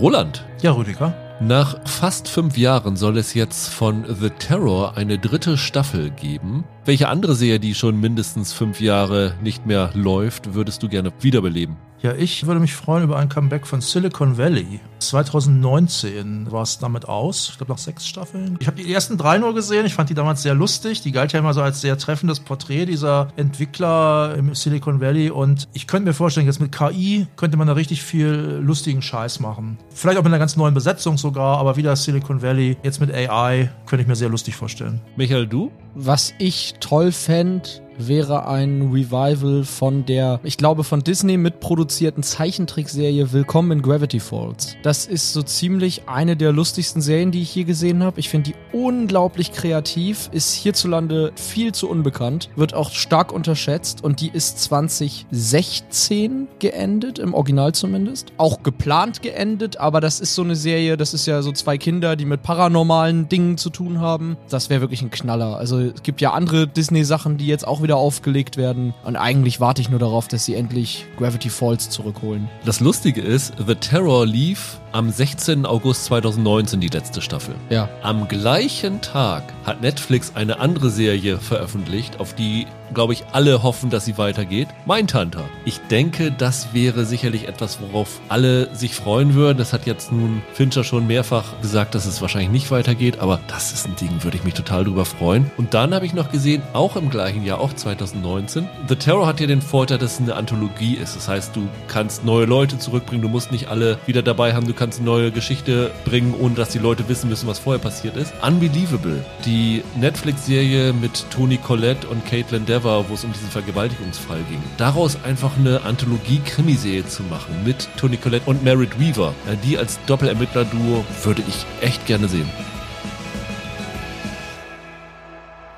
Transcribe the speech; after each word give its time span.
Roland. 0.00 0.46
Ja, 0.62 0.72
Rüdiger. 0.72 1.14
Nach 1.42 1.76
fast 1.86 2.26
fünf 2.28 2.56
Jahren 2.56 2.96
soll 2.96 3.18
es 3.18 3.34
jetzt 3.34 3.68
von 3.68 4.04
The 4.08 4.30
Terror 4.30 4.96
eine 4.96 5.18
dritte 5.18 5.58
Staffel 5.58 6.10
geben. 6.10 6.64
Welche 6.86 7.08
andere 7.08 7.34
Serie, 7.34 7.60
die 7.60 7.74
schon 7.74 8.00
mindestens 8.00 8.54
fünf 8.54 8.80
Jahre 8.80 9.34
nicht 9.42 9.66
mehr 9.66 9.90
läuft, 9.92 10.54
würdest 10.54 10.82
du 10.82 10.88
gerne 10.88 11.12
wiederbeleben? 11.20 11.76
Ja, 12.00 12.14
ich 12.14 12.46
würde 12.46 12.60
mich 12.60 12.74
freuen 12.74 13.04
über 13.04 13.18
ein 13.18 13.28
Comeback 13.28 13.66
von 13.66 13.82
Silicon 13.82 14.38
Valley. 14.38 14.80
2019 15.00 16.52
war 16.52 16.62
es 16.62 16.78
damit 16.78 17.08
aus. 17.08 17.48
Ich 17.50 17.56
glaube 17.56 17.72
nach 17.72 17.78
sechs 17.78 18.06
Staffeln. 18.06 18.56
Ich 18.60 18.66
habe 18.66 18.82
die 18.82 18.92
ersten 18.92 19.16
drei 19.16 19.38
nur 19.38 19.54
gesehen. 19.54 19.86
Ich 19.86 19.94
fand 19.94 20.10
die 20.10 20.14
damals 20.14 20.42
sehr 20.42 20.54
lustig. 20.54 21.02
Die 21.02 21.12
galt 21.12 21.32
ja 21.32 21.38
immer 21.38 21.54
so 21.54 21.62
als 21.62 21.80
sehr 21.80 21.98
treffendes 21.98 22.40
Porträt 22.40 22.86
dieser 22.86 23.28
Entwickler 23.36 24.34
im 24.36 24.54
Silicon 24.54 25.00
Valley. 25.00 25.30
Und 25.30 25.68
ich 25.72 25.86
könnte 25.86 26.08
mir 26.08 26.14
vorstellen, 26.14 26.46
jetzt 26.46 26.60
mit 26.60 26.72
KI 26.72 27.26
könnte 27.36 27.56
man 27.56 27.66
da 27.66 27.72
richtig 27.72 28.02
viel 28.02 28.60
lustigen 28.62 29.02
Scheiß 29.02 29.40
machen. 29.40 29.78
Vielleicht 29.94 30.18
auch 30.18 30.22
mit 30.22 30.32
einer 30.32 30.38
ganz 30.38 30.56
neuen 30.56 30.74
Besetzung 30.74 31.18
sogar, 31.18 31.58
aber 31.58 31.76
wieder 31.76 31.96
Silicon 31.96 32.42
Valley. 32.42 32.76
Jetzt 32.82 33.00
mit 33.00 33.12
AI 33.12 33.70
könnte 33.86 34.02
ich 34.02 34.08
mir 34.08 34.16
sehr 34.16 34.28
lustig 34.28 34.56
vorstellen. 34.56 35.00
Michael, 35.16 35.46
du? 35.46 35.70
Was 35.94 36.34
ich 36.38 36.74
toll 36.80 37.10
fände, 37.10 37.68
wäre 38.08 38.46
ein 38.46 38.90
Revival 38.92 39.64
von 39.64 40.06
der, 40.06 40.40
ich 40.42 40.56
glaube, 40.56 40.84
von 40.84 41.00
Disney 41.00 41.36
mitproduzierten 41.36 42.22
Zeichentrickserie 42.22 43.32
Willkommen 43.32 43.72
in 43.72 43.82
Gravity 43.82 44.20
Falls. 44.20 44.76
Das 44.82 44.89
ist 45.06 45.32
so 45.32 45.42
ziemlich 45.42 46.08
eine 46.08 46.36
der 46.36 46.52
lustigsten 46.52 47.00
Serien, 47.00 47.30
die 47.30 47.42
ich 47.42 47.54
je 47.54 47.64
gesehen 47.64 48.02
habe. 48.02 48.18
Ich 48.20 48.28
finde 48.28 48.50
die 48.50 48.56
unglaublich 48.76 49.52
kreativ, 49.52 50.28
ist 50.32 50.54
hierzulande 50.54 51.32
viel 51.36 51.72
zu 51.72 51.88
unbekannt, 51.88 52.50
wird 52.56 52.74
auch 52.74 52.90
stark 52.90 53.32
unterschätzt 53.32 54.02
und 54.02 54.20
die 54.20 54.30
ist 54.30 54.58
2016 54.60 56.48
geendet, 56.58 57.18
im 57.18 57.34
Original 57.34 57.72
zumindest. 57.72 58.32
Auch 58.36 58.62
geplant 58.62 59.22
geendet, 59.22 59.76
aber 59.76 60.00
das 60.00 60.20
ist 60.20 60.34
so 60.34 60.42
eine 60.42 60.56
Serie, 60.56 60.96
das 60.96 61.14
ist 61.14 61.26
ja 61.26 61.42
so 61.42 61.52
zwei 61.52 61.78
Kinder, 61.78 62.16
die 62.16 62.24
mit 62.24 62.42
paranormalen 62.42 63.28
Dingen 63.28 63.58
zu 63.58 63.70
tun 63.70 64.00
haben. 64.00 64.36
Das 64.48 64.70
wäre 64.70 64.80
wirklich 64.80 65.02
ein 65.02 65.10
Knaller. 65.10 65.56
Also 65.56 65.78
es 65.78 66.02
gibt 66.02 66.20
ja 66.20 66.32
andere 66.32 66.66
Disney-Sachen, 66.66 67.38
die 67.38 67.46
jetzt 67.46 67.66
auch 67.66 67.82
wieder 67.82 67.96
aufgelegt 67.96 68.56
werden. 68.56 68.92
Und 69.04 69.16
eigentlich 69.16 69.60
warte 69.60 69.80
ich 69.80 69.90
nur 69.90 70.00
darauf, 70.00 70.26
dass 70.28 70.44
sie 70.44 70.54
endlich 70.54 71.06
Gravity 71.16 71.48
Falls 71.50 71.90
zurückholen. 71.90 72.48
Das 72.64 72.80
Lustige 72.80 73.20
ist, 73.20 73.52
The 73.64 73.74
Terror 73.74 74.26
lief 74.26 74.79
am 74.92 75.10
16. 75.10 75.66
August 75.66 76.06
2019 76.06 76.80
die 76.80 76.88
letzte 76.88 77.22
Staffel. 77.22 77.54
Ja. 77.68 77.88
Am 78.02 78.28
gleichen 78.28 79.00
Tag 79.00 79.44
hat 79.64 79.80
Netflix 79.80 80.32
eine 80.34 80.58
andere 80.60 80.90
Serie 80.90 81.38
veröffentlicht, 81.38 82.18
auf 82.18 82.34
die, 82.34 82.66
glaube 82.92 83.12
ich, 83.12 83.24
alle 83.32 83.62
hoffen, 83.62 83.90
dass 83.90 84.04
sie 84.04 84.18
weitergeht. 84.18 84.68
Mindhunter. 84.86 85.44
Ich 85.64 85.78
denke, 85.90 86.32
das 86.32 86.74
wäre 86.74 87.04
sicherlich 87.04 87.46
etwas, 87.46 87.78
worauf 87.80 88.20
alle 88.28 88.74
sich 88.74 88.94
freuen 88.94 89.34
würden. 89.34 89.58
Das 89.58 89.72
hat 89.72 89.86
jetzt 89.86 90.12
nun 90.12 90.42
Fincher 90.52 90.84
schon 90.84 91.06
mehrfach 91.06 91.60
gesagt, 91.62 91.94
dass 91.94 92.06
es 92.06 92.20
wahrscheinlich 92.20 92.50
nicht 92.50 92.70
weitergeht, 92.70 93.20
aber 93.20 93.40
das 93.48 93.72
ist 93.72 93.86
ein 93.86 93.96
Ding, 93.96 94.22
würde 94.24 94.36
ich 94.36 94.44
mich 94.44 94.54
total 94.54 94.84
drüber 94.84 95.04
freuen. 95.04 95.50
Und 95.56 95.74
dann 95.74 95.94
habe 95.94 96.06
ich 96.06 96.14
noch 96.14 96.32
gesehen, 96.32 96.62
auch 96.72 96.96
im 96.96 97.10
gleichen 97.10 97.44
Jahr, 97.44 97.60
auch 97.60 97.72
2019, 97.72 98.68
The 98.88 98.96
Terror 98.96 99.26
hat 99.26 99.40
ja 99.40 99.46
den 99.46 99.62
Vorteil, 99.62 99.98
dass 99.98 100.14
es 100.14 100.20
eine 100.20 100.34
Anthologie 100.34 100.94
ist. 100.94 101.14
Das 101.16 101.28
heißt, 101.28 101.54
du 101.54 101.68
kannst 101.88 102.24
neue 102.24 102.46
Leute 102.46 102.78
zurückbringen, 102.78 103.22
du 103.22 103.28
musst 103.28 103.52
nicht 103.52 103.68
alle 103.68 103.98
wieder 104.06 104.22
dabei 104.22 104.54
haben, 104.54 104.66
du 104.66 104.74
kannst 104.80 104.98
eine 104.98 105.10
neue 105.10 105.30
Geschichte 105.30 105.90
bringen, 106.06 106.34
ohne 106.40 106.54
dass 106.54 106.70
die 106.70 106.78
Leute 106.78 107.06
wissen 107.06 107.28
müssen, 107.28 107.46
was 107.46 107.58
vorher 107.58 107.82
passiert 107.82 108.16
ist. 108.16 108.32
Unbelievable. 108.42 109.22
Die 109.44 109.84
Netflix-Serie 110.00 110.94
mit 110.94 111.26
Toni 111.30 111.58
Collette 111.58 112.08
und 112.08 112.24
Caitlin 112.24 112.64
Dever, 112.64 113.04
wo 113.06 113.12
es 113.12 113.22
um 113.22 113.30
diesen 113.30 113.50
Vergewaltigungsfall 113.50 114.40
ging. 114.48 114.62
Daraus 114.78 115.22
einfach 115.22 115.54
eine 115.58 115.82
Anthologie-Krimiserie 115.82 117.06
zu 117.06 117.22
machen 117.24 117.62
mit 117.62 117.90
Toni 117.98 118.16
Collette 118.16 118.48
und 118.48 118.64
Merritt 118.64 118.98
Weaver. 118.98 119.34
Äh, 119.46 119.56
die 119.62 119.76
als 119.76 119.98
Doppelermittler-Duo 120.06 121.04
würde 121.24 121.42
ich 121.46 121.66
echt 121.86 122.06
gerne 122.06 122.26
sehen. 122.28 122.48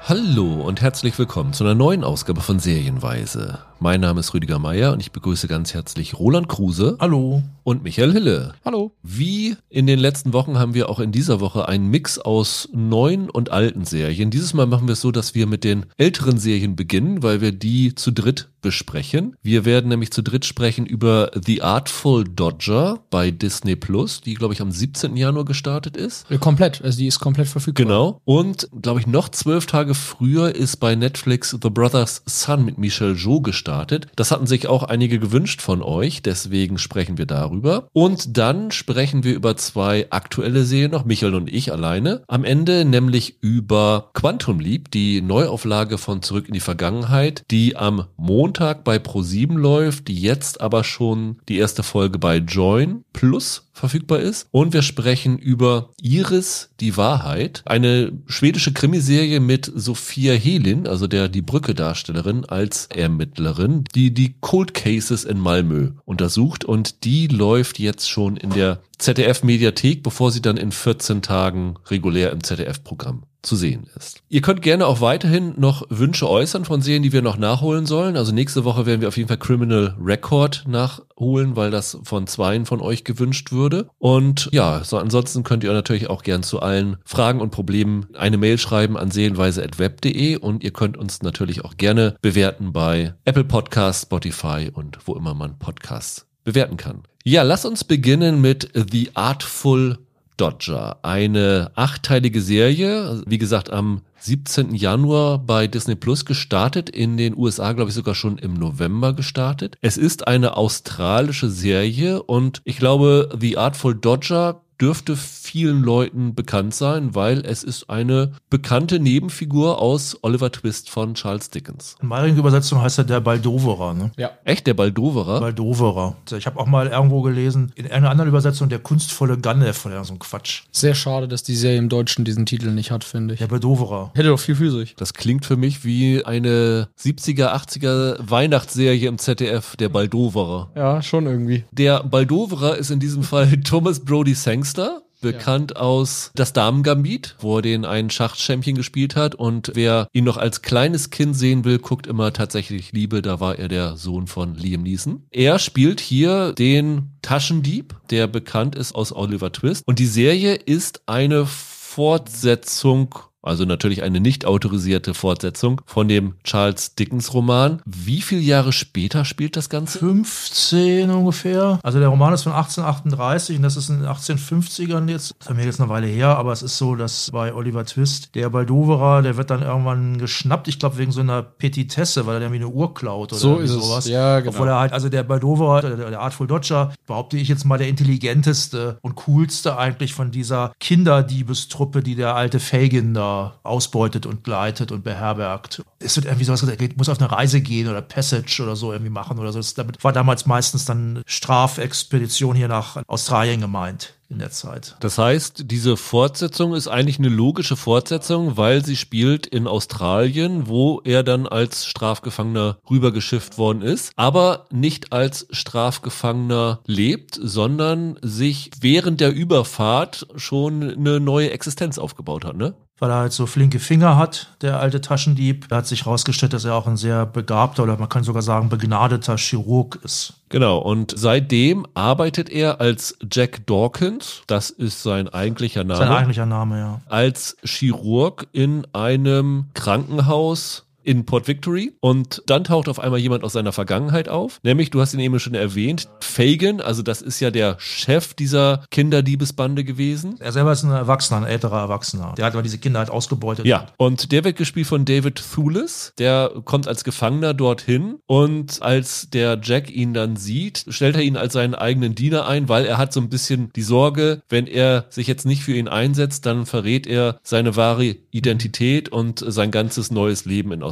Hallo 0.04 0.60
und 0.60 0.80
herzlich 0.80 1.18
willkommen 1.18 1.52
zu 1.52 1.64
einer 1.64 1.74
neuen 1.74 2.04
Ausgabe 2.04 2.40
von 2.40 2.60
Serienweise. 2.60 3.71
Mein 3.82 4.00
Name 4.00 4.20
ist 4.20 4.32
Rüdiger 4.32 4.60
Meier 4.60 4.92
und 4.92 5.00
ich 5.00 5.10
begrüße 5.10 5.48
ganz 5.48 5.74
herzlich 5.74 6.16
Roland 6.16 6.48
Kruse. 6.48 6.96
Hallo. 7.00 7.42
Und 7.64 7.82
Michael 7.82 8.12
Hille. 8.12 8.54
Hallo. 8.64 8.92
Wie 9.02 9.56
in 9.70 9.88
den 9.88 9.98
letzten 9.98 10.32
Wochen 10.32 10.56
haben 10.56 10.74
wir 10.74 10.88
auch 10.88 11.00
in 11.00 11.10
dieser 11.10 11.40
Woche 11.40 11.68
einen 11.68 11.88
Mix 11.88 12.20
aus 12.20 12.68
neuen 12.72 13.28
und 13.28 13.50
alten 13.50 13.84
Serien. 13.84 14.30
Dieses 14.30 14.54
Mal 14.54 14.66
machen 14.66 14.86
wir 14.86 14.92
es 14.92 15.00
so, 15.00 15.10
dass 15.10 15.34
wir 15.34 15.48
mit 15.48 15.64
den 15.64 15.86
älteren 15.96 16.38
Serien 16.38 16.76
beginnen, 16.76 17.24
weil 17.24 17.40
wir 17.40 17.50
die 17.50 17.96
zu 17.96 18.12
dritt 18.12 18.50
besprechen. 18.62 19.34
Wir 19.42 19.64
werden 19.64 19.88
nämlich 19.88 20.12
zu 20.12 20.22
dritt 20.22 20.44
sprechen 20.44 20.86
über 20.86 21.32
The 21.34 21.62
Artful 21.62 22.24
Dodger 22.24 23.00
bei 23.10 23.32
Disney 23.32 23.74
Plus, 23.74 24.20
die 24.20 24.34
glaube 24.34 24.54
ich 24.54 24.60
am 24.60 24.70
17. 24.70 25.16
Januar 25.16 25.44
gestartet 25.44 25.96
ist. 25.96 26.26
Ja, 26.30 26.38
komplett, 26.38 26.82
also 26.82 26.98
die 26.98 27.08
ist 27.08 27.18
komplett 27.18 27.48
verfügbar. 27.48 27.84
Genau. 27.84 28.20
Und 28.24 28.68
glaube 28.80 29.00
ich 29.00 29.08
noch 29.08 29.28
zwölf 29.30 29.66
Tage 29.66 29.94
früher 29.94 30.54
ist 30.54 30.76
bei 30.76 30.94
Netflix 30.94 31.56
The 31.60 31.70
Brothers 31.70 32.22
Son 32.26 32.64
mit 32.64 32.78
Michelle 32.78 33.14
Jo 33.14 33.40
gestartet 33.40 33.71
gestartet. 33.72 34.08
Das 34.16 34.30
hatten 34.30 34.46
sich 34.46 34.66
auch 34.66 34.82
einige 34.82 35.18
gewünscht 35.18 35.62
von 35.62 35.82
euch, 35.82 36.22
deswegen 36.22 36.78
sprechen 36.78 37.16
wir 37.18 37.26
darüber. 37.26 37.88
Und 37.92 38.36
dann 38.36 38.70
sprechen 38.70 39.24
wir 39.24 39.34
über 39.34 39.56
zwei 39.56 40.06
aktuelle 40.10 40.64
Serien 40.64 40.90
noch, 40.90 41.04
Michael 41.04 41.34
und 41.34 41.52
ich 41.52 41.72
alleine. 41.72 42.22
Am 42.28 42.44
Ende 42.44 42.84
nämlich 42.84 43.36
über 43.40 44.10
Quantum 44.12 44.60
Leap, 44.60 44.90
die 44.90 45.22
Neuauflage 45.22 45.96
von 45.98 46.22
Zurück 46.22 46.48
in 46.48 46.54
die 46.54 46.60
Vergangenheit, 46.60 47.44
die 47.50 47.76
am 47.76 48.06
Montag 48.16 48.84
bei 48.84 48.96
Pro7 48.96 49.58
läuft, 49.58 50.08
die 50.08 50.20
jetzt 50.20 50.60
aber 50.60 50.84
schon 50.84 51.38
die 51.48 51.58
erste 51.58 51.82
Folge 51.82 52.18
bei 52.18 52.36
Join 52.36 53.04
Plus 53.12 53.70
verfügbar 53.72 54.20
ist. 54.20 54.46
Und 54.50 54.72
wir 54.72 54.82
sprechen 54.82 55.38
über 55.38 55.90
Iris, 56.00 56.70
die 56.80 56.96
Wahrheit, 56.96 57.62
eine 57.64 58.12
schwedische 58.26 58.72
Krimiserie 58.72 59.40
mit 59.40 59.70
Sophia 59.74 60.34
Helin, 60.34 60.86
also 60.86 61.06
der 61.06 61.28
die 61.28 61.42
Brücke 61.42 61.74
Darstellerin 61.74 62.44
als 62.44 62.86
Ermittlerin, 62.86 63.84
die 63.94 64.12
die 64.12 64.34
Cold 64.40 64.74
Cases 64.74 65.24
in 65.24 65.38
Malmö 65.38 65.92
untersucht 66.04 66.64
und 66.64 67.04
die 67.04 67.26
läuft 67.26 67.78
jetzt 67.78 68.08
schon 68.08 68.36
in 68.36 68.50
der 68.50 68.80
ZDF 68.98 69.42
Mediathek, 69.42 70.02
bevor 70.02 70.30
sie 70.30 70.42
dann 70.42 70.56
in 70.56 70.70
14 70.70 71.22
Tagen 71.22 71.74
regulär 71.90 72.30
im 72.30 72.44
ZDF 72.44 72.84
Programm 72.84 73.24
zu 73.42 73.56
sehen 73.56 73.88
ist. 73.96 74.22
Ihr 74.28 74.40
könnt 74.40 74.62
gerne 74.62 74.86
auch 74.86 75.00
weiterhin 75.00 75.54
noch 75.56 75.84
Wünsche 75.88 76.28
äußern 76.28 76.64
von 76.64 76.80
Serien, 76.80 77.02
die 77.02 77.12
wir 77.12 77.22
noch 77.22 77.36
nachholen 77.36 77.86
sollen. 77.86 78.16
Also 78.16 78.32
nächste 78.32 78.64
Woche 78.64 78.86
werden 78.86 79.00
wir 79.00 79.08
auf 79.08 79.16
jeden 79.16 79.28
Fall 79.28 79.38
Criminal 79.38 79.96
Record 80.00 80.64
nachholen, 80.66 81.56
weil 81.56 81.70
das 81.70 81.98
von 82.04 82.26
zweien 82.26 82.66
von 82.66 82.80
euch 82.80 83.04
gewünscht 83.04 83.52
würde. 83.52 83.88
Und 83.98 84.48
ja, 84.52 84.84
so 84.84 84.96
ansonsten 84.96 85.42
könnt 85.42 85.64
ihr 85.64 85.72
natürlich 85.72 86.08
auch 86.08 86.22
gern 86.22 86.42
zu 86.42 86.60
allen 86.60 86.96
Fragen 87.04 87.40
und 87.40 87.50
Problemen 87.50 88.06
eine 88.14 88.38
Mail 88.38 88.58
schreiben 88.58 88.96
an 88.96 89.10
seelenweise.web.de 89.10 90.36
und 90.36 90.62
ihr 90.62 90.72
könnt 90.72 90.96
uns 90.96 91.22
natürlich 91.22 91.64
auch 91.64 91.76
gerne 91.76 92.16
bewerten 92.22 92.72
bei 92.72 93.14
Apple 93.24 93.44
Podcasts, 93.44 94.02
Spotify 94.02 94.70
und 94.72 94.98
wo 95.04 95.14
immer 95.14 95.34
man 95.34 95.58
Podcasts 95.58 96.26
bewerten 96.44 96.76
kann. 96.76 97.02
Ja, 97.24 97.42
lass 97.42 97.64
uns 97.64 97.84
beginnen 97.84 98.40
mit 98.40 98.70
The 98.74 99.10
Artful 99.14 99.98
Dodger. 100.36 100.98
Eine 101.02 101.70
achteilige 101.74 102.40
Serie, 102.40 103.22
wie 103.26 103.38
gesagt, 103.38 103.70
am 103.70 104.02
17. 104.18 104.74
Januar 104.74 105.38
bei 105.38 105.66
Disney 105.66 105.96
Plus 105.96 106.24
gestartet, 106.24 106.88
in 106.90 107.16
den 107.16 107.36
USA 107.36 107.72
glaube 107.72 107.90
ich 107.90 107.94
sogar 107.94 108.14
schon 108.14 108.38
im 108.38 108.54
November 108.54 109.14
gestartet. 109.14 109.76
Es 109.80 109.96
ist 109.96 110.28
eine 110.28 110.56
australische 110.56 111.50
Serie 111.50 112.22
und 112.22 112.62
ich 112.64 112.76
glaube, 112.76 113.36
The 113.40 113.58
Artful 113.58 113.96
Dodger 113.96 114.62
dürfte 114.82 115.14
vielen 115.14 115.84
Leuten 115.84 116.34
bekannt 116.34 116.74
sein, 116.74 117.14
weil 117.14 117.46
es 117.46 117.62
ist 117.62 117.88
eine 117.88 118.32
bekannte 118.50 118.98
Nebenfigur 118.98 119.80
aus 119.80 120.18
Oliver 120.22 120.50
Twist 120.50 120.90
von 120.90 121.14
Charles 121.14 121.50
Dickens. 121.50 121.94
In 122.02 122.08
meiner 122.08 122.26
Übersetzung 122.26 122.82
heißt 122.82 122.98
er 122.98 123.04
der 123.04 123.20
Baldoverer, 123.20 123.94
ne? 123.94 124.10
Ja. 124.16 124.30
Echt, 124.44 124.66
der 124.66 124.74
Baldoverer? 124.74 125.38
Baldoverer. 125.38 126.16
Ich 126.36 126.46
habe 126.46 126.58
auch 126.58 126.66
mal 126.66 126.88
irgendwo 126.88 127.22
gelesen, 127.22 127.70
in 127.76 127.92
einer 127.92 128.10
anderen 128.10 128.28
Übersetzung 128.28 128.68
der 128.68 128.80
kunstvolle 128.80 129.38
Ganef 129.38 129.86
oder 129.86 130.04
so 130.04 130.14
ein 130.14 130.18
Quatsch. 130.18 130.62
Sehr 130.72 130.96
schade, 130.96 131.28
dass 131.28 131.44
die 131.44 131.54
Serie 131.54 131.78
im 131.78 131.88
Deutschen 131.88 132.24
diesen 132.24 132.44
Titel 132.44 132.70
nicht 132.72 132.90
hat, 132.90 133.04
finde 133.04 133.34
ich. 133.34 133.38
Der 133.38 133.46
Baldoverer. 133.46 134.10
Hätte 134.14 134.30
doch 134.30 134.40
viel 134.40 134.56
für 134.56 134.72
sich. 134.72 134.96
Das 134.96 135.14
klingt 135.14 135.46
für 135.46 135.56
mich 135.56 135.84
wie 135.84 136.24
eine 136.24 136.88
70er, 136.98 137.54
80er 137.54 138.16
Weihnachtsserie 138.18 139.06
im 139.06 139.18
ZDF, 139.18 139.76
der 139.76 139.90
Baldoverer. 139.90 140.72
Ja, 140.74 141.02
schon 141.02 141.26
irgendwie. 141.26 141.62
Der 141.70 142.02
Baldoverer 142.02 142.76
ist 142.76 142.90
in 142.90 142.98
diesem 142.98 143.22
Fall 143.22 143.48
Thomas 143.64 144.00
Brody 144.00 144.34
Sangster 144.34 144.71
Sangster, 144.72 145.02
bekannt 145.20 145.72
ja. 145.72 145.76
aus 145.76 146.32
Das 146.34 146.52
Damengambit, 146.52 147.36
wo 147.40 147.58
er 147.58 147.62
den 147.62 147.84
einen 147.84 148.10
Schachchampion 148.10 148.74
gespielt 148.74 149.16
hat. 149.16 149.34
Und 149.34 149.72
wer 149.74 150.08
ihn 150.12 150.24
noch 150.24 150.36
als 150.36 150.62
kleines 150.62 151.10
Kind 151.10 151.36
sehen 151.36 151.64
will, 151.64 151.78
guckt 151.78 152.06
immer 152.06 152.32
tatsächlich 152.32 152.92
Liebe. 152.92 153.22
Da 153.22 153.38
war 153.38 153.58
er 153.58 153.68
der 153.68 153.96
Sohn 153.96 154.26
von 154.26 154.54
Liam 154.54 154.82
Neeson. 154.82 155.24
Er 155.30 155.58
spielt 155.58 156.00
hier 156.00 156.52
den 156.52 157.12
Taschendieb, 157.22 157.94
der 158.10 158.26
bekannt 158.26 158.74
ist 158.74 158.94
aus 158.94 159.14
Oliver 159.14 159.52
Twist. 159.52 159.86
Und 159.86 159.98
die 159.98 160.06
Serie 160.06 160.54
ist 160.54 161.02
eine 161.06 161.46
Fortsetzung 161.46 163.14
Also 163.44 163.64
natürlich 163.64 164.02
eine 164.04 164.20
nicht 164.20 164.44
autorisierte 164.46 165.14
Fortsetzung 165.14 165.80
von 165.84 166.06
dem 166.06 166.34
Charles 166.44 166.94
Dickens 166.94 167.34
Roman. 167.34 167.82
Wie 167.84 168.22
viele 168.22 168.40
Jahre 168.40 168.72
später 168.72 169.24
spielt 169.24 169.56
das 169.56 169.68
Ganze? 169.68 169.98
15 169.98 171.10
ungefähr. 171.10 171.80
Also 171.82 171.98
der 171.98 172.06
Roman 172.08 172.32
ist 172.34 172.44
von 172.44 172.52
1838 172.52 173.56
und 173.56 173.62
das 173.64 173.76
ist 173.76 173.88
in 173.88 173.98
den 174.00 174.08
1850ern 174.08 175.08
jetzt. 175.10 175.34
Das 175.40 175.48
haben 175.48 175.58
wir 175.58 175.64
jetzt 175.64 175.80
eine 175.80 175.88
Weile 175.88 176.06
her, 176.06 176.36
aber 176.38 176.52
es 176.52 176.62
ist 176.62 176.78
so, 176.78 176.94
dass 176.94 177.30
bei 177.32 177.52
Oliver 177.52 177.84
Twist 177.84 178.34
der 178.36 178.48
Baldoverer, 178.48 179.22
der 179.22 179.36
wird 179.36 179.50
dann 179.50 179.62
irgendwann 179.62 180.18
geschnappt, 180.18 180.68
ich 180.68 180.78
glaube 180.78 180.98
wegen 180.98 181.10
so 181.10 181.20
einer 181.20 181.42
Petitesse, 181.42 182.26
weil 182.26 182.36
er 182.36 182.42
irgendwie 182.42 182.62
eine 182.64 182.68
Uhr 182.68 182.94
klaut 182.94 183.32
oder 183.32 183.40
So 183.40 183.58
ist 183.58 183.70
es. 183.72 183.84
sowas. 183.84 184.06
Ja, 184.06 184.38
genau. 184.38 184.52
Obwohl 184.52 184.68
er 184.68 184.78
halt, 184.78 184.92
also 184.92 185.08
der 185.08 185.24
Baldoverer, 185.24 185.80
der, 185.82 186.10
der 186.10 186.20
Artful 186.20 186.46
Dodger, 186.46 186.92
behaupte 187.08 187.36
ich 187.38 187.48
jetzt 187.48 187.64
mal 187.64 187.78
der 187.78 187.88
intelligenteste 187.88 188.98
und 189.02 189.16
coolste 189.16 189.76
eigentlich 189.78 190.14
von 190.14 190.30
dieser 190.30 190.72
Kinderdiebestruppe, 190.78 192.02
die 192.04 192.14
der 192.14 192.36
alte 192.36 192.60
Fagin 192.60 193.14
da 193.14 193.31
ausbeutet 193.62 194.26
und 194.26 194.44
gleitet 194.44 194.92
und 194.92 195.04
beherbergt. 195.04 195.82
Es 195.98 196.16
wird 196.16 196.26
irgendwie 196.26 196.44
sowas 196.44 196.60
gesagt, 196.60 196.80
er 196.80 196.88
muss 196.96 197.08
auf 197.08 197.20
eine 197.20 197.30
Reise 197.30 197.60
gehen 197.60 197.88
oder 197.88 198.02
Passage 198.02 198.62
oder 198.62 198.76
so 198.76 198.92
irgendwie 198.92 199.10
machen 199.10 199.38
oder 199.38 199.52
so. 199.52 199.58
Das, 199.58 199.74
damit 199.74 200.02
war 200.02 200.12
damals 200.12 200.46
meistens 200.46 200.84
dann 200.84 201.22
Strafexpedition 201.26 202.56
hier 202.56 202.68
nach 202.68 203.02
Australien 203.06 203.60
gemeint 203.60 204.14
in 204.32 204.38
der 204.38 204.50
Zeit. 204.50 204.96
Das 205.00 205.18
heißt, 205.18 205.64
diese 205.70 205.96
Fortsetzung 205.96 206.74
ist 206.74 206.88
eigentlich 206.88 207.18
eine 207.18 207.28
logische 207.28 207.76
Fortsetzung, 207.76 208.56
weil 208.56 208.84
sie 208.84 208.96
spielt 208.96 209.46
in 209.46 209.66
Australien, 209.66 210.66
wo 210.66 211.00
er 211.04 211.22
dann 211.22 211.46
als 211.46 211.86
Strafgefangener 211.86 212.78
rübergeschifft 212.90 213.58
worden 213.58 213.82
ist, 213.82 214.12
aber 214.16 214.66
nicht 214.70 215.12
als 215.12 215.46
Strafgefangener 215.50 216.80
lebt, 216.86 217.38
sondern 217.40 218.18
sich 218.22 218.70
während 218.80 219.20
der 219.20 219.32
Überfahrt 219.32 220.26
schon 220.36 220.82
eine 220.82 221.20
neue 221.20 221.50
Existenz 221.50 221.98
aufgebaut 221.98 222.44
hat, 222.44 222.56
ne? 222.56 222.74
Weil 223.02 223.10
er 223.10 223.16
halt 223.16 223.32
so 223.32 223.46
flinke 223.46 223.80
Finger 223.80 224.16
hat, 224.16 224.46
der 224.60 224.78
alte 224.78 225.00
Taschendieb. 225.00 225.68
Da 225.68 225.78
hat 225.78 225.88
sich 225.88 226.04
herausgestellt, 226.04 226.52
dass 226.52 226.64
er 226.64 226.76
auch 226.76 226.86
ein 226.86 226.96
sehr 226.96 227.26
begabter 227.26 227.82
oder 227.82 227.96
man 227.96 228.08
kann 228.08 228.22
sogar 228.22 228.42
sagen 228.42 228.68
begnadeter 228.68 229.36
Chirurg 229.38 229.98
ist. 230.04 230.34
Genau, 230.50 230.78
und 230.78 231.12
seitdem 231.16 231.84
arbeitet 231.94 232.48
er 232.48 232.80
als 232.80 233.18
Jack 233.28 233.66
Dawkins, 233.66 234.42
das 234.46 234.70
ist 234.70 235.02
sein 235.02 235.28
eigentlicher 235.28 235.82
Name. 235.82 235.98
Sein 235.98 236.12
eigentlicher 236.12 236.46
Name, 236.46 236.78
ja. 236.78 237.00
als 237.08 237.56
Chirurg 237.64 238.46
in 238.52 238.86
einem 238.92 239.64
Krankenhaus 239.74 240.84
in 241.04 241.26
Port 241.26 241.48
Victory 241.48 241.92
und 242.00 242.42
dann 242.46 242.64
taucht 242.64 242.88
auf 242.88 242.98
einmal 242.98 243.20
jemand 243.20 243.44
aus 243.44 243.52
seiner 243.52 243.72
Vergangenheit 243.72 244.28
auf, 244.28 244.60
nämlich, 244.62 244.90
du 244.90 245.00
hast 245.00 245.14
ihn 245.14 245.20
eben 245.20 245.38
schon 245.38 245.54
erwähnt, 245.54 246.08
Fagin, 246.20 246.80
also 246.80 247.02
das 247.02 247.22
ist 247.22 247.40
ja 247.40 247.50
der 247.50 247.76
Chef 247.78 248.34
dieser 248.34 248.84
Kinderdiebesbande 248.90 249.84
gewesen. 249.84 250.36
Er 250.40 250.52
selber 250.52 250.72
ist 250.72 250.82
ein 250.82 250.90
Erwachsener, 250.90 251.40
ein 251.40 251.46
älterer 251.46 251.80
Erwachsener. 251.80 252.34
Der 252.36 252.46
hat 252.46 252.54
aber 252.54 252.62
diese 252.62 252.78
Kinder 252.78 253.00
halt 253.00 253.10
ausgebeutet. 253.10 253.66
Ja, 253.66 253.86
und 253.96 254.32
der 254.32 254.44
wird 254.44 254.56
gespielt 254.56 254.86
von 254.86 255.04
David 255.04 255.42
Thewlis. 255.54 256.12
Der 256.18 256.50
kommt 256.64 256.88
als 256.88 257.04
Gefangener 257.04 257.54
dorthin 257.54 258.18
und 258.26 258.82
als 258.82 259.30
der 259.30 259.60
Jack 259.62 259.90
ihn 259.90 260.14
dann 260.14 260.36
sieht, 260.36 260.84
stellt 260.88 261.16
er 261.16 261.22
ihn 261.22 261.36
als 261.36 261.52
seinen 261.52 261.74
eigenen 261.74 262.14
Diener 262.14 262.46
ein, 262.46 262.68
weil 262.68 262.84
er 262.84 262.98
hat 262.98 263.12
so 263.12 263.20
ein 263.20 263.28
bisschen 263.28 263.70
die 263.74 263.82
Sorge, 263.82 264.42
wenn 264.48 264.66
er 264.66 265.06
sich 265.10 265.26
jetzt 265.26 265.46
nicht 265.46 265.62
für 265.62 265.74
ihn 265.74 265.88
einsetzt, 265.88 266.46
dann 266.46 266.66
verrät 266.66 267.06
er 267.06 267.38
seine 267.42 267.76
wahre 267.76 268.16
Identität 268.30 269.08
und 269.10 269.44
sein 269.46 269.70
ganzes 269.70 270.10
neues 270.10 270.44
Leben 270.44 270.72
in 270.72 270.82
Australien 270.82 270.91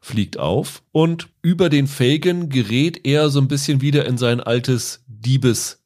fliegt 0.00 0.38
auf. 0.38 0.82
Und 0.92 1.28
über 1.42 1.68
den 1.68 1.86
Fagin 1.86 2.48
gerät 2.48 3.00
er 3.04 3.30
so 3.30 3.40
ein 3.40 3.48
bisschen 3.48 3.80
wieder 3.80 4.06
in 4.06 4.18
sein 4.18 4.40
altes 4.40 5.04
Diebes 5.06 5.82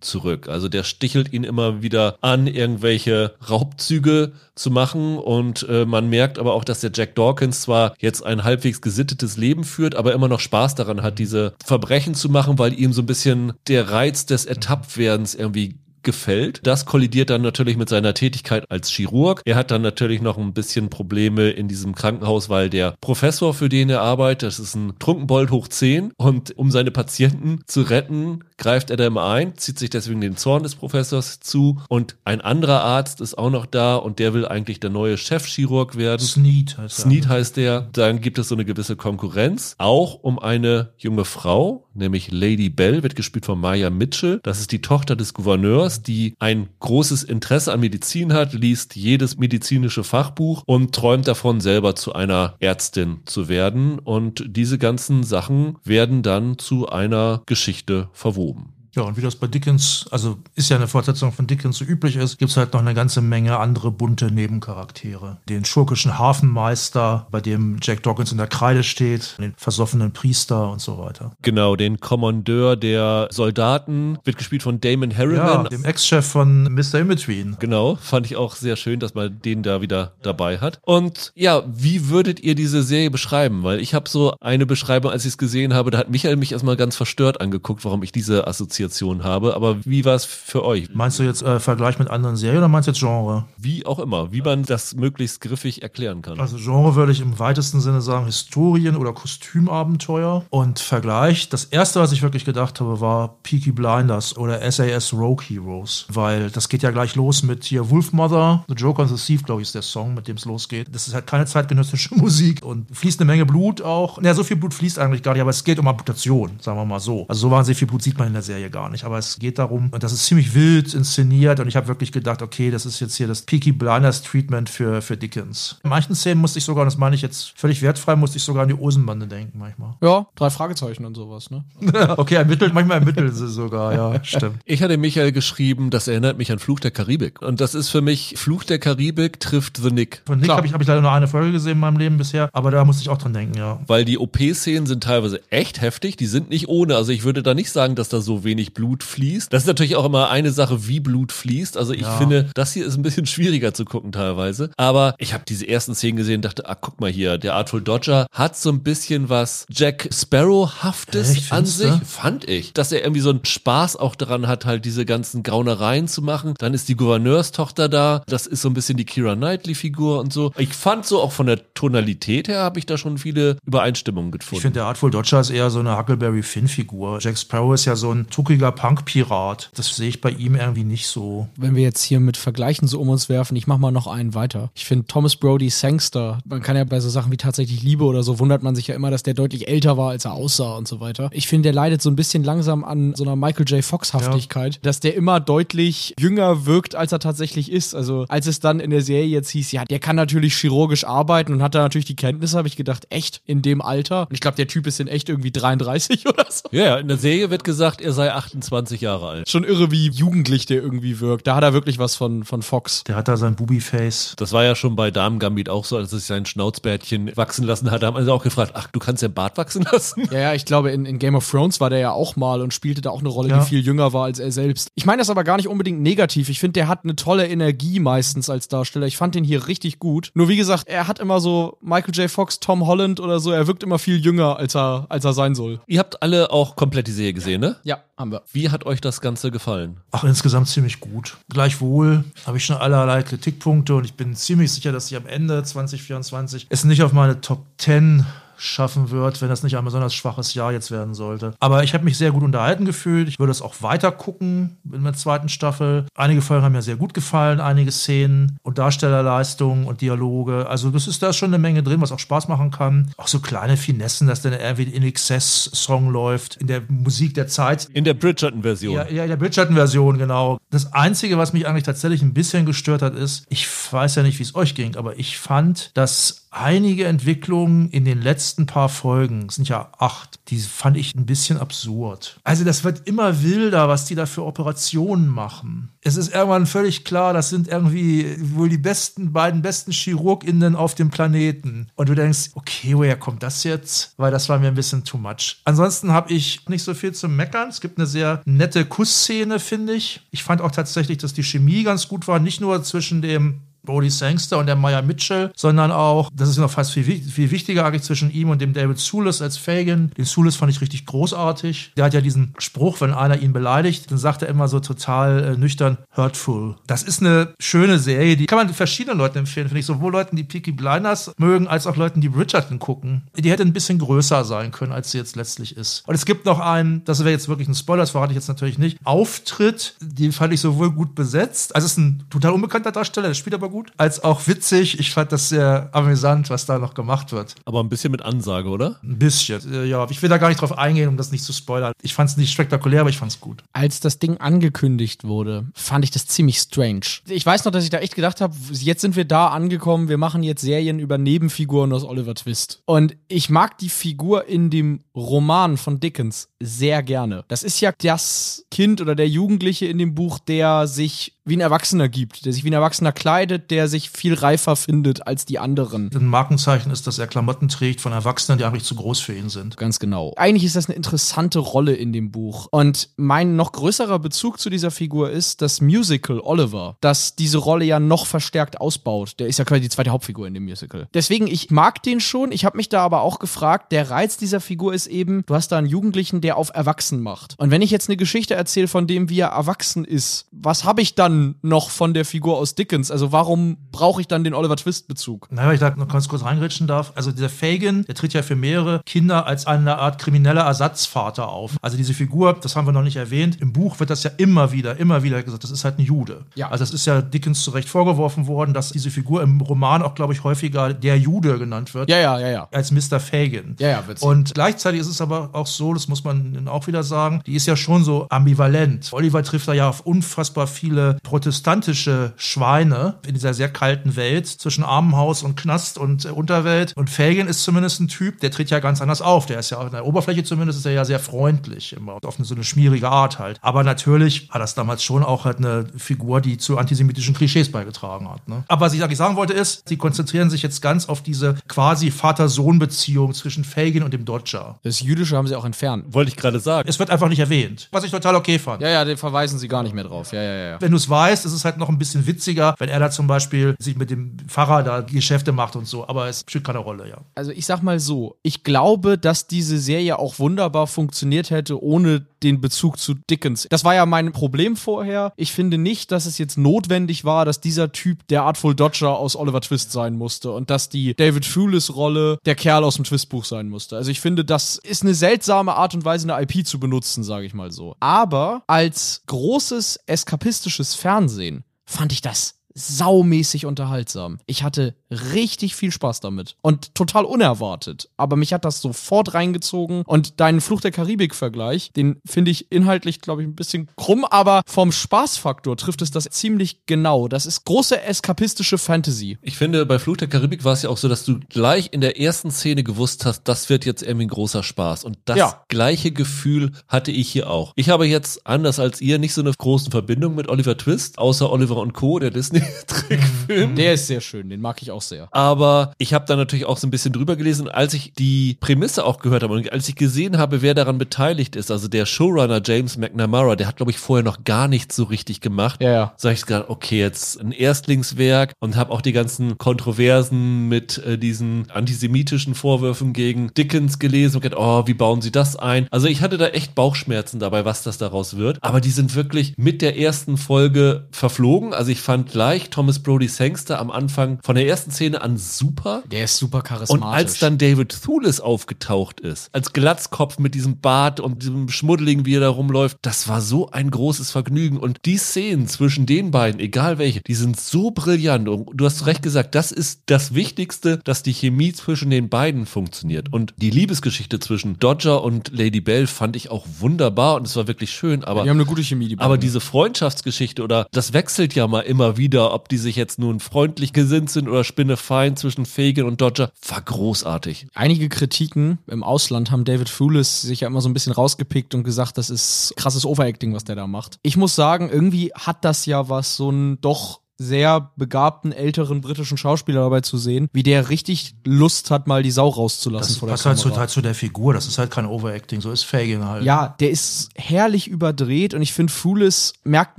zurück. 0.00 0.48
Also 0.48 0.68
der 0.68 0.84
stichelt 0.84 1.32
ihn 1.32 1.42
immer 1.42 1.82
wieder 1.82 2.18
an, 2.20 2.46
irgendwelche 2.46 3.34
Raubzüge 3.48 4.32
zu 4.54 4.70
machen 4.70 5.16
und 5.16 5.66
äh, 5.68 5.86
man 5.86 6.10
merkt 6.10 6.38
aber 6.38 6.52
auch, 6.52 6.62
dass 6.62 6.80
der 6.80 6.90
Jack 6.94 7.14
Dawkins 7.14 7.62
zwar 7.62 7.94
jetzt 7.98 8.24
ein 8.24 8.44
halbwegs 8.44 8.82
gesittetes 8.82 9.38
Leben 9.38 9.64
führt, 9.64 9.94
aber 9.94 10.12
immer 10.12 10.28
noch 10.28 10.40
Spaß 10.40 10.74
daran 10.74 11.02
hat, 11.02 11.18
diese 11.18 11.54
Verbrechen 11.64 12.14
zu 12.14 12.28
machen, 12.28 12.58
weil 12.58 12.78
ihm 12.78 12.92
so 12.92 13.02
ein 13.02 13.06
bisschen 13.06 13.54
der 13.66 13.90
Reiz 13.90 14.26
des 14.26 14.44
Ertapptwerdens 14.44 15.34
irgendwie 15.34 15.78
gefällt. 16.06 16.60
Das 16.62 16.86
kollidiert 16.86 17.28
dann 17.28 17.42
natürlich 17.42 17.76
mit 17.76 17.90
seiner 17.90 18.14
Tätigkeit 18.14 18.64
als 18.70 18.88
Chirurg. 18.88 19.42
Er 19.44 19.56
hat 19.56 19.70
dann 19.70 19.82
natürlich 19.82 20.22
noch 20.22 20.38
ein 20.38 20.54
bisschen 20.54 20.88
Probleme 20.88 21.50
in 21.50 21.68
diesem 21.68 21.94
Krankenhaus, 21.94 22.48
weil 22.48 22.70
der 22.70 22.94
Professor, 23.02 23.52
für 23.52 23.68
den 23.68 23.90
er 23.90 24.00
arbeitet, 24.00 24.44
das 24.44 24.58
ist 24.58 24.74
ein 24.74 24.94
Trunkenbold 24.98 25.50
hoch 25.50 25.68
10 25.68 26.12
und 26.16 26.56
um 26.56 26.70
seine 26.70 26.92
Patienten 26.92 27.60
zu 27.66 27.82
retten, 27.82 28.44
greift 28.56 28.90
er 28.90 28.96
da 28.96 29.06
immer 29.06 29.28
ein, 29.28 29.58
zieht 29.58 29.78
sich 29.78 29.90
deswegen 29.90 30.20
den 30.20 30.36
Zorn 30.36 30.62
des 30.62 30.76
Professors 30.76 31.40
zu 31.40 31.82
und 31.88 32.16
ein 32.24 32.40
anderer 32.40 32.82
Arzt 32.82 33.20
ist 33.20 33.36
auch 33.36 33.50
noch 33.50 33.66
da 33.66 33.96
und 33.96 34.20
der 34.20 34.32
will 34.32 34.46
eigentlich 34.46 34.78
der 34.78 34.90
neue 34.90 35.18
Chefchirurg 35.18 35.96
werden. 35.96 36.24
Sneed 36.24 36.78
heißt 36.78 36.98
er. 36.98 37.02
Sneed 37.02 37.28
heißt 37.28 37.56
der. 37.56 37.88
Dann 37.92 38.20
gibt 38.20 38.38
es 38.38 38.48
so 38.48 38.54
eine 38.54 38.64
gewisse 38.64 38.94
Konkurrenz. 38.94 39.74
Auch 39.78 40.14
um 40.22 40.38
eine 40.38 40.92
junge 40.98 41.24
Frau, 41.24 41.85
nämlich 41.96 42.30
Lady 42.30 42.68
Bell, 42.68 43.02
wird 43.02 43.16
gespielt 43.16 43.46
von 43.46 43.60
Maya 43.60 43.90
Mitchell. 43.90 44.40
Das 44.42 44.60
ist 44.60 44.72
die 44.72 44.80
Tochter 44.80 45.16
des 45.16 45.34
Gouverneurs, 45.34 46.02
die 46.02 46.34
ein 46.38 46.68
großes 46.80 47.22
Interesse 47.22 47.72
an 47.72 47.80
Medizin 47.80 48.32
hat, 48.32 48.52
liest 48.52 48.96
jedes 48.96 49.36
medizinische 49.36 50.04
Fachbuch 50.04 50.62
und 50.66 50.94
träumt 50.94 51.28
davon, 51.28 51.60
selber 51.60 51.94
zu 51.94 52.12
einer 52.12 52.56
Ärztin 52.60 53.20
zu 53.24 53.48
werden. 53.48 53.98
Und 53.98 54.44
diese 54.46 54.78
ganzen 54.78 55.24
Sachen 55.24 55.76
werden 55.84 56.22
dann 56.22 56.58
zu 56.58 56.88
einer 56.88 57.42
Geschichte 57.46 58.08
verwoben. 58.12 58.75
Ja, 58.96 59.02
und 59.02 59.18
wie 59.18 59.20
das 59.20 59.36
bei 59.36 59.46
Dickens, 59.46 60.06
also 60.10 60.38
ist 60.54 60.70
ja 60.70 60.76
eine 60.76 60.88
Fortsetzung 60.88 61.30
von 61.30 61.46
Dickens 61.46 61.76
so 61.76 61.84
üblich 61.84 62.16
ist, 62.16 62.38
gibt's 62.38 62.56
halt 62.56 62.72
noch 62.72 62.80
eine 62.80 62.94
ganze 62.94 63.20
Menge 63.20 63.58
andere 63.58 63.90
bunte 63.90 64.30
Nebencharaktere. 64.30 65.36
Den 65.50 65.66
schurkischen 65.66 66.18
Hafenmeister, 66.18 67.26
bei 67.30 67.42
dem 67.42 67.76
Jack 67.82 68.02
Dawkins 68.02 68.32
in 68.32 68.38
der 68.38 68.46
Kreide 68.46 68.82
steht, 68.82 69.36
den 69.38 69.52
versoffenen 69.58 70.12
Priester 70.12 70.70
und 70.70 70.80
so 70.80 70.98
weiter. 70.98 71.32
Genau, 71.42 71.76
den 71.76 72.00
Kommandeur 72.00 72.76
der 72.76 73.28
Soldaten 73.30 74.18
wird 74.24 74.38
gespielt 74.38 74.62
von 74.62 74.80
Damon 74.80 75.14
Harriman. 75.14 75.64
Ja, 75.64 75.68
dem 75.68 75.84
Ex-Chef 75.84 76.26
von 76.26 76.64
Mr. 76.72 77.00
In-Between. 77.00 77.56
Genau, 77.58 77.96
fand 77.96 78.24
ich 78.24 78.36
auch 78.36 78.56
sehr 78.56 78.76
schön, 78.76 78.98
dass 78.98 79.14
man 79.14 79.40
den 79.42 79.62
da 79.62 79.82
wieder 79.82 80.14
dabei 80.22 80.58
hat. 80.58 80.80
Und 80.82 81.32
ja, 81.34 81.64
wie 81.66 82.08
würdet 82.08 82.40
ihr 82.40 82.54
diese 82.54 82.82
Serie 82.82 83.10
beschreiben? 83.10 83.62
Weil 83.62 83.80
ich 83.80 83.92
habe 83.92 84.08
so 84.08 84.34
eine 84.40 84.64
Beschreibung, 84.64 85.10
als 85.10 85.26
ich 85.26 85.32
es 85.32 85.38
gesehen 85.38 85.74
habe, 85.74 85.90
da 85.90 85.98
hat 85.98 86.08
Michael 86.08 86.36
mich 86.36 86.52
erstmal 86.52 86.76
ganz 86.76 86.96
verstört 86.96 87.42
angeguckt, 87.42 87.84
warum 87.84 88.02
ich 88.02 88.12
diese 88.12 88.46
Assoziation 88.86 89.24
habe. 89.24 89.54
Aber 89.54 89.84
wie 89.84 90.04
war 90.04 90.14
es 90.14 90.24
für 90.24 90.64
euch? 90.64 90.88
Meinst 90.94 91.18
du 91.18 91.22
jetzt 91.22 91.42
äh, 91.42 91.60
Vergleich 91.60 91.98
mit 91.98 92.08
anderen 92.08 92.36
Serien 92.36 92.58
oder 92.58 92.68
meinst 92.68 92.86
du 92.86 92.92
jetzt 92.92 93.00
Genre? 93.00 93.44
Wie 93.58 93.84
auch 93.84 93.98
immer, 93.98 94.32
wie 94.32 94.42
man 94.42 94.62
das 94.62 94.94
möglichst 94.94 95.40
griffig 95.40 95.82
erklären 95.82 96.22
kann. 96.22 96.40
Also 96.40 96.56
Genre 96.56 96.94
würde 96.94 97.12
ich 97.12 97.20
im 97.20 97.38
weitesten 97.38 97.80
Sinne 97.80 98.00
sagen 98.00 98.26
Historien- 98.26 98.96
oder 98.96 99.12
Kostümabenteuer. 99.12 100.44
Und 100.50 100.78
Vergleich, 100.78 101.48
das 101.48 101.64
erste, 101.64 102.00
was 102.00 102.12
ich 102.12 102.22
wirklich 102.22 102.44
gedacht 102.44 102.80
habe, 102.80 103.00
war 103.00 103.36
Peaky 103.42 103.72
Blinders 103.72 104.36
oder 104.36 104.70
SAS 104.70 105.12
Rogue 105.12 105.44
Heroes. 105.46 106.06
Weil 106.08 106.50
das 106.50 106.68
geht 106.68 106.82
ja 106.82 106.90
gleich 106.90 107.14
los 107.14 107.42
mit 107.42 107.64
hier 107.64 107.90
Wolfmother, 107.90 108.64
The 108.68 108.74
Joker 108.74 109.02
and 109.02 109.16
the 109.16 109.16
Thief, 109.16 109.44
glaube 109.44 109.62
ich, 109.62 109.68
ist 109.68 109.74
der 109.74 109.82
Song, 109.82 110.14
mit 110.14 110.28
dem 110.28 110.36
es 110.36 110.44
losgeht. 110.44 110.88
Das 110.92 111.08
ist 111.08 111.14
halt 111.14 111.26
keine 111.26 111.46
zeitgenössische 111.46 112.14
Musik 112.14 112.64
und 112.64 112.94
fließt 112.94 113.20
eine 113.20 113.26
Menge 113.26 113.46
Blut 113.46 113.82
auch. 113.82 114.22
Ja, 114.22 114.34
so 114.34 114.44
viel 114.44 114.56
Blut 114.56 114.74
fließt 114.74 114.98
eigentlich 114.98 115.22
gar 115.22 115.32
nicht, 115.32 115.40
aber 115.40 115.50
es 115.50 115.64
geht 115.64 115.78
um 115.78 115.88
Amputation, 115.88 116.52
sagen 116.60 116.78
wir 116.78 116.84
mal 116.84 117.00
so. 117.00 117.26
Also 117.28 117.48
so 117.48 117.50
wahnsinnig 117.50 117.78
viel 117.78 117.88
Blut 117.88 118.02
sieht 118.02 118.18
man 118.18 118.28
in 118.28 118.34
der 118.34 118.42
Serie 118.42 118.70
gar 118.76 118.90
nicht. 118.90 119.04
Aber 119.04 119.16
es 119.16 119.38
geht 119.38 119.58
darum, 119.58 119.88
und 119.90 120.02
das 120.02 120.12
ist 120.12 120.26
ziemlich 120.26 120.54
wild 120.54 120.92
inszeniert 120.92 121.60
und 121.60 121.66
ich 121.66 121.76
habe 121.76 121.88
wirklich 121.88 122.12
gedacht, 122.12 122.42
okay, 122.42 122.70
das 122.70 122.84
ist 122.84 123.00
jetzt 123.00 123.16
hier 123.16 123.26
das 123.26 123.40
Peaky 123.40 123.72
Blinders 123.72 124.22
Treatment 124.22 124.68
für, 124.68 125.00
für 125.00 125.16
Dickens. 125.16 125.80
In 125.82 125.88
manchen 125.88 126.14
Szenen 126.14 126.42
musste 126.42 126.58
ich 126.58 126.64
sogar, 126.66 126.82
und 126.82 126.86
das 126.86 126.98
meine 126.98 127.16
ich 127.16 127.22
jetzt 127.22 127.58
völlig 127.58 127.80
wertfrei, 127.80 128.16
musste 128.16 128.36
ich 128.36 128.44
sogar 128.44 128.64
an 128.64 128.68
die 128.68 128.74
Osenbande 128.74 129.26
denken 129.26 129.58
manchmal. 129.58 129.94
Ja, 130.02 130.26
drei 130.34 130.50
Fragezeichen 130.50 131.06
und 131.06 131.14
sowas, 131.14 131.50
ne? 131.50 131.64
okay, 132.18 132.34
ermittelt, 132.34 132.74
manchmal 132.74 132.98
ermitteln 132.98 133.32
sie 133.32 133.48
sogar, 133.48 133.94
ja, 133.94 134.20
stimmt. 134.24 134.56
Ich 134.66 134.82
hatte 134.82 134.98
Michael 134.98 135.32
geschrieben, 135.32 135.88
das 135.88 136.06
erinnert 136.06 136.36
mich 136.36 136.52
an 136.52 136.58
Fluch 136.58 136.80
der 136.80 136.90
Karibik. 136.90 137.40
Und 137.40 137.62
das 137.62 137.74
ist 137.74 137.88
für 137.88 138.02
mich, 138.02 138.34
Fluch 138.36 138.64
der 138.64 138.78
Karibik 138.78 139.40
trifft 139.40 139.78
The 139.78 139.90
Nick. 139.90 140.20
Von 140.26 140.40
Nick 140.40 140.50
habe 140.50 140.66
ich, 140.66 140.74
hab 140.74 140.82
ich 140.82 140.86
leider 140.86 141.00
nur 141.00 141.12
eine 141.12 141.28
Folge 141.28 141.52
gesehen 141.52 141.72
in 141.72 141.80
meinem 141.80 141.96
Leben 141.96 142.18
bisher, 142.18 142.50
aber 142.52 142.70
da 142.70 142.84
musste 142.84 143.00
ich 143.00 143.08
auch 143.08 143.16
dran 143.16 143.32
denken, 143.32 143.56
ja. 143.56 143.80
Weil 143.86 144.04
die 144.04 144.18
OP-Szenen 144.18 144.86
sind 144.86 145.02
teilweise 145.02 145.40
echt 145.48 145.80
heftig, 145.80 146.18
die 146.18 146.26
sind 146.26 146.50
nicht 146.50 146.68
ohne. 146.68 146.96
Also 146.96 147.12
ich 147.12 147.24
würde 147.24 147.42
da 147.42 147.54
nicht 147.54 147.70
sagen, 147.70 147.94
dass 147.94 148.10
da 148.10 148.20
so 148.20 148.44
wenig 148.44 148.65
Blut 148.74 149.02
fließt. 149.02 149.52
Das 149.52 149.62
ist 149.62 149.66
natürlich 149.66 149.96
auch 149.96 150.04
immer 150.04 150.30
eine 150.30 150.50
Sache, 150.50 150.86
wie 150.88 151.00
Blut 151.00 151.32
fließt. 151.32 151.76
Also 151.76 151.92
ich 151.92 152.02
Ja. 152.02 152.16
finde, 152.18 152.48
das 152.54 152.72
hier 152.72 152.86
ist 152.86 152.96
ein 152.96 153.02
bisschen 153.02 153.26
schwieriger 153.26 153.74
zu 153.74 153.84
gucken 153.84 154.12
teilweise. 154.12 154.70
Aber 154.76 155.14
ich 155.18 155.32
habe 155.34 155.44
diese 155.46 155.66
ersten 155.68 155.94
Szenen 155.94 156.16
gesehen 156.16 156.36
und 156.36 156.44
dachte, 156.44 156.68
ah, 156.68 156.74
guck 156.74 157.00
mal 157.00 157.10
hier, 157.10 157.38
der 157.38 157.54
Artful 157.54 157.80
Dodger 157.82 158.26
hat 158.32 158.56
so 158.56 158.70
ein 158.70 158.82
bisschen 158.82 159.28
was 159.28 159.66
Jack 159.70 160.08
Sparrow-haftes 160.12 161.50
an 161.52 161.66
sich, 161.66 161.90
du? 161.90 162.04
fand 162.04 162.48
ich. 162.48 162.72
Dass 162.72 162.92
er 162.92 163.02
irgendwie 163.02 163.20
so 163.20 163.30
einen 163.30 163.44
Spaß 163.44 163.96
auch 163.96 164.14
daran 164.14 164.46
hat, 164.46 164.64
halt 164.64 164.84
diese 164.84 165.04
ganzen 165.04 165.42
Graunereien 165.42 166.08
zu 166.08 166.22
machen. 166.22 166.54
Dann 166.58 166.74
ist 166.74 166.88
die 166.88 166.96
Gouverneurstochter 166.96 167.88
da. 167.88 168.22
Das 168.26 168.46
ist 168.46 168.62
so 168.62 168.68
ein 168.68 168.74
bisschen 168.74 168.96
die 168.96 169.04
Kira 169.04 169.34
Knightley-Figur 169.34 170.20
und 170.20 170.32
so. 170.32 170.52
Ich 170.56 170.72
fand 170.74 171.06
so 171.06 171.20
auch 171.20 171.32
von 171.32 171.46
der 171.46 171.72
Tonalität 171.74 172.48
her 172.48 172.60
habe 172.62 172.78
ich 172.78 172.86
da 172.86 172.98
schon 172.98 173.18
viele 173.18 173.56
Übereinstimmungen 173.66 174.30
gefunden. 174.30 174.56
Ich 174.56 174.62
finde, 174.62 174.74
der 174.80 174.84
Artful 174.86 175.10
Dodger 175.10 175.40
ist 175.40 175.50
eher 175.50 175.70
so 175.70 175.78
eine 175.80 175.96
Huckleberry 175.98 176.42
Finn-Figur. 176.42 177.18
Jack 177.20 177.38
Sparrow 177.38 177.74
ist 177.74 177.84
ja 177.84 177.96
so 177.96 178.12
ein 178.12 178.28
schmuckiger 178.46 178.70
Punk-Pirat. 178.70 179.70
Das 179.74 179.96
sehe 179.96 180.08
ich 180.08 180.20
bei 180.20 180.30
ihm 180.30 180.54
irgendwie 180.54 180.84
nicht 180.84 181.08
so. 181.08 181.48
Wenn 181.56 181.74
wir 181.74 181.82
jetzt 181.82 182.04
hier 182.04 182.20
mit 182.20 182.36
Vergleichen 182.36 182.86
so 182.86 183.00
um 183.00 183.08
uns 183.08 183.28
werfen, 183.28 183.56
ich 183.56 183.66
mach 183.66 183.78
mal 183.78 183.90
noch 183.90 184.06
einen 184.06 184.34
weiter. 184.34 184.70
Ich 184.74 184.84
finde 184.84 185.06
Thomas 185.06 185.34
Brody 185.34 185.68
Sangster, 185.68 186.38
man 186.44 186.62
kann 186.62 186.76
ja 186.76 186.84
bei 186.84 187.00
so 187.00 187.08
Sachen 187.08 187.32
wie 187.32 187.36
tatsächlich 187.36 187.82
Liebe 187.82 188.04
oder 188.04 188.22
so, 188.22 188.38
wundert 188.38 188.62
man 188.62 188.76
sich 188.76 188.86
ja 188.86 188.94
immer, 188.94 189.10
dass 189.10 189.24
der 189.24 189.34
deutlich 189.34 189.66
älter 189.66 189.96
war, 189.96 190.10
als 190.10 190.26
er 190.26 190.32
aussah 190.34 190.76
und 190.76 190.86
so 190.86 191.00
weiter. 191.00 191.28
Ich 191.32 191.48
finde, 191.48 191.64
der 191.64 191.72
leidet 191.72 192.02
so 192.02 192.08
ein 192.08 192.14
bisschen 192.14 192.44
langsam 192.44 192.84
an 192.84 193.14
so 193.16 193.24
einer 193.24 193.34
Michael 193.34 193.66
J. 193.66 193.84
Fox-Haftigkeit, 193.84 194.74
ja. 194.74 194.80
dass 194.82 195.00
der 195.00 195.16
immer 195.16 195.40
deutlich 195.40 196.14
jünger 196.20 196.66
wirkt, 196.66 196.94
als 196.94 197.10
er 197.10 197.18
tatsächlich 197.18 197.72
ist. 197.72 197.96
Also 197.96 198.26
als 198.28 198.46
es 198.46 198.60
dann 198.60 198.78
in 198.78 198.90
der 198.90 199.02
Serie 199.02 199.26
jetzt 199.26 199.50
hieß, 199.50 199.72
ja, 199.72 199.84
der 199.84 199.98
kann 199.98 200.14
natürlich 200.14 200.54
chirurgisch 200.54 201.04
arbeiten 201.04 201.52
und 201.52 201.62
hat 201.62 201.74
da 201.74 201.80
natürlich 201.80 202.04
die 202.04 202.16
Kenntnisse, 202.16 202.56
habe 202.58 202.68
ich 202.68 202.76
gedacht, 202.76 203.08
echt 203.10 203.42
in 203.44 203.62
dem 203.62 203.82
Alter. 203.82 204.28
Und 204.28 204.34
ich 204.34 204.40
glaube, 204.40 204.56
der 204.56 204.68
Typ 204.68 204.86
ist 204.86 205.00
in 205.00 205.08
echt 205.08 205.28
irgendwie 205.28 205.50
33 205.50 206.28
oder 206.28 206.46
so. 206.48 206.68
Ja, 206.70 206.98
in 206.98 207.08
der 207.08 207.16
Serie 207.16 207.50
wird 207.50 207.64
gesagt, 207.64 208.00
er 208.00 208.12
sei 208.12 208.35
28 208.36 209.00
Jahre 209.00 209.28
alt. 209.28 209.48
Schon 209.48 209.64
irre, 209.64 209.90
wie 209.90 210.08
jugendlich 210.10 210.66
der 210.66 210.82
irgendwie 210.82 211.20
wirkt. 211.20 211.46
Da 211.46 211.56
hat 211.56 211.64
er 211.64 211.72
wirklich 211.72 211.98
was 211.98 212.16
von, 212.16 212.44
von 212.44 212.62
Fox. 212.62 213.04
Der 213.04 213.16
hat 213.16 213.28
da 213.28 213.36
sein 213.36 213.56
Booby-Face. 213.56 214.34
Das 214.36 214.52
war 214.52 214.64
ja 214.64 214.74
schon 214.74 214.96
bei 214.96 215.10
Damen 215.10 215.38
Gambit 215.38 215.68
auch 215.68 215.84
so, 215.84 215.96
als 215.96 216.12
er 216.12 216.18
sich 216.18 216.26
sein 216.26 216.46
Schnauzbärtchen 216.46 217.36
wachsen 217.36 217.64
lassen 217.64 217.90
hat. 217.90 218.02
Da 218.02 218.08
haben 218.08 218.24
sie 218.24 218.32
auch 218.32 218.42
gefragt, 218.42 218.72
ach, 218.74 218.88
du 218.92 218.98
kannst 218.98 219.22
ja 219.22 219.28
Bart 219.28 219.56
wachsen 219.56 219.86
lassen? 219.90 220.28
Ja, 220.30 220.38
ja, 220.38 220.54
ich 220.54 220.64
glaube, 220.64 220.90
in, 220.90 221.06
in 221.06 221.18
Game 221.18 221.34
of 221.34 221.48
Thrones 221.50 221.80
war 221.80 221.90
der 221.90 221.98
ja 221.98 222.12
auch 222.12 222.36
mal 222.36 222.60
und 222.60 222.74
spielte 222.74 223.00
da 223.00 223.10
auch 223.10 223.20
eine 223.20 223.28
Rolle, 223.28 223.48
ja. 223.50 223.60
die 223.60 223.66
viel 223.66 223.80
jünger 223.80 224.12
war 224.12 224.24
als 224.24 224.38
er 224.38 224.52
selbst. 224.52 224.88
Ich 224.94 225.06
meine 225.06 225.20
das 225.20 225.30
aber 225.30 225.44
gar 225.44 225.56
nicht 225.56 225.68
unbedingt 225.68 226.00
negativ. 226.00 226.48
Ich 226.48 226.60
finde, 226.60 226.74
der 226.74 226.88
hat 226.88 227.04
eine 227.04 227.16
tolle 227.16 227.46
Energie 227.48 228.00
meistens 228.00 228.50
als 228.50 228.68
Darsteller. 228.68 229.06
Ich 229.06 229.16
fand 229.16 229.34
den 229.34 229.44
hier 229.44 229.66
richtig 229.68 229.98
gut. 229.98 230.30
Nur 230.34 230.48
wie 230.48 230.56
gesagt, 230.56 230.88
er 230.88 231.08
hat 231.08 231.18
immer 231.18 231.40
so 231.40 231.78
Michael 231.80 232.14
J. 232.14 232.30
Fox, 232.30 232.60
Tom 232.60 232.86
Holland 232.86 233.20
oder 233.20 233.40
so. 233.40 233.50
Er 233.50 233.66
wirkt 233.66 233.82
immer 233.82 233.98
viel 233.98 234.18
jünger, 234.18 234.56
als 234.56 234.74
er, 234.74 235.06
als 235.08 235.24
er 235.24 235.32
sein 235.32 235.54
soll. 235.54 235.80
Ihr 235.86 235.98
habt 235.98 236.22
alle 236.22 236.50
auch 236.50 236.76
komplett 236.76 237.06
die 237.06 237.12
Serie 237.12 237.32
gesehen, 237.32 237.60
ne? 237.60 237.76
Ja, 237.84 238.00
haben 238.16 238.32
wir. 238.32 238.42
Wie 238.52 238.70
hat 238.70 238.86
euch 238.86 239.00
das 239.00 239.20
Ganze 239.20 239.50
gefallen? 239.50 240.00
Ach, 240.10 240.24
insgesamt 240.24 240.68
ziemlich 240.68 241.00
gut. 241.00 241.36
Gleichwohl 241.48 242.24
habe 242.46 242.56
ich 242.56 242.64
schon 242.64 242.76
allerlei 242.76 243.22
Kritikpunkte 243.22 243.94
und 243.94 244.04
ich 244.04 244.14
bin 244.14 244.34
ziemlich 244.34 244.72
sicher, 244.72 244.92
dass 244.92 245.10
ich 245.10 245.16
am 245.16 245.26
Ende 245.26 245.62
2024 245.62 246.66
es 246.70 246.84
nicht 246.84 247.02
auf 247.02 247.12
meine 247.12 247.40
Top 247.40 247.64
10 247.78 248.24
schaffen 248.56 249.10
wird, 249.10 249.40
wenn 249.42 249.48
das 249.48 249.62
nicht 249.62 249.76
ein 249.76 249.84
besonders 249.84 250.14
schwaches 250.14 250.54
Jahr 250.54 250.72
jetzt 250.72 250.90
werden 250.90 251.14
sollte. 251.14 251.54
Aber 251.60 251.84
ich 251.84 251.94
habe 251.94 252.04
mich 252.04 252.18
sehr 252.18 252.32
gut 252.32 252.42
unterhalten 252.42 252.84
gefühlt. 252.84 253.28
Ich 253.28 253.38
würde 253.38 253.50
es 253.50 253.62
auch 253.62 253.82
weiter 253.82 254.12
gucken 254.12 254.76
in 254.92 255.04
der 255.04 255.14
zweiten 255.14 255.48
Staffel. 255.48 256.06
Einige 256.14 256.42
Folgen 256.42 256.64
haben 256.64 256.72
mir 256.72 256.82
sehr 256.82 256.96
gut 256.96 257.14
gefallen, 257.14 257.60
einige 257.60 257.92
Szenen 257.92 258.58
und 258.62 258.78
Darstellerleistungen 258.78 259.86
und 259.86 260.00
Dialoge. 260.00 260.66
Also 260.68 260.90
das 260.90 261.06
ist 261.06 261.22
da 261.22 261.32
schon 261.32 261.50
eine 261.50 261.58
Menge 261.58 261.82
drin, 261.82 262.00
was 262.00 262.12
auch 262.12 262.18
Spaß 262.18 262.48
machen 262.48 262.70
kann. 262.70 263.10
Auch 263.16 263.28
so 263.28 263.40
kleine 263.40 263.76
Finessen, 263.76 264.28
dass 264.28 264.42
dann 264.42 264.52
irgendwie 264.52 264.84
in 264.84 265.02
Excess-Song 265.02 266.10
läuft, 266.10 266.56
in 266.56 266.66
der 266.66 266.82
Musik 266.88 267.34
der 267.34 267.48
Zeit. 267.48 267.88
In 267.92 268.04
der 268.04 268.14
Bridgerton-Version. 268.14 268.94
Ja, 268.94 269.08
ja, 269.08 269.24
in 269.24 269.30
der 269.30 269.36
Bridgerton-Version, 269.36 270.18
genau. 270.18 270.58
Das 270.76 270.92
Einzige, 270.92 271.38
was 271.38 271.54
mich 271.54 271.66
eigentlich 271.66 271.84
tatsächlich 271.84 272.20
ein 272.20 272.34
bisschen 272.34 272.66
gestört 272.66 273.00
hat, 273.00 273.14
ist, 273.14 273.46
ich 273.48 273.66
weiß 273.90 274.16
ja 274.16 274.22
nicht, 274.22 274.38
wie 274.38 274.42
es 274.42 274.54
euch 274.54 274.74
ging, 274.74 274.94
aber 274.96 275.18
ich 275.18 275.38
fand, 275.38 275.90
dass 275.94 276.46
einige 276.56 277.04
Entwicklungen 277.04 277.90
in 277.90 278.04
den 278.04 278.20
letzten 278.20 278.66
paar 278.66 278.88
Folgen, 278.88 279.46
es 279.48 279.56
sind 279.56 279.68
ja 279.68 279.90
acht, 279.98 280.38
die 280.48 280.58
fand 280.58 280.96
ich 280.96 281.14
ein 281.14 281.26
bisschen 281.26 281.58
absurd. 281.58 282.40
Also 282.44 282.64
das 282.64 282.82
wird 282.84 283.06
immer 283.06 283.42
wilder, 283.42 283.88
was 283.88 284.06
die 284.06 284.14
da 284.14 284.26
für 284.26 284.44
Operationen 284.44 285.28
machen. 285.28 285.90
Es 286.00 286.16
ist 286.16 286.34
irgendwann 286.34 286.66
völlig 286.66 287.04
klar, 287.04 287.32
das 287.32 287.50
sind 287.50 287.68
irgendwie 287.68 288.36
wohl 288.38 288.68
die 288.68 288.78
besten, 288.78 289.32
beiden 289.32 289.60
besten 289.60 289.92
ChirurgInnen 289.92 290.76
auf 290.76 290.94
dem 290.94 291.10
Planeten. 291.10 291.88
Und 291.94 292.08
du 292.08 292.14
denkst, 292.14 292.50
okay, 292.54 292.96
woher 292.96 293.16
kommt 293.16 293.42
das 293.42 293.64
jetzt? 293.64 294.14
Weil 294.16 294.30
das 294.30 294.48
war 294.48 294.58
mir 294.58 294.68
ein 294.68 294.74
bisschen 294.74 295.04
too 295.04 295.18
much. 295.18 295.60
Ansonsten 295.64 296.12
habe 296.12 296.32
ich 296.32 296.66
nicht 296.68 296.84
so 296.84 296.94
viel 296.94 297.12
zu 297.12 297.28
meckern. 297.28 297.68
Es 297.68 297.80
gibt 297.80 297.98
eine 297.98 298.06
sehr 298.06 298.40
nette 298.44 298.84
Kussszene, 298.84 299.58
finde 299.58 299.94
ich. 299.94 300.20
Ich 300.30 300.42
fand 300.42 300.60
auch 300.66 300.70
tatsächlich, 300.72 301.18
dass 301.18 301.32
die 301.32 301.44
Chemie 301.44 301.84
ganz 301.84 302.08
gut 302.08 302.26
war. 302.28 302.40
Nicht 302.40 302.60
nur 302.60 302.82
zwischen 302.82 303.22
dem 303.22 303.62
Brody 303.86 304.10
Sangster 304.10 304.58
und 304.58 304.66
der 304.66 304.76
Maya 304.76 305.00
Mitchell, 305.00 305.50
sondern 305.56 305.90
auch, 305.90 306.30
das 306.34 306.50
ist 306.50 306.58
noch 306.58 306.70
fast 306.70 306.92
viel, 306.92 307.04
viel 307.04 307.50
wichtiger 307.50 307.86
eigentlich 307.86 308.02
zwischen 308.02 308.30
ihm 308.30 308.50
und 308.50 308.60
dem 308.60 308.74
David 308.74 308.98
Sulis 308.98 309.40
als 309.40 309.56
Fagin. 309.56 310.10
Den 310.18 310.24
Sulis 310.26 310.56
fand 310.56 310.70
ich 310.70 310.80
richtig 310.80 311.06
großartig. 311.06 311.92
Der 311.96 312.04
hat 312.04 312.14
ja 312.14 312.20
diesen 312.20 312.54
Spruch, 312.58 313.00
wenn 313.00 313.14
einer 313.14 313.38
ihn 313.38 313.52
beleidigt, 313.52 314.10
dann 314.10 314.18
sagt 314.18 314.42
er 314.42 314.48
immer 314.48 314.68
so 314.68 314.80
total 314.80 315.42
äh, 315.42 315.56
nüchtern, 315.56 315.98
hurtful. 316.16 316.76
Das 316.86 317.02
ist 317.02 317.20
eine 317.20 317.54
schöne 317.58 317.98
Serie, 317.98 318.36
die 318.36 318.46
kann 318.46 318.58
man 318.58 318.68
verschiedenen 318.68 319.18
Leuten 319.18 319.38
empfehlen, 319.38 319.68
finde 319.68 319.80
ich. 319.80 319.86
Sowohl 319.86 320.12
Leuten, 320.12 320.36
die 320.36 320.44
Peaky 320.44 320.72
Blinders 320.72 321.32
mögen, 321.38 321.68
als 321.68 321.86
auch 321.86 321.96
Leuten, 321.96 322.20
die 322.20 322.28
Bridgerton 322.28 322.78
gucken. 322.78 323.22
Die 323.36 323.50
hätte 323.50 323.62
ein 323.62 323.72
bisschen 323.72 323.98
größer 323.98 324.44
sein 324.44 324.72
können, 324.72 324.92
als 324.92 325.10
sie 325.10 325.18
jetzt 325.18 325.36
letztlich 325.36 325.76
ist. 325.76 326.02
Und 326.06 326.14
es 326.14 326.24
gibt 326.24 326.44
noch 326.44 326.60
einen, 326.60 327.04
das 327.04 327.20
wäre 327.20 327.30
jetzt 327.30 327.48
wirklich 327.48 327.68
ein 327.68 327.74
Spoiler, 327.74 328.02
das 328.02 328.10
verrate 328.10 328.32
ich 328.32 328.36
jetzt 328.36 328.48
natürlich 328.48 328.78
nicht, 328.78 328.98
Auftritt, 329.04 329.94
den 330.00 330.32
fand 330.32 330.52
ich 330.52 330.60
sowohl 330.60 330.90
gut 330.90 331.14
besetzt, 331.14 331.74
also 331.74 331.86
es 331.86 331.92
ist 331.92 331.98
ein 331.98 332.24
total 332.30 332.52
unbekannter 332.52 332.92
Darsteller, 332.92 333.28
der 333.28 333.34
spielt 333.34 333.54
aber 333.54 333.68
gut 333.68 333.75
gut, 333.76 333.92
als 333.98 334.24
auch 334.24 334.46
witzig. 334.46 334.98
Ich 334.98 335.10
fand 335.10 335.32
das 335.32 335.50
sehr 335.50 335.90
amüsant, 335.92 336.48
was 336.48 336.64
da 336.64 336.78
noch 336.78 336.94
gemacht 336.94 337.32
wird. 337.32 337.56
Aber 337.66 337.80
ein 337.80 337.90
bisschen 337.90 338.10
mit 338.10 338.22
Ansage, 338.22 338.70
oder? 338.70 338.98
Ein 339.02 339.18
bisschen. 339.18 339.60
Äh, 339.70 339.84
ja, 339.84 340.06
ich 340.08 340.22
will 340.22 340.30
da 340.30 340.38
gar 340.38 340.48
nicht 340.48 340.62
drauf 340.62 340.78
eingehen, 340.78 341.10
um 341.10 341.18
das 341.18 341.30
nicht 341.30 341.44
zu 341.44 341.52
spoilern. 341.52 341.92
Ich 342.00 342.14
fand 342.14 342.30
es 342.30 342.38
nicht 342.38 342.50
spektakulär, 342.50 343.02
aber 343.02 343.10
ich 343.10 343.18
fand 343.18 343.32
es 343.32 343.38
gut. 343.38 343.62
Als 343.74 344.00
das 344.00 344.18
Ding 344.18 344.38
angekündigt 344.38 345.24
wurde, 345.24 345.66
fand 345.74 346.04
ich 346.06 346.10
das 346.10 346.26
ziemlich 346.26 346.58
strange. 346.58 347.02
Ich 347.28 347.44
weiß 347.44 347.66
noch, 347.66 347.72
dass 347.72 347.84
ich 347.84 347.90
da 347.90 347.98
echt 347.98 348.14
gedacht 348.14 348.40
habe, 348.40 348.54
jetzt 348.72 349.02
sind 349.02 349.14
wir 349.14 349.26
da 349.26 349.48
angekommen, 349.48 350.08
wir 350.08 350.16
machen 350.16 350.42
jetzt 350.42 350.62
Serien 350.62 350.98
über 350.98 351.18
Nebenfiguren 351.18 351.92
aus 351.92 352.02
Oliver 352.02 352.34
Twist. 352.34 352.80
Und 352.86 353.14
ich 353.28 353.50
mag 353.50 353.76
die 353.76 353.90
Figur 353.90 354.46
in 354.46 354.70
dem 354.70 355.04
Roman 355.14 355.76
von 355.76 356.00
Dickens 356.00 356.48
sehr 356.60 357.02
gerne. 357.02 357.44
Das 357.48 357.62
ist 357.62 357.80
ja 357.80 357.92
das 357.98 358.64
Kind 358.70 359.02
oder 359.02 359.14
der 359.14 359.28
Jugendliche 359.28 359.84
in 359.84 359.98
dem 359.98 360.14
Buch, 360.14 360.38
der 360.38 360.86
sich 360.86 361.35
wie 361.46 361.56
ein 361.56 361.60
Erwachsener 361.60 362.08
gibt, 362.08 362.44
der 362.44 362.52
sich 362.52 362.64
wie 362.64 362.70
ein 362.70 362.74
Erwachsener 362.74 363.12
kleidet, 363.12 363.70
der 363.70 363.86
sich 363.86 364.10
viel 364.10 364.34
reifer 364.34 364.74
findet 364.74 365.26
als 365.26 365.46
die 365.46 365.60
anderen. 365.60 366.10
Ein 366.12 366.26
Markenzeichen 366.26 366.90
ist, 366.90 367.06
dass 367.06 367.18
er 367.20 367.28
Klamotten 367.28 367.68
trägt 367.68 368.00
von 368.00 368.12
Erwachsenen, 368.12 368.58
die 368.58 368.64
eigentlich 368.64 368.82
zu 368.82 368.96
groß 368.96 369.20
für 369.20 369.32
ihn 369.32 369.48
sind. 369.48 369.76
Ganz 369.76 370.00
genau. 370.00 370.34
Eigentlich 370.36 370.64
ist 370.64 370.74
das 370.74 370.86
eine 370.86 370.96
interessante 370.96 371.60
Rolle 371.60 371.94
in 371.94 372.12
dem 372.12 372.32
Buch. 372.32 372.66
Und 372.72 373.10
mein 373.16 373.54
noch 373.54 373.70
größerer 373.70 374.18
Bezug 374.18 374.58
zu 374.58 374.70
dieser 374.70 374.90
Figur 374.90 375.30
ist 375.30 375.62
das 375.62 375.80
Musical 375.80 376.40
Oliver, 376.40 376.96
das 377.00 377.36
diese 377.36 377.58
Rolle 377.58 377.84
ja 377.84 378.00
noch 378.00 378.26
verstärkt 378.26 378.80
ausbaut. 378.80 379.38
Der 379.38 379.46
ist 379.46 379.58
ja 379.58 379.64
quasi 379.64 379.82
die 379.82 379.88
zweite 379.88 380.10
Hauptfigur 380.10 380.48
in 380.48 380.54
dem 380.54 380.64
Musical. 380.64 381.06
Deswegen, 381.14 381.46
ich 381.46 381.70
mag 381.70 382.02
den 382.02 382.18
schon. 382.18 382.50
Ich 382.50 382.64
habe 382.64 382.76
mich 382.76 382.88
da 382.88 383.04
aber 383.04 383.20
auch 383.20 383.38
gefragt, 383.38 383.92
der 383.92 384.10
Reiz 384.10 384.36
dieser 384.36 384.60
Figur 384.60 384.92
ist 384.92 385.06
eben, 385.06 385.44
du 385.46 385.54
hast 385.54 385.68
da 385.68 385.78
einen 385.78 385.86
Jugendlichen, 385.86 386.40
der 386.40 386.56
auf 386.56 386.70
Erwachsen 386.74 387.22
macht. 387.22 387.54
Und 387.58 387.70
wenn 387.70 387.82
ich 387.82 387.92
jetzt 387.92 388.08
eine 388.08 388.16
Geschichte 388.16 388.54
erzähle 388.54 388.88
von 388.88 389.06
dem, 389.06 389.28
wie 389.28 389.38
er 389.38 389.48
erwachsen 389.48 390.04
ist, 390.04 390.46
was 390.50 390.82
habe 390.82 391.02
ich 391.02 391.14
dann 391.14 391.35
noch 391.62 391.90
von 391.90 392.14
der 392.14 392.24
Figur 392.24 392.58
aus 392.58 392.74
Dickens? 392.74 393.10
Also 393.10 393.32
warum 393.32 393.76
brauche 393.92 394.20
ich 394.20 394.28
dann 394.28 394.44
den 394.44 394.54
Oliver 394.54 394.76
Twist-Bezug? 394.76 395.48
Naja, 395.50 395.72
ich 395.72 395.80
da 395.80 395.90
noch 395.90 396.08
ganz 396.08 396.28
kurz 396.28 396.44
reingritschen 396.44 396.86
darf. 396.86 397.12
Also 397.14 397.32
dieser 397.32 397.48
Fagin, 397.48 398.04
der 398.04 398.14
tritt 398.14 398.32
ja 398.32 398.42
für 398.42 398.56
mehrere 398.56 399.00
Kinder 399.06 399.46
als 399.46 399.66
eine 399.66 399.98
Art 399.98 400.18
krimineller 400.18 400.62
Ersatzvater 400.62 401.48
auf. 401.48 401.76
Also 401.82 401.96
diese 401.96 402.14
Figur, 402.14 402.54
das 402.60 402.76
haben 402.76 402.86
wir 402.86 402.92
noch 402.92 403.02
nicht 403.02 403.16
erwähnt, 403.16 403.60
im 403.60 403.72
Buch 403.72 404.00
wird 404.00 404.10
das 404.10 404.22
ja 404.22 404.30
immer 404.36 404.72
wieder, 404.72 404.96
immer 404.98 405.22
wieder 405.22 405.42
gesagt, 405.42 405.64
das 405.64 405.70
ist 405.70 405.84
halt 405.84 405.98
ein 405.98 406.02
Jude. 406.02 406.44
Ja. 406.54 406.70
Also 406.70 406.82
das 406.84 406.92
ist 406.92 407.06
ja 407.06 407.22
Dickens 407.22 407.62
zu 407.62 407.70
Recht 407.70 407.88
vorgeworfen 407.88 408.46
worden, 408.46 408.74
dass 408.74 408.90
diese 408.90 409.10
Figur 409.10 409.42
im 409.42 409.60
Roman 409.60 410.02
auch, 410.02 410.14
glaube 410.14 410.32
ich, 410.32 410.44
häufiger 410.44 410.94
der 410.94 411.18
Jude 411.18 411.58
genannt 411.58 411.94
wird. 411.94 412.10
Ja, 412.10 412.18
ja, 412.18 412.38
ja, 412.38 412.48
ja. 412.48 412.68
Als 412.72 412.90
Mr. 412.90 413.20
Fagin. 413.20 413.76
Ja, 413.78 413.88
ja, 413.88 414.06
wird's. 414.06 414.22
Und 414.22 414.54
gleichzeitig 414.54 415.00
ist 415.00 415.08
es 415.08 415.20
aber 415.20 415.50
auch 415.52 415.66
so, 415.66 415.94
das 415.94 416.08
muss 416.08 416.24
man 416.24 416.68
auch 416.68 416.86
wieder 416.86 417.02
sagen, 417.02 417.42
die 417.46 417.54
ist 417.54 417.66
ja 417.66 417.76
schon 417.76 418.04
so 418.04 418.26
ambivalent. 418.30 419.08
Oliver 419.12 419.42
trifft 419.42 419.68
da 419.68 419.72
ja 419.72 419.88
auf 419.88 420.00
unfassbar 420.00 420.66
viele 420.66 421.18
protestantische 421.26 422.32
Schweine 422.36 423.16
in 423.26 423.34
dieser 423.34 423.52
sehr 423.52 423.68
kalten 423.68 424.14
Welt 424.14 424.46
zwischen 424.46 424.84
Armenhaus 424.84 425.42
und 425.42 425.56
Knast 425.56 425.98
und 425.98 426.24
äh, 426.24 426.28
Unterwelt. 426.28 426.92
Und 426.94 427.10
Fagin 427.10 427.48
ist 427.48 427.64
zumindest 427.64 428.00
ein 428.00 428.06
Typ, 428.06 428.38
der 428.40 428.52
tritt 428.52 428.70
ja 428.70 428.78
ganz 428.78 429.02
anders 429.02 429.20
auf. 429.20 429.46
Der 429.46 429.58
ist 429.58 429.70
ja 429.70 429.78
auf 429.78 429.90
der 429.90 430.06
Oberfläche 430.06 430.44
zumindest 430.44 430.78
ist 430.78 430.86
er 430.86 430.92
ja 430.92 431.04
sehr 431.04 431.18
freundlich, 431.18 431.94
immer 431.94 432.18
auf 432.22 432.36
eine, 432.36 432.44
so 432.44 432.54
eine 432.54 432.62
schmierige 432.62 433.08
Art 433.08 433.40
halt. 433.40 433.58
Aber 433.60 433.82
natürlich 433.82 434.48
war 434.52 434.60
das 434.60 434.76
damals 434.76 435.02
schon 435.02 435.24
auch 435.24 435.44
halt 435.44 435.58
eine 435.58 435.86
Figur, 435.96 436.40
die 436.40 436.58
zu 436.58 436.78
antisemitischen 436.78 437.34
Klischees 437.34 437.72
beigetragen 437.72 438.30
hat. 438.30 438.46
Ne? 438.48 438.62
Aber 438.68 438.86
was 438.86 438.92
ich 438.92 439.02
eigentlich 439.02 439.18
sagen 439.18 439.34
wollte 439.34 439.52
ist, 439.52 439.88
sie 439.88 439.96
konzentrieren 439.96 440.48
sich 440.48 440.62
jetzt 440.62 440.80
ganz 440.80 441.08
auf 441.08 441.24
diese 441.24 441.56
quasi 441.66 442.12
Vater-Sohn-Beziehung 442.12 443.34
zwischen 443.34 443.64
Fagin 443.64 444.04
und 444.04 444.14
dem 444.14 444.24
Dodger. 444.24 444.78
Das 444.84 445.00
Jüdische 445.00 445.36
haben 445.36 445.48
sie 445.48 445.56
auch 445.56 445.64
entfernt. 445.64 446.04
Wollte 446.10 446.30
ich 446.30 446.36
gerade 446.36 446.60
sagen. 446.60 446.88
Es 446.88 447.00
wird 447.00 447.10
einfach 447.10 447.28
nicht 447.28 447.40
erwähnt, 447.40 447.88
was 447.90 448.04
ich 448.04 448.12
total 448.12 448.36
okay 448.36 448.60
fand. 448.60 448.80
Ja, 448.80 448.90
ja, 448.90 449.04
den 449.04 449.16
verweisen 449.16 449.58
sie 449.58 449.66
gar 449.66 449.82
nicht 449.82 449.94
mehr 449.94 450.04
drauf. 450.04 450.32
Ja, 450.32 450.42
ja, 450.42 450.54
ja. 450.70 450.80
Wenn 450.80 450.92
du 450.92 450.96
es 450.96 451.10
weißt, 451.16 451.46
ist 451.46 451.52
es 451.52 451.64
halt 451.64 451.78
noch 451.78 451.88
ein 451.88 451.98
bisschen 451.98 452.26
witziger, 452.26 452.74
wenn 452.78 452.90
er 452.90 453.00
da 453.00 453.10
zum 453.10 453.26
Beispiel 453.26 453.74
sich 453.78 453.96
mit 453.96 454.10
dem 454.10 454.36
Pfarrer 454.46 454.82
da 454.82 455.00
Geschäfte 455.00 455.52
macht 455.52 455.74
und 455.74 455.86
so. 455.86 456.06
Aber 456.06 456.28
es 456.28 456.44
spielt 456.46 456.64
keine 456.64 456.78
Rolle, 456.78 457.08
ja. 457.08 457.18
Also 457.34 457.52
ich 457.52 457.64
sag 457.64 457.82
mal 457.82 457.98
so, 457.98 458.36
ich 458.42 458.64
glaube, 458.64 459.16
dass 459.16 459.46
diese 459.46 459.78
Serie 459.78 460.18
auch 460.18 460.38
wunderbar 460.38 460.86
funktioniert 460.86 461.50
hätte 461.50 461.82
ohne 461.82 462.26
den 462.42 462.60
Bezug 462.60 462.98
zu 462.98 463.14
Dickens. 463.14 463.66
Das 463.70 463.84
war 463.84 463.94
ja 463.94 464.04
mein 464.06 464.32
Problem 464.32 464.76
vorher. 464.76 465.32
Ich 465.36 465.52
finde 465.52 465.78
nicht, 465.78 466.12
dass 466.12 466.26
es 466.26 466.38
jetzt 466.38 466.58
notwendig 466.58 467.24
war, 467.24 467.44
dass 467.44 467.60
dieser 467.60 467.92
Typ 467.92 468.26
der 468.28 468.42
Artful 468.42 468.74
Dodger 468.74 469.16
aus 469.16 469.36
Oliver 469.36 469.60
Twist 469.60 469.92
sein 469.92 470.16
musste 470.16 470.52
und 470.52 470.70
dass 470.70 470.88
die 470.88 471.14
David 471.14 471.50
Thewlis 471.50 471.94
Rolle 471.94 472.38
der 472.44 472.54
Kerl 472.54 472.84
aus 472.84 472.96
dem 472.96 473.04
Twist-Buch 473.04 473.44
sein 473.44 473.68
musste. 473.68 473.96
Also 473.96 474.10
ich 474.10 474.20
finde, 474.20 474.44
das 474.44 474.76
ist 474.76 475.02
eine 475.02 475.14
seltsame 475.14 475.74
Art 475.74 475.94
und 475.94 476.04
Weise, 476.04 476.32
eine 476.32 476.42
IP 476.42 476.66
zu 476.66 476.78
benutzen, 476.78 477.24
sage 477.24 477.46
ich 477.46 477.54
mal 477.54 477.70
so. 477.70 477.96
Aber 478.00 478.62
als 478.66 479.22
großes 479.26 480.00
eskapistisches 480.06 480.94
Fernsehen. 480.96 481.64
Fand 481.84 482.12
ich 482.12 482.20
das 482.20 482.56
saumäßig 482.76 483.64
unterhaltsam. 483.66 484.38
Ich 484.46 484.62
hatte 484.62 484.94
richtig 485.10 485.74
viel 485.74 485.90
Spaß 485.90 486.20
damit 486.20 486.56
und 486.62 486.94
total 486.94 487.24
unerwartet. 487.24 488.10
Aber 488.16 488.36
mich 488.36 488.52
hat 488.52 488.64
das 488.64 488.80
sofort 488.80 489.34
reingezogen 489.34 490.02
und 490.06 490.40
deinen 490.40 490.60
Fluch 490.60 490.80
der 490.80 490.90
Karibik-Vergleich, 490.90 491.92
den 491.96 492.20
finde 492.26 492.50
ich 492.50 492.70
inhaltlich, 492.70 493.20
glaube 493.20 493.42
ich, 493.42 493.48
ein 493.48 493.54
bisschen 493.54 493.88
krumm, 493.96 494.24
aber 494.24 494.62
vom 494.66 494.92
Spaßfaktor 494.92 495.76
trifft 495.76 496.02
es 496.02 496.10
das 496.10 496.24
ziemlich 496.24 496.84
genau. 496.86 497.28
Das 497.28 497.46
ist 497.46 497.64
große 497.64 498.00
eskapistische 498.02 498.78
Fantasy. 498.78 499.38
Ich 499.42 499.56
finde, 499.56 499.86
bei 499.86 499.98
Fluch 499.98 500.18
der 500.18 500.28
Karibik 500.28 500.64
war 500.64 500.74
es 500.74 500.82
ja 500.82 500.90
auch 500.90 500.98
so, 500.98 501.08
dass 501.08 501.24
du 501.24 501.40
gleich 501.48 501.88
in 501.92 502.00
der 502.02 502.20
ersten 502.20 502.50
Szene 502.50 502.82
gewusst 502.82 503.24
hast, 503.24 503.44
das 503.44 503.70
wird 503.70 503.84
jetzt 503.86 504.02
irgendwie 504.02 504.26
ein 504.26 504.30
großer 504.30 504.62
Spaß. 504.62 505.04
Und 505.04 505.18
das 505.24 505.38
Ja. 505.38 505.64
gleiche 505.68 506.12
Gefühl 506.12 506.72
hatte 506.88 507.10
ich 507.10 507.30
hier 507.30 507.48
auch. 507.48 507.72
Ich 507.76 507.88
habe 507.88 508.06
jetzt, 508.06 508.46
anders 508.46 508.78
als 508.78 509.00
ihr, 509.00 509.18
nicht 509.18 509.32
so 509.34 509.40
eine 509.40 509.52
große 509.52 509.90
Verbindung 509.90 510.34
mit 510.34 510.48
Oliver 510.48 510.76
Twist, 510.76 511.18
außer 511.18 511.50
Oliver 511.50 511.76
und 511.78 511.94
Co., 511.94 512.18
der 512.18 512.30
Disney-Trickfilm. 512.86 513.76
Der 513.76 513.94
ist 513.94 514.06
sehr 514.06 514.20
schön, 514.20 514.48
den 514.48 514.60
mag 514.60 514.82
ich 514.82 514.90
auch 514.90 515.02
sehr. 515.02 515.28
Aber 515.30 515.92
ich 515.98 516.14
habe 516.14 516.24
da 516.26 516.36
natürlich 516.36 516.64
auch 516.64 516.78
so 516.78 516.86
ein 516.86 516.90
bisschen 516.90 517.12
drüber 517.12 517.36
gelesen. 517.36 517.68
Als 517.68 517.94
ich 517.94 518.12
die 518.14 518.56
Prämisse 518.60 519.04
auch 519.04 519.18
gehört 519.18 519.42
habe 519.42 519.54
und 519.54 519.72
als 519.72 519.88
ich 519.88 519.96
gesehen 519.96 520.38
habe, 520.38 520.62
wer 520.62 520.74
daran 520.74 520.98
beteiligt 520.98 521.56
ist, 521.56 521.70
also 521.70 521.88
der 521.88 522.06
Showrunner 522.06 522.60
James 522.64 522.96
McNamara, 522.96 523.56
der 523.56 523.66
hat, 523.66 523.76
glaube 523.76 523.92
ich, 523.92 523.98
vorher 523.98 524.24
noch 524.24 524.44
gar 524.44 524.68
nichts 524.68 524.96
so 524.96 525.04
richtig 525.04 525.40
gemacht. 525.40 525.82
Ja, 525.82 525.92
ja. 525.92 526.14
Sag 526.16 526.34
ich 526.34 526.46
gerade, 526.46 526.70
okay, 526.70 527.00
jetzt 527.00 527.40
ein 527.40 527.52
Erstlingswerk 527.52 528.52
und 528.60 528.76
habe 528.76 528.92
auch 528.92 529.00
die 529.00 529.12
ganzen 529.12 529.58
Kontroversen 529.58 530.68
mit 530.68 530.98
äh, 530.98 531.18
diesen 531.18 531.70
antisemitischen 531.70 532.54
Vorwürfen 532.54 533.12
gegen 533.12 533.52
Dickens 533.54 533.98
gelesen 533.98 534.36
und 534.36 534.42
gedacht, 534.42 534.60
oh, 534.60 534.86
wie 534.86 534.94
bauen 534.94 535.20
sie 535.20 535.32
das 535.32 535.56
ein? 535.56 535.86
Also 535.90 536.06
ich 536.08 536.22
hatte 536.22 536.38
da 536.38 536.48
echt 536.48 536.74
Bauchschmerzen 536.74 537.38
dabei, 537.38 537.64
was 537.64 537.82
das 537.82 537.98
daraus 537.98 538.36
wird. 538.36 538.58
Aber 538.62 538.80
die 538.80 538.90
sind 538.90 539.14
wirklich 539.14 539.54
mit 539.56 539.82
der 539.82 539.98
ersten 539.98 540.36
Folge 540.36 541.08
verflogen. 541.10 541.72
Also 541.72 541.90
ich 541.90 542.00
fand 542.00 542.30
gleich 542.30 542.55
Thomas 542.64 542.98
Brody 542.98 543.28
Sangster 543.28 543.78
am 543.78 543.90
Anfang 543.90 544.38
von 544.42 544.56
der 544.56 544.66
ersten 544.66 544.90
Szene 544.90 545.20
an 545.22 545.36
super. 545.36 546.02
Der 546.10 546.24
ist 546.24 546.36
super 546.36 546.58
Und 546.58 546.64
charismatisch. 546.64 547.06
als 547.16 547.38
dann 547.38 547.58
David 547.58 547.96
Thewlis 548.02 548.40
aufgetaucht 548.40 549.20
ist, 549.20 549.48
als 549.54 549.72
Glatzkopf 549.72 550.38
mit 550.38 550.54
diesem 550.54 550.80
Bart 550.80 551.20
und 551.20 551.42
diesem 551.42 551.68
Schmuddeligen, 551.68 552.26
wie 552.26 552.34
er 552.36 552.40
da 552.40 552.48
rumläuft, 552.48 552.98
das 553.02 553.28
war 553.28 553.40
so 553.40 553.70
ein 553.70 553.90
großes 553.90 554.30
Vergnügen. 554.30 554.78
Und 554.78 554.98
die 555.04 555.16
Szenen 555.18 555.68
zwischen 555.68 556.06
den 556.06 556.30
beiden, 556.30 556.60
egal 556.60 556.98
welche, 556.98 557.20
die 557.20 557.34
sind 557.34 557.58
so 557.60 557.90
brillant. 557.90 558.48
Und 558.48 558.70
du 558.74 558.84
hast 558.84 559.06
recht 559.06 559.22
gesagt, 559.22 559.54
das 559.54 559.72
ist 559.72 560.02
das 560.06 560.34
Wichtigste, 560.34 560.98
dass 561.04 561.22
die 561.22 561.32
Chemie 561.32 561.72
zwischen 561.72 562.10
den 562.10 562.28
beiden 562.28 562.66
funktioniert. 562.66 563.32
Und 563.32 563.54
die 563.56 563.70
Liebesgeschichte 563.70 564.40
zwischen 564.40 564.78
Dodger 564.78 565.22
und 565.22 565.50
Lady 565.52 565.80
Bell 565.80 566.06
fand 566.06 566.36
ich 566.36 566.50
auch 566.50 566.66
wunderbar 566.80 567.36
und 567.36 567.46
es 567.46 567.56
war 567.56 567.66
wirklich 567.68 567.90
schön. 567.90 568.24
Aber 568.24 568.42
die 568.44 568.50
haben 568.50 568.56
eine 568.56 568.66
gute 568.66 568.82
Chemie, 568.82 569.08
die 569.08 569.18
aber 569.18 569.30
beiden. 569.30 569.40
diese 569.40 569.60
Freundschaftsgeschichte 569.60 570.62
oder 570.62 570.86
das 570.92 571.12
wechselt 571.12 571.54
ja 571.54 571.66
mal 571.66 571.80
immer 571.80 572.16
wieder, 572.16 572.45
ob 572.54 572.68
die 572.68 572.78
sich 572.78 572.96
jetzt 572.96 573.18
nun 573.18 573.40
freundlich 573.40 573.92
gesinnt 573.92 574.30
sind 574.30 574.48
oder 574.48 574.64
spinnefein 574.64 575.36
zwischen 575.36 575.66
Fagin 575.66 576.04
und 576.04 576.20
Dodger, 576.20 576.50
war 576.68 576.80
großartig. 576.80 577.66
Einige 577.74 578.08
Kritiken 578.08 578.78
im 578.86 579.02
Ausland 579.02 579.50
haben 579.50 579.64
David 579.64 579.88
Thewlis 579.88 580.42
sich 580.42 580.60
ja 580.60 580.68
immer 580.68 580.80
so 580.80 580.88
ein 580.88 580.94
bisschen 580.94 581.12
rausgepickt 581.12 581.74
und 581.74 581.84
gesagt, 581.84 582.18
das 582.18 582.30
ist 582.30 582.74
krasses 582.76 583.04
Overacting, 583.04 583.54
was 583.54 583.64
der 583.64 583.76
da 583.76 583.86
macht. 583.86 584.18
Ich 584.22 584.36
muss 584.36 584.54
sagen, 584.54 584.88
irgendwie 584.90 585.32
hat 585.34 585.64
das 585.64 585.86
ja 585.86 586.08
was, 586.08 586.36
so 586.36 586.50
ein 586.50 586.80
doch 586.80 587.20
sehr 587.38 587.90
begabten 587.96 588.52
älteren 588.52 589.00
britischen 589.00 589.36
Schauspieler 589.36 589.80
dabei 589.82 590.00
zu 590.00 590.16
sehen, 590.18 590.48
wie 590.52 590.62
der 590.62 590.88
richtig 590.88 591.34
Lust 591.44 591.90
hat, 591.90 592.06
mal 592.06 592.22
die 592.22 592.30
Sau 592.30 592.48
rauszulassen 592.48 593.08
Das 593.14 593.18
vor 593.18 593.26
der 593.28 593.34
passt 593.34 593.46
halt, 593.46 593.58
Kamera. 593.62 593.80
halt 593.80 593.90
zu 593.90 594.00
der 594.00 594.14
Figur. 594.14 594.54
Das 594.54 594.66
ist 594.66 594.78
halt 594.78 594.90
kein 594.90 595.06
Overacting. 595.06 595.60
So 595.60 595.70
ist 595.70 595.84
Fagin 595.84 596.24
halt. 596.24 596.44
Ja, 596.44 596.74
der 596.80 596.90
ist 596.90 597.30
herrlich 597.34 597.88
überdreht 597.88 598.54
und 598.54 598.62
ich 598.62 598.72
finde, 598.72 598.92
Foolis 598.92 599.52
merkt 599.64 599.98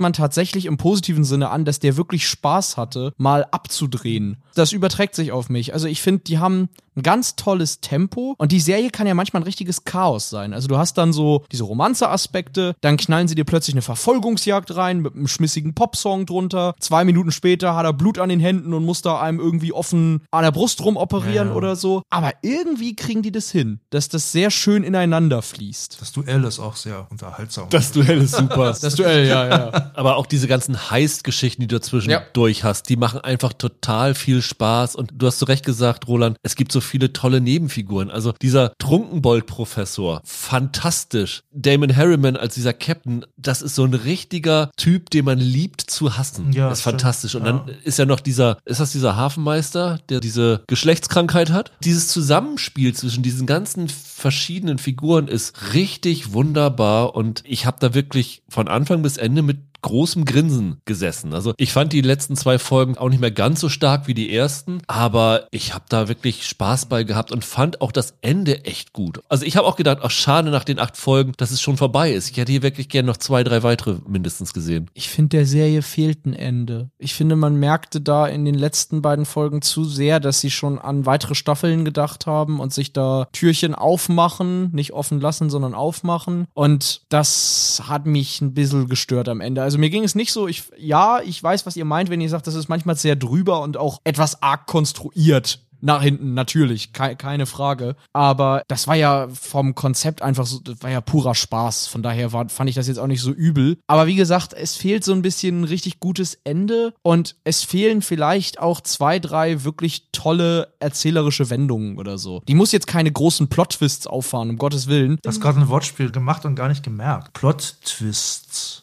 man 0.00 0.12
tatsächlich 0.12 0.66
im 0.66 0.76
positiven 0.76 1.24
Sinne 1.24 1.50
an, 1.50 1.64
dass 1.64 1.78
der 1.78 1.96
wirklich 1.96 2.26
Spaß 2.28 2.76
hatte, 2.76 3.12
mal 3.16 3.46
abzudrehen. 3.50 4.38
Das 4.54 4.72
überträgt 4.72 5.14
sich 5.14 5.30
auf 5.30 5.48
mich. 5.50 5.72
Also 5.72 5.86
ich 5.86 6.02
finde, 6.02 6.24
die 6.24 6.38
haben 6.38 6.68
ein 6.96 7.02
ganz 7.02 7.36
tolles 7.36 7.80
Tempo 7.80 8.34
und 8.38 8.50
die 8.50 8.58
Serie 8.58 8.90
kann 8.90 9.06
ja 9.06 9.14
manchmal 9.14 9.42
ein 9.42 9.44
richtiges 9.46 9.84
Chaos 9.84 10.30
sein. 10.30 10.52
Also 10.52 10.66
du 10.66 10.78
hast 10.78 10.98
dann 10.98 11.12
so 11.12 11.44
diese 11.52 11.62
Romanze-Aspekte, 11.62 12.74
dann 12.80 12.96
knallen 12.96 13.28
sie 13.28 13.36
dir 13.36 13.44
plötzlich 13.44 13.74
eine 13.74 13.82
Verfolgungsjagd 13.82 14.74
rein 14.74 14.98
mit 15.00 15.14
einem 15.14 15.28
schmissigen 15.28 15.74
Popsong 15.74 16.26
drunter. 16.26 16.74
Zwei 16.80 17.04
Minuten 17.04 17.27
später 17.30 17.74
hat 17.74 17.84
er 17.84 17.92
Blut 17.92 18.18
an 18.18 18.28
den 18.28 18.40
Händen 18.40 18.72
und 18.74 18.84
muss 18.84 19.02
da 19.02 19.20
einem 19.20 19.40
irgendwie 19.40 19.72
offen 19.72 20.22
an 20.30 20.42
der 20.44 20.52
Brust 20.52 20.84
rumoperieren 20.84 21.48
Ja. 21.48 21.54
oder 21.54 21.76
so. 21.76 22.02
Aber 22.10 22.32
irgendwie 22.42 22.94
kriegen 22.96 23.22
die 23.22 23.32
das 23.32 23.50
hin, 23.50 23.80
dass 23.90 24.08
das 24.08 24.32
sehr 24.32 24.50
schön 24.50 24.82
ineinander 24.84 25.42
fließt. 25.42 25.98
Das 26.00 26.12
Duell 26.12 26.44
ist 26.44 26.58
auch 26.58 26.76
sehr 26.76 27.06
unterhaltsam. 27.10 27.68
Das 27.70 27.92
Duell 27.92 28.22
ist 28.22 28.36
super. 28.36 28.74
Das 28.80 28.94
Duell, 28.94 29.26
ja, 29.26 29.46
ja. 29.48 29.90
Aber 29.94 30.16
auch 30.16 30.26
diese 30.26 30.46
ganzen 30.48 30.90
Heist-Geschichten, 30.90 31.62
die 31.62 31.68
du 31.68 31.78
dazwischen 31.78 32.10
Ja. 32.10 32.22
durch 32.32 32.64
hast, 32.64 32.88
die 32.88 32.96
machen 32.96 33.20
einfach 33.20 33.52
total 33.52 34.14
viel 34.14 34.42
Spaß. 34.42 34.94
Und 34.96 35.12
du 35.16 35.26
hast 35.26 35.38
zu 35.38 35.44
Recht 35.44 35.64
gesagt, 35.64 36.08
Roland, 36.08 36.36
es 36.42 36.54
gibt 36.56 36.72
so 36.72 36.80
viele 36.80 37.12
tolle 37.12 37.40
Nebenfiguren. 37.40 38.10
Also 38.10 38.32
dieser 38.40 38.72
Trunkenbold-Professor, 38.78 40.20
fantastisch. 40.24 41.42
Damon 41.52 41.94
Harriman 41.94 42.36
als 42.36 42.54
dieser 42.54 42.72
Captain, 42.72 43.24
das 43.36 43.62
ist 43.62 43.74
so 43.74 43.84
ein 43.84 43.94
richtiger 43.94 44.70
Typ, 44.76 45.10
den 45.10 45.24
man 45.24 45.38
liebt 45.38 45.80
zu 45.82 46.16
hassen. 46.16 46.52
Ja, 46.52 46.68
das 46.68 46.78
ist 46.78 46.82
stimmt. 46.82 46.92
fantastisch. 47.02 47.17
Und 47.24 47.44
dann 47.44 47.62
ist 47.84 47.98
ja 47.98 48.06
noch 48.06 48.20
dieser, 48.20 48.58
ist 48.64 48.80
das 48.80 48.92
dieser 48.92 49.16
Hafenmeister, 49.16 50.00
der 50.08 50.20
diese 50.20 50.62
Geschlechtskrankheit 50.66 51.50
hat? 51.50 51.72
Dieses 51.84 52.08
Zusammenspiel 52.08 52.94
zwischen 52.94 53.22
diesen 53.22 53.46
ganzen 53.46 53.88
verschiedenen 53.88 54.78
Figuren 54.78 55.28
ist 55.28 55.74
richtig 55.74 56.32
wunderbar. 56.32 57.14
Und 57.14 57.42
ich 57.46 57.66
habe 57.66 57.78
da 57.80 57.94
wirklich 57.94 58.42
von 58.48 58.68
Anfang 58.68 59.02
bis 59.02 59.16
Ende 59.16 59.42
mit 59.42 59.58
großem 59.82 60.24
Grinsen 60.24 60.80
gesessen. 60.84 61.34
Also 61.34 61.54
ich 61.56 61.72
fand 61.72 61.92
die 61.92 62.00
letzten 62.00 62.36
zwei 62.36 62.58
Folgen 62.58 62.98
auch 62.98 63.08
nicht 63.08 63.20
mehr 63.20 63.30
ganz 63.30 63.60
so 63.60 63.68
stark 63.68 64.06
wie 64.06 64.14
die 64.14 64.34
ersten, 64.34 64.82
aber 64.86 65.46
ich 65.50 65.74
habe 65.74 65.84
da 65.88 66.08
wirklich 66.08 66.46
Spaß 66.46 66.86
bei 66.86 67.04
gehabt 67.04 67.32
und 67.32 67.44
fand 67.44 67.80
auch 67.80 67.92
das 67.92 68.14
Ende 68.20 68.64
echt 68.64 68.92
gut. 68.92 69.20
Also 69.28 69.44
ich 69.44 69.56
habe 69.56 69.66
auch 69.66 69.76
gedacht, 69.76 69.98
ach 70.02 70.10
schade 70.10 70.50
nach 70.50 70.64
den 70.64 70.78
acht 70.78 70.96
Folgen, 70.96 71.32
dass 71.36 71.50
es 71.50 71.60
schon 71.60 71.76
vorbei 71.76 72.12
ist. 72.12 72.30
Ich 72.30 72.36
hätte 72.36 72.52
hier 72.52 72.62
wirklich 72.62 72.88
gern 72.88 73.06
noch 73.06 73.16
zwei, 73.16 73.44
drei 73.44 73.62
weitere 73.62 73.96
mindestens 74.06 74.52
gesehen. 74.52 74.90
Ich 74.94 75.08
finde, 75.08 75.38
der 75.38 75.46
Serie 75.46 75.82
fehlt 75.82 76.26
ein 76.26 76.34
Ende. 76.34 76.90
Ich 76.98 77.14
finde, 77.14 77.36
man 77.36 77.56
merkte 77.56 78.00
da 78.00 78.26
in 78.26 78.44
den 78.44 78.54
letzten 78.54 79.02
beiden 79.02 79.24
Folgen 79.24 79.62
zu 79.62 79.84
sehr, 79.84 80.20
dass 80.20 80.40
sie 80.40 80.50
schon 80.50 80.78
an 80.78 81.06
weitere 81.06 81.34
Staffeln 81.34 81.84
gedacht 81.84 82.26
haben 82.26 82.60
und 82.60 82.72
sich 82.72 82.92
da 82.92 83.28
Türchen 83.32 83.74
aufmachen, 83.74 84.70
nicht 84.72 84.92
offen 84.92 85.20
lassen, 85.20 85.50
sondern 85.50 85.74
aufmachen. 85.74 86.46
Und 86.54 87.02
das 87.08 87.82
hat 87.86 88.06
mich 88.06 88.40
ein 88.40 88.54
bisschen 88.54 88.88
gestört 88.88 89.28
am 89.28 89.40
Ende. 89.40 89.62
Also 89.68 89.76
mir 89.76 89.90
ging 89.90 90.02
es 90.02 90.14
nicht 90.14 90.32
so, 90.32 90.48
ich, 90.48 90.62
ja, 90.78 91.20
ich 91.22 91.42
weiß, 91.42 91.66
was 91.66 91.76
ihr 91.76 91.84
meint, 91.84 92.08
wenn 92.08 92.22
ihr 92.22 92.30
sagt, 92.30 92.46
das 92.46 92.54
ist 92.54 92.70
manchmal 92.70 92.96
sehr 92.96 93.16
drüber 93.16 93.60
und 93.60 93.76
auch 93.76 94.00
etwas 94.04 94.42
arg 94.42 94.66
konstruiert. 94.66 95.60
Nach 95.80 96.02
hinten, 96.02 96.34
natürlich, 96.34 96.92
kei- 96.92 97.14
keine 97.14 97.46
Frage. 97.46 97.94
Aber 98.12 98.62
das 98.66 98.88
war 98.88 98.96
ja 98.96 99.28
vom 99.28 99.76
Konzept 99.76 100.22
einfach 100.22 100.44
so, 100.44 100.58
das 100.58 100.82
war 100.82 100.90
ja 100.90 101.00
purer 101.00 101.36
Spaß. 101.36 101.86
Von 101.86 102.02
daher 102.02 102.32
war, 102.32 102.48
fand 102.48 102.68
ich 102.68 102.74
das 102.74 102.88
jetzt 102.88 102.98
auch 102.98 103.06
nicht 103.06 103.20
so 103.20 103.30
übel. 103.30 103.76
Aber 103.86 104.08
wie 104.08 104.16
gesagt, 104.16 104.54
es 104.54 104.74
fehlt 104.74 105.04
so 105.04 105.12
ein 105.12 105.22
bisschen 105.22 105.60
ein 105.60 105.64
richtig 105.64 106.00
gutes 106.00 106.36
Ende 106.42 106.94
und 107.02 107.36
es 107.44 107.62
fehlen 107.62 108.02
vielleicht 108.02 108.58
auch 108.58 108.80
zwei, 108.80 109.20
drei 109.20 109.62
wirklich 109.62 110.08
tolle 110.10 110.72
erzählerische 110.80 111.48
Wendungen 111.48 111.96
oder 111.98 112.18
so. 112.18 112.42
Die 112.48 112.54
muss 112.54 112.72
jetzt 112.72 112.88
keine 112.88 113.12
großen 113.12 113.46
Plot-Twists 113.46 114.08
auffahren, 114.08 114.50
um 114.50 114.56
Gottes 114.58 114.88
Willen. 114.88 115.18
Du 115.22 115.28
hast 115.28 115.40
gerade 115.40 115.60
ein 115.60 115.68
Wortspiel 115.68 116.10
gemacht 116.10 116.44
und 116.44 116.56
gar 116.56 116.66
nicht 116.68 116.82
gemerkt. 116.82 117.34
Plot-Twists. 117.34 118.82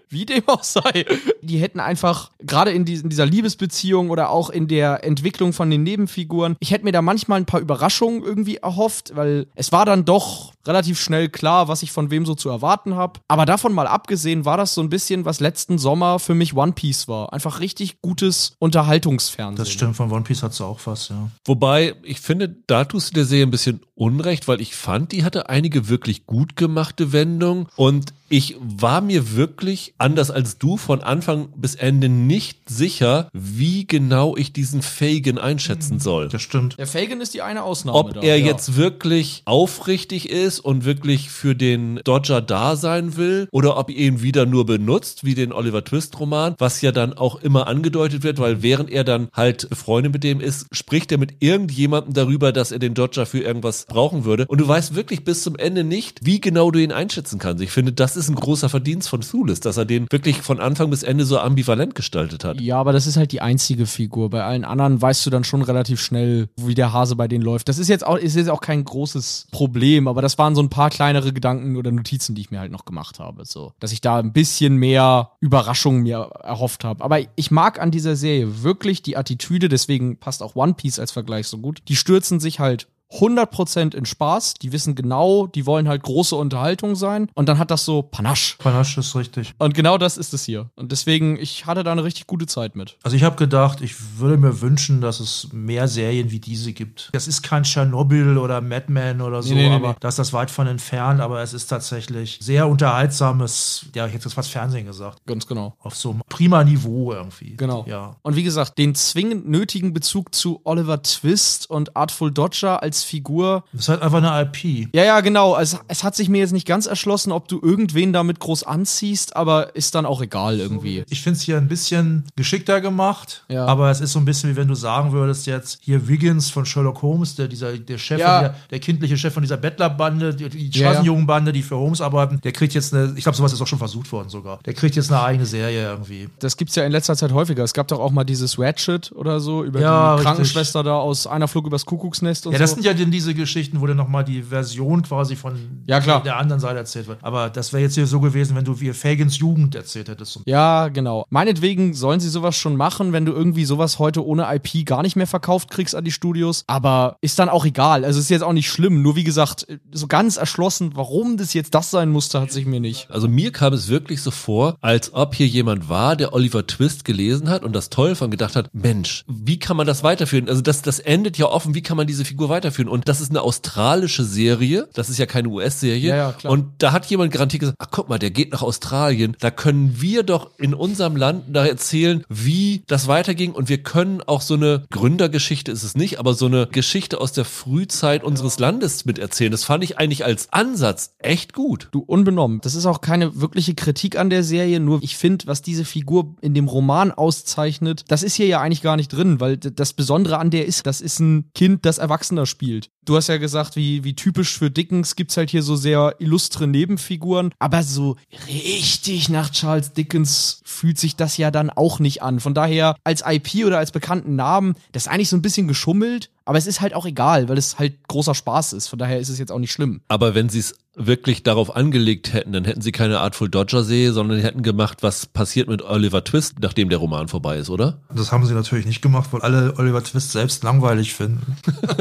Wie 0.11 0.25
dem 0.25 0.43
auch 0.47 0.63
sei. 0.63 1.05
die 1.41 1.57
hätten 1.57 1.79
einfach, 1.79 2.31
gerade 2.39 2.71
in, 2.71 2.85
dieser 2.85 3.25
Liebesbeziehung 3.25 4.09
oder 4.09 4.29
auch 4.29 4.49
in 4.49 4.67
der 4.67 5.03
Entwicklung 5.03 5.53
von 5.53 5.69
den 5.69 5.83
Nebenfiguren, 5.83 6.55
ich 6.59 6.71
hätte 6.71 6.83
mir 6.83 6.91
da 6.91 7.01
manchmal 7.01 7.39
ein 7.39 7.45
paar 7.45 7.61
Überraschungen 7.61 8.23
irgendwie 8.23 8.57
erhofft, 8.57 9.15
weil 9.15 9.47
es 9.55 9.71
war 9.71 9.85
dann 9.85 10.05
doch 10.05 10.53
relativ 10.65 10.99
schnell 10.99 11.29
klar, 11.29 11.67
was 11.67 11.81
ich 11.81 11.91
von 11.91 12.11
wem 12.11 12.25
so 12.25 12.35
zu 12.35 12.49
erwarten 12.49 12.95
habe. 12.95 13.19
Aber 13.27 13.45
davon 13.45 13.73
mal 13.73 13.87
abgesehen, 13.87 14.45
war 14.45 14.57
das 14.57 14.73
so 14.73 14.81
ein 14.81 14.89
bisschen, 14.89 15.25
was 15.25 15.39
letzten 15.39 15.77
Sommer 15.77 16.19
für 16.19 16.35
mich 16.35 16.55
One 16.55 16.73
Piece 16.73 17.07
war. 17.07 17.33
Einfach 17.33 17.59
richtig 17.59 18.01
gutes 18.01 18.55
Unterhaltungsfernsehen. 18.59 19.55
Das 19.55 19.71
stimmt, 19.71 19.95
von 19.95 20.11
One 20.11 20.23
Piece 20.23 20.43
hat 20.43 20.53
sie 20.53 20.65
auch 20.65 20.79
was, 20.85 21.09
ja. 21.09 21.29
Wobei, 21.45 21.95
ich 22.03 22.19
finde, 22.19 22.55
da 22.67 22.85
tust 22.85 23.09
du 23.09 23.13
der 23.15 23.25
Serie 23.25 23.45
ein 23.45 23.51
bisschen 23.51 23.81
Unrecht, 23.95 24.47
weil 24.47 24.61
ich 24.61 24.75
fand, 24.75 25.11
die 25.11 25.23
hatte 25.23 25.49
einige 25.49 25.89
wirklich 25.89 26.25
gut 26.25 26.55
gemachte 26.55 27.11
Wendungen 27.11 27.67
und 27.75 28.13
ich 28.29 28.55
war 28.59 29.01
mir 29.01 29.35
wirklich, 29.35 29.93
anders 30.01 30.31
als 30.31 30.57
du, 30.57 30.77
von 30.77 31.01
Anfang 31.01 31.49
bis 31.55 31.75
Ende 31.75 32.09
nicht 32.09 32.69
sicher, 32.69 33.29
wie 33.33 33.85
genau 33.87 34.35
ich 34.35 34.51
diesen 34.51 34.81
Fagan 34.81 35.37
einschätzen 35.37 35.99
soll. 35.99 36.27
Das 36.27 36.41
stimmt. 36.41 36.77
Der 36.77 36.87
Fagan 36.87 37.21
ist 37.21 37.33
die 37.33 37.41
eine 37.41 37.63
Ausnahme. 37.63 37.97
Ob 37.97 38.13
da, 38.15 38.21
er 38.21 38.37
ja. 38.37 38.47
jetzt 38.47 38.75
wirklich 38.75 39.43
aufrichtig 39.45 40.29
ist 40.29 40.59
und 40.59 40.85
wirklich 40.85 41.29
für 41.29 41.55
den 41.55 42.01
Dodger 42.03 42.41
da 42.41 42.75
sein 42.75 43.15
will 43.15 43.47
oder 43.51 43.77
ob 43.77 43.89
er 43.89 43.95
ihn 43.95 44.21
wieder 44.21 44.45
nur 44.45 44.65
benutzt, 44.65 45.23
wie 45.23 45.35
den 45.35 45.53
Oliver 45.53 45.83
Twist 45.83 46.19
Roman, 46.19 46.55
was 46.57 46.81
ja 46.81 46.91
dann 46.91 47.13
auch 47.13 47.41
immer 47.41 47.67
angedeutet 47.67 48.23
wird, 48.23 48.39
weil 48.39 48.63
während 48.63 48.89
er 48.89 49.03
dann 49.03 49.29
halt 49.33 49.69
befreundet 49.69 50.13
mit 50.13 50.23
dem 50.23 50.41
ist, 50.41 50.65
spricht 50.71 51.11
er 51.11 51.17
mit 51.19 51.35
irgendjemandem 51.39 52.13
darüber, 52.13 52.51
dass 52.51 52.71
er 52.71 52.79
den 52.79 52.93
Dodger 52.93 53.25
für 53.25 53.39
irgendwas 53.39 53.85
brauchen 53.85 54.25
würde. 54.25 54.45
Und 54.47 54.59
du 54.59 54.67
weißt 54.67 54.95
wirklich 54.95 55.23
bis 55.23 55.43
zum 55.43 55.55
Ende 55.55 55.83
nicht, 55.83 56.25
wie 56.25 56.41
genau 56.41 56.71
du 56.71 56.79
ihn 56.79 56.91
einschätzen 56.91 57.39
kannst. 57.39 57.63
Ich 57.63 57.71
finde, 57.71 57.93
das 57.93 58.17
ist 58.17 58.29
ein 58.29 58.35
großer 58.35 58.69
Verdienst 58.69 59.09
von 59.09 59.21
Thulis, 59.21 59.59
dass 59.59 59.77
er 59.77 59.85
den 59.91 60.07
wirklich 60.09 60.41
von 60.41 60.59
Anfang 60.59 60.89
bis 60.89 61.03
Ende 61.03 61.25
so 61.25 61.37
ambivalent 61.39 61.95
gestaltet 61.95 62.43
hat. 62.43 62.59
Ja, 62.59 62.79
aber 62.79 62.93
das 62.93 63.07
ist 63.07 63.17
halt 63.17 63.31
die 63.31 63.41
einzige 63.41 63.85
Figur. 63.85 64.29
Bei 64.29 64.43
allen 64.43 64.65
anderen 64.65 65.01
weißt 65.01 65.25
du 65.25 65.29
dann 65.29 65.43
schon 65.43 65.61
relativ 65.61 66.01
schnell, 66.01 66.49
wie 66.57 66.73
der 66.73 66.93
Hase 66.93 67.15
bei 67.15 67.27
denen 67.27 67.43
läuft. 67.43 67.69
Das 67.69 67.77
ist 67.77 67.87
jetzt 67.87 68.05
auch, 68.05 68.17
ist 68.17 68.35
jetzt 68.35 68.49
auch 68.49 68.61
kein 68.61 68.83
großes 68.83 69.47
Problem, 69.51 70.07
aber 70.07 70.21
das 70.21 70.37
waren 70.37 70.55
so 70.55 70.61
ein 70.61 70.69
paar 70.69 70.89
kleinere 70.89 71.33
Gedanken 71.33 71.75
oder 71.75 71.91
Notizen, 71.91 72.35
die 72.35 72.41
ich 72.41 72.51
mir 72.51 72.59
halt 72.59 72.71
noch 72.71 72.85
gemacht 72.85 73.19
habe. 73.19 73.45
So, 73.45 73.73
dass 73.79 73.91
ich 73.91 74.01
da 74.01 74.17
ein 74.17 74.33
bisschen 74.33 74.75
mehr 74.77 75.31
Überraschung 75.39 76.01
mir 76.01 76.29
erhofft 76.43 76.83
habe. 76.83 77.03
Aber 77.03 77.19
ich 77.35 77.51
mag 77.51 77.79
an 77.79 77.91
dieser 77.91 78.15
Serie 78.15 78.63
wirklich 78.63 79.01
die 79.03 79.17
Attitüde, 79.17 79.69
deswegen 79.69 80.17
passt 80.17 80.41
auch 80.41 80.55
One 80.55 80.73
Piece 80.73 80.99
als 80.99 81.11
Vergleich 81.11 81.47
so 81.47 81.57
gut. 81.57 81.83
Die 81.87 81.95
stürzen 81.95 82.39
sich 82.39 82.59
halt 82.59 82.87
100% 83.13 83.95
in 83.95 84.05
Spaß. 84.05 84.55
Die 84.55 84.71
wissen 84.71 84.95
genau, 84.95 85.47
die 85.47 85.65
wollen 85.65 85.87
halt 85.87 86.03
große 86.03 86.35
Unterhaltung 86.35 86.95
sein. 86.95 87.29
Und 87.33 87.49
dann 87.49 87.57
hat 87.57 87.71
das 87.71 87.85
so 87.85 88.01
Panache. 88.01 88.55
Panache 88.57 88.99
ist 88.99 89.15
richtig. 89.15 89.53
Und 89.59 89.73
genau 89.73 89.97
das 89.97 90.17
ist 90.17 90.33
es 90.33 90.43
hier. 90.45 90.69
Und 90.75 90.91
deswegen, 90.91 91.37
ich 91.37 91.65
hatte 91.65 91.83
da 91.83 91.91
eine 91.91 92.03
richtig 92.03 92.27
gute 92.27 92.45
Zeit 92.47 92.75
mit. 92.75 92.97
Also 93.03 93.15
ich 93.17 93.23
habe 93.23 93.35
gedacht, 93.35 93.81
ich 93.81 94.19
würde 94.19 94.37
mir 94.37 94.61
wünschen, 94.61 95.01
dass 95.01 95.19
es 95.19 95.49
mehr 95.51 95.87
Serien 95.87 96.31
wie 96.31 96.39
diese 96.39 96.73
gibt. 96.73 97.09
Das 97.13 97.27
ist 97.27 97.41
kein 97.41 97.63
Tschernobyl 97.63 98.37
oder 98.37 98.61
Mad 98.61 98.85
Men 98.89 99.21
oder 99.21 99.43
so, 99.43 99.53
Nee, 99.53 99.63
nee, 99.63 99.69
nee, 99.69 99.75
aber 99.75 99.89
nee. 99.89 99.95
da 99.99 100.07
ist 100.07 100.19
das 100.19 100.33
weit 100.33 100.51
von 100.51 100.67
entfernt, 100.67 101.19
aber 101.21 101.41
es 101.41 101.53
ist 101.53 101.67
tatsächlich 101.67 102.39
sehr 102.41 102.67
unterhaltsames, 102.67 103.85
ja, 103.95 104.05
ich 104.07 104.13
hätte 104.13 104.25
jetzt 104.25 104.33
fast 104.33 104.49
Fernsehen 104.51 104.85
gesagt, 104.85 105.19
Ganz 105.25 105.47
genau. 105.47 105.75
auf 105.79 105.95
so 105.95 106.11
einem 106.11 106.21
prima 106.29 106.63
Niveau 106.63 107.11
irgendwie. 107.11 107.55
Genau. 107.57 107.85
Ja. 107.87 108.15
Und 108.21 108.35
wie 108.35 108.43
gesagt, 108.43 108.77
den 108.77 108.95
zwingend 108.95 109.47
nötigen 109.49 109.93
Bezug 109.93 110.33
zu 110.33 110.61
Oliver 110.63 111.01
Twist 111.01 111.69
und 111.69 111.95
Artful 111.95 112.31
Dodger 112.31 112.81
als 112.81 113.00
Figur. 113.03 113.63
Das 113.73 113.81
ist 113.83 113.89
halt 113.89 114.01
einfach 114.01 114.23
eine 114.23 114.41
IP. 114.41 114.89
Ja, 114.95 115.03
ja, 115.03 115.19
genau. 115.21 115.57
Es, 115.57 115.77
es 115.87 116.03
hat 116.03 116.15
sich 116.15 116.29
mir 116.29 116.39
jetzt 116.39 116.51
nicht 116.53 116.67
ganz 116.67 116.85
erschlossen, 116.85 117.31
ob 117.31 117.47
du 117.47 117.59
irgendwen 117.61 118.13
damit 118.13 118.39
groß 118.39 118.63
anziehst, 118.63 119.35
aber 119.35 119.75
ist 119.75 119.95
dann 119.95 120.05
auch 120.05 120.21
egal 120.21 120.59
irgendwie. 120.59 121.03
Ich 121.09 121.21
finde 121.21 121.37
es 121.37 121.43
hier 121.43 121.57
ein 121.57 121.67
bisschen 121.67 122.25
geschickter 122.35 122.81
gemacht, 122.81 123.43
Ja. 123.49 123.65
aber 123.65 123.89
es 123.91 124.01
ist 124.01 124.11
so 124.13 124.19
ein 124.19 124.25
bisschen 124.25 124.49
wie 124.51 124.55
wenn 124.55 124.67
du 124.67 124.75
sagen 124.75 125.11
würdest 125.11 125.47
jetzt 125.47 125.79
hier 125.81 126.07
Wiggins 126.07 126.49
von 126.49 126.65
Sherlock 126.65 127.01
Holmes, 127.01 127.35
der 127.35 127.47
dieser 127.47 127.77
der 127.77 127.97
Chef, 127.97 128.19
Ja. 128.19 128.41
der, 128.41 128.55
der 128.71 128.79
kindliche 128.79 129.17
Chef 129.17 129.33
von 129.33 129.43
dieser 129.43 129.57
Bettlerbande, 129.57 130.33
die, 130.35 130.49
die. 130.49 130.71
Straßenjugendbande, 130.79 131.51
die 131.51 131.61
für 131.63 131.75
Holmes 131.77 132.01
arbeiten, 132.01 132.39
der 132.43 132.51
kriegt 132.51 132.73
jetzt 132.73 132.93
eine, 132.93 133.13
ich 133.15 133.23
glaube 133.23 133.37
sowas 133.37 133.53
ist 133.53 133.61
auch 133.61 133.67
schon 133.67 133.79
versucht 133.79 134.11
worden 134.11 134.29
sogar, 134.29 134.59
der 134.65 134.73
kriegt 134.73 134.95
jetzt 134.95 135.11
eine 135.11 135.21
eigene 135.21 135.45
Serie 135.45 135.83
irgendwie. 135.89 136.29
Das 136.39 136.57
gibt's 136.57 136.75
ja 136.75 136.83
in 136.85 136.91
letzter 136.91 137.15
Zeit 137.15 137.31
häufiger. 137.31 137.63
Es 137.63 137.73
gab 137.73 137.87
doch 137.87 137.99
auch 137.99 138.11
mal 138.11 138.23
dieses 138.23 138.57
Ratchet 138.59 139.11
oder 139.13 139.39
so 139.39 139.63
über 139.63 139.79
Ja, 139.79 140.01
die 140.07 140.11
richtig. 140.13 140.25
Krankenschwester 140.25 140.83
da 140.83 140.97
aus 140.97 141.27
einer 141.27 141.47
Flug 141.47 141.65
übers 141.67 141.85
Kuckucksnest 141.85 142.47
und 142.47 142.53
Ja, 142.53 142.59
das 142.59 142.71
so. 142.71 142.75
sind 142.75 142.85
ja 142.85 142.90
dann 142.93 143.11
diese 143.11 143.33
Geschichten, 143.33 143.81
wo 143.81 143.87
dann 143.87 143.97
nochmal 143.97 144.23
die 144.23 144.43
Version 144.43 145.01
quasi 145.03 145.35
von 145.35 145.53
Ja, 145.87 145.99
klar. 145.99 146.23
der 146.23 146.37
anderen 146.37 146.59
Seite 146.59 146.77
erzählt 146.77 147.07
wird. 147.07 147.19
Aber 147.21 147.49
das 147.49 147.73
wäre 147.73 147.83
jetzt 147.83 147.95
hier 147.95 148.07
so 148.07 148.19
gewesen, 148.19 148.55
wenn 148.55 148.65
du 148.65 148.79
wie 148.79 148.91
Fagans 148.93 149.37
Jugend 149.39 149.75
erzählt 149.75 150.09
hättest. 150.09 150.39
Ja, 150.45 150.87
genau. 150.89 151.25
Meinetwegen 151.29 151.93
sollen 151.93 152.19
sie 152.19 152.29
sowas 152.29 152.55
schon 152.55 152.75
machen, 152.75 153.13
wenn 153.13 153.25
du 153.25 153.31
irgendwie 153.33 153.65
sowas 153.65 153.99
heute 153.99 154.25
ohne 154.25 154.47
IP 154.53 154.85
gar 154.85 155.01
nicht 155.01 155.15
mehr 155.15 155.27
verkauft 155.27 155.69
kriegst 155.71 155.95
an 155.95 156.03
die 156.03 156.11
Studios. 156.11 156.63
Aber 156.67 157.17
ist 157.21 157.39
dann 157.39 157.49
auch 157.49 157.65
egal. 157.65 158.05
Also 158.05 158.19
ist 158.19 158.29
jetzt 158.29 158.43
auch 158.43 158.53
nicht 158.53 158.69
schlimm. 158.69 159.01
Nur 159.01 159.15
wie 159.15 159.23
gesagt, 159.23 159.65
so 159.91 160.07
ganz 160.07 160.37
erschlossen, 160.37 160.91
warum 160.95 161.37
das 161.37 161.53
jetzt 161.53 161.73
das 161.75 161.91
sein 161.91 162.09
musste, 162.09 162.41
hat 162.41 162.51
sich 162.51 162.65
mir 162.65 162.79
nicht. 162.79 163.09
Also 163.09 163.27
mir 163.27 163.51
kam 163.51 163.73
es 163.73 163.87
wirklich 163.89 164.21
so 164.21 164.31
vor, 164.31 164.77
als 164.81 165.13
ob 165.13 165.35
hier 165.35 165.47
jemand 165.47 165.89
war, 165.89 166.15
der 166.15 166.33
Oliver 166.33 166.65
Twist 166.67 167.05
gelesen 167.05 167.49
hat 167.49 167.63
und 167.63 167.73
das 167.75 167.89
toll 167.89 168.15
von 168.15 168.31
gedacht 168.31 168.55
hat, 168.55 168.69
Mensch, 168.73 169.23
wie 169.27 169.59
kann 169.59 169.77
man 169.77 169.87
das 169.87 170.03
weiterführen? 170.03 170.49
Also 170.49 170.61
das, 170.61 170.81
das 170.81 170.99
endet 170.99 171.37
ja 171.37 171.45
offen, 171.47 171.75
wie 171.75 171.81
kann 171.81 171.97
man 171.97 172.07
diese 172.07 172.25
Figur 172.25 172.49
weiterführen? 172.49 172.80
Und 172.87 173.07
das 173.07 173.21
ist 173.21 173.29
eine 173.29 173.41
australische 173.41 174.23
Serie, 174.23 174.87
das 174.93 175.09
ist 175.09 175.17
ja 175.17 175.25
keine 175.25 175.49
US-Serie. 175.49 176.09
Ja, 176.09 176.15
ja, 176.15 176.31
klar. 176.31 176.53
Und 176.53 176.73
da 176.79 176.91
hat 176.91 177.05
jemand 177.07 177.31
garantiert 177.31 177.61
gesagt, 177.61 177.77
ach 177.79 177.87
guck 177.91 178.09
mal, 178.09 178.19
der 178.19 178.31
geht 178.31 178.51
nach 178.51 178.61
Australien, 178.61 179.35
da 179.39 179.51
können 179.51 180.01
wir 180.01 180.23
doch 180.23 180.51
in 180.57 180.73
unserem 180.73 181.15
Land 181.15 181.45
da 181.49 181.65
erzählen, 181.65 182.23
wie 182.29 182.83
das 182.87 183.07
weiterging 183.07 183.51
und 183.51 183.69
wir 183.69 183.83
können 183.83 184.21
auch 184.21 184.41
so 184.41 184.55
eine 184.55 184.83
Gründergeschichte 184.91 185.71
ist 185.71 185.83
es 185.83 185.95
nicht, 185.95 186.19
aber 186.19 186.33
so 186.33 186.45
eine 186.45 186.67
Geschichte 186.67 187.19
aus 187.19 187.31
der 187.31 187.45
Frühzeit 187.45 188.23
unseres 188.23 188.59
Landes 188.59 189.05
miterzählen. 189.05 189.51
Das 189.51 189.63
fand 189.63 189.83
ich 189.83 189.97
eigentlich 189.97 190.25
als 190.25 190.51
Ansatz 190.51 191.13
echt 191.19 191.53
gut. 191.53 191.89
Du, 191.91 191.99
unbenommen. 191.99 192.59
Das 192.61 192.75
ist 192.75 192.85
auch 192.85 193.01
keine 193.01 193.39
wirkliche 193.39 193.75
Kritik 193.75 194.17
an 194.17 194.29
der 194.29 194.43
Serie, 194.43 194.79
nur 194.79 195.01
ich 195.01 195.17
finde, 195.17 195.47
was 195.47 195.61
diese 195.61 195.85
Figur 195.85 196.35
in 196.41 196.53
dem 196.53 196.67
Roman 196.67 197.11
auszeichnet, 197.11 198.05
das 198.07 198.23
ist 198.23 198.35
hier 198.35 198.47
ja 198.47 198.61
eigentlich 198.61 198.81
gar 198.81 198.95
nicht 198.95 199.09
drin, 199.09 199.39
weil 199.39 199.57
das 199.57 199.93
Besondere 199.93 200.37
an 200.37 200.49
der 200.49 200.65
ist, 200.65 200.85
das 200.85 201.01
ist 201.01 201.19
ein 201.19 201.49
Kind, 201.53 201.85
das 201.85 201.97
Erwachsener 201.97 202.45
spielt. 202.45 202.60
Du 203.03 203.15
hast 203.15 203.27
ja 203.27 203.37
gesagt, 203.37 203.75
wie, 203.75 204.03
wie 204.03 204.15
typisch 204.15 204.57
für 204.57 204.69
Dickens 204.69 205.15
gibt's 205.15 205.35
halt 205.35 205.49
hier 205.49 205.63
so 205.63 205.75
sehr 205.75 206.15
illustre 206.19 206.67
Nebenfiguren, 206.67 207.53
aber 207.57 207.81
so 207.83 208.17
richtig 208.47 209.29
nach 209.29 209.49
Charles 209.49 209.93
Dickens 209.93 210.61
fühlt 210.63 210.99
sich 210.99 211.15
das 211.15 211.37
ja 211.37 211.49
dann 211.49 211.69
auch 211.69 211.99
nicht 211.99 212.21
an. 212.21 212.39
Von 212.39 212.53
daher, 212.53 212.95
als 213.03 213.23
IP 213.25 213.65
oder 213.65 213.79
als 213.79 213.91
bekannten 213.91 214.35
Namen, 214.35 214.75
das 214.91 215.05
ist 215.05 215.11
eigentlich 215.11 215.29
so 215.29 215.37
ein 215.37 215.41
bisschen 215.41 215.67
geschummelt, 215.67 216.29
aber 216.45 216.57
es 216.57 216.67
ist 216.67 216.81
halt 216.81 216.93
auch 216.93 217.05
egal, 217.05 217.49
weil 217.49 217.57
es 217.57 217.77
halt 217.79 218.07
großer 218.07 218.35
Spaß 218.35 218.73
ist. 218.73 218.87
Von 218.87 218.99
daher 218.99 219.19
ist 219.19 219.29
es 219.29 219.39
jetzt 219.39 219.51
auch 219.51 219.59
nicht 219.59 219.71
schlimm. 219.71 220.01
Aber 220.07 220.35
wenn 220.35 220.49
sie 220.49 220.59
es 220.59 220.75
wirklich 220.93 221.41
darauf 221.43 221.73
angelegt 221.73 222.33
hätten, 222.33 222.51
dann 222.51 222.65
hätten 222.65 222.81
sie 222.81 222.91
keine 222.91 223.19
Artful 223.21 223.47
Dodger 223.49 223.81
Serie, 223.83 224.11
sondern 224.11 224.39
hätten 224.39 224.61
gemacht, 224.61 224.97
was 225.01 225.25
passiert 225.25 225.69
mit 225.69 225.81
Oliver 225.81 226.21
Twist, 226.25 226.55
nachdem 226.59 226.89
der 226.89 226.97
Roman 226.97 227.29
vorbei 227.29 227.57
ist, 227.57 227.69
oder? 227.69 228.01
Das 228.13 228.33
haben 228.33 228.45
sie 228.45 228.53
natürlich 228.53 228.85
nicht 228.85 229.01
gemacht, 229.01 229.29
weil 229.31 229.41
alle 229.41 229.73
Oliver 229.77 230.03
Twist 230.03 230.31
selbst 230.33 230.63
langweilig 230.63 231.13
finden. 231.13 231.55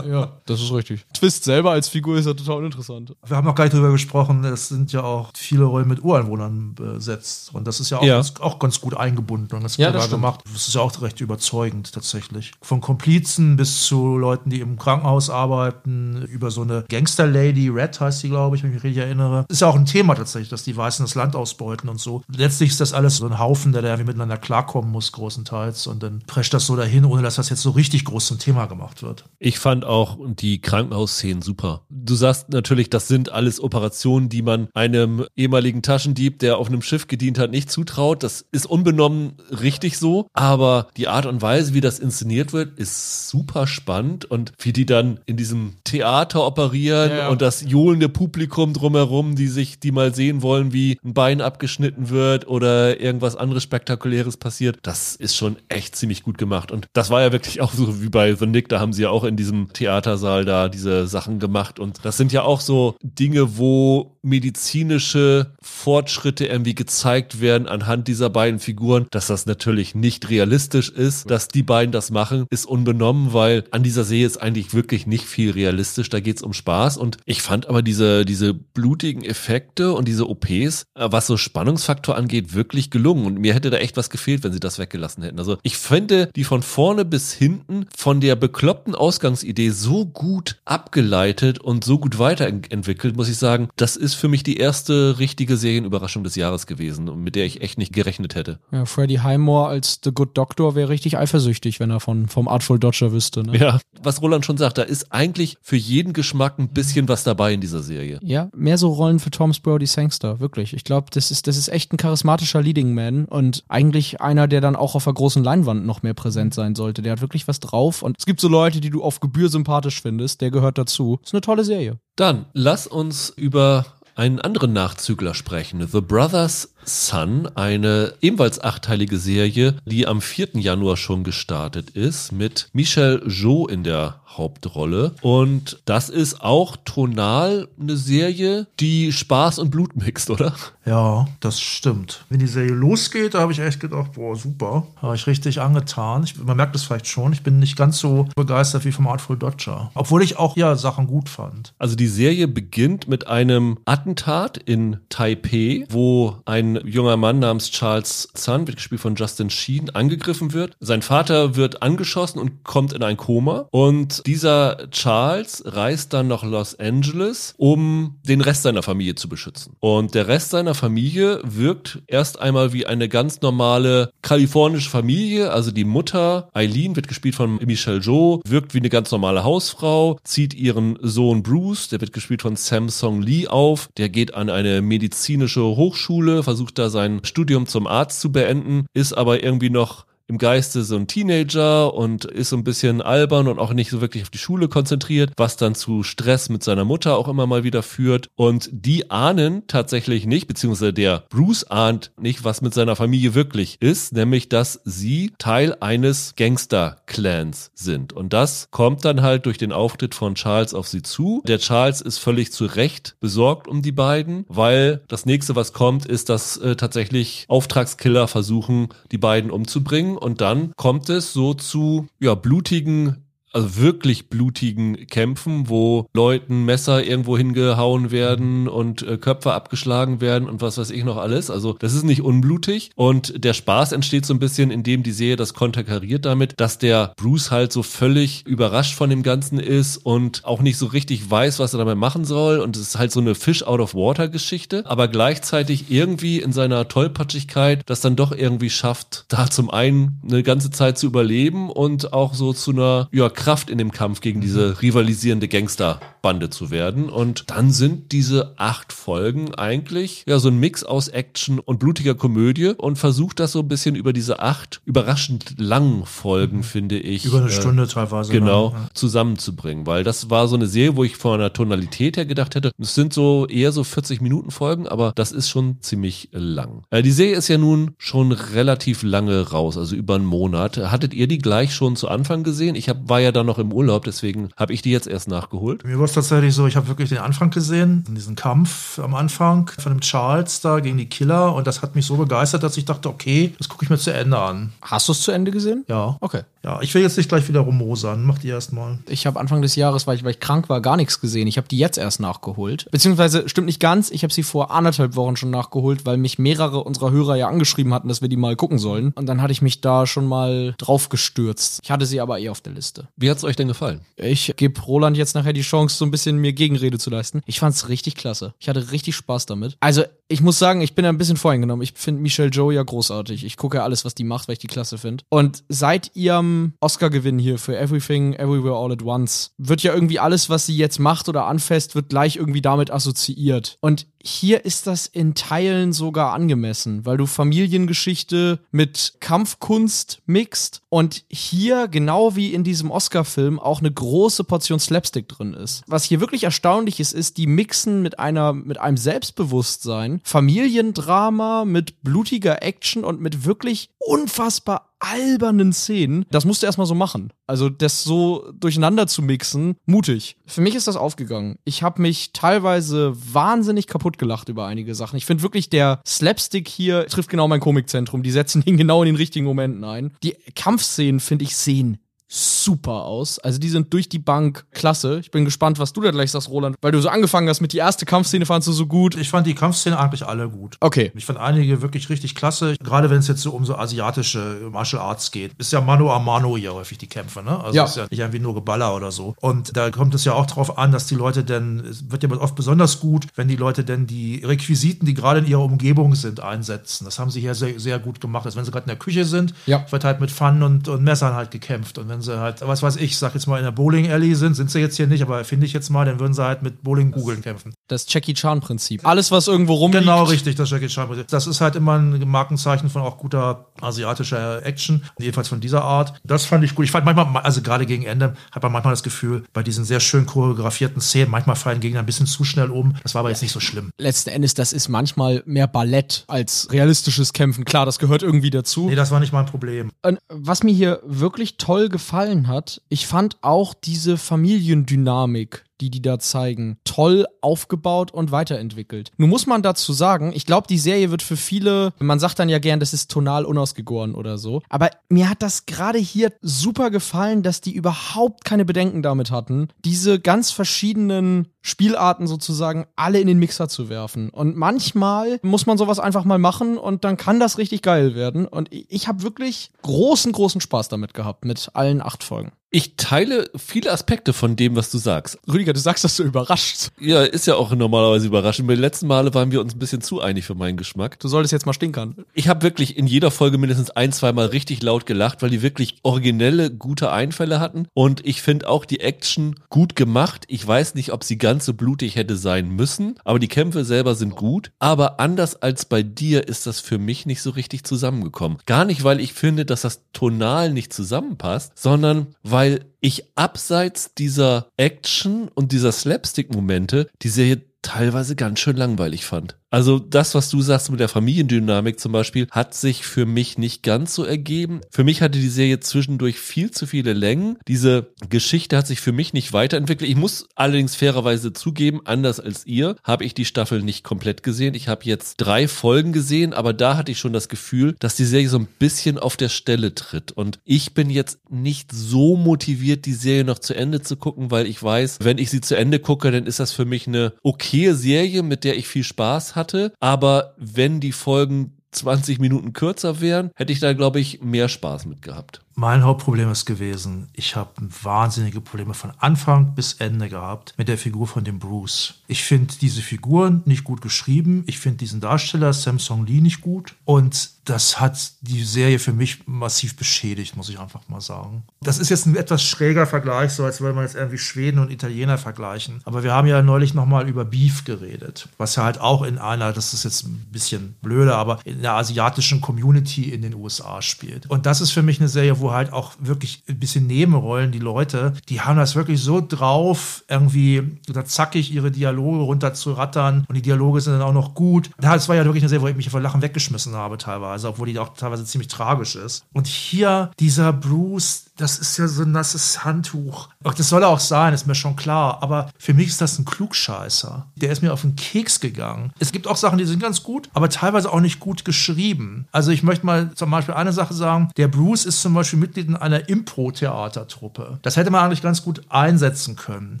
Ja, 0.08 0.32
das 0.46 0.60
ist 0.60 0.72
richtig. 0.72 1.06
Twist 1.14 1.44
selber 1.44 1.70
als 1.70 1.88
Figur 1.88 2.16
ist 2.18 2.26
ja 2.26 2.34
total 2.34 2.56
uninteressant. 2.58 3.14
Wir 3.24 3.36
haben 3.36 3.46
noch 3.46 3.54
gar 3.54 3.64
nicht 3.64 3.72
drüber 3.74 3.92
gesprochen, 3.92 4.44
es 4.44 4.68
sind 4.68 4.92
ja 4.92 5.02
auch 5.02 5.30
viele 5.36 5.64
Rollen 5.64 5.88
mit 5.88 6.02
Ureinwohnern 6.02 6.74
besetzt. 6.74 7.54
Und 7.54 7.66
das 7.66 7.80
ist 7.80 7.90
ja 7.90 7.98
auch, 7.98 8.02
Ja. 8.04 8.16
Ganz, 8.16 8.34
auch 8.40 8.58
ganz 8.58 8.80
gut 8.80 8.94
eingebunden 8.96 9.54
und 9.54 9.60
ganz 9.62 9.76
Ja, 9.76 9.90
clever 9.90 10.08
gemacht. 10.08 10.40
Das 10.52 10.68
ist 10.68 10.74
ja 10.74 10.80
auch 10.80 11.00
recht 11.02 11.20
überzeugend 11.20 11.92
tatsächlich. 11.92 12.52
Von 12.60 12.80
Komplizen 12.80 13.56
bis 13.62 13.82
zu 13.82 14.18
Leuten, 14.18 14.50
die 14.50 14.58
im 14.58 14.76
Krankenhaus 14.76 15.30
arbeiten, 15.30 16.20
über 16.22 16.50
so 16.50 16.62
eine 16.62 16.84
Gangster-Lady, 16.88 17.68
Red 17.68 18.00
heißt 18.00 18.18
sie, 18.18 18.28
glaube 18.28 18.56
ich, 18.56 18.64
wenn 18.64 18.70
ich 18.70 18.74
mich 18.74 18.82
richtig 18.82 19.04
erinnere. 19.04 19.46
Ist 19.48 19.60
ja 19.60 19.68
auch 19.68 19.76
ein 19.76 19.86
Thema 19.86 20.16
tatsächlich, 20.16 20.48
dass 20.48 20.64
die 20.64 20.76
Weißen 20.76 21.04
das 21.04 21.14
Land 21.14 21.36
ausbeuten 21.36 21.88
und 21.88 22.00
so. 22.00 22.22
Letztlich 22.26 22.70
ist 22.70 22.80
das 22.80 22.92
alles 22.92 23.18
so 23.18 23.26
ein 23.26 23.38
Haufen, 23.38 23.70
der 23.70 23.82
da 23.82 23.90
irgendwie 23.90 24.08
miteinander 24.08 24.36
klarkommen 24.36 24.90
muss, 24.90 25.12
großenteils. 25.12 25.86
Und 25.86 26.02
dann 26.02 26.24
prescht 26.26 26.52
das 26.54 26.66
so 26.66 26.74
dahin, 26.74 27.04
ohne 27.04 27.22
dass 27.22 27.36
das 27.36 27.50
jetzt 27.50 27.62
so 27.62 27.70
richtig 27.70 28.04
groß 28.04 28.26
zum 28.26 28.40
Thema 28.40 28.66
gemacht 28.66 29.04
wird. 29.04 29.26
Ich 29.38 29.60
fand 29.60 29.84
auch 29.84 30.18
die 30.20 30.60
Krankenhausszenen 30.60 31.40
super. 31.40 31.82
Du 31.88 32.16
sagst 32.16 32.48
natürlich, 32.48 32.90
das 32.90 33.06
sind 33.06 33.30
alles 33.30 33.60
Operationen, 33.62 34.28
die 34.28 34.42
man 34.42 34.70
einem 34.74 35.24
ehemaligen 35.36 35.82
Taschendieb, 35.82 36.40
der 36.40 36.58
auf 36.58 36.66
einem 36.66 36.82
Schiff 36.82 37.06
gedient 37.06 37.38
hat, 37.38 37.52
nicht 37.52 37.70
zutraut. 37.70 38.24
Das 38.24 38.44
ist 38.50 38.66
unbenommen 38.66 39.34
richtig 39.52 39.98
so. 39.98 40.26
Aber 40.32 40.88
die 40.96 41.06
Art 41.06 41.26
und 41.26 41.42
Weise, 41.42 41.74
wie 41.74 41.80
das 41.80 42.00
inszeniert 42.00 42.52
wird, 42.52 42.76
ist 42.76 43.28
super 43.28 43.51
super 43.52 43.66
spannend 43.66 44.24
und 44.24 44.52
wie 44.58 44.72
die 44.72 44.86
dann 44.86 45.20
in 45.26 45.36
diesem 45.36 45.74
Theater 45.84 46.46
operieren 46.46 47.10
Ja, 47.10 47.16
ja. 47.16 47.28
und 47.28 47.42
das 47.42 47.62
johlende 47.62 48.08
Publikum 48.08 48.72
drumherum, 48.72 49.36
die 49.36 49.48
sich, 49.48 49.78
die 49.78 49.92
mal 49.92 50.14
sehen 50.14 50.42
wollen, 50.42 50.72
wie 50.72 50.98
ein 51.04 51.12
Bein 51.12 51.40
abgeschnitten 51.40 52.08
wird 52.08 52.48
oder 52.48 52.98
irgendwas 53.00 53.36
anderes 53.36 53.62
Spektakuläres 53.62 54.38
passiert. 54.38 54.78
Das 54.82 55.16
ist 55.16 55.36
schon 55.36 55.56
echt 55.68 55.96
ziemlich 55.96 56.22
gut 56.22 56.38
gemacht. 56.38 56.72
Und 56.72 56.86
das 56.94 57.10
war 57.10 57.20
ja 57.20 57.32
wirklich 57.32 57.60
auch 57.60 57.72
so 57.72 58.02
wie 58.02 58.08
bei 58.08 58.34
The 58.34 58.46
Nick, 58.46 58.68
da 58.68 58.80
haben 58.80 58.92
sie 58.92 59.02
ja 59.02 59.10
auch 59.10 59.24
in 59.24 59.36
diesem 59.36 59.72
Theatersaal 59.72 60.44
da 60.44 60.68
diese 60.68 61.06
Sachen 61.06 61.38
gemacht. 61.38 61.78
Und 61.78 62.04
das 62.04 62.16
sind 62.16 62.32
ja 62.32 62.42
auch 62.42 62.60
so 62.60 62.96
Dinge, 63.02 63.58
wo 63.58 64.16
medizinische 64.22 65.52
Fortschritte 65.60 66.46
irgendwie 66.46 66.74
gezeigt 66.74 67.40
werden 67.40 67.66
anhand 67.66 68.08
dieser 68.08 68.30
beiden 68.30 68.60
Figuren, 68.60 69.06
dass 69.10 69.26
das 69.26 69.46
natürlich 69.46 69.94
nicht 69.94 70.30
realistisch 70.30 70.88
ist, 70.88 71.28
dass 71.28 71.48
die 71.48 71.64
beiden 71.64 71.92
das 71.92 72.10
machen, 72.10 72.46
ist 72.50 72.64
unbenommen, 72.64 73.32
weil 73.32 73.41
an 73.70 73.82
dieser 73.82 74.04
Serie 74.04 74.26
ist 74.26 74.36
eigentlich 74.36 74.74
wirklich 74.74 75.06
nicht 75.06 75.24
viel 75.24 75.50
realistisch. 75.50 76.08
Da 76.08 76.20
geht's 76.20 76.42
um 76.42 76.52
Spaß. 76.52 76.96
Und 76.96 77.18
ich 77.24 77.42
fand 77.42 77.68
aber 77.68 77.82
diese, 77.82 78.24
diese 78.24 78.54
blutigen 78.54 79.24
Effekte 79.24 79.92
und 79.92 80.08
diese 80.08 80.28
OPs, 80.28 80.84
äh, 80.94 81.08
was 81.10 81.26
so 81.26 81.36
Spannungsfaktor 81.36 82.16
angeht, 82.16 82.54
wirklich 82.54 82.90
gelungen. 82.90 83.26
Und 83.26 83.38
mir 83.38 83.54
hätte 83.54 83.70
da 83.70 83.78
echt 83.78 83.96
was 83.96 84.10
gefehlt, 84.10 84.44
wenn 84.44 84.52
sie 84.52 84.60
das 84.60 84.78
weggelassen 84.78 85.22
hätten. 85.22 85.38
Also 85.38 85.58
ich 85.62 85.76
finde 85.76 86.28
die 86.34 86.44
von 86.44 86.62
vorne 86.62 87.04
bis 87.04 87.32
hinten 87.32 87.86
von 87.96 88.20
der 88.20 88.36
bekloppten 88.36 88.94
Ausgangsidee 88.94 89.70
so 89.70 90.06
gut 90.06 90.60
abgeleitet 90.64 91.58
und 91.60 91.84
so 91.84 91.98
gut 91.98 92.18
weiterentwickelt, 92.18 93.16
muss 93.16 93.28
ich 93.28 93.36
sagen, 93.36 93.68
das 93.76 93.96
ist 93.96 94.14
für 94.14 94.28
mich 94.28 94.42
die 94.42 94.56
erste 94.56 95.18
richtige 95.18 95.56
Serienüberraschung 95.56 96.24
des 96.24 96.36
Jahres 96.36 96.66
gewesen 96.66 97.02
mit 97.22 97.36
der 97.36 97.46
ich 97.46 97.60
echt 97.60 97.78
nicht 97.78 97.92
gerechnet 97.92 98.34
hätte. 98.34 98.58
Ja, 98.70 98.84
Freddie 98.84 99.20
Highmore 99.20 99.68
als 99.68 100.00
The 100.04 100.12
Good 100.12 100.36
Doctor 100.36 100.74
wäre 100.74 100.88
richtig 100.88 101.18
eifersüchtig, 101.18 101.80
wenn 101.80 101.90
er 101.90 102.00
von, 102.00 102.28
vom 102.28 102.48
Artful 102.48 102.78
Dodger 102.78 103.12
wüsste. 103.12 103.31
Ne? 103.40 103.56
Ja, 103.56 103.80
was 104.02 104.20
Roland 104.20 104.44
schon 104.44 104.58
sagt, 104.58 104.78
da 104.78 104.82
ist 104.82 105.12
eigentlich 105.12 105.56
für 105.62 105.76
jeden 105.76 106.12
Geschmack 106.12 106.58
ein 106.58 106.68
bisschen 106.68 107.08
was 107.08 107.24
dabei 107.24 107.54
in 107.54 107.60
dieser 107.60 107.82
Serie. 107.82 108.18
Ja, 108.22 108.50
mehr 108.54 108.76
so 108.78 108.90
Rollen 108.92 109.18
für 109.18 109.30
Tom 109.30 109.52
Brody 109.62 109.86
Sangster, 109.86 110.40
wirklich. 110.40 110.74
Ich 110.74 110.84
glaube, 110.84 111.08
das 111.12 111.30
ist, 111.30 111.46
das 111.46 111.56
ist 111.56 111.68
echt 111.68 111.92
ein 111.92 111.96
charismatischer 111.96 112.62
Leading 112.62 112.94
Man 112.94 113.24
und 113.26 113.64
eigentlich 113.68 114.20
einer, 114.20 114.48
der 114.48 114.60
dann 114.60 114.76
auch 114.76 114.94
auf 114.94 115.04
der 115.04 115.12
großen 115.12 115.42
Leinwand 115.42 115.86
noch 115.86 116.02
mehr 116.02 116.14
präsent 116.14 116.54
sein 116.54 116.74
sollte. 116.74 117.02
Der 117.02 117.12
hat 117.12 117.20
wirklich 117.20 117.48
was 117.48 117.60
drauf 117.60 118.02
und 118.02 118.16
es 118.18 118.26
gibt 118.26 118.40
so 118.40 118.48
Leute, 118.48 118.80
die 118.80 118.90
du 118.90 119.02
auf 119.02 119.20
Gebühr 119.20 119.48
sympathisch 119.48 120.02
findest, 120.02 120.40
der 120.40 120.50
gehört 120.50 120.78
dazu. 120.78 121.18
Ist 121.22 121.34
eine 121.34 121.40
tolle 121.40 121.64
Serie. 121.64 121.98
Dann 122.16 122.46
lass 122.52 122.86
uns 122.86 123.30
über 123.30 123.86
einen 124.14 124.40
anderen 124.40 124.72
Nachzügler 124.72 125.34
sprechen. 125.34 125.86
The 125.86 126.00
Brothers 126.00 126.74
Sun, 126.84 127.48
eine 127.54 128.14
ebenfalls 128.20 128.62
achteilige 128.62 129.18
Serie, 129.18 129.76
die 129.84 130.06
am 130.06 130.20
4. 130.20 130.50
Januar 130.54 130.96
schon 130.96 131.24
gestartet 131.24 131.90
ist, 131.90 132.32
mit 132.32 132.68
Michel 132.72 133.22
Jo 133.26 133.66
in 133.66 133.84
der 133.84 134.21
Hauptrolle. 134.36 135.14
Und 135.22 135.80
das 135.84 136.08
ist 136.08 136.42
auch 136.42 136.76
tonal 136.84 137.68
eine 137.80 137.96
Serie, 137.96 138.66
die 138.80 139.12
Spaß 139.12 139.58
und 139.58 139.70
Blut 139.70 139.96
mixt, 139.96 140.30
oder? 140.30 140.54
Ja, 140.84 141.26
das 141.40 141.60
stimmt. 141.60 142.24
Wenn 142.28 142.40
die 142.40 142.46
Serie 142.46 142.72
losgeht, 142.72 143.34
da 143.34 143.40
habe 143.40 143.52
ich 143.52 143.60
echt 143.60 143.80
gedacht, 143.80 144.12
boah, 144.14 144.34
super. 144.34 144.86
Habe 145.00 145.14
ich 145.14 145.26
richtig 145.26 145.60
angetan. 145.60 146.24
Ich, 146.24 146.36
man 146.42 146.56
merkt 146.56 146.74
es 146.74 146.82
vielleicht 146.82 147.06
schon. 147.06 147.32
Ich 147.32 147.42
bin 147.42 147.58
nicht 147.58 147.76
ganz 147.76 147.98
so 147.98 148.26
begeistert 148.34 148.84
wie 148.84 148.92
vom 148.92 149.06
Artful 149.06 149.36
Dodger. 149.36 149.90
Obwohl 149.94 150.22
ich 150.22 150.38
auch 150.38 150.56
ja 150.56 150.74
Sachen 150.74 151.06
gut 151.06 151.28
fand. 151.28 151.72
Also 151.78 151.94
die 151.94 152.08
Serie 152.08 152.48
beginnt 152.48 153.06
mit 153.06 153.28
einem 153.28 153.78
Attentat 153.84 154.56
in 154.56 154.98
Taipei, 155.08 155.84
wo 155.88 156.36
ein 156.46 156.80
junger 156.84 157.16
Mann 157.16 157.38
namens 157.38 157.70
Charles 157.70 158.28
Sun, 158.34 158.66
wird 158.66 158.76
gespielt 158.76 159.00
von 159.00 159.14
Justin 159.14 159.50
Sheen, 159.50 159.90
angegriffen 159.90 160.52
wird. 160.52 160.76
Sein 160.80 161.02
Vater 161.02 161.54
wird 161.54 161.82
angeschossen 161.82 162.38
und 162.38 162.64
kommt 162.64 162.92
in 162.92 163.02
ein 163.02 163.16
Koma. 163.16 163.66
Und 163.70 164.21
dieser 164.26 164.90
Charles 164.90 165.62
reist 165.66 166.12
dann 166.12 166.28
nach 166.28 166.42
Los 166.42 166.78
Angeles, 166.78 167.54
um 167.56 168.18
den 168.26 168.40
Rest 168.40 168.62
seiner 168.62 168.82
Familie 168.82 169.14
zu 169.14 169.28
beschützen. 169.28 169.74
Und 169.80 170.14
der 170.14 170.28
Rest 170.28 170.50
seiner 170.50 170.74
Familie 170.74 171.40
wirkt 171.44 172.02
erst 172.06 172.40
einmal 172.40 172.72
wie 172.72 172.86
eine 172.86 173.08
ganz 173.08 173.40
normale 173.40 174.12
kalifornische 174.22 174.90
Familie. 174.90 175.50
Also 175.50 175.70
die 175.70 175.84
Mutter, 175.84 176.48
Eileen, 176.52 176.96
wird 176.96 177.08
gespielt 177.08 177.34
von 177.34 177.56
Michelle 177.64 178.00
Jo, 178.00 178.40
wirkt 178.46 178.74
wie 178.74 178.78
eine 178.78 178.88
ganz 178.88 179.10
normale 179.10 179.44
Hausfrau, 179.44 180.18
zieht 180.24 180.54
ihren 180.54 180.98
Sohn 181.00 181.42
Bruce, 181.42 181.88
der 181.88 182.00
wird 182.00 182.12
gespielt 182.12 182.42
von 182.42 182.56
Samsung 182.56 183.22
Lee 183.22 183.46
auf. 183.48 183.88
Der 183.96 184.08
geht 184.08 184.34
an 184.34 184.50
eine 184.50 184.82
medizinische 184.82 185.62
Hochschule, 185.62 186.42
versucht 186.42 186.78
da 186.78 186.90
sein 186.90 187.20
Studium 187.24 187.66
zum 187.66 187.86
Arzt 187.86 188.20
zu 188.20 188.32
beenden, 188.32 188.86
ist 188.94 189.12
aber 189.12 189.42
irgendwie 189.42 189.70
noch 189.70 190.06
im 190.32 190.38
Geiste 190.38 190.82
so 190.82 190.96
ein 190.96 191.06
Teenager 191.06 191.92
und 191.92 192.24
ist 192.24 192.48
so 192.48 192.56
ein 192.56 192.64
bisschen 192.64 193.02
albern 193.02 193.48
und 193.48 193.58
auch 193.58 193.74
nicht 193.74 193.90
so 193.90 194.00
wirklich 194.00 194.22
auf 194.22 194.30
die 194.30 194.38
Schule 194.38 194.68
konzentriert, 194.68 195.32
was 195.36 195.58
dann 195.58 195.74
zu 195.74 196.02
Stress 196.02 196.48
mit 196.48 196.64
seiner 196.64 196.86
Mutter 196.86 197.18
auch 197.18 197.28
immer 197.28 197.46
mal 197.46 197.64
wieder 197.64 197.82
führt. 197.82 198.28
Und 198.34 198.70
die 198.72 199.10
ahnen 199.10 199.66
tatsächlich 199.66 200.24
nicht, 200.24 200.46
beziehungsweise 200.46 200.94
der 200.94 201.24
Bruce 201.28 201.64
ahnt 201.64 202.12
nicht, 202.18 202.44
was 202.44 202.62
mit 202.62 202.72
seiner 202.72 202.96
Familie 202.96 203.34
wirklich 203.34 203.76
ist, 203.80 204.14
nämlich 204.14 204.48
dass 204.48 204.80
sie 204.86 205.34
Teil 205.36 205.76
eines 205.80 206.34
Gangster-Clans 206.36 207.70
sind. 207.74 208.14
Und 208.14 208.32
das 208.32 208.68
kommt 208.70 209.04
dann 209.04 209.20
halt 209.20 209.44
durch 209.44 209.58
den 209.58 209.70
Auftritt 209.70 210.14
von 210.14 210.34
Charles 210.34 210.72
auf 210.72 210.88
sie 210.88 211.02
zu. 211.02 211.42
Der 211.46 211.58
Charles 211.58 212.00
ist 212.00 212.16
völlig 212.16 212.52
zu 212.52 212.64
Recht 212.64 213.16
besorgt 213.20 213.68
um 213.68 213.82
die 213.82 213.92
beiden, 213.92 214.46
weil 214.48 215.02
das 215.08 215.26
nächste, 215.26 215.56
was 215.56 215.74
kommt, 215.74 216.06
ist, 216.06 216.30
dass 216.30 216.56
äh, 216.56 216.74
tatsächlich 216.74 217.44
Auftragskiller 217.48 218.28
versuchen, 218.28 218.88
die 219.10 219.18
beiden 219.18 219.50
umzubringen. 219.50 220.16
Und 220.22 220.40
dann 220.40 220.72
kommt 220.76 221.08
es 221.08 221.32
so 221.32 221.52
zu 221.52 222.06
ja, 222.20 222.34
blutigen 222.34 223.21
also 223.52 223.76
wirklich 223.76 224.28
blutigen 224.28 225.06
Kämpfen, 225.06 225.68
wo 225.68 226.08
Leuten 226.14 226.64
Messer 226.64 227.04
irgendwo 227.04 227.36
hingehauen 227.36 228.10
werden 228.10 228.68
und 228.68 229.02
äh, 229.02 229.18
Köpfe 229.18 229.52
abgeschlagen 229.52 230.20
werden 230.20 230.48
und 230.48 230.60
was 230.60 230.78
weiß 230.78 230.90
ich 230.90 231.04
noch 231.04 231.18
alles. 231.18 231.50
Also 231.50 231.74
das 231.78 231.94
ist 231.94 232.04
nicht 232.04 232.22
unblutig. 232.22 232.90
Und 232.96 233.44
der 233.44 233.54
Spaß 233.54 233.92
entsteht 233.92 234.26
so 234.26 234.34
ein 234.34 234.38
bisschen, 234.38 234.70
indem 234.70 235.02
die 235.02 235.12
Serie 235.12 235.36
das 235.36 235.54
konterkariert 235.54 236.24
damit, 236.24 236.54
dass 236.58 236.78
der 236.78 237.12
Bruce 237.16 237.50
halt 237.50 237.72
so 237.72 237.82
völlig 237.82 238.46
überrascht 238.46 238.94
von 238.94 239.10
dem 239.10 239.22
Ganzen 239.22 239.58
ist 239.58 239.98
und 239.98 240.44
auch 240.44 240.62
nicht 240.62 240.78
so 240.78 240.86
richtig 240.86 241.30
weiß, 241.30 241.58
was 241.58 241.74
er 241.74 241.78
damit 241.78 241.98
machen 241.98 242.24
soll. 242.24 242.60
Und 242.60 242.76
es 242.76 242.82
ist 242.82 242.98
halt 242.98 243.12
so 243.12 243.20
eine 243.20 243.34
Fish 243.34 243.62
out 243.62 243.80
of 243.80 243.94
water 243.94 244.28
Geschichte, 244.28 244.84
aber 244.86 245.08
gleichzeitig 245.08 245.90
irgendwie 245.90 246.40
in 246.40 246.52
seiner 246.52 246.88
Tollpatschigkeit 246.88 247.82
das 247.86 248.00
dann 248.00 248.16
doch 248.16 248.32
irgendwie 248.32 248.70
schafft, 248.70 249.26
da 249.28 249.50
zum 249.50 249.70
einen 249.70 250.20
eine 250.26 250.42
ganze 250.42 250.70
Zeit 250.70 250.98
zu 250.98 251.06
überleben 251.06 251.70
und 251.70 252.12
auch 252.12 252.34
so 252.34 252.52
zu 252.52 252.70
einer 252.70 253.08
ja, 253.12 253.28
Kraft 253.42 253.70
in 253.70 253.78
dem 253.78 253.90
Kampf 253.90 254.20
gegen 254.20 254.40
diese 254.40 254.80
rivalisierende 254.82 255.48
Gangsterbande 255.48 256.48
zu 256.48 256.70
werden. 256.70 257.08
Und 257.08 257.50
dann 257.50 257.72
sind 257.72 258.12
diese 258.12 258.54
acht 258.56 258.92
Folgen 258.92 259.52
eigentlich 259.56 260.22
ja 260.28 260.38
so 260.38 260.48
ein 260.48 260.58
Mix 260.58 260.84
aus 260.84 261.08
Action 261.08 261.58
und 261.58 261.80
blutiger 261.80 262.14
Komödie 262.14 262.68
und 262.68 262.98
versucht 262.98 263.40
das 263.40 263.50
so 263.50 263.58
ein 263.58 263.66
bisschen 263.66 263.96
über 263.96 264.12
diese 264.12 264.38
acht 264.38 264.80
überraschend 264.84 265.56
langen 265.58 266.06
Folgen, 266.06 266.62
finde 266.62 267.00
ich. 267.00 267.24
Über 267.24 267.38
eine 267.38 267.48
äh, 267.48 267.50
Stunde 267.50 267.88
teilweise. 267.88 268.30
genau 268.30 268.70
lang, 268.70 268.82
ja. 268.82 268.88
zusammenzubringen, 268.94 269.86
weil 269.88 270.04
das 270.04 270.30
war 270.30 270.46
so 270.46 270.54
eine 270.54 270.68
Serie, 270.68 270.94
wo 270.94 271.02
ich 271.02 271.16
von 271.16 271.40
einer 271.40 271.52
Tonalität 271.52 272.16
her 272.16 272.26
gedacht 272.26 272.54
hätte, 272.54 272.70
es 272.78 272.94
sind 272.94 273.12
so 273.12 273.48
eher 273.48 273.72
so 273.72 273.82
40 273.82 274.20
Minuten 274.20 274.52
Folgen, 274.52 274.86
aber 274.86 275.10
das 275.16 275.32
ist 275.32 275.48
schon 275.48 275.80
ziemlich 275.80 276.28
lang. 276.30 276.84
Äh, 276.90 277.02
die 277.02 277.10
Serie 277.10 277.34
ist 277.34 277.48
ja 277.48 277.58
nun 277.58 277.96
schon 277.98 278.30
relativ 278.30 279.02
lange 279.02 279.50
raus, 279.50 279.76
also 279.76 279.96
über 279.96 280.14
einen 280.14 280.26
Monat. 280.26 280.76
Hattet 280.76 281.12
ihr 281.12 281.26
die 281.26 281.38
gleich 281.38 281.74
schon 281.74 281.96
zu 281.96 282.06
Anfang 282.06 282.44
gesehen? 282.44 282.76
Ich 282.76 282.88
hab, 282.88 283.08
war 283.08 283.20
ja 283.20 283.31
da 283.32 283.42
noch 283.42 283.58
im 283.58 283.72
Urlaub, 283.72 284.04
deswegen 284.04 284.50
habe 284.56 284.72
ich 284.72 284.82
die 284.82 284.90
jetzt 284.90 285.06
erst 285.06 285.28
nachgeholt. 285.28 285.84
Mir 285.84 285.98
war 285.98 286.04
es 286.04 286.12
tatsächlich 286.12 286.54
so, 286.54 286.66
ich 286.66 286.76
habe 286.76 286.88
wirklich 286.88 287.08
den 287.08 287.18
Anfang 287.18 287.50
gesehen, 287.50 288.04
diesen 288.08 288.36
Kampf 288.36 288.98
am 288.98 289.14
Anfang 289.14 289.70
von 289.78 289.92
dem 289.92 290.00
Charles 290.00 290.60
da 290.60 290.80
gegen 290.80 290.98
die 290.98 291.08
Killer 291.08 291.54
und 291.54 291.66
das 291.66 291.82
hat 291.82 291.94
mich 291.94 292.06
so 292.06 292.16
begeistert, 292.16 292.62
dass 292.62 292.76
ich 292.76 292.84
dachte, 292.84 293.08
okay, 293.08 293.54
das 293.58 293.68
gucke 293.68 293.84
ich 293.84 293.90
mir 293.90 293.98
zu 293.98 294.12
Ende 294.12 294.38
an. 294.38 294.72
Hast 294.82 295.08
du 295.08 295.12
es 295.12 295.22
zu 295.22 295.32
Ende 295.32 295.50
gesehen? 295.50 295.84
Ja. 295.88 296.16
Okay. 296.20 296.42
Ja, 296.64 296.80
ich 296.80 296.94
will 296.94 297.02
jetzt 297.02 297.16
nicht 297.16 297.28
gleich 297.28 297.48
wieder 297.48 297.60
rummosern. 297.60 298.24
Mach 298.24 298.38
die 298.38 298.48
erstmal. 298.48 298.98
Ich 299.08 299.26
habe 299.26 299.40
Anfang 299.40 299.62
des 299.62 299.74
Jahres, 299.74 300.06
weil 300.06 300.16
ich, 300.16 300.22
weil 300.22 300.30
ich 300.30 300.40
krank 300.40 300.68
war, 300.68 300.80
gar 300.80 300.96
nichts 300.96 301.20
gesehen. 301.20 301.48
Ich 301.48 301.56
habe 301.56 301.66
die 301.66 301.78
jetzt 301.78 301.98
erst 301.98 302.20
nachgeholt. 302.20 302.86
Beziehungsweise 302.92 303.48
stimmt 303.48 303.66
nicht 303.66 303.80
ganz. 303.80 304.10
Ich 304.10 304.22
habe 304.22 304.32
sie 304.32 304.44
vor 304.44 304.70
anderthalb 304.70 305.16
Wochen 305.16 305.36
schon 305.36 305.50
nachgeholt, 305.50 306.06
weil 306.06 306.18
mich 306.18 306.38
mehrere 306.38 306.84
unserer 306.84 307.10
Hörer 307.10 307.34
ja 307.36 307.48
angeschrieben 307.48 307.92
hatten, 307.92 308.08
dass 308.08 308.22
wir 308.22 308.28
die 308.28 308.36
mal 308.36 308.54
gucken 308.54 308.78
sollen. 308.78 309.12
Und 309.16 309.26
dann 309.26 309.42
hatte 309.42 309.52
ich 309.52 309.62
mich 309.62 309.80
da 309.80 310.06
schon 310.06 310.26
mal 310.26 310.74
drauf 310.78 311.08
gestürzt. 311.08 311.80
Ich 311.82 311.90
hatte 311.90 312.06
sie 312.06 312.20
aber 312.20 312.38
eh 312.38 312.48
auf 312.48 312.60
der 312.60 312.74
Liste. 312.74 313.08
Wie 313.22 313.30
hat's 313.30 313.44
euch 313.44 313.54
denn 313.54 313.68
gefallen? 313.68 314.00
Ich 314.16 314.52
gebe 314.56 314.80
Roland 314.80 315.16
jetzt 315.16 315.36
nachher 315.36 315.52
die 315.52 315.62
Chance, 315.62 315.96
so 315.96 316.04
ein 316.04 316.10
bisschen 316.10 316.38
mir 316.38 316.52
Gegenrede 316.52 316.98
zu 316.98 317.08
leisten. 317.08 317.40
Ich 317.46 317.60
fand's 317.60 317.88
richtig 317.88 318.16
klasse. 318.16 318.52
Ich 318.58 318.68
hatte 318.68 318.90
richtig 318.90 319.14
Spaß 319.14 319.46
damit. 319.46 319.76
Also, 319.78 320.02
ich 320.26 320.40
muss 320.40 320.58
sagen, 320.58 320.80
ich 320.80 320.96
bin 320.96 321.04
ein 321.04 321.18
bisschen 321.18 321.36
voreingenommen. 321.36 321.84
Ich 321.84 321.92
finde 321.94 322.20
Michelle 322.20 322.48
Joe 322.48 322.74
ja 322.74 322.82
großartig. 322.82 323.44
Ich 323.44 323.56
gucke 323.56 323.76
ja 323.76 323.84
alles, 323.84 324.04
was 324.04 324.16
die 324.16 324.24
macht, 324.24 324.48
weil 324.48 324.54
ich 324.54 324.58
die 324.58 324.66
klasse 324.66 324.98
finde. 324.98 325.22
Und 325.28 325.62
seit 325.68 326.10
ihrem 326.16 326.72
Oscar-Gewinn 326.80 327.38
hier 327.38 327.58
für 327.58 327.78
Everything, 327.78 328.32
Everywhere, 328.32 328.74
All 328.74 328.90
at 328.90 329.04
Once, 329.04 329.52
wird 329.56 329.84
ja 329.84 329.94
irgendwie 329.94 330.18
alles, 330.18 330.50
was 330.50 330.66
sie 330.66 330.76
jetzt 330.76 330.98
macht 330.98 331.28
oder 331.28 331.46
anfasst, 331.46 331.94
wird 331.94 332.08
gleich 332.08 332.36
irgendwie 332.36 332.62
damit 332.62 332.90
assoziiert. 332.90 333.78
Und 333.80 334.08
hier 334.24 334.64
ist 334.64 334.86
das 334.86 335.06
in 335.06 335.34
Teilen 335.34 335.92
sogar 335.92 336.32
angemessen, 336.32 337.04
weil 337.04 337.16
du 337.16 337.26
Familiengeschichte 337.26 338.60
mit 338.70 339.14
Kampfkunst 339.20 340.22
mixt 340.26 340.80
und 340.88 341.24
hier, 341.28 341.88
genau 341.88 342.36
wie 342.36 342.54
in 342.54 342.64
diesem 342.64 342.92
Oscar-Film 343.12 343.58
auch 343.58 343.80
eine 343.80 343.92
große 343.92 344.44
Portion 344.44 344.80
Slapstick 344.80 345.28
drin 345.28 345.52
ist. 345.52 345.82
Was 345.86 346.04
hier 346.04 346.20
wirklich 346.20 346.44
erstaunlich 346.44 346.98
ist, 346.98 347.12
ist, 347.12 347.36
die 347.36 347.46
mixen 347.46 348.00
mit 348.02 348.18
einer, 348.18 348.52
mit 348.54 348.78
einem 348.78 348.96
Selbstbewusstsein 348.96 350.20
Familiendrama 350.24 351.64
mit 351.64 352.02
blutiger 352.02 352.62
Action 352.62 353.04
und 353.04 353.20
mit 353.20 353.44
wirklich 353.44 353.90
unfassbar 353.98 354.92
albernen 354.98 355.72
Szenen. 355.72 356.24
Das 356.30 356.44
musst 356.44 356.62
du 356.62 356.66
erstmal 356.66 356.86
so 356.86 356.94
machen. 356.94 357.32
Also 357.46 357.68
das 357.68 358.04
so 358.04 358.50
durcheinander 358.58 359.06
zu 359.08 359.20
mixen, 359.20 359.76
mutig. 359.84 360.36
Für 360.46 360.60
mich 360.60 360.74
ist 360.74 360.86
das 360.86 360.96
aufgegangen. 360.96 361.58
Ich 361.64 361.82
habe 361.82 362.00
mich 362.00 362.32
teilweise 362.32 363.12
wahnsinnig 363.14 363.88
kaputt 363.88 364.16
gelacht 364.16 364.48
über 364.48 364.66
einige 364.66 364.94
Sachen. 364.94 365.16
Ich 365.16 365.26
finde 365.26 365.42
wirklich, 365.42 365.68
der 365.68 366.00
Slapstick 366.06 366.68
hier 366.68 367.06
trifft 367.06 367.30
genau 367.30 367.48
mein 367.48 367.60
Komikzentrum. 367.60 368.22
Die 368.22 368.30
setzen 368.30 368.62
ihn 368.64 368.76
genau 368.78 369.02
in 369.02 369.06
den 369.06 369.16
richtigen 369.16 369.44
Momenten 369.44 369.84
ein. 369.84 370.12
Die 370.22 370.36
Kampfszenen, 370.54 371.20
finde 371.20 371.44
ich, 371.44 371.56
sehen 371.56 371.98
super 372.36 373.04
aus. 373.04 373.38
Also 373.38 373.58
die 373.58 373.68
sind 373.68 373.92
durch 373.92 374.08
die 374.08 374.18
Bank 374.18 374.64
klasse. 374.72 375.18
Ich 375.20 375.30
bin 375.30 375.44
gespannt, 375.44 375.78
was 375.78 375.92
du 375.92 376.00
da 376.00 376.10
gleich 376.10 376.30
sagst, 376.30 376.48
Roland, 376.48 376.76
weil 376.80 376.90
du 376.90 376.98
so 377.00 377.10
angefangen 377.10 377.46
hast 377.48 377.60
mit 377.60 377.74
die 377.74 377.78
erste 377.78 378.06
Kampfszene 378.06 378.46
fandst 378.46 378.66
du 378.68 378.72
so 378.72 378.86
gut. 378.86 379.16
Ich 379.16 379.28
fand 379.28 379.46
die 379.46 379.54
Kampfszene 379.54 379.98
eigentlich 379.98 380.26
alle 380.26 380.48
gut. 380.48 380.76
Okay. 380.80 381.12
Ich 381.14 381.26
fand 381.26 381.38
einige 381.38 381.82
wirklich 381.82 382.08
richtig 382.08 382.34
klasse, 382.34 382.76
gerade 382.82 383.10
wenn 383.10 383.18
es 383.18 383.28
jetzt 383.28 383.42
so 383.42 383.50
um 383.52 383.66
so 383.66 383.76
asiatische 383.76 384.68
Martial 384.72 385.02
Arts 385.02 385.30
geht. 385.30 385.52
Ist 385.58 385.72
ja 385.72 385.82
Mano 385.82 386.10
a 386.10 386.18
Mano 386.20 386.56
hier 386.56 386.72
häufig 386.72 386.96
die 386.96 387.06
Kämpfe, 387.06 387.42
ne? 387.42 387.60
Also 387.62 387.76
Ja. 387.76 387.84
ist 387.84 387.96
ja 387.96 388.06
nicht 388.10 388.18
irgendwie 388.20 388.38
nur 388.38 388.54
Geballer 388.54 388.96
oder 388.96 389.12
so. 389.12 389.34
Und 389.42 389.76
da 389.76 389.90
kommt 389.90 390.14
es 390.14 390.24
ja 390.24 390.32
auch 390.32 390.46
drauf 390.46 390.78
an, 390.78 390.90
dass 390.90 391.06
die 391.06 391.14
Leute 391.16 391.44
denn, 391.44 391.80
es 391.80 392.10
wird 392.10 392.22
ja 392.22 392.30
oft 392.30 392.54
besonders 392.54 392.98
gut, 393.00 393.26
wenn 393.36 393.48
die 393.48 393.56
Leute 393.56 393.84
denn 393.84 394.06
die 394.06 394.42
Requisiten, 394.42 395.04
die 395.04 395.12
gerade 395.12 395.40
in 395.40 395.46
ihrer 395.46 395.62
Umgebung 395.62 396.14
sind, 396.14 396.40
einsetzen. 396.40 397.04
Das 397.04 397.18
haben 397.18 397.30
sie 397.30 397.40
hier 397.40 397.54
sehr, 397.54 397.78
sehr 397.78 397.98
gut 397.98 398.22
gemacht. 398.22 398.46
Also 398.46 398.56
wenn 398.56 398.64
sie 398.64 398.70
gerade 398.70 398.84
in 398.84 398.88
der 398.88 398.96
Küche 398.98 399.26
sind, 399.26 399.52
Ja. 399.66 399.84
wird 399.90 400.04
halt 400.04 400.20
mit 400.20 400.30
Pfannen 400.30 400.62
und, 400.62 400.88
und 400.88 401.02
Messern 401.02 401.34
halt 401.34 401.50
gekämpft. 401.50 401.98
Und 401.98 402.08
wenn 402.08 402.21
sie 402.22 402.38
halt, 402.38 402.60
was 402.66 402.82
weiß 402.82 402.96
ich, 402.96 403.16
sag 403.16 403.34
jetzt 403.34 403.46
mal 403.46 403.58
in 403.58 403.64
der 403.64 403.72
Bowling 403.72 404.10
Alley 404.10 404.34
sind, 404.34 404.54
sind 404.54 404.70
sie 404.70 404.80
jetzt 404.80 404.96
hier 404.96 405.06
nicht, 405.06 405.22
aber 405.22 405.44
finde 405.44 405.66
ich 405.66 405.72
jetzt 405.72 405.90
mal, 405.90 406.04
dann 406.04 406.20
würden 406.20 406.34
sie 406.34 406.42
halt 406.42 406.62
mit 406.62 406.82
Bowling-Kugeln 406.82 407.42
kämpfen. 407.42 407.74
Das 407.88 408.06
Jackie 408.08 408.34
Chan-Prinzip. 408.34 409.06
Alles, 409.06 409.30
was 409.30 409.48
irgendwo 409.48 409.74
rumliegt. 409.74 410.04
Genau, 410.04 410.24
richtig, 410.24 410.56
das 410.56 410.70
Jackie 410.70 410.88
Chan. 410.88 411.08
Das 411.28 411.46
ist 411.46 411.60
halt 411.60 411.76
immer 411.76 411.98
ein 411.98 412.28
Markenzeichen 412.28 412.88
von 412.88 413.02
auch 413.02 413.18
guter 413.18 413.66
asiatischer 413.80 414.64
Action, 414.64 415.02
jedenfalls 415.18 415.48
von 415.48 415.60
dieser 415.60 415.82
Art. 415.82 416.14
Das 416.24 416.44
fand 416.44 416.64
ich 416.64 416.74
gut. 416.74 416.84
Ich 416.84 416.90
fand 416.90 417.04
manchmal, 417.04 417.42
also 417.42 417.62
gerade 417.62 417.86
gegen 417.86 418.04
Ende, 418.04 418.34
hat 418.50 418.62
man 418.62 418.72
manchmal 418.72 418.92
das 418.92 419.02
Gefühl, 419.02 419.44
bei 419.52 419.62
diesen 419.62 419.84
sehr 419.84 420.00
schön 420.00 420.26
choreografierten 420.26 421.00
Szenen, 421.00 421.30
manchmal 421.30 421.56
fallen 421.56 421.80
Gegner 421.80 422.00
ein 422.00 422.06
bisschen 422.06 422.26
zu 422.26 422.44
schnell 422.44 422.70
um. 422.70 422.94
Das 423.02 423.14
war 423.14 423.20
aber 423.20 423.30
jetzt 423.30 423.42
nicht 423.42 423.52
so 423.52 423.60
schlimm. 423.60 423.90
Letzten 423.98 424.30
Endes, 424.30 424.54
das 424.54 424.72
ist 424.72 424.88
manchmal 424.88 425.42
mehr 425.46 425.66
Ballett 425.66 426.24
als 426.28 426.68
realistisches 426.70 427.32
Kämpfen. 427.32 427.64
Klar, 427.64 427.86
das 427.86 427.98
gehört 427.98 428.22
irgendwie 428.22 428.50
dazu. 428.50 428.88
Nee, 428.88 428.94
das 428.94 429.10
war 429.10 429.20
nicht 429.20 429.32
mein 429.32 429.46
Problem. 429.46 429.90
Und 430.02 430.18
was 430.28 430.62
mir 430.62 430.72
hier 430.72 431.00
wirklich 431.04 431.56
toll 431.56 431.88
gefallen 432.12 432.46
hat, 432.46 432.82
ich 432.90 433.06
fand 433.06 433.38
auch 433.40 433.72
diese 433.72 434.18
Familiendynamik, 434.18 435.64
die 435.82 435.90
die 435.90 436.02
da 436.02 436.18
zeigen, 436.18 436.78
toll 436.84 437.26
aufgebaut 437.40 438.12
und 438.12 438.30
weiterentwickelt. 438.30 439.10
Nun 439.16 439.30
muss 439.30 439.46
man 439.46 439.62
dazu 439.62 439.92
sagen, 439.92 440.32
ich 440.32 440.46
glaube, 440.46 440.68
die 440.68 440.78
Serie 440.78 441.10
wird 441.10 441.22
für 441.22 441.36
viele, 441.36 441.92
man 441.98 442.20
sagt 442.20 442.38
dann 442.38 442.48
ja 442.48 442.60
gern, 442.60 442.78
das 442.80 442.92
ist 442.92 443.10
tonal 443.10 443.44
unausgegoren 443.44 444.14
oder 444.14 444.38
so, 444.38 444.62
aber 444.68 444.90
mir 445.08 445.28
hat 445.28 445.42
das 445.42 445.66
gerade 445.66 445.98
hier 445.98 446.32
super 446.40 446.90
gefallen, 446.90 447.42
dass 447.42 447.60
die 447.60 447.72
überhaupt 447.72 448.44
keine 448.44 448.64
Bedenken 448.64 449.02
damit 449.02 449.30
hatten, 449.30 449.68
diese 449.84 450.20
ganz 450.20 450.52
verschiedenen 450.52 451.48
Spielarten 451.62 452.26
sozusagen 452.26 452.86
alle 452.96 453.20
in 453.20 453.26
den 453.26 453.38
Mixer 453.38 453.68
zu 453.68 453.88
werfen. 453.88 454.30
Und 454.30 454.56
manchmal 454.56 455.38
muss 455.42 455.66
man 455.66 455.78
sowas 455.78 456.00
einfach 456.00 456.24
mal 456.24 456.38
machen 456.38 456.76
und 456.76 457.04
dann 457.04 457.16
kann 457.16 457.40
das 457.40 457.58
richtig 457.58 457.82
geil 457.82 458.14
werden. 458.14 458.46
Und 458.46 458.72
ich, 458.72 458.86
ich 458.90 459.08
habe 459.08 459.22
wirklich 459.22 459.70
großen, 459.82 460.32
großen 460.32 460.60
Spaß 460.60 460.88
damit 460.88 461.14
gehabt, 461.14 461.44
mit 461.44 461.70
allen 461.74 462.02
acht 462.02 462.24
Folgen. 462.24 462.52
Ich 462.74 462.96
teile 462.96 463.50
viele 463.54 463.92
Aspekte 463.92 464.32
von 464.32 464.56
dem, 464.56 464.76
was 464.76 464.90
du 464.90 464.96
sagst. 464.96 465.38
Rüdiger, 465.46 465.74
du 465.74 465.78
sagst 465.78 466.04
das 466.04 466.16
so 466.16 466.24
überrascht. 466.24 466.88
Ja, 466.98 467.22
ist 467.22 467.46
ja 467.46 467.56
auch 467.56 467.70
normalerweise 467.74 468.26
überraschend. 468.26 468.66
Bei 468.66 468.74
den 468.74 468.80
letzten 468.80 469.08
Male 469.08 469.34
waren 469.34 469.52
wir 469.52 469.60
uns 469.60 469.74
ein 469.74 469.78
bisschen 469.78 470.00
zu 470.00 470.22
einig 470.22 470.46
für 470.46 470.54
meinen 470.54 470.78
Geschmack. 470.78 471.20
Du 471.20 471.28
solltest 471.28 471.52
jetzt 471.52 471.66
mal 471.66 471.74
stinkern. 471.74 472.24
Ich 472.32 472.48
habe 472.48 472.62
wirklich 472.62 472.96
in 472.96 473.06
jeder 473.06 473.30
Folge 473.30 473.58
mindestens 473.58 473.90
ein, 473.90 474.10
zweimal 474.10 474.46
richtig 474.46 474.82
laut 474.82 475.04
gelacht, 475.04 475.42
weil 475.42 475.50
die 475.50 475.60
wirklich 475.60 475.96
originelle, 476.02 476.70
gute 476.70 477.12
Einfälle 477.12 477.60
hatten. 477.60 477.88
Und 477.92 478.24
ich 478.24 478.40
finde 478.40 478.70
auch 478.70 478.86
die 478.86 479.00
Action 479.00 479.56
gut 479.68 479.94
gemacht. 479.94 480.46
Ich 480.48 480.66
weiß 480.66 480.94
nicht, 480.94 481.12
ob 481.12 481.24
sie 481.24 481.36
ganz 481.36 481.66
so 481.66 481.74
blutig 481.74 482.16
hätte 482.16 482.38
sein 482.38 482.70
müssen, 482.70 483.16
aber 483.22 483.38
die 483.38 483.48
Kämpfe 483.48 483.84
selber 483.84 484.14
sind 484.14 484.34
gut. 484.34 484.72
Aber 484.78 485.20
anders 485.20 485.56
als 485.56 485.84
bei 485.84 486.02
dir 486.02 486.48
ist 486.48 486.66
das 486.66 486.80
für 486.80 486.96
mich 486.96 487.26
nicht 487.26 487.42
so 487.42 487.50
richtig 487.50 487.84
zusammengekommen. 487.84 488.56
Gar 488.64 488.86
nicht, 488.86 489.04
weil 489.04 489.20
ich 489.20 489.34
finde, 489.34 489.66
dass 489.66 489.82
das 489.82 490.04
tonal 490.14 490.72
nicht 490.72 490.94
zusammenpasst, 490.94 491.72
sondern 491.78 492.28
weil 492.42 492.61
ich 493.00 493.36
abseits 493.36 494.14
dieser 494.14 494.68
Action 494.76 495.48
und 495.48 495.72
dieser 495.72 495.92
Slapstick-Momente 495.92 497.08
die 497.22 497.28
Serie 497.28 497.62
teilweise 497.82 498.36
ganz 498.36 498.60
schön 498.60 498.76
langweilig 498.76 499.24
fand. 499.24 499.56
Also 499.72 499.98
das, 499.98 500.34
was 500.34 500.50
du 500.50 500.60
sagst 500.60 500.90
mit 500.90 501.00
der 501.00 501.08
Familiendynamik 501.08 501.98
zum 501.98 502.12
Beispiel, 502.12 502.46
hat 502.50 502.74
sich 502.74 503.06
für 503.06 503.24
mich 503.24 503.56
nicht 503.56 503.82
ganz 503.82 504.14
so 504.14 504.22
ergeben. 504.22 504.82
Für 504.90 505.02
mich 505.02 505.22
hatte 505.22 505.38
die 505.38 505.48
Serie 505.48 505.80
zwischendurch 505.80 506.38
viel 506.38 506.70
zu 506.70 506.86
viele 506.86 507.14
Längen. 507.14 507.56
Diese 507.66 508.12
Geschichte 508.28 508.76
hat 508.76 508.86
sich 508.86 509.00
für 509.00 509.12
mich 509.12 509.32
nicht 509.32 509.54
weiterentwickelt. 509.54 510.10
Ich 510.10 510.16
muss 510.16 510.46
allerdings 510.56 510.94
fairerweise 510.94 511.54
zugeben, 511.54 512.02
anders 512.04 512.38
als 512.38 512.66
ihr, 512.66 512.96
habe 513.02 513.24
ich 513.24 513.32
die 513.32 513.46
Staffel 513.46 513.82
nicht 513.82 514.04
komplett 514.04 514.42
gesehen. 514.42 514.74
Ich 514.74 514.88
habe 514.88 515.06
jetzt 515.06 515.36
drei 515.38 515.66
Folgen 515.68 516.12
gesehen, 516.12 516.52
aber 516.52 516.74
da 516.74 516.98
hatte 516.98 517.10
ich 517.10 517.18
schon 517.18 517.32
das 517.32 517.48
Gefühl, 517.48 517.96
dass 517.98 518.14
die 518.14 518.26
Serie 518.26 518.50
so 518.50 518.58
ein 518.58 518.68
bisschen 518.78 519.18
auf 519.18 519.38
der 519.38 519.48
Stelle 519.48 519.94
tritt. 519.94 520.32
Und 520.32 520.58
ich 520.66 520.92
bin 520.92 521.08
jetzt 521.08 521.38
nicht 521.50 521.92
so 521.92 522.36
motiviert, 522.36 523.06
die 523.06 523.14
Serie 523.14 523.44
noch 523.44 523.58
zu 523.58 523.72
Ende 523.72 524.02
zu 524.02 524.16
gucken, 524.16 524.50
weil 524.50 524.66
ich 524.66 524.82
weiß, 524.82 525.16
wenn 525.22 525.38
ich 525.38 525.48
sie 525.48 525.62
zu 525.62 525.78
Ende 525.78 525.98
gucke, 525.98 526.30
dann 526.30 526.44
ist 526.44 526.60
das 526.60 526.72
für 526.72 526.84
mich 526.84 527.06
eine 527.06 527.32
okaye 527.42 527.94
Serie, 527.94 528.42
mit 528.42 528.64
der 528.64 528.76
ich 528.76 528.86
viel 528.86 529.04
Spaß 529.04 529.56
hatte. 529.62 529.92
Aber 530.00 530.54
wenn 530.58 530.98
die 530.98 531.12
Folgen 531.12 531.76
20 531.92 532.40
Minuten 532.40 532.72
kürzer 532.72 533.20
wären, 533.20 533.50
hätte 533.54 533.72
ich 533.72 533.80
da, 533.80 533.92
glaube 533.92 534.18
ich, 534.18 534.42
mehr 534.42 534.68
Spaß 534.68 535.06
mit 535.06 535.22
gehabt. 535.22 535.60
Mein 535.74 536.02
Hauptproblem 536.02 536.50
ist 536.50 536.66
gewesen, 536.66 537.28
ich 537.32 537.56
habe 537.56 537.70
wahnsinnige 538.02 538.60
Probleme 538.60 538.94
von 538.94 539.12
Anfang 539.18 539.74
bis 539.74 539.94
Ende 539.94 540.28
gehabt 540.28 540.74
mit 540.76 540.88
der 540.88 540.98
Figur 540.98 541.26
von 541.26 541.44
dem 541.44 541.58
Bruce. 541.58 542.22
Ich 542.26 542.44
finde 542.44 542.74
diese 542.80 543.02
Figuren 543.02 543.62
nicht 543.64 543.84
gut 543.84 544.00
geschrieben. 544.00 544.64
Ich 544.66 544.78
finde 544.78 544.98
diesen 544.98 545.20
Darsteller 545.20 545.72
Samsung 545.72 546.26
Lee 546.26 546.40
nicht 546.40 546.60
gut. 546.60 546.94
Und 547.04 547.50
das 547.64 548.00
hat 548.00 548.32
die 548.40 548.64
Serie 548.64 548.98
für 548.98 549.12
mich 549.12 549.46
massiv 549.46 549.96
beschädigt, 549.96 550.56
muss 550.56 550.68
ich 550.68 550.80
einfach 550.80 551.08
mal 551.08 551.20
sagen. 551.20 551.62
Das 551.80 551.98
ist 551.98 552.08
jetzt 552.08 552.26
ein 552.26 552.34
etwas 552.34 552.62
schräger 552.62 553.06
Vergleich, 553.06 553.52
so 553.52 553.64
als 553.64 553.80
würde 553.80 553.94
man 553.94 554.04
jetzt 554.04 554.16
irgendwie 554.16 554.38
Schweden 554.38 554.80
und 554.80 554.90
Italiener 554.90 555.38
vergleichen. 555.38 556.00
Aber 556.04 556.24
wir 556.24 556.32
haben 556.32 556.48
ja 556.48 556.60
neulich 556.60 556.92
nochmal 556.92 557.28
über 557.28 557.44
Beef 557.44 557.84
geredet, 557.84 558.48
was 558.58 558.76
ja 558.76 558.84
halt 558.84 559.00
auch 559.00 559.22
in 559.22 559.38
einer, 559.38 559.72
das 559.72 559.94
ist 559.94 560.04
jetzt 560.04 560.24
ein 560.24 560.48
bisschen 560.50 560.96
blöder, 561.02 561.36
aber 561.36 561.60
in 561.64 561.82
der 561.82 561.92
asiatischen 561.92 562.60
Community 562.60 563.30
in 563.30 563.42
den 563.42 563.54
USA 563.54 564.02
spielt. 564.02 564.50
Und 564.50 564.66
das 564.66 564.80
ist 564.80 564.90
für 564.90 565.02
mich 565.02 565.20
eine 565.20 565.28
Serie, 565.28 565.60
wo 565.62 565.72
halt 565.72 565.92
auch 565.92 566.12
wirklich 566.18 566.62
ein 566.68 566.78
bisschen 566.78 567.06
Nebenrollen, 567.06 567.72
die 567.72 567.78
Leute, 567.78 568.34
die 568.48 568.60
haben 568.60 568.76
das 568.76 568.94
wirklich 568.94 569.22
so 569.22 569.40
drauf, 569.40 570.24
irgendwie 570.28 570.82
oder 571.08 571.24
zackig 571.24 571.72
ihre 571.72 571.90
Dialoge 571.90 572.38
runter 572.38 572.74
zu 572.74 572.92
rattern 572.92 573.44
und 573.48 573.54
die 573.54 573.62
Dialoge 573.62 574.00
sind 574.00 574.14
dann 574.14 574.22
auch 574.22 574.34
noch 574.34 574.54
gut. 574.54 574.90
Das 574.98 575.28
war 575.28 575.36
ja 575.36 575.44
wirklich 575.44 575.62
eine 575.62 575.70
Serie, 575.70 575.82
wo 575.82 575.88
ich 575.88 575.96
mich 575.96 576.10
vor 576.10 576.20
Lachen 576.20 576.42
weggeschmissen 576.42 576.94
habe 576.94 577.16
teilweise, 577.16 577.68
obwohl 577.68 577.86
die 577.86 577.98
auch 577.98 578.14
teilweise 578.14 578.44
ziemlich 578.44 578.68
tragisch 578.68 579.16
ist. 579.16 579.44
Und 579.52 579.66
hier 579.66 580.30
dieser 580.38 580.72
Bruce, 580.72 581.46
das 581.56 581.78
ist 581.78 581.98
ja 581.98 582.08
so 582.08 582.22
ein 582.22 582.32
nasses 582.32 582.84
Handtuch. 582.84 583.48
Ach, 583.64 583.74
das 583.74 583.88
soll 583.88 584.02
er 584.02 584.08
auch 584.08 584.20
sein, 584.20 584.54
ist 584.54 584.66
mir 584.66 584.74
schon 584.74 584.96
klar. 584.96 585.42
Aber 585.42 585.70
für 585.78 585.94
mich 585.94 586.08
ist 586.08 586.20
das 586.20 586.38
ein 586.38 586.44
Klugscheißer. 586.44 587.46
Der 587.56 587.70
ist 587.70 587.82
mir 587.82 587.92
auf 587.92 588.00
den 588.00 588.16
Keks 588.16 588.60
gegangen. 588.60 589.12
Es 589.18 589.32
gibt 589.32 589.46
auch 589.46 589.56
Sachen, 589.56 589.78
die 589.78 589.84
sind 589.84 590.02
ganz 590.02 590.22
gut, 590.22 590.48
aber 590.54 590.68
teilweise 590.68 591.12
auch 591.12 591.20
nicht 591.20 591.40
gut 591.40 591.64
geschrieben. 591.64 592.46
Also 592.52 592.70
ich 592.70 592.82
möchte 592.82 593.06
mal 593.06 593.30
zum 593.34 593.50
Beispiel 593.50 593.74
eine 593.74 593.92
Sache 593.92 594.14
sagen. 594.14 594.50
Der 594.56 594.68
Bruce 594.68 595.04
ist 595.04 595.20
zum 595.20 595.34
Beispiel 595.34 595.58
Mitglied 595.58 595.88
in 595.88 595.96
einer 595.96 596.28
Impro-Theatertruppe. 596.28 597.78
Das 597.82 597.96
hätte 597.96 598.10
man 598.10 598.24
eigentlich 598.24 598.42
ganz 598.42 598.62
gut 598.62 598.82
einsetzen 598.88 599.56
können. 599.56 600.00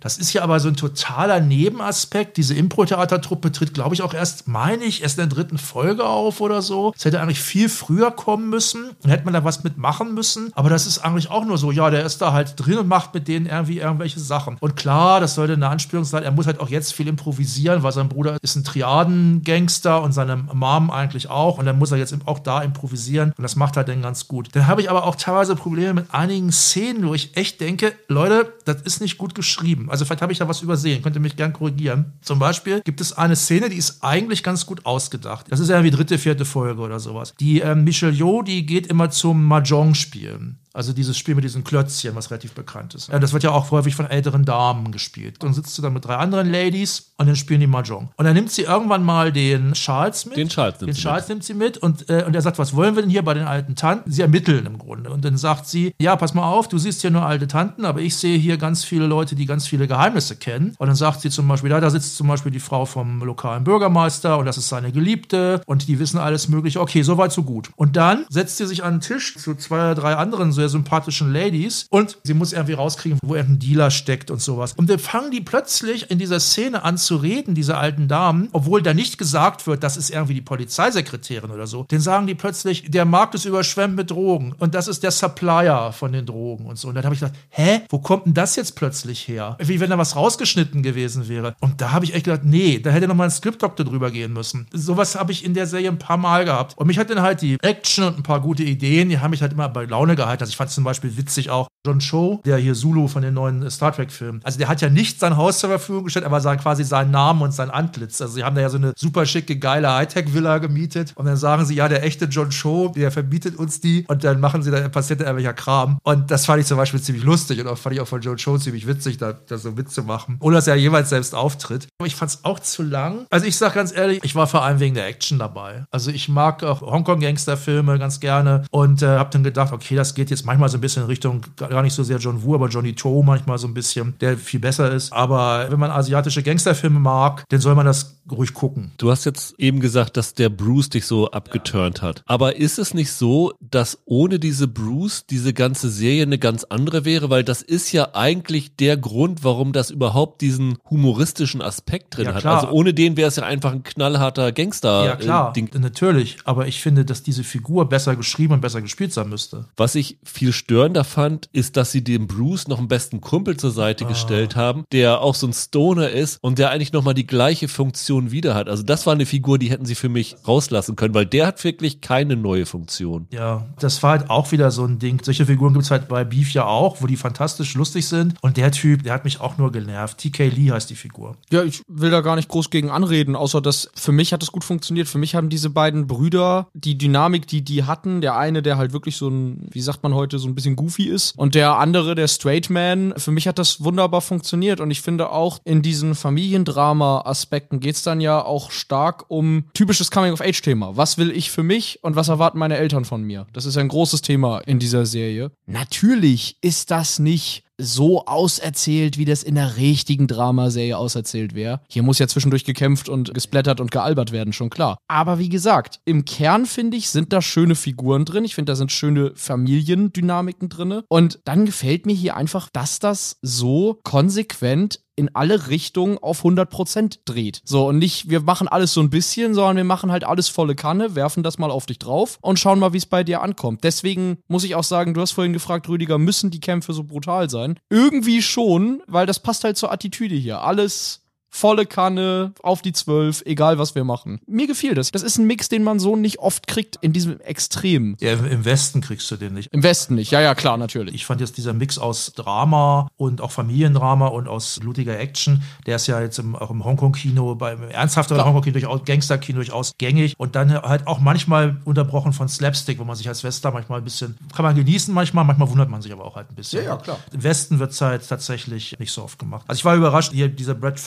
Das 0.00 0.18
ist 0.18 0.32
ja 0.32 0.42
aber 0.42 0.60
so 0.60 0.68
ein 0.68 0.76
totaler 0.76 1.40
Nebenaspekt. 1.40 2.36
Diese 2.36 2.54
Impro-Theatertruppe 2.54 3.52
tritt, 3.52 3.74
glaube 3.74 3.94
ich, 3.94 4.02
auch 4.02 4.14
erst, 4.14 4.48
meine 4.48 4.84
ich, 4.84 5.02
erst 5.02 5.18
in 5.18 5.28
der 5.28 5.34
dritten 5.36 5.58
Folge 5.58 6.04
auf 6.04 6.40
oder 6.40 6.62
so. 6.62 6.92
Es 6.96 7.04
hätte 7.04 7.20
eigentlich 7.20 7.40
viel 7.40 7.68
früher 7.68 8.10
kommen 8.10 8.50
müssen. 8.50 8.90
Dann 9.02 9.10
hätte 9.10 9.24
man 9.24 9.34
da 9.34 9.44
was 9.44 9.64
mitmachen 9.64 10.14
müssen. 10.14 10.52
Aber 10.54 10.70
das 10.70 10.86
ist 10.86 10.98
eigentlich 10.98 11.30
auch 11.30 11.47
nur 11.48 11.58
so, 11.58 11.72
ja, 11.72 11.90
der 11.90 12.04
ist 12.04 12.18
da 12.22 12.32
halt 12.32 12.54
drin 12.56 12.78
und 12.78 12.88
macht 12.88 13.14
mit 13.14 13.26
denen 13.26 13.46
irgendwie 13.46 13.78
irgendwelche 13.78 14.20
Sachen. 14.20 14.56
Und 14.60 14.76
klar, 14.76 15.20
das 15.20 15.34
sollte 15.34 15.54
eine 15.54 15.68
Anspielung 15.68 16.04
sein. 16.04 16.22
Er 16.22 16.30
muss 16.30 16.46
halt 16.46 16.60
auch 16.60 16.68
jetzt 16.68 16.94
viel 16.94 17.08
improvisieren, 17.08 17.82
weil 17.82 17.92
sein 17.92 18.08
Bruder 18.08 18.38
ist 18.42 18.56
ein 18.56 18.64
Triaden-Gangster 18.64 20.02
und 20.02 20.12
seine 20.12 20.36
Mom 20.36 20.90
eigentlich 20.90 21.30
auch. 21.30 21.58
Und 21.58 21.66
dann 21.66 21.78
muss 21.78 21.90
er 21.90 21.98
jetzt 21.98 22.14
auch 22.26 22.38
da 22.38 22.62
improvisieren. 22.62 23.32
Und 23.36 23.42
das 23.42 23.56
macht 23.56 23.76
er 23.76 23.84
dann 23.84 24.02
ganz 24.02 24.28
gut. 24.28 24.48
Dann 24.52 24.66
habe 24.66 24.80
ich 24.80 24.90
aber 24.90 25.04
auch 25.04 25.16
teilweise 25.16 25.56
Probleme 25.56 25.94
mit 25.94 26.14
einigen 26.14 26.52
Szenen, 26.52 27.06
wo 27.06 27.14
ich 27.14 27.36
echt 27.36 27.60
denke, 27.60 27.92
Leute, 28.08 28.52
das 28.64 28.82
ist 28.82 29.00
nicht 29.00 29.18
gut 29.18 29.34
geschrieben. 29.34 29.90
Also 29.90 30.04
vielleicht 30.04 30.22
habe 30.22 30.32
ich 30.32 30.38
da 30.38 30.48
was 30.48 30.62
übersehen. 30.62 31.02
Könnt 31.02 31.16
ihr 31.16 31.20
mich 31.20 31.36
gern 31.36 31.52
korrigieren. 31.52 32.12
Zum 32.22 32.38
Beispiel 32.38 32.82
gibt 32.82 33.00
es 33.00 33.12
eine 33.12 33.36
Szene, 33.36 33.68
die 33.68 33.76
ist 33.76 34.02
eigentlich 34.02 34.42
ganz 34.42 34.66
gut 34.66 34.86
ausgedacht. 34.86 35.46
Das 35.48 35.60
ist 35.60 35.70
ja 35.70 35.82
wie 35.82 35.90
dritte, 35.90 36.18
vierte 36.18 36.44
Folge 36.44 36.80
oder 36.80 37.00
sowas. 37.00 37.34
Die 37.40 37.60
ähm, 37.60 37.84
Michelle 37.84 38.12
Yeoh, 38.12 38.42
die 38.42 38.66
geht 38.66 38.86
immer 38.86 39.10
zum 39.10 39.44
Mahjong 39.44 39.94
spielen. 39.94 40.58
Also 40.74 40.92
dieses 40.92 41.18
Spiel 41.28 41.34
mit 41.34 41.44
diesen 41.44 41.62
Klötzchen, 41.62 42.14
was 42.14 42.30
relativ 42.30 42.54
bekannt 42.54 42.94
ist. 42.94 43.08
Ja, 43.08 43.18
das 43.18 43.34
wird 43.34 43.42
ja 43.42 43.50
auch 43.50 43.70
häufig 43.70 43.94
von 43.94 44.06
älteren 44.06 44.46
Damen 44.46 44.92
gespielt. 44.92 45.42
Dann 45.42 45.52
sitzt 45.52 45.76
du 45.76 45.82
dann 45.82 45.92
mit 45.92 46.06
drei 46.06 46.16
anderen 46.16 46.50
Ladies 46.50 47.12
und 47.18 47.26
dann 47.26 47.36
spielen 47.36 47.60
die 47.60 47.66
Mahjong. 47.66 48.08
Und 48.16 48.24
dann 48.24 48.32
nimmt 48.32 48.50
sie 48.50 48.62
irgendwann 48.62 49.04
mal 49.04 49.30
den 49.30 49.74
Charles 49.74 50.24
mit. 50.24 50.38
Den 50.38 50.48
Charles 50.48 50.80
nimmt 50.80 50.88
den 50.88 50.94
sie 50.94 51.02
Charles 51.02 51.28
nimmt 51.28 51.44
sie 51.44 51.52
mit 51.52 51.76
und, 51.76 52.08
äh, 52.08 52.24
und 52.26 52.34
er 52.34 52.40
sagt, 52.40 52.58
was 52.58 52.74
wollen 52.74 52.94
wir 52.94 53.02
denn 53.02 53.10
hier 53.10 53.22
bei 53.22 53.34
den 53.34 53.44
alten 53.44 53.74
Tanten? 53.74 54.10
Sie 54.10 54.22
ermitteln 54.22 54.64
im 54.64 54.78
Grunde. 54.78 55.10
Und 55.10 55.22
dann 55.22 55.36
sagt 55.36 55.66
sie, 55.66 55.92
ja, 56.00 56.16
pass 56.16 56.32
mal 56.32 56.50
auf, 56.50 56.66
du 56.66 56.78
siehst 56.78 57.02
hier 57.02 57.10
nur 57.10 57.26
alte 57.26 57.46
Tanten, 57.46 57.84
aber 57.84 58.00
ich 58.00 58.16
sehe 58.16 58.38
hier 58.38 58.56
ganz 58.56 58.84
viele 58.84 59.06
Leute, 59.06 59.34
die 59.34 59.44
ganz 59.44 59.66
viele 59.66 59.86
Geheimnisse 59.86 60.36
kennen. 60.36 60.76
Und 60.78 60.86
dann 60.86 60.96
sagt 60.96 61.20
sie 61.20 61.28
zum 61.28 61.46
Beispiel, 61.46 61.68
da, 61.68 61.78
da 61.78 61.90
sitzt 61.90 62.16
zum 62.16 62.28
Beispiel 62.28 62.52
die 62.52 62.58
Frau 62.58 62.86
vom 62.86 63.22
lokalen 63.22 63.64
Bürgermeister 63.64 64.38
und 64.38 64.46
das 64.46 64.56
ist 64.56 64.70
seine 64.70 64.92
Geliebte 64.92 65.60
und 65.66 65.88
die 65.88 65.98
wissen 65.98 66.16
alles 66.16 66.48
mögliche. 66.48 66.80
Okay, 66.80 67.02
soweit, 67.02 67.32
so 67.32 67.42
gut. 67.42 67.68
Und 67.76 67.96
dann 67.96 68.24
setzt 68.30 68.56
sie 68.56 68.66
sich 68.66 68.82
an 68.82 68.94
den 68.94 69.00
Tisch 69.02 69.36
zu 69.36 69.54
zwei 69.56 69.76
oder 69.76 69.94
drei 69.94 70.14
anderen 70.16 70.52
sehr 70.52 70.70
sympathischen 70.70 71.17
Ladies 71.26 71.86
und 71.90 72.18
sie 72.22 72.34
muss 72.34 72.52
irgendwie 72.52 72.74
rauskriegen, 72.74 73.18
wo 73.22 73.34
irgendein 73.34 73.58
Dealer 73.58 73.90
steckt 73.90 74.30
und 74.30 74.40
sowas. 74.40 74.74
Und 74.74 74.88
dann 74.88 74.98
fangen 74.98 75.30
die 75.30 75.40
plötzlich 75.40 76.10
in 76.10 76.18
dieser 76.18 76.40
Szene 76.40 76.84
an 76.84 76.98
zu 76.98 77.16
reden, 77.16 77.54
diese 77.54 77.76
alten 77.76 78.08
Damen, 78.08 78.48
obwohl 78.52 78.82
da 78.82 78.94
nicht 78.94 79.18
gesagt 79.18 79.66
wird, 79.66 79.82
das 79.82 79.96
ist 79.96 80.10
irgendwie 80.10 80.34
die 80.34 80.40
Polizeisekretärin 80.40 81.50
oder 81.50 81.66
so. 81.66 81.84
Den 81.84 82.00
sagen 82.00 82.26
die 82.26 82.34
plötzlich, 82.34 82.90
der 82.90 83.04
Markt 83.04 83.34
ist 83.34 83.44
überschwemmt 83.44 83.96
mit 83.96 84.10
Drogen 84.10 84.54
und 84.58 84.74
das 84.74 84.88
ist 84.88 85.02
der 85.02 85.10
Supplier 85.10 85.92
von 85.92 86.12
den 86.12 86.26
Drogen 86.26 86.66
und 86.66 86.78
so. 86.78 86.88
Und 86.88 86.94
dann 86.94 87.04
habe 87.04 87.14
ich 87.14 87.20
gedacht, 87.20 87.36
hä, 87.50 87.80
wo 87.88 87.98
kommt 87.98 88.26
denn 88.26 88.34
das 88.34 88.56
jetzt 88.56 88.76
plötzlich 88.76 89.26
her? 89.26 89.56
Wie 89.60 89.80
wenn 89.80 89.90
da 89.90 89.98
was 89.98 90.16
rausgeschnitten 90.16 90.82
gewesen 90.82 91.28
wäre. 91.28 91.54
Und 91.60 91.80
da 91.80 91.92
habe 91.92 92.04
ich 92.04 92.14
echt 92.14 92.24
gedacht, 92.24 92.44
nee, 92.44 92.78
da 92.78 92.90
hätte 92.90 93.08
noch 93.08 93.14
mal 93.14 93.24
ein 93.24 93.30
Script-Doktor 93.30 93.84
drüber 93.84 94.10
gehen 94.10 94.32
müssen. 94.32 94.66
Sowas 94.72 95.16
habe 95.16 95.32
ich 95.32 95.44
in 95.44 95.54
der 95.54 95.66
Serie 95.66 95.88
ein 95.88 95.98
paar 95.98 96.16
Mal 96.16 96.44
gehabt. 96.44 96.76
Und 96.76 96.86
mich 96.86 96.98
hat 96.98 97.10
dann 97.10 97.22
halt 97.22 97.42
die 97.42 97.56
Action 97.62 98.04
und 98.04 98.18
ein 98.18 98.22
paar 98.22 98.40
gute 98.40 98.62
Ideen, 98.62 99.08
die 99.08 99.18
haben 99.18 99.30
mich 99.30 99.42
halt 99.42 99.52
immer 99.52 99.68
bei 99.68 99.84
Laune 99.84 100.16
gehalten. 100.16 100.42
Also 100.42 100.50
ich 100.50 100.56
fand 100.56 100.70
zum 100.70 100.84
Beispiel 100.84 101.07
witzig 101.16 101.50
auch 101.50 101.68
John 101.86 102.00
Cho, 102.00 102.42
der 102.44 102.58
hier 102.58 102.74
Zulu 102.74 103.08
von 103.08 103.22
den 103.22 103.34
neuen 103.34 103.70
Star 103.70 103.92
Trek-Filmen. 103.92 104.40
Also 104.44 104.58
der 104.58 104.68
hat 104.68 104.80
ja 104.80 104.90
nicht 104.90 105.20
sein 105.20 105.36
Haus 105.36 105.58
zur 105.58 105.70
Verfügung 105.70 106.04
gestellt, 106.04 106.26
aber 106.26 106.40
sein, 106.40 106.58
quasi 106.58 106.84
seinen 106.84 107.10
Namen 107.10 107.40
und 107.40 107.52
sein 107.52 107.70
Antlitz. 107.70 108.20
Also 108.20 108.34
sie 108.34 108.44
haben 108.44 108.56
da 108.56 108.62
ja 108.62 108.68
so 108.68 108.76
eine 108.76 108.92
super 108.96 109.24
schicke, 109.24 109.56
geile 109.56 109.94
Hightech-Villa 109.94 110.58
gemietet. 110.58 111.12
Und 111.14 111.26
dann 111.26 111.36
sagen 111.36 111.64
sie, 111.64 111.74
ja, 111.74 111.88
der 111.88 112.02
echte 112.02 112.26
John 112.26 112.50
Cho, 112.50 112.92
der 112.94 113.10
verbietet 113.10 113.56
uns 113.56 113.80
die. 113.80 114.04
Und 114.08 114.24
dann 114.24 114.40
machen 114.40 114.62
sie, 114.62 114.70
da 114.70 114.86
passiert 114.88 115.20
da 115.20 115.24
irgendwelcher 115.24 115.54
Kram. 115.54 115.98
Und 116.02 116.30
das 116.30 116.46
fand 116.46 116.60
ich 116.60 116.66
zum 116.66 116.76
Beispiel 116.76 117.00
ziemlich 117.00 117.24
lustig. 117.24 117.60
Und 117.60 117.68
auch 117.68 117.78
fand 117.78 117.94
ich 117.94 118.00
auch 118.00 118.08
von 118.08 118.20
John 118.20 118.36
Cho 118.36 118.58
ziemlich 118.58 118.86
witzig, 118.86 119.16
da, 119.16 119.32
da 119.32 119.56
so 119.56 119.72
mitzumachen. 119.72 120.36
Ohne 120.40 120.56
dass 120.56 120.66
er 120.66 120.76
jeweils 120.76 121.08
selbst 121.08 121.34
auftritt. 121.34 121.86
Aber 121.98 122.06
ich 122.06 122.16
fand 122.16 122.32
es 122.32 122.44
auch 122.44 122.58
zu 122.58 122.82
lang. 122.82 123.26
Also 123.30 123.46
ich 123.46 123.56
sag 123.56 123.74
ganz 123.74 123.94
ehrlich, 123.96 124.20
ich 124.22 124.34
war 124.34 124.46
vor 124.46 124.62
allem 124.62 124.80
wegen 124.80 124.94
der 124.94 125.06
Action 125.06 125.38
dabei. 125.38 125.84
Also 125.90 126.10
ich 126.10 126.28
mag 126.28 126.62
auch 126.64 126.82
Hongkong-Gangster-Filme 126.82 127.98
ganz 127.98 128.20
gerne 128.20 128.64
und 128.70 129.02
äh, 129.02 129.06
habe 129.06 129.30
dann 129.32 129.42
gedacht, 129.42 129.72
okay, 129.72 129.96
das 129.96 130.14
geht 130.14 130.30
jetzt 130.30 130.44
manchmal 130.44 130.68
so 130.68 130.76
ein 130.76 130.80
bisschen 130.80 130.97
in 130.98 131.04
Richtung, 131.04 131.42
gar 131.56 131.82
nicht 131.82 131.94
so 131.94 132.02
sehr 132.02 132.18
John 132.18 132.42
Woo, 132.42 132.54
aber 132.54 132.68
Johnny 132.68 132.94
To 132.94 133.22
manchmal 133.22 133.58
so 133.58 133.66
ein 133.66 133.74
bisschen, 133.74 134.14
der 134.20 134.36
viel 134.36 134.60
besser 134.60 134.90
ist. 134.92 135.12
Aber 135.12 135.66
wenn 135.70 135.78
man 135.78 135.90
asiatische 135.90 136.42
Gangsterfilme 136.42 136.98
mag, 137.00 137.44
dann 137.48 137.60
soll 137.60 137.74
man 137.74 137.86
das 137.86 138.16
ruhig 138.30 138.52
gucken. 138.52 138.92
Du 138.98 139.10
hast 139.10 139.24
jetzt 139.24 139.54
eben 139.58 139.80
gesagt, 139.80 140.16
dass 140.18 140.34
der 140.34 140.50
Bruce 140.50 140.90
dich 140.90 141.06
so 141.06 141.30
abgeturnt 141.30 142.02
hat. 142.02 142.22
Aber 142.26 142.56
ist 142.56 142.78
es 142.78 142.92
nicht 142.92 143.10
so, 143.12 143.52
dass 143.60 143.98
ohne 144.04 144.38
diese 144.38 144.68
Bruce 144.68 145.24
diese 145.30 145.54
ganze 145.54 145.88
Serie 145.88 146.24
eine 146.24 146.38
ganz 146.38 146.64
andere 146.64 147.04
wäre? 147.06 147.30
Weil 147.30 147.42
das 147.42 147.62
ist 147.62 147.90
ja 147.92 148.10
eigentlich 148.14 148.76
der 148.76 148.98
Grund, 148.98 149.44
warum 149.44 149.72
das 149.72 149.90
überhaupt 149.90 150.42
diesen 150.42 150.76
humoristischen 150.90 151.62
Aspekt 151.62 152.16
drin 152.18 152.26
Ja, 152.26 152.34
hat. 152.34 152.40
klar. 152.42 152.56
Also 152.60 152.68
ohne 152.72 152.92
den 152.92 153.16
wäre 153.16 153.28
es 153.28 153.36
ja 153.36 153.44
einfach 153.44 153.72
ein 153.72 153.82
knallharter 153.82 154.52
Gangster. 154.52 155.04
Ja, 155.06 155.16
klar, 155.16 155.50
äh, 155.50 155.52
Ding. 155.54 155.70
natürlich. 155.78 156.36
Aber 156.44 156.66
ich 156.66 156.82
finde, 156.82 157.04
dass 157.06 157.22
diese 157.22 157.44
Figur 157.44 157.88
besser 157.88 158.14
geschrieben 158.16 158.52
und 158.54 158.60
besser 158.60 158.82
gespielt 158.82 159.12
sein 159.14 159.28
müsste. 159.30 159.66
Was 159.76 159.94
ich 159.94 160.18
viel 160.24 160.52
störender 160.88 161.04
fand, 161.04 161.48
ist, 161.52 161.76
dass 161.76 161.92
sie 161.92 162.02
dem 162.02 162.26
Bruce 162.26 162.66
noch 162.68 162.78
einen 162.78 162.88
besten 162.88 163.20
Kumpel 163.20 163.56
zur 163.58 163.70
Seite 163.70 164.04
Ah. 164.06 164.08
gestellt 164.08 164.56
haben, 164.56 164.84
der 164.92 165.20
auch 165.20 165.34
so 165.34 165.46
ein 165.46 165.52
Stoner 165.52 166.08
ist 166.08 166.38
und 166.40 166.58
der 166.58 166.70
eigentlich 166.70 166.92
nochmal 166.92 167.12
die 167.14 167.26
gleiche 167.26 167.68
Funktion 167.68 168.30
wieder 168.30 168.54
hat. 168.54 168.68
Also 168.68 168.82
das 168.82 169.04
war 169.06 169.12
eine 169.12 169.26
Figur, 169.26 169.58
die 169.58 169.68
hätten 169.70 169.84
sie 169.84 169.94
für 169.94 170.08
mich 170.08 170.36
rauslassen 170.46 170.96
können, 170.96 171.12
weil 171.14 171.26
der 171.26 171.46
hat 171.46 171.62
wirklich 171.64 172.00
keine 172.00 172.36
neue 172.36 172.64
Funktion. 172.64 173.26
Ja, 173.32 173.66
das 173.78 174.02
war 174.02 174.12
halt 174.18 174.30
auch 174.30 174.50
wieder 174.52 174.70
so 174.70 174.84
ein 174.84 174.98
Ding. 174.98 175.20
Solche 175.22 175.44
Figuren 175.46 175.74
gibt 175.74 175.84
es 175.84 175.90
halt 175.90 176.08
bei 176.08 176.24
Beef 176.24 176.52
ja 176.52 176.64
auch, 176.64 177.02
wo 177.02 177.06
die 177.06 177.16
fantastisch 177.16 177.74
lustig 177.74 178.06
sind. 178.06 178.34
Und 178.40 178.56
der 178.56 178.70
Typ, 178.72 179.02
der 179.02 179.12
hat 179.12 179.24
mich 179.24 179.40
auch 179.40 179.58
nur 179.58 179.70
genervt. 179.72 180.18
TK 180.18 180.48
Lee 180.48 180.70
heißt 180.70 180.88
die 180.88 180.94
Figur. 180.94 181.36
Ja, 181.50 181.62
ich 181.64 181.82
will 181.88 182.10
da 182.10 182.20
gar 182.22 182.36
nicht 182.36 182.48
groß 182.48 182.70
gegen 182.70 182.88
anreden, 182.90 183.36
außer 183.36 183.60
dass 183.60 183.90
für 183.94 184.12
mich 184.12 184.32
hat 184.32 184.42
es 184.42 184.52
gut 184.52 184.64
funktioniert. 184.64 185.08
Für 185.08 185.18
mich 185.18 185.34
haben 185.34 185.48
diese 185.50 185.68
beiden 185.70 186.06
Brüder 186.06 186.68
die 186.72 186.96
Dynamik, 186.96 187.46
die 187.46 187.62
die 187.62 187.84
hatten. 187.84 188.20
Der 188.22 188.36
eine, 188.38 188.62
der 188.62 188.78
halt 188.78 188.92
wirklich 188.92 189.16
so 189.16 189.28
ein, 189.28 189.68
wie 189.70 189.80
sagt 189.80 190.02
man 190.02 190.14
heute, 190.14 190.38
so 190.38 190.48
ein 190.48 190.54
bisschen 190.54 190.76
goofy 190.78 191.08
ist. 191.08 191.36
Und 191.36 191.54
der 191.54 191.76
andere, 191.76 192.14
der 192.14 192.28
Straight 192.28 192.70
Man. 192.70 193.12
Für 193.16 193.30
mich 193.30 193.46
hat 193.46 193.58
das 193.58 193.84
wunderbar 193.84 194.20
funktioniert. 194.20 194.80
Und 194.80 194.90
ich 194.90 195.02
finde 195.02 195.30
auch 195.30 195.58
in 195.64 195.82
diesen 195.82 196.14
Familiendrama-Aspekten 196.14 197.80
geht's 197.80 198.02
dann 198.02 198.20
ja 198.20 198.42
auch 198.42 198.70
stark 198.70 199.26
um 199.28 199.64
typisches 199.74 200.10
Coming-of-Age-Thema. 200.10 200.96
Was 200.96 201.18
will 201.18 201.30
ich 201.30 201.50
für 201.50 201.62
mich 201.62 201.98
und 202.02 202.16
was 202.16 202.28
erwarten 202.28 202.58
meine 202.58 202.78
Eltern 202.78 203.04
von 203.04 203.22
mir? 203.22 203.46
Das 203.52 203.66
ist 203.66 203.76
ein 203.76 203.88
großes 203.88 204.22
Thema 204.22 204.60
in 204.60 204.78
dieser 204.78 205.04
Serie. 205.04 205.50
Natürlich 205.66 206.56
ist 206.62 206.90
das 206.90 207.18
nicht 207.18 207.64
so 207.80 208.26
auserzählt, 208.26 209.18
wie 209.18 209.24
das 209.24 209.42
in 209.42 209.54
der 209.54 209.76
richtigen 209.76 210.26
Dramaserie 210.26 210.96
auserzählt 210.96 211.54
wäre. 211.54 211.80
Hier 211.88 212.02
muss 212.02 212.18
ja 212.18 212.26
zwischendurch 212.26 212.64
gekämpft 212.64 213.08
und 213.08 213.32
gesplättert 213.32 213.80
und 213.80 213.90
gealbert 213.90 214.32
werden, 214.32 214.52
schon 214.52 214.70
klar. 214.70 214.98
Aber 215.08 215.38
wie 215.38 215.48
gesagt, 215.48 216.00
im 216.04 216.24
Kern 216.24 216.66
finde 216.66 216.96
ich, 216.96 217.08
sind 217.08 217.32
da 217.32 217.40
schöne 217.40 217.74
Figuren 217.74 218.24
drin. 218.24 218.44
Ich 218.44 218.54
finde, 218.54 218.72
da 218.72 218.76
sind 218.76 218.92
schöne 218.92 219.32
Familiendynamiken 219.34 220.68
drin. 220.68 221.02
Und 221.08 221.40
dann 221.44 221.66
gefällt 221.66 222.06
mir 222.06 222.14
hier 222.14 222.36
einfach, 222.36 222.68
dass 222.72 222.98
das 222.98 223.38
so 223.42 224.00
konsequent 224.02 225.00
in 225.18 225.34
alle 225.34 225.68
Richtungen 225.68 226.16
auf 226.18 226.44
100% 226.44 227.18
dreht. 227.24 227.60
So, 227.64 227.88
und 227.88 227.98
nicht, 227.98 228.30
wir 228.30 228.40
machen 228.40 228.68
alles 228.68 228.94
so 228.94 229.00
ein 229.00 229.10
bisschen, 229.10 229.52
sondern 229.52 229.76
wir 229.76 229.84
machen 229.84 230.12
halt 230.12 230.24
alles 230.24 230.48
volle 230.48 230.76
Kanne, 230.76 231.14
werfen 231.14 231.42
das 231.42 231.58
mal 231.58 231.70
auf 231.70 231.86
dich 231.86 231.98
drauf 231.98 232.38
und 232.40 232.58
schauen 232.58 232.78
mal, 232.78 232.92
wie 232.92 232.98
es 232.98 233.06
bei 233.06 233.24
dir 233.24 233.42
ankommt. 233.42 233.82
Deswegen 233.84 234.38
muss 234.46 234.64
ich 234.64 234.76
auch 234.76 234.84
sagen, 234.84 235.14
du 235.14 235.20
hast 235.20 235.32
vorhin 235.32 235.52
gefragt, 235.52 235.88
Rüdiger, 235.88 236.18
müssen 236.18 236.50
die 236.50 236.60
Kämpfe 236.60 236.92
so 236.92 237.02
brutal 237.02 237.50
sein? 237.50 237.78
Irgendwie 237.90 238.42
schon, 238.42 239.02
weil 239.06 239.26
das 239.26 239.40
passt 239.40 239.64
halt 239.64 239.76
zur 239.76 239.92
Attitüde 239.92 240.36
hier. 240.36 240.62
Alles 240.62 241.27
volle 241.50 241.86
Kanne, 241.86 242.52
auf 242.62 242.82
die 242.82 242.92
Zwölf, 242.92 243.42
egal 243.46 243.78
was 243.78 243.94
wir 243.94 244.04
machen. 244.04 244.40
Mir 244.46 244.66
gefiel 244.66 244.94
das. 244.94 245.10
Das 245.10 245.22
ist 245.22 245.38
ein 245.38 245.46
Mix, 245.46 245.68
den 245.68 245.82
man 245.82 245.98
so 245.98 246.14
nicht 246.16 246.38
oft 246.38 246.66
kriegt 246.66 246.96
in 247.00 247.12
diesem 247.12 247.40
Extrem. 247.40 248.16
Ja, 248.20 248.32
im- 248.32 248.64
Westen 248.64 249.00
kriegst 249.00 249.30
du 249.30 249.36
den 249.36 249.54
nicht. 249.54 249.72
Im 249.72 249.82
Westen 249.82 250.14
nicht. 250.14 250.30
Ja, 250.30 250.40
ja, 250.40 250.54
klar, 250.54 250.76
natürlich. 250.76 251.14
Ich 251.14 251.24
fand 251.26 251.40
jetzt 251.40 251.56
dieser 251.56 251.72
Mix 251.72 251.98
aus 251.98 252.32
Drama 252.34 253.08
und 253.16 253.40
auch 253.40 253.50
Familiendrama 253.50 254.26
und 254.26 254.46
aus 254.48 254.78
blutiger 254.80 255.18
Action, 255.18 255.62
der 255.86 255.96
ist 255.96 256.06
ja 256.06 256.20
jetzt 256.20 256.38
im, 256.38 256.54
auch 256.54 256.70
im 256.70 256.84
Hongkong-Kino, 256.84 257.54
beim 257.54 257.82
ernsthafteren 257.84 258.44
Hongkong-Kino 258.44 258.72
durchaus, 258.74 259.04
Gangster-Kino 259.04 259.56
durchaus 259.56 259.92
gängig 259.98 260.34
und 260.38 260.54
dann 260.54 260.72
halt 260.74 261.06
auch 261.06 261.18
manchmal 261.20 261.80
unterbrochen 261.84 262.32
von 262.32 262.48
Slapstick, 262.48 262.98
wo 262.98 263.04
man 263.04 263.16
sich 263.16 263.28
als 263.28 263.42
Wester 263.44 263.70
manchmal 263.70 263.98
ein 264.00 264.04
bisschen, 264.04 264.36
kann 264.54 264.64
man 264.64 264.74
genießen 264.76 265.12
manchmal, 265.14 265.44
manchmal 265.44 265.70
wundert 265.70 265.88
man 265.88 266.02
sich 266.02 266.12
aber 266.12 266.24
auch 266.24 266.36
halt 266.36 266.50
ein 266.50 266.54
bisschen. 266.54 266.82
Ja, 266.84 266.90
ja, 266.90 266.96
klar. 266.96 267.18
Im 267.32 267.42
Westen 267.42 267.78
wird 267.78 267.92
es 267.92 268.00
halt 268.00 268.28
tatsächlich 268.28 268.98
nicht 268.98 269.12
so 269.12 269.22
oft 269.22 269.38
gemacht. 269.38 269.64
Also 269.68 269.78
ich 269.78 269.84
war 269.84 269.96
überrascht, 269.96 270.32
hier 270.32 270.48
dieser 270.48 270.74
Brad 270.74 270.98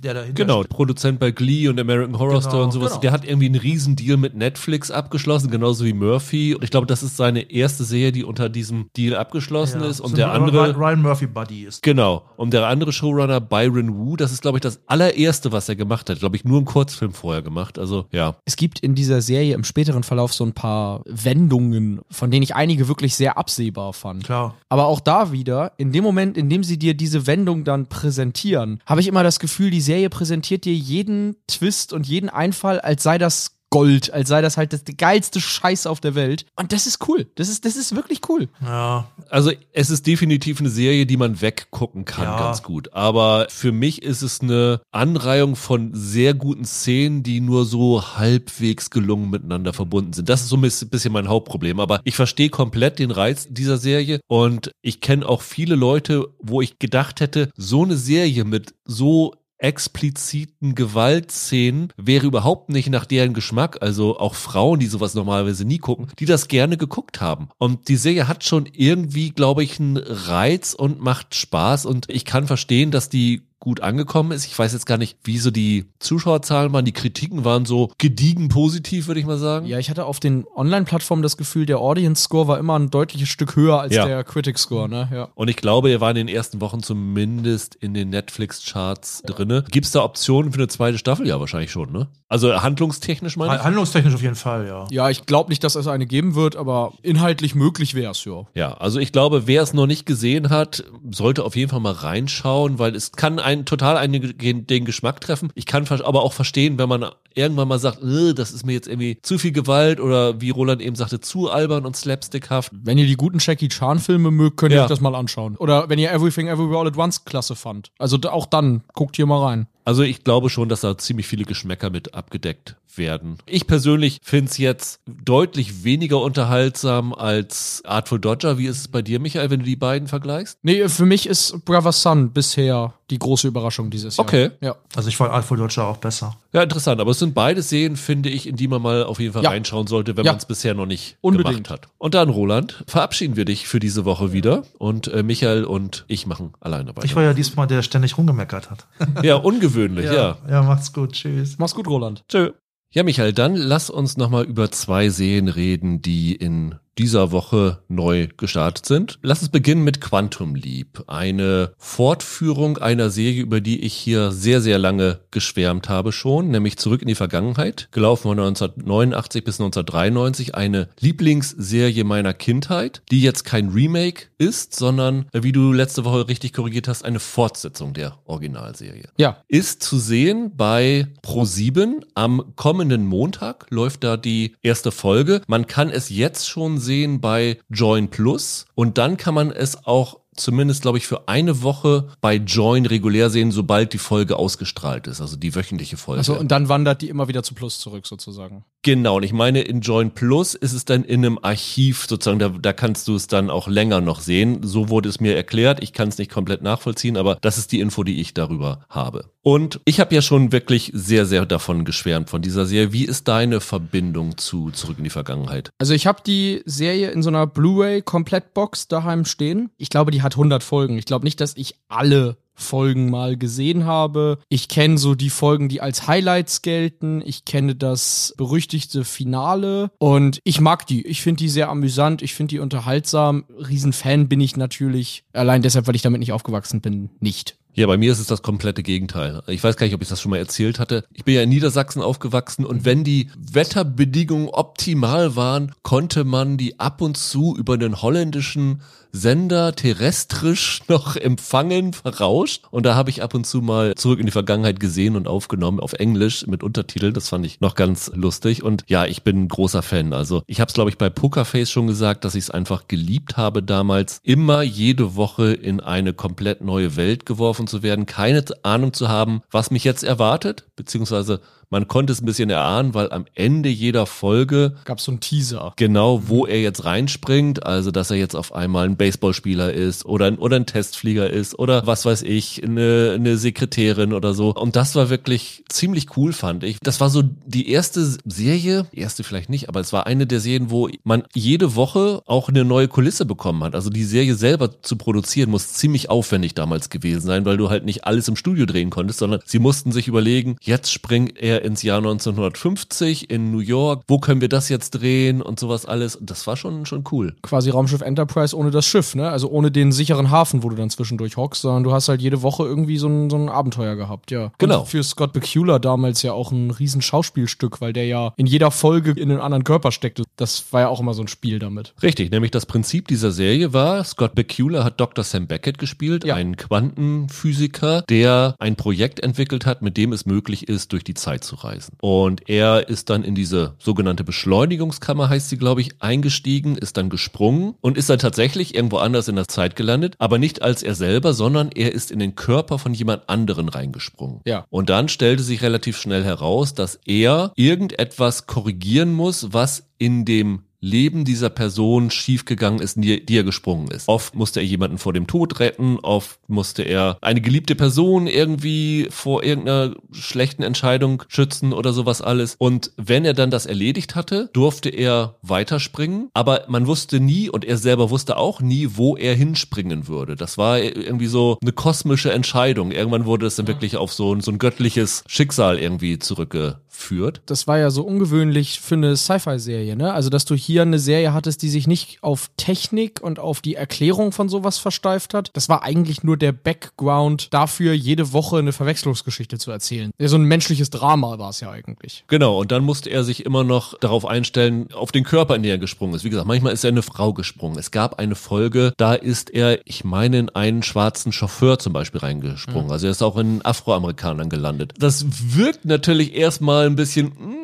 Der 0.00 0.14
dahinter 0.14 0.34
Genau, 0.44 0.60
steht. 0.62 0.70
Produzent 0.70 1.20
bei 1.20 1.30
Glee 1.30 1.68
und 1.68 1.78
American 1.78 2.18
Horror 2.18 2.38
Genau, 2.38 2.40
Story 2.48 2.64
und 2.64 2.72
sowas. 2.72 2.90
genau. 2.92 3.00
Der 3.02 3.12
hat 3.12 3.24
irgendwie 3.24 3.46
einen 3.46 3.56
Riesendeal 3.56 4.16
mit 4.16 4.34
Netflix 4.34 4.90
abgeschlossen, 4.90 5.50
genauso 5.50 5.84
wie 5.84 5.92
Murphy. 5.92 6.54
Und 6.54 6.64
ich 6.64 6.70
glaube, 6.70 6.86
das 6.86 7.02
ist 7.02 7.16
seine 7.16 7.50
erste 7.50 7.84
Serie, 7.84 8.12
die 8.12 8.24
unter 8.24 8.48
diesem 8.48 8.88
Deal 8.96 9.16
abgeschlossen 9.16 9.80
Ja. 9.82 9.88
ist. 9.88 10.00
Und 10.00 10.10
So 10.10 10.16
der 10.16 10.32
andere. 10.32 10.76
Ryan 10.76 11.02
Murphy 11.02 11.26
Buddy 11.26 11.64
ist. 11.64 11.82
Genau. 11.82 12.22
Und 12.36 12.52
der 12.52 12.66
andere 12.66 12.92
Showrunner, 12.92 13.40
Byron 13.40 13.96
Wu, 13.96 14.16
das 14.16 14.32
ist, 14.32 14.42
glaube 14.42 14.58
ich, 14.58 14.62
das 14.62 14.80
allererste, 14.86 15.52
was 15.52 15.68
er 15.68 15.76
gemacht 15.76 16.08
hat. 16.10 16.18
Glaube 16.20 16.36
ich, 16.36 16.44
nur 16.44 16.58
einen 16.58 16.66
Kurzfilm 16.66 17.12
vorher 17.12 17.42
gemacht. 17.42 17.78
Also, 17.78 18.06
ja. 18.12 18.36
Es 18.44 18.56
gibt 18.56 18.78
in 18.80 18.94
dieser 18.94 19.20
Serie 19.22 19.54
im 19.54 19.64
späteren 19.64 20.02
Verlauf 20.02 20.32
so 20.32 20.44
ein 20.44 20.52
paar 20.52 21.02
Wendungen, 21.06 22.00
von 22.10 22.30
denen 22.30 22.42
ich 22.42 22.54
einige 22.54 22.88
wirklich 22.88 23.14
sehr 23.14 23.36
absehbar 23.38 23.92
fand. 23.92 24.24
Klar. 24.24 24.54
Aber 24.68 24.86
auch 24.86 25.00
da 25.00 25.32
wieder, 25.32 25.72
in 25.78 25.92
dem 25.92 26.04
Moment, 26.04 26.36
in 26.36 26.48
dem 26.48 26.62
sie 26.62 26.78
dir 26.78 26.94
diese 26.94 27.26
Wendung 27.26 27.64
dann 27.64 27.86
präsentieren, 27.86 28.80
habe 28.86 29.00
ich 29.00 29.08
immer 29.08 29.22
das 29.22 29.40
Gefühl, 29.40 29.70
die 29.72 29.80
Serie 29.80 30.08
präsentiert 30.10 30.64
dir 30.64 30.74
jeden 30.74 31.34
Twist 31.48 31.92
und 31.92 32.06
jeden 32.06 32.28
Einfall, 32.28 32.78
als 32.80 33.02
sei 33.02 33.18
das 33.18 33.56
Gold, 33.70 34.12
als 34.12 34.28
sei 34.28 34.42
das 34.42 34.58
halt 34.58 34.74
das, 34.74 34.82
geilste 34.98 35.40
Scheiße 35.40 35.88
auf 35.88 35.98
der 35.98 36.14
Welt. 36.14 36.44
Und 36.56 36.72
das 36.72 36.86
ist 36.86 37.08
cool. 37.08 37.26
Das 37.36 37.48
ist, 37.48 37.64
das 37.64 37.74
ist 37.74 37.96
wirklich 37.96 38.20
cool. 38.28 38.50
Ja, 38.60 39.06
Also 39.30 39.50
es 39.72 39.88
ist 39.88 40.06
definitiv 40.06 40.60
eine 40.60 40.68
Serie, 40.68 41.06
die 41.06 41.16
man 41.16 41.40
weggucken 41.40 42.04
kann, 42.04 42.24
Ja. 42.24 42.38
ganz 42.38 42.62
gut. 42.62 42.92
Aber 42.92 43.46
für 43.48 43.72
mich 43.72 44.02
ist 44.02 44.20
es 44.20 44.42
eine 44.42 44.82
Anreihung 44.90 45.56
von 45.56 45.90
sehr 45.94 46.34
guten 46.34 46.66
Szenen, 46.66 47.22
die 47.22 47.40
nur 47.40 47.64
so 47.64 48.02
halbwegs 48.18 48.90
gelungen 48.90 49.30
miteinander 49.30 49.72
verbunden 49.72 50.12
sind. 50.12 50.28
Das 50.28 50.42
ist 50.42 50.50
so 50.50 50.56
ein 50.58 50.60
bisschen 50.90 51.12
mein 51.12 51.28
Hauptproblem. 51.28 51.80
Aber 51.80 52.02
ich 52.04 52.14
verstehe 52.14 52.50
komplett 52.50 52.98
den 52.98 53.10
Reiz 53.10 53.46
dieser 53.48 53.78
Serie 53.78 54.20
und 54.28 54.70
ich 54.82 55.00
kenne 55.00 55.26
auch 55.26 55.40
viele 55.40 55.76
Leute, 55.76 56.28
wo 56.42 56.60
ich 56.60 56.78
gedacht 56.78 57.20
hätte, 57.20 57.48
so 57.56 57.84
eine 57.84 57.96
Serie 57.96 58.44
mit 58.44 58.74
so 58.84 59.34
expliziten 59.62 60.74
Gewaltszenen 60.74 61.92
wäre 61.96 62.26
überhaupt 62.26 62.68
nicht 62.68 62.90
nach 62.90 63.06
deren 63.06 63.32
Geschmack, 63.32 63.78
also 63.80 64.18
auch 64.18 64.34
Frauen, 64.34 64.80
die 64.80 64.86
sowas 64.86 65.14
normalerweise 65.14 65.64
nie 65.64 65.78
gucken, 65.78 66.08
die 66.18 66.26
das 66.26 66.48
gerne 66.48 66.76
geguckt 66.76 67.20
haben. 67.20 67.48
Und 67.58 67.88
die 67.88 67.96
Serie 67.96 68.26
hat 68.28 68.44
schon 68.44 68.68
irgendwie, 68.72 69.30
glaube 69.30 69.62
ich, 69.62 69.78
einen 69.78 69.96
Reiz 69.96 70.74
und 70.74 71.00
macht 71.00 71.34
Spaß 71.34 71.86
und 71.86 72.06
ich 72.08 72.24
kann 72.24 72.46
verstehen, 72.46 72.90
dass 72.90 73.08
die 73.08 73.42
gut 73.62 73.80
angekommen 73.80 74.32
ist. 74.32 74.44
Ich 74.44 74.58
weiß 74.58 74.72
jetzt 74.72 74.86
gar 74.86 74.98
nicht, 74.98 75.16
wie 75.22 75.38
so 75.38 75.52
die 75.52 75.86
Zuschauerzahlen 76.00 76.72
waren. 76.72 76.84
Die 76.84 76.90
Kritiken 76.92 77.44
waren 77.44 77.64
so 77.64 77.92
gediegen 77.96 78.48
positiv, 78.48 79.06
würde 79.06 79.20
ich 79.20 79.26
mal 79.26 79.38
sagen. 79.38 79.66
Ja, 79.66 79.78
ich 79.78 79.88
hatte 79.88 80.04
auf 80.04 80.18
den 80.18 80.44
Online-Plattformen 80.56 81.22
das 81.22 81.36
Gefühl, 81.36 81.64
der 81.64 81.78
Audience-Score 81.78 82.48
war 82.48 82.58
immer 82.58 82.76
ein 82.76 82.90
deutliches 82.90 83.28
Stück 83.28 83.54
höher 83.54 83.80
als 83.80 83.94
Ja. 83.94 84.04
der 84.04 84.24
Critic-Score, 84.24 84.88
ne? 84.88 85.08
Ja. 85.14 85.28
Und 85.36 85.46
ich 85.48 85.54
glaube, 85.56 85.90
er 85.90 86.00
war 86.00 86.10
in 86.10 86.16
den 86.16 86.26
ersten 86.28 86.60
Wochen 86.60 86.82
zumindest 86.82 87.76
in 87.76 87.94
den 87.94 88.10
Netflix-Charts 88.10 89.22
drinne. 89.26 89.64
Gibt 89.70 89.86
es 89.86 89.92
da 89.92 90.02
Optionen 90.02 90.50
für 90.52 90.58
eine 90.58 90.66
zweite 90.68 90.98
Staffel? 90.98 91.26
Ja, 91.28 91.38
wahrscheinlich 91.38 91.70
schon, 91.70 91.92
ne? 91.92 92.08
Also 92.28 92.62
handlungstechnisch 92.62 93.36
meine 93.36 93.56
ich? 93.56 93.62
Handlungstechnisch 93.62 94.14
auf 94.14 94.22
jeden 94.22 94.34
Fall, 94.34 94.66
ja. 94.66 94.86
Ja, 94.90 95.10
ich 95.10 95.26
glaube 95.26 95.50
nicht, 95.50 95.62
dass 95.62 95.74
es 95.76 95.86
eine 95.86 96.06
geben 96.06 96.34
wird, 96.34 96.56
aber 96.56 96.94
inhaltlich 97.02 97.54
möglich 97.54 97.94
wäre 97.94 98.10
es, 98.12 98.24
ja. 98.24 98.46
Ja, 98.54 98.72
also 98.74 98.98
ich 98.98 99.12
glaube, 99.12 99.46
wer 99.46 99.62
es 99.62 99.72
noch 99.74 99.86
nicht 99.86 100.06
gesehen 100.06 100.48
hat, 100.50 100.82
sollte 101.10 101.44
auf 101.44 101.54
jeden 101.56 101.70
Fall 101.70 101.80
mal 101.80 101.92
reinschauen, 101.92 102.78
weil 102.78 102.96
es 102.96 103.12
kann 103.12 103.38
einen 103.52 103.64
total 103.66 103.96
einen, 103.96 104.36
den 104.66 104.84
Geschmack 104.84 105.20
treffen. 105.20 105.50
Ich 105.54 105.66
kann 105.66 105.86
aber 105.88 106.22
auch 106.22 106.32
verstehen, 106.32 106.78
wenn 106.78 106.88
man 106.88 107.06
irgendwann 107.34 107.68
mal 107.68 107.78
sagt, 107.78 108.02
"Äh, 108.02 108.34
das 108.34 108.52
ist 108.52 108.64
mir 108.66 108.72
jetzt 108.72 108.88
irgendwie 108.88 109.18
zu 109.22 109.38
viel 109.38 109.52
Gewalt 109.52 110.00
oder 110.00 110.40
wie 110.40 110.50
Roland 110.50 110.80
eben 110.82 110.96
sagte, 110.96 111.20
zu 111.20 111.50
albern 111.50 111.84
und 111.86 111.96
slapstickhaft. 111.96 112.72
Wenn 112.74 112.98
ihr 112.98 113.06
die 113.06 113.16
guten 113.16 113.38
Jackie 113.40 113.68
Chan-Filme 113.68 114.30
mögt, 114.30 114.56
könnt 114.58 114.72
ihr 114.72 114.76
Ja. 114.78 114.82
euch 114.84 114.88
das 114.88 115.00
mal 115.00 115.14
anschauen. 115.14 115.56
Oder 115.56 115.88
wenn 115.88 115.98
ihr 115.98 116.10
Everything 116.12 116.48
Everywhere 116.48 116.78
All 116.80 116.86
at 116.86 116.96
Once 116.96 117.24
klasse 117.24 117.54
fand. 117.54 117.90
Also 117.98 118.18
auch 118.28 118.46
dann, 118.46 118.82
guckt 118.94 119.16
hier 119.16 119.26
mal 119.26 119.42
rein. 119.42 119.66
Also 119.84 120.02
ich 120.02 120.22
glaube 120.22 120.48
schon, 120.48 120.68
dass 120.68 120.82
da 120.82 120.96
ziemlich 120.96 121.26
viele 121.26 121.44
Geschmäcker 121.44 121.90
mit 121.90 122.14
abgedeckt 122.14 122.76
werden. 122.94 123.38
Ich 123.46 123.66
persönlich 123.66 124.18
finde 124.22 124.50
es 124.50 124.58
jetzt 124.58 125.00
deutlich 125.06 125.82
weniger 125.82 126.20
unterhaltsam 126.20 127.12
als 127.12 127.82
Artful 127.84 128.20
Dodger. 128.20 128.58
Wie 128.58 128.66
ist 128.66 128.78
es 128.78 128.88
bei 128.88 129.02
dir, 129.02 129.18
Michael, 129.18 129.50
wenn 129.50 129.60
du 129.60 129.66
die 129.66 129.74
beiden 129.76 130.06
vergleichst? 130.08 130.58
Nee, 130.62 130.86
für 130.88 131.06
mich 131.06 131.26
ist 131.26 131.64
Brother 131.64 131.90
Son 131.92 132.30
bisher 132.32 132.94
die 133.12 133.18
große 133.18 133.46
Überraschung 133.46 133.90
dieses 133.90 134.16
Jahr. 134.16 134.26
Okay. 134.26 134.50
Ja. 134.60 134.74
Also 134.96 135.08
ich 135.10 135.16
fand 135.16 135.30
Alpha 135.32 135.54
Dodger 135.54 135.86
auch 135.86 135.98
besser. 135.98 136.36
Ja, 136.52 136.62
interessant. 136.62 137.00
Aber 137.00 137.10
es 137.10 137.18
sind 137.18 137.34
beide 137.34 137.60
Serien, 137.62 137.96
finde 137.96 138.30
ich, 138.30 138.46
in 138.48 138.56
die 138.56 138.68
man 138.68 138.80
mal 138.80 139.04
auf 139.04 139.20
jeden 139.20 139.34
Fall 139.34 139.42
Ja. 139.44 139.50
reinschauen 139.50 139.86
sollte, 139.86 140.16
wenn 140.16 140.24
Ja. 140.24 140.32
man 140.32 140.38
es 140.38 140.46
bisher 140.46 140.74
noch 140.74 140.86
nicht 140.86 141.18
Unbedingt. 141.20 141.64
gemacht 141.64 141.70
hat. 141.70 141.88
Und 141.98 142.14
dann, 142.14 142.30
Roland, 142.30 142.82
verabschieden 142.86 143.36
wir 143.36 143.44
dich 143.44 143.68
für 143.68 143.78
diese 143.80 144.04
Woche 144.04 144.32
wieder. 144.32 144.62
Und 144.78 145.08
äh, 145.08 145.22
Michael 145.22 145.64
und 145.64 146.04
ich 146.08 146.26
machen 146.26 146.54
alleine 146.60 146.90
weiter. 146.96 147.04
Ich 147.04 147.14
war 147.14 147.22
ja 147.22 147.34
diesmal 147.34 147.66
der, 147.66 147.78
der 147.78 147.82
ständig 147.82 148.16
rumgemeckert 148.18 148.70
hat. 148.70 148.86
ja, 149.22 149.36
ungewöhnlich, 149.36 150.06
ja. 150.06 150.38
ja, 150.48 150.62
macht's 150.62 150.92
gut. 150.92 151.12
Tschüss. 151.12 151.56
Mach's 151.58 151.74
gut, 151.74 151.86
Roland. 151.86 152.24
Tschö. 152.28 152.52
Ja, 152.94 153.02
Michael, 153.02 153.32
dann 153.32 153.56
lass 153.56 153.88
uns 153.90 154.16
nochmal 154.16 154.44
über 154.44 154.70
zwei 154.70 155.08
Serien 155.08 155.48
reden, 155.48 156.02
die 156.02 156.34
in 156.34 156.74
dieser 156.98 157.32
Woche 157.32 157.78
neu 157.88 158.28
gestartet 158.36 158.86
sind. 158.86 159.18
Lass 159.22 159.40
uns 159.40 159.50
beginnen 159.50 159.82
mit 159.84 160.00
Quantum 160.00 160.54
Leap, 160.54 161.04
eine 161.06 161.72
Fortführung 161.78 162.78
einer 162.78 163.10
Serie, 163.10 163.42
über 163.42 163.60
die 163.60 163.80
ich 163.80 163.94
hier 163.94 164.32
sehr, 164.32 164.60
sehr 164.60 164.78
lange 164.78 165.20
geschwärmt 165.30 165.88
habe 165.88 166.12
schon, 166.12 166.50
nämlich 166.50 166.76
Zurück 166.76 167.02
in 167.02 167.08
die 167.08 167.14
Vergangenheit, 167.14 167.88
gelaufen 167.92 168.22
von 168.22 168.38
1989 168.38 169.44
bis 169.44 169.60
1993, 169.60 170.54
eine 170.54 170.88
Lieblingsserie 171.00 172.04
meiner 172.04 172.34
Kindheit, 172.34 173.02
die 173.10 173.22
jetzt 173.22 173.44
kein 173.44 173.68
Remake 173.70 174.26
ist, 174.38 174.74
sondern, 174.74 175.26
wie 175.32 175.52
du 175.52 175.72
letzte 175.72 176.04
Woche 176.04 176.28
richtig 176.28 176.52
korrigiert 176.52 176.88
hast, 176.88 177.04
eine 177.04 177.20
Fortsetzung 177.20 177.94
der 177.94 178.18
Originalserie 178.24 179.08
Ja. 179.16 179.38
ist 179.48 179.82
zu 179.82 179.98
sehen 179.98 180.52
bei 180.56 181.06
Pro7. 181.24 182.02
Am 182.14 182.54
kommenden 182.56 183.06
Montag 183.06 183.66
läuft 183.70 184.04
da 184.04 184.16
die 184.16 184.54
erste 184.62 184.90
Folge. 184.90 185.42
Man 185.46 185.66
kann 185.66 185.88
es 185.90 186.10
jetzt 186.10 186.48
schon 186.48 186.78
sehen 186.82 187.20
bei 187.20 187.58
Join 187.70 188.08
Plus 188.08 188.66
und 188.74 188.98
dann 188.98 189.16
kann 189.16 189.34
man 189.34 189.50
es 189.50 189.86
auch 189.86 190.20
zumindest, 190.34 190.82
glaube 190.82 190.98
ich, 190.98 191.06
für 191.06 191.28
eine 191.28 191.62
Woche 191.62 192.08
bei 192.20 192.36
Join 192.36 192.86
regulär 192.86 193.30
sehen, 193.30 193.52
sobald 193.52 193.92
die 193.92 193.98
Folge 193.98 194.36
ausgestrahlt 194.36 195.06
ist, 195.06 195.20
also 195.20 195.36
die 195.36 195.54
wöchentliche 195.54 195.96
Folge. 195.96 196.18
Also 196.18 196.38
und 196.38 196.50
dann 196.50 196.68
wandert 196.68 197.02
die 197.02 197.08
immer 197.08 197.28
wieder 197.28 197.42
zu 197.42 197.54
Plus 197.54 197.78
zurück, 197.78 198.06
sozusagen. 198.06 198.64
Genau, 198.84 199.18
und 199.18 199.22
ich 199.22 199.32
meine, 199.32 199.62
in 199.62 199.80
Join 199.80 200.10
Plus 200.10 200.54
ist 200.54 200.72
es 200.72 200.84
dann 200.84 201.04
in 201.04 201.24
einem 201.24 201.38
Archiv 201.40 202.06
sozusagen, 202.08 202.40
da, 202.40 202.48
da 202.48 202.72
kannst 202.72 203.06
du 203.06 203.14
es 203.14 203.28
dann 203.28 203.48
auch 203.48 203.68
länger 203.68 204.00
noch 204.00 204.20
sehen. 204.20 204.60
So 204.64 204.88
wurde 204.88 205.08
es 205.08 205.20
mir 205.20 205.36
erklärt. 205.36 205.80
Ich 205.82 205.92
kann 205.92 206.08
es 206.08 206.18
nicht 206.18 206.32
komplett 206.32 206.62
nachvollziehen, 206.62 207.16
aber 207.16 207.38
das 207.40 207.58
ist 207.58 207.70
die 207.70 207.78
Info, 207.78 208.02
die 208.02 208.20
ich 208.20 208.34
darüber 208.34 208.84
habe. 208.88 209.30
Und 209.42 209.80
ich 209.84 210.00
habe 210.00 210.12
ja 210.14 210.20
schon 210.20 210.50
wirklich 210.50 210.90
sehr, 210.94 211.26
sehr 211.26 211.46
davon 211.46 211.84
geschwärmt, 211.84 212.28
von 212.28 212.42
dieser 212.42 212.66
Serie. 212.66 212.92
Wie 212.92 213.04
ist 213.04 213.28
deine 213.28 213.60
Verbindung 213.60 214.36
zu 214.36 214.72
Zurück 214.72 214.98
in 214.98 215.04
die 215.04 215.10
Vergangenheit? 215.10 215.70
Also 215.78 215.94
ich 215.94 216.08
habe 216.08 216.20
die 216.26 216.62
Serie 216.64 217.10
in 217.10 217.22
so 217.22 217.30
einer 217.30 217.46
Blu-ray-Komplettbox 217.46 218.88
daheim 218.88 219.24
stehen. 219.24 219.70
Ich 219.76 219.90
glaube, 219.90 220.10
die 220.10 220.22
hat 220.22 220.34
100 220.34 220.62
Folgen. 220.64 220.98
Ich 220.98 221.06
glaube 221.06 221.24
nicht, 221.24 221.40
dass 221.40 221.56
ich 221.56 221.76
alle 221.88 222.36
Folgen 222.54 223.10
mal 223.10 223.36
gesehen 223.36 223.84
habe. 223.84 224.38
Ich 224.48 224.68
kenne 224.68 224.98
so 224.98 225.14
die 225.14 225.30
Folgen, 225.30 225.68
die 225.68 225.80
als 225.80 226.06
Highlights 226.06 226.62
gelten. 226.62 227.22
Ich 227.24 227.44
kenne 227.44 227.74
das 227.74 228.34
berüchtigte 228.36 229.04
Finale 229.04 229.90
und 229.98 230.40
ich 230.44 230.60
mag 230.60 230.86
die. 230.86 231.06
Ich 231.06 231.22
finde 231.22 231.38
die 231.38 231.48
sehr 231.48 231.68
amüsant. 231.68 232.22
Ich 232.22 232.34
finde 232.34 232.50
die 232.50 232.58
unterhaltsam. 232.58 233.44
Riesenfan 233.56 234.28
bin 234.28 234.40
ich 234.40 234.56
natürlich. 234.56 235.24
Allein 235.32 235.62
deshalb, 235.62 235.86
weil 235.86 235.96
ich 235.96 236.02
damit 236.02 236.20
nicht 236.20 236.32
aufgewachsen 236.32 236.80
bin, 236.80 237.10
nicht. 237.20 237.56
Ja, 237.74 237.86
bei 237.86 237.96
mir 237.96 238.12
ist 238.12 238.18
es 238.18 238.26
das 238.26 238.42
komplette 238.42 238.82
Gegenteil. 238.82 239.42
Ich 239.46 239.64
weiß 239.64 239.78
gar 239.78 239.86
nicht, 239.86 239.94
ob 239.94 240.02
ich 240.02 240.08
das 240.08 240.20
schon 240.20 240.30
mal 240.30 240.36
erzählt 240.36 240.78
hatte. 240.78 241.04
Ich 241.14 241.24
bin 241.24 241.34
ja 241.34 241.42
in 241.42 241.48
Niedersachsen 241.48 242.02
aufgewachsen 242.02 242.66
und 242.66 242.84
wenn 242.84 243.02
die 243.02 243.30
Wetterbedingungen 243.38 244.50
optimal 244.50 245.36
waren, 245.36 245.72
konnte 245.82 246.24
man 246.24 246.58
die 246.58 246.78
ab 246.78 247.00
und 247.00 247.16
zu 247.16 247.56
über 247.56 247.78
den 247.78 248.02
holländischen 248.02 248.82
Sender 249.12 249.76
terrestrisch 249.76 250.80
noch 250.88 251.16
empfangen, 251.16 251.92
verrauscht. 251.92 252.64
Und 252.70 252.86
da 252.86 252.94
habe 252.94 253.10
ich 253.10 253.22
ab 253.22 253.34
und 253.34 253.46
zu 253.46 253.60
mal 253.60 253.94
zurück 253.94 254.18
in 254.18 254.26
die 254.26 254.32
Vergangenheit 254.32 254.80
gesehen 254.80 255.16
und 255.16 255.28
aufgenommen 255.28 255.80
auf 255.80 255.92
Englisch 255.92 256.46
mit 256.46 256.62
Untertiteln. 256.62 257.12
Das 257.12 257.28
fand 257.28 257.44
ich 257.44 257.60
noch 257.60 257.74
ganz 257.74 258.10
lustig. 258.14 258.62
Und 258.62 258.84
ja, 258.88 259.04
ich 259.04 259.22
bin 259.22 259.42
ein 259.42 259.48
großer 259.48 259.82
Fan. 259.82 260.14
Also 260.14 260.42
ich 260.46 260.60
habe 260.60 260.68
es, 260.68 260.74
glaube 260.74 260.90
ich, 260.90 260.96
bei 260.96 261.10
Pokerface 261.10 261.70
schon 261.70 261.86
gesagt, 261.86 262.24
dass 262.24 262.34
ich 262.34 262.44
es 262.44 262.50
einfach 262.50 262.88
geliebt 262.88 263.36
habe 263.36 263.62
damals, 263.62 264.18
immer 264.22 264.62
jede 264.62 265.14
Woche 265.14 265.52
in 265.52 265.80
eine 265.80 266.14
komplett 266.14 266.62
neue 266.62 266.96
Welt 266.96 267.26
geworfen 267.26 267.66
zu 267.66 267.82
werden, 267.82 268.06
keine 268.06 268.44
Ahnung 268.62 268.94
zu 268.94 269.08
haben, 269.08 269.42
was 269.50 269.70
mich 269.70 269.84
jetzt 269.84 270.04
erwartet, 270.04 270.64
beziehungsweise 270.74 271.40
man 271.72 271.88
konnte 271.88 272.12
es 272.12 272.20
ein 272.20 272.26
bisschen 272.26 272.50
erahnen, 272.50 272.92
weil 272.92 273.10
am 273.10 273.24
Ende 273.34 273.70
jeder 273.70 274.04
Folge 274.04 274.76
Gab's 274.84 275.04
so 275.04 275.12
einen 275.12 275.20
Teaser. 275.20 275.72
genau, 275.76 276.28
wo 276.28 276.46
er 276.46 276.60
jetzt 276.60 276.84
reinspringt, 276.84 277.64
also 277.64 277.90
dass 277.90 278.10
er 278.10 278.18
jetzt 278.18 278.36
auf 278.36 278.54
einmal 278.54 278.84
ein 278.84 278.96
Baseballspieler 278.98 279.72
ist 279.72 280.04
oder 280.04 280.26
ein, 280.26 280.36
oder 280.36 280.56
ein 280.56 280.66
Testflieger 280.66 281.30
ist 281.30 281.58
oder 281.58 281.86
was 281.86 282.04
weiß 282.04 282.22
ich, 282.22 282.62
eine, 282.62 283.12
eine 283.14 283.38
Sekretärin 283.38 284.12
oder 284.12 284.34
so. 284.34 284.54
Und 284.54 284.76
das 284.76 284.94
war 284.94 285.08
wirklich 285.08 285.64
ziemlich 285.70 286.14
cool, 286.16 286.34
fand 286.34 286.62
ich. 286.62 286.78
Das 286.82 287.00
war 287.00 287.08
so 287.08 287.22
die 287.46 287.70
erste 287.70 288.18
Serie, 288.26 288.86
erste 288.92 289.24
vielleicht 289.24 289.48
nicht, 289.48 289.70
aber 289.70 289.80
es 289.80 289.94
war 289.94 290.06
eine 290.06 290.26
der 290.26 290.40
Serien, 290.40 290.70
wo 290.70 290.90
man 291.04 291.22
jede 291.32 291.74
Woche 291.74 292.20
auch 292.26 292.50
eine 292.50 292.66
neue 292.66 292.88
Kulisse 292.88 293.24
bekommen 293.24 293.64
hat. 293.64 293.74
Also 293.74 293.88
die 293.88 294.04
Serie 294.04 294.34
selber 294.34 294.82
zu 294.82 294.96
produzieren 294.96 295.50
muss 295.50 295.72
ziemlich 295.72 296.10
aufwendig 296.10 296.52
damals 296.52 296.90
gewesen 296.90 297.26
sein, 297.26 297.46
weil 297.46 297.56
du 297.56 297.70
halt 297.70 297.86
nicht 297.86 298.04
alles 298.04 298.28
im 298.28 298.36
Studio 298.36 298.66
drehen 298.66 298.90
konntest, 298.90 299.20
sondern 299.20 299.40
sie 299.46 299.58
mussten 299.58 299.90
sich 299.90 300.06
überlegen, 300.06 300.56
jetzt 300.60 300.92
springt 300.92 301.38
er 301.38 301.61
ins 301.62 301.82
Jahr 301.82 301.98
1950 301.98 303.30
in 303.30 303.50
New 303.50 303.58
York, 303.60 304.02
wo 304.08 304.18
können 304.18 304.40
wir 304.40 304.48
das 304.48 304.68
jetzt 304.68 304.90
drehen 304.92 305.42
und 305.42 305.58
sowas 305.60 305.86
alles. 305.86 306.18
Das 306.20 306.46
war 306.46 306.56
schon, 306.56 306.86
schon 306.86 307.04
cool. 307.12 307.34
quasi 307.42 307.70
Raumschiff 307.70 308.00
Enterprise 308.02 308.56
ohne 308.56 308.70
das 308.70 308.86
Schiff, 308.86 309.14
ne? 309.14 309.28
Also 309.30 309.48
ohne 309.50 309.70
den 309.70 309.92
sicheren 309.92 310.30
Hafen, 310.30 310.62
wo 310.62 310.68
du 310.68 310.76
dann 310.76 310.90
zwischendurch 310.90 311.36
hockst, 311.36 311.62
sondern 311.62 311.84
du 311.84 311.92
hast 311.92 312.08
halt 312.08 312.20
jede 312.20 312.42
Woche 312.42 312.64
irgendwie 312.64 312.98
so 312.98 313.08
ein, 313.08 313.30
so 313.30 313.36
ein 313.36 313.48
Abenteuer 313.48 313.96
gehabt, 313.96 314.30
ja. 314.30 314.52
Genau. 314.58 314.80
Und 314.80 314.88
für 314.88 315.02
Scott 315.02 315.32
Bakula 315.32 315.78
damals 315.78 316.22
ja 316.22 316.32
auch 316.32 316.52
ein 316.52 316.70
riesen 316.70 317.02
Schauspielstück, 317.02 317.80
weil 317.80 317.92
der 317.92 318.06
ja 318.06 318.32
in 318.36 318.46
jeder 318.46 318.70
Folge 318.70 319.12
in 319.12 319.30
einen 319.30 319.40
anderen 319.40 319.64
Körper 319.64 319.92
steckte. 319.92 320.24
Das 320.36 320.64
war 320.72 320.82
ja 320.82 320.88
auch 320.88 321.00
immer 321.00 321.14
so 321.14 321.22
ein 321.22 321.28
Spiel 321.28 321.58
damit. 321.58 321.94
Richtig, 322.02 322.30
nämlich 322.30 322.50
das 322.50 322.66
Prinzip 322.66 323.08
dieser 323.08 323.32
Serie 323.32 323.72
war, 323.72 324.04
Scott 324.04 324.34
Bakula 324.34 324.84
hat 324.84 325.00
Dr. 325.00 325.24
Sam 325.24 325.46
Beckett 325.46 325.78
gespielt, 325.78 326.24
Ja. 326.24 326.34
einen 326.34 326.56
Quantenphysiker, 326.56 328.02
der 328.02 328.56
ein 328.58 328.76
Projekt 328.76 329.20
entwickelt 329.20 329.66
hat, 329.66 329.82
mit 329.82 329.96
dem 329.96 330.12
es 330.12 330.26
möglich 330.26 330.68
ist, 330.68 330.92
durch 330.92 331.04
die 331.04 331.14
Zeit 331.14 331.44
zu 331.44 331.51
reisen. 331.56 331.96
Und 332.00 332.48
er 332.48 332.88
ist 332.88 333.10
dann 333.10 333.24
in 333.24 333.34
diese 333.34 333.74
sogenannte 333.78 334.24
Beschleunigungskammer, 334.24 335.28
heißt 335.28 335.48
sie, 335.48 335.56
glaube 335.56 335.80
ich, 335.80 336.02
eingestiegen, 336.02 336.76
ist 336.76 336.96
dann 336.96 337.10
gesprungen 337.10 337.74
und 337.80 337.96
ist 337.96 338.10
dann 338.10 338.18
tatsächlich 338.18 338.74
irgendwo 338.74 338.98
anders 338.98 339.28
in 339.28 339.36
der 339.36 339.48
Zeit 339.48 339.76
gelandet, 339.76 340.14
aber 340.18 340.38
nicht 340.38 340.62
als 340.62 340.82
er 340.82 340.94
selber, 340.94 341.34
sondern 341.34 341.70
er 341.74 341.92
ist 341.92 342.10
in 342.10 342.18
den 342.18 342.34
Körper 342.34 342.78
von 342.78 342.94
jemand 342.94 343.28
anderen 343.28 343.68
reingesprungen. 343.68 344.40
Ja. 344.46 344.66
Und 344.70 344.90
dann 344.90 345.08
stellte 345.08 345.42
sich 345.42 345.62
relativ 345.62 345.98
schnell 345.98 346.24
heraus, 346.24 346.74
dass 346.74 346.98
er 347.04 347.52
irgendetwas 347.56 348.46
korrigieren 348.46 349.12
muss, 349.12 349.52
was 349.52 349.88
in 349.98 350.24
dem 350.24 350.62
Leben 350.84 351.24
dieser 351.24 351.48
Person 351.48 352.10
schiefgegangen 352.10 352.80
ist, 352.80 352.96
die 352.98 353.24
er 353.28 353.44
gesprungen 353.44 353.88
ist. 353.88 354.08
Oft 354.08 354.34
musste 354.34 354.58
er 354.58 354.66
jemanden 354.66 354.98
vor 354.98 355.12
dem 355.12 355.28
Tod 355.28 355.60
retten, 355.60 355.98
oft 356.02 356.40
musste 356.48 356.82
er 356.82 357.18
eine 357.20 357.40
geliebte 357.40 357.76
Person 357.76 358.26
irgendwie 358.26 359.06
vor 359.10 359.44
irgendeiner 359.44 359.94
schlechten 360.10 360.64
Entscheidung 360.64 361.22
schützen 361.28 361.72
oder 361.72 361.92
sowas 361.92 362.20
alles. 362.20 362.56
Und 362.58 362.90
wenn 362.96 363.24
er 363.24 363.32
dann 363.32 363.50
das 363.50 363.66
erledigt 363.66 364.16
hatte, 364.16 364.50
durfte 364.52 364.88
er 364.88 365.36
weiterspringen, 365.42 366.30
aber 366.34 366.64
man 366.66 366.88
wusste 366.88 367.20
nie 367.20 367.48
und 367.48 367.64
er 367.64 367.78
selber 367.78 368.10
wusste 368.10 368.36
auch 368.36 368.60
nie, 368.60 368.88
wo 368.94 369.16
er 369.16 369.36
hinspringen 369.36 370.08
würde. 370.08 370.34
Das 370.34 370.58
war 370.58 370.80
irgendwie 370.80 371.28
so 371.28 371.58
eine 371.62 371.72
kosmische 371.72 372.32
Entscheidung. 372.32 372.90
Irgendwann 372.90 373.24
wurde 373.24 373.46
es 373.46 373.54
dann 373.54 373.68
wirklich 373.68 373.96
auf 373.96 374.12
so 374.12 374.34
ein, 374.34 374.40
so 374.40 374.50
ein 374.50 374.58
göttliches 374.58 375.22
Schicksal 375.28 375.78
irgendwie 375.78 376.18
zurückgeführt. 376.18 377.40
Das 377.46 377.68
war 377.68 377.78
ja 377.78 377.90
so 377.90 378.02
ungewöhnlich 378.02 378.80
für 378.80 378.96
eine 378.96 379.16
Sci-Fi-Serie, 379.16 379.94
ne? 379.94 380.12
Also, 380.12 380.28
dass 380.28 380.44
du 380.44 380.56
hier 380.56 380.71
eine 380.80 380.98
Serie 380.98 381.34
hattest, 381.34 381.62
die 381.62 381.68
sich 381.68 381.86
nicht 381.86 382.18
auf 382.22 382.50
Technik 382.56 383.20
und 383.22 383.38
auf 383.38 383.60
die 383.60 383.74
Erklärung 383.74 384.32
von 384.32 384.48
sowas 384.48 384.78
versteift 384.78 385.34
hat. 385.34 385.50
Das 385.52 385.68
war 385.68 385.82
eigentlich 385.82 386.22
nur 386.22 386.36
der 386.36 386.52
Background 386.52 387.52
dafür, 387.52 387.92
jede 387.92 388.32
Woche 388.32 388.58
eine 388.58 388.72
Verwechslungsgeschichte 388.72 389.58
zu 389.58 389.70
erzählen. 389.70 390.10
So 390.18 390.36
ein 390.36 390.44
menschliches 390.44 390.90
Drama 390.90 391.38
war 391.38 391.50
es 391.50 391.60
ja 391.60 391.70
eigentlich. 391.70 392.24
Genau, 392.28 392.60
und 392.60 392.72
dann 392.72 392.84
musste 392.84 393.10
er 393.10 393.24
sich 393.24 393.44
immer 393.44 393.64
noch 393.64 393.98
darauf 393.98 394.24
einstellen, 394.24 394.88
auf 394.92 395.12
den 395.12 395.24
Körper, 395.24 395.56
in 395.56 395.62
den 395.62 395.72
er 395.72 395.78
gesprungen 395.78 396.14
ist. 396.14 396.24
Wie 396.24 396.30
gesagt, 396.30 396.46
manchmal 396.46 396.72
ist 396.72 396.84
er 396.84 396.88
eine 396.88 397.02
Frau 397.02 397.32
gesprungen. 397.32 397.78
Es 397.78 397.90
gab 397.90 398.18
eine 398.18 398.34
Folge, 398.34 398.92
da 398.96 399.14
ist 399.14 399.50
er, 399.50 399.80
ich 399.86 400.04
meine, 400.04 400.38
in 400.38 400.48
einen 400.50 400.82
schwarzen 400.82 401.32
Chauffeur 401.32 401.78
zum 401.78 401.92
Beispiel 401.92 402.20
reingesprungen. 402.20 402.86
Mhm. 402.86 402.92
Also 402.92 403.06
er 403.06 403.12
ist 403.12 403.22
auch 403.22 403.36
in 403.36 403.64
Afroamerikanern 403.64 404.48
gelandet. 404.48 404.94
Das 404.98 405.26
wirkt 405.56 405.84
natürlich 405.84 406.34
erstmal 406.34 406.86
ein 406.86 406.96
bisschen, 406.96 407.26
mh, 407.26 407.34
hm, 407.38 407.61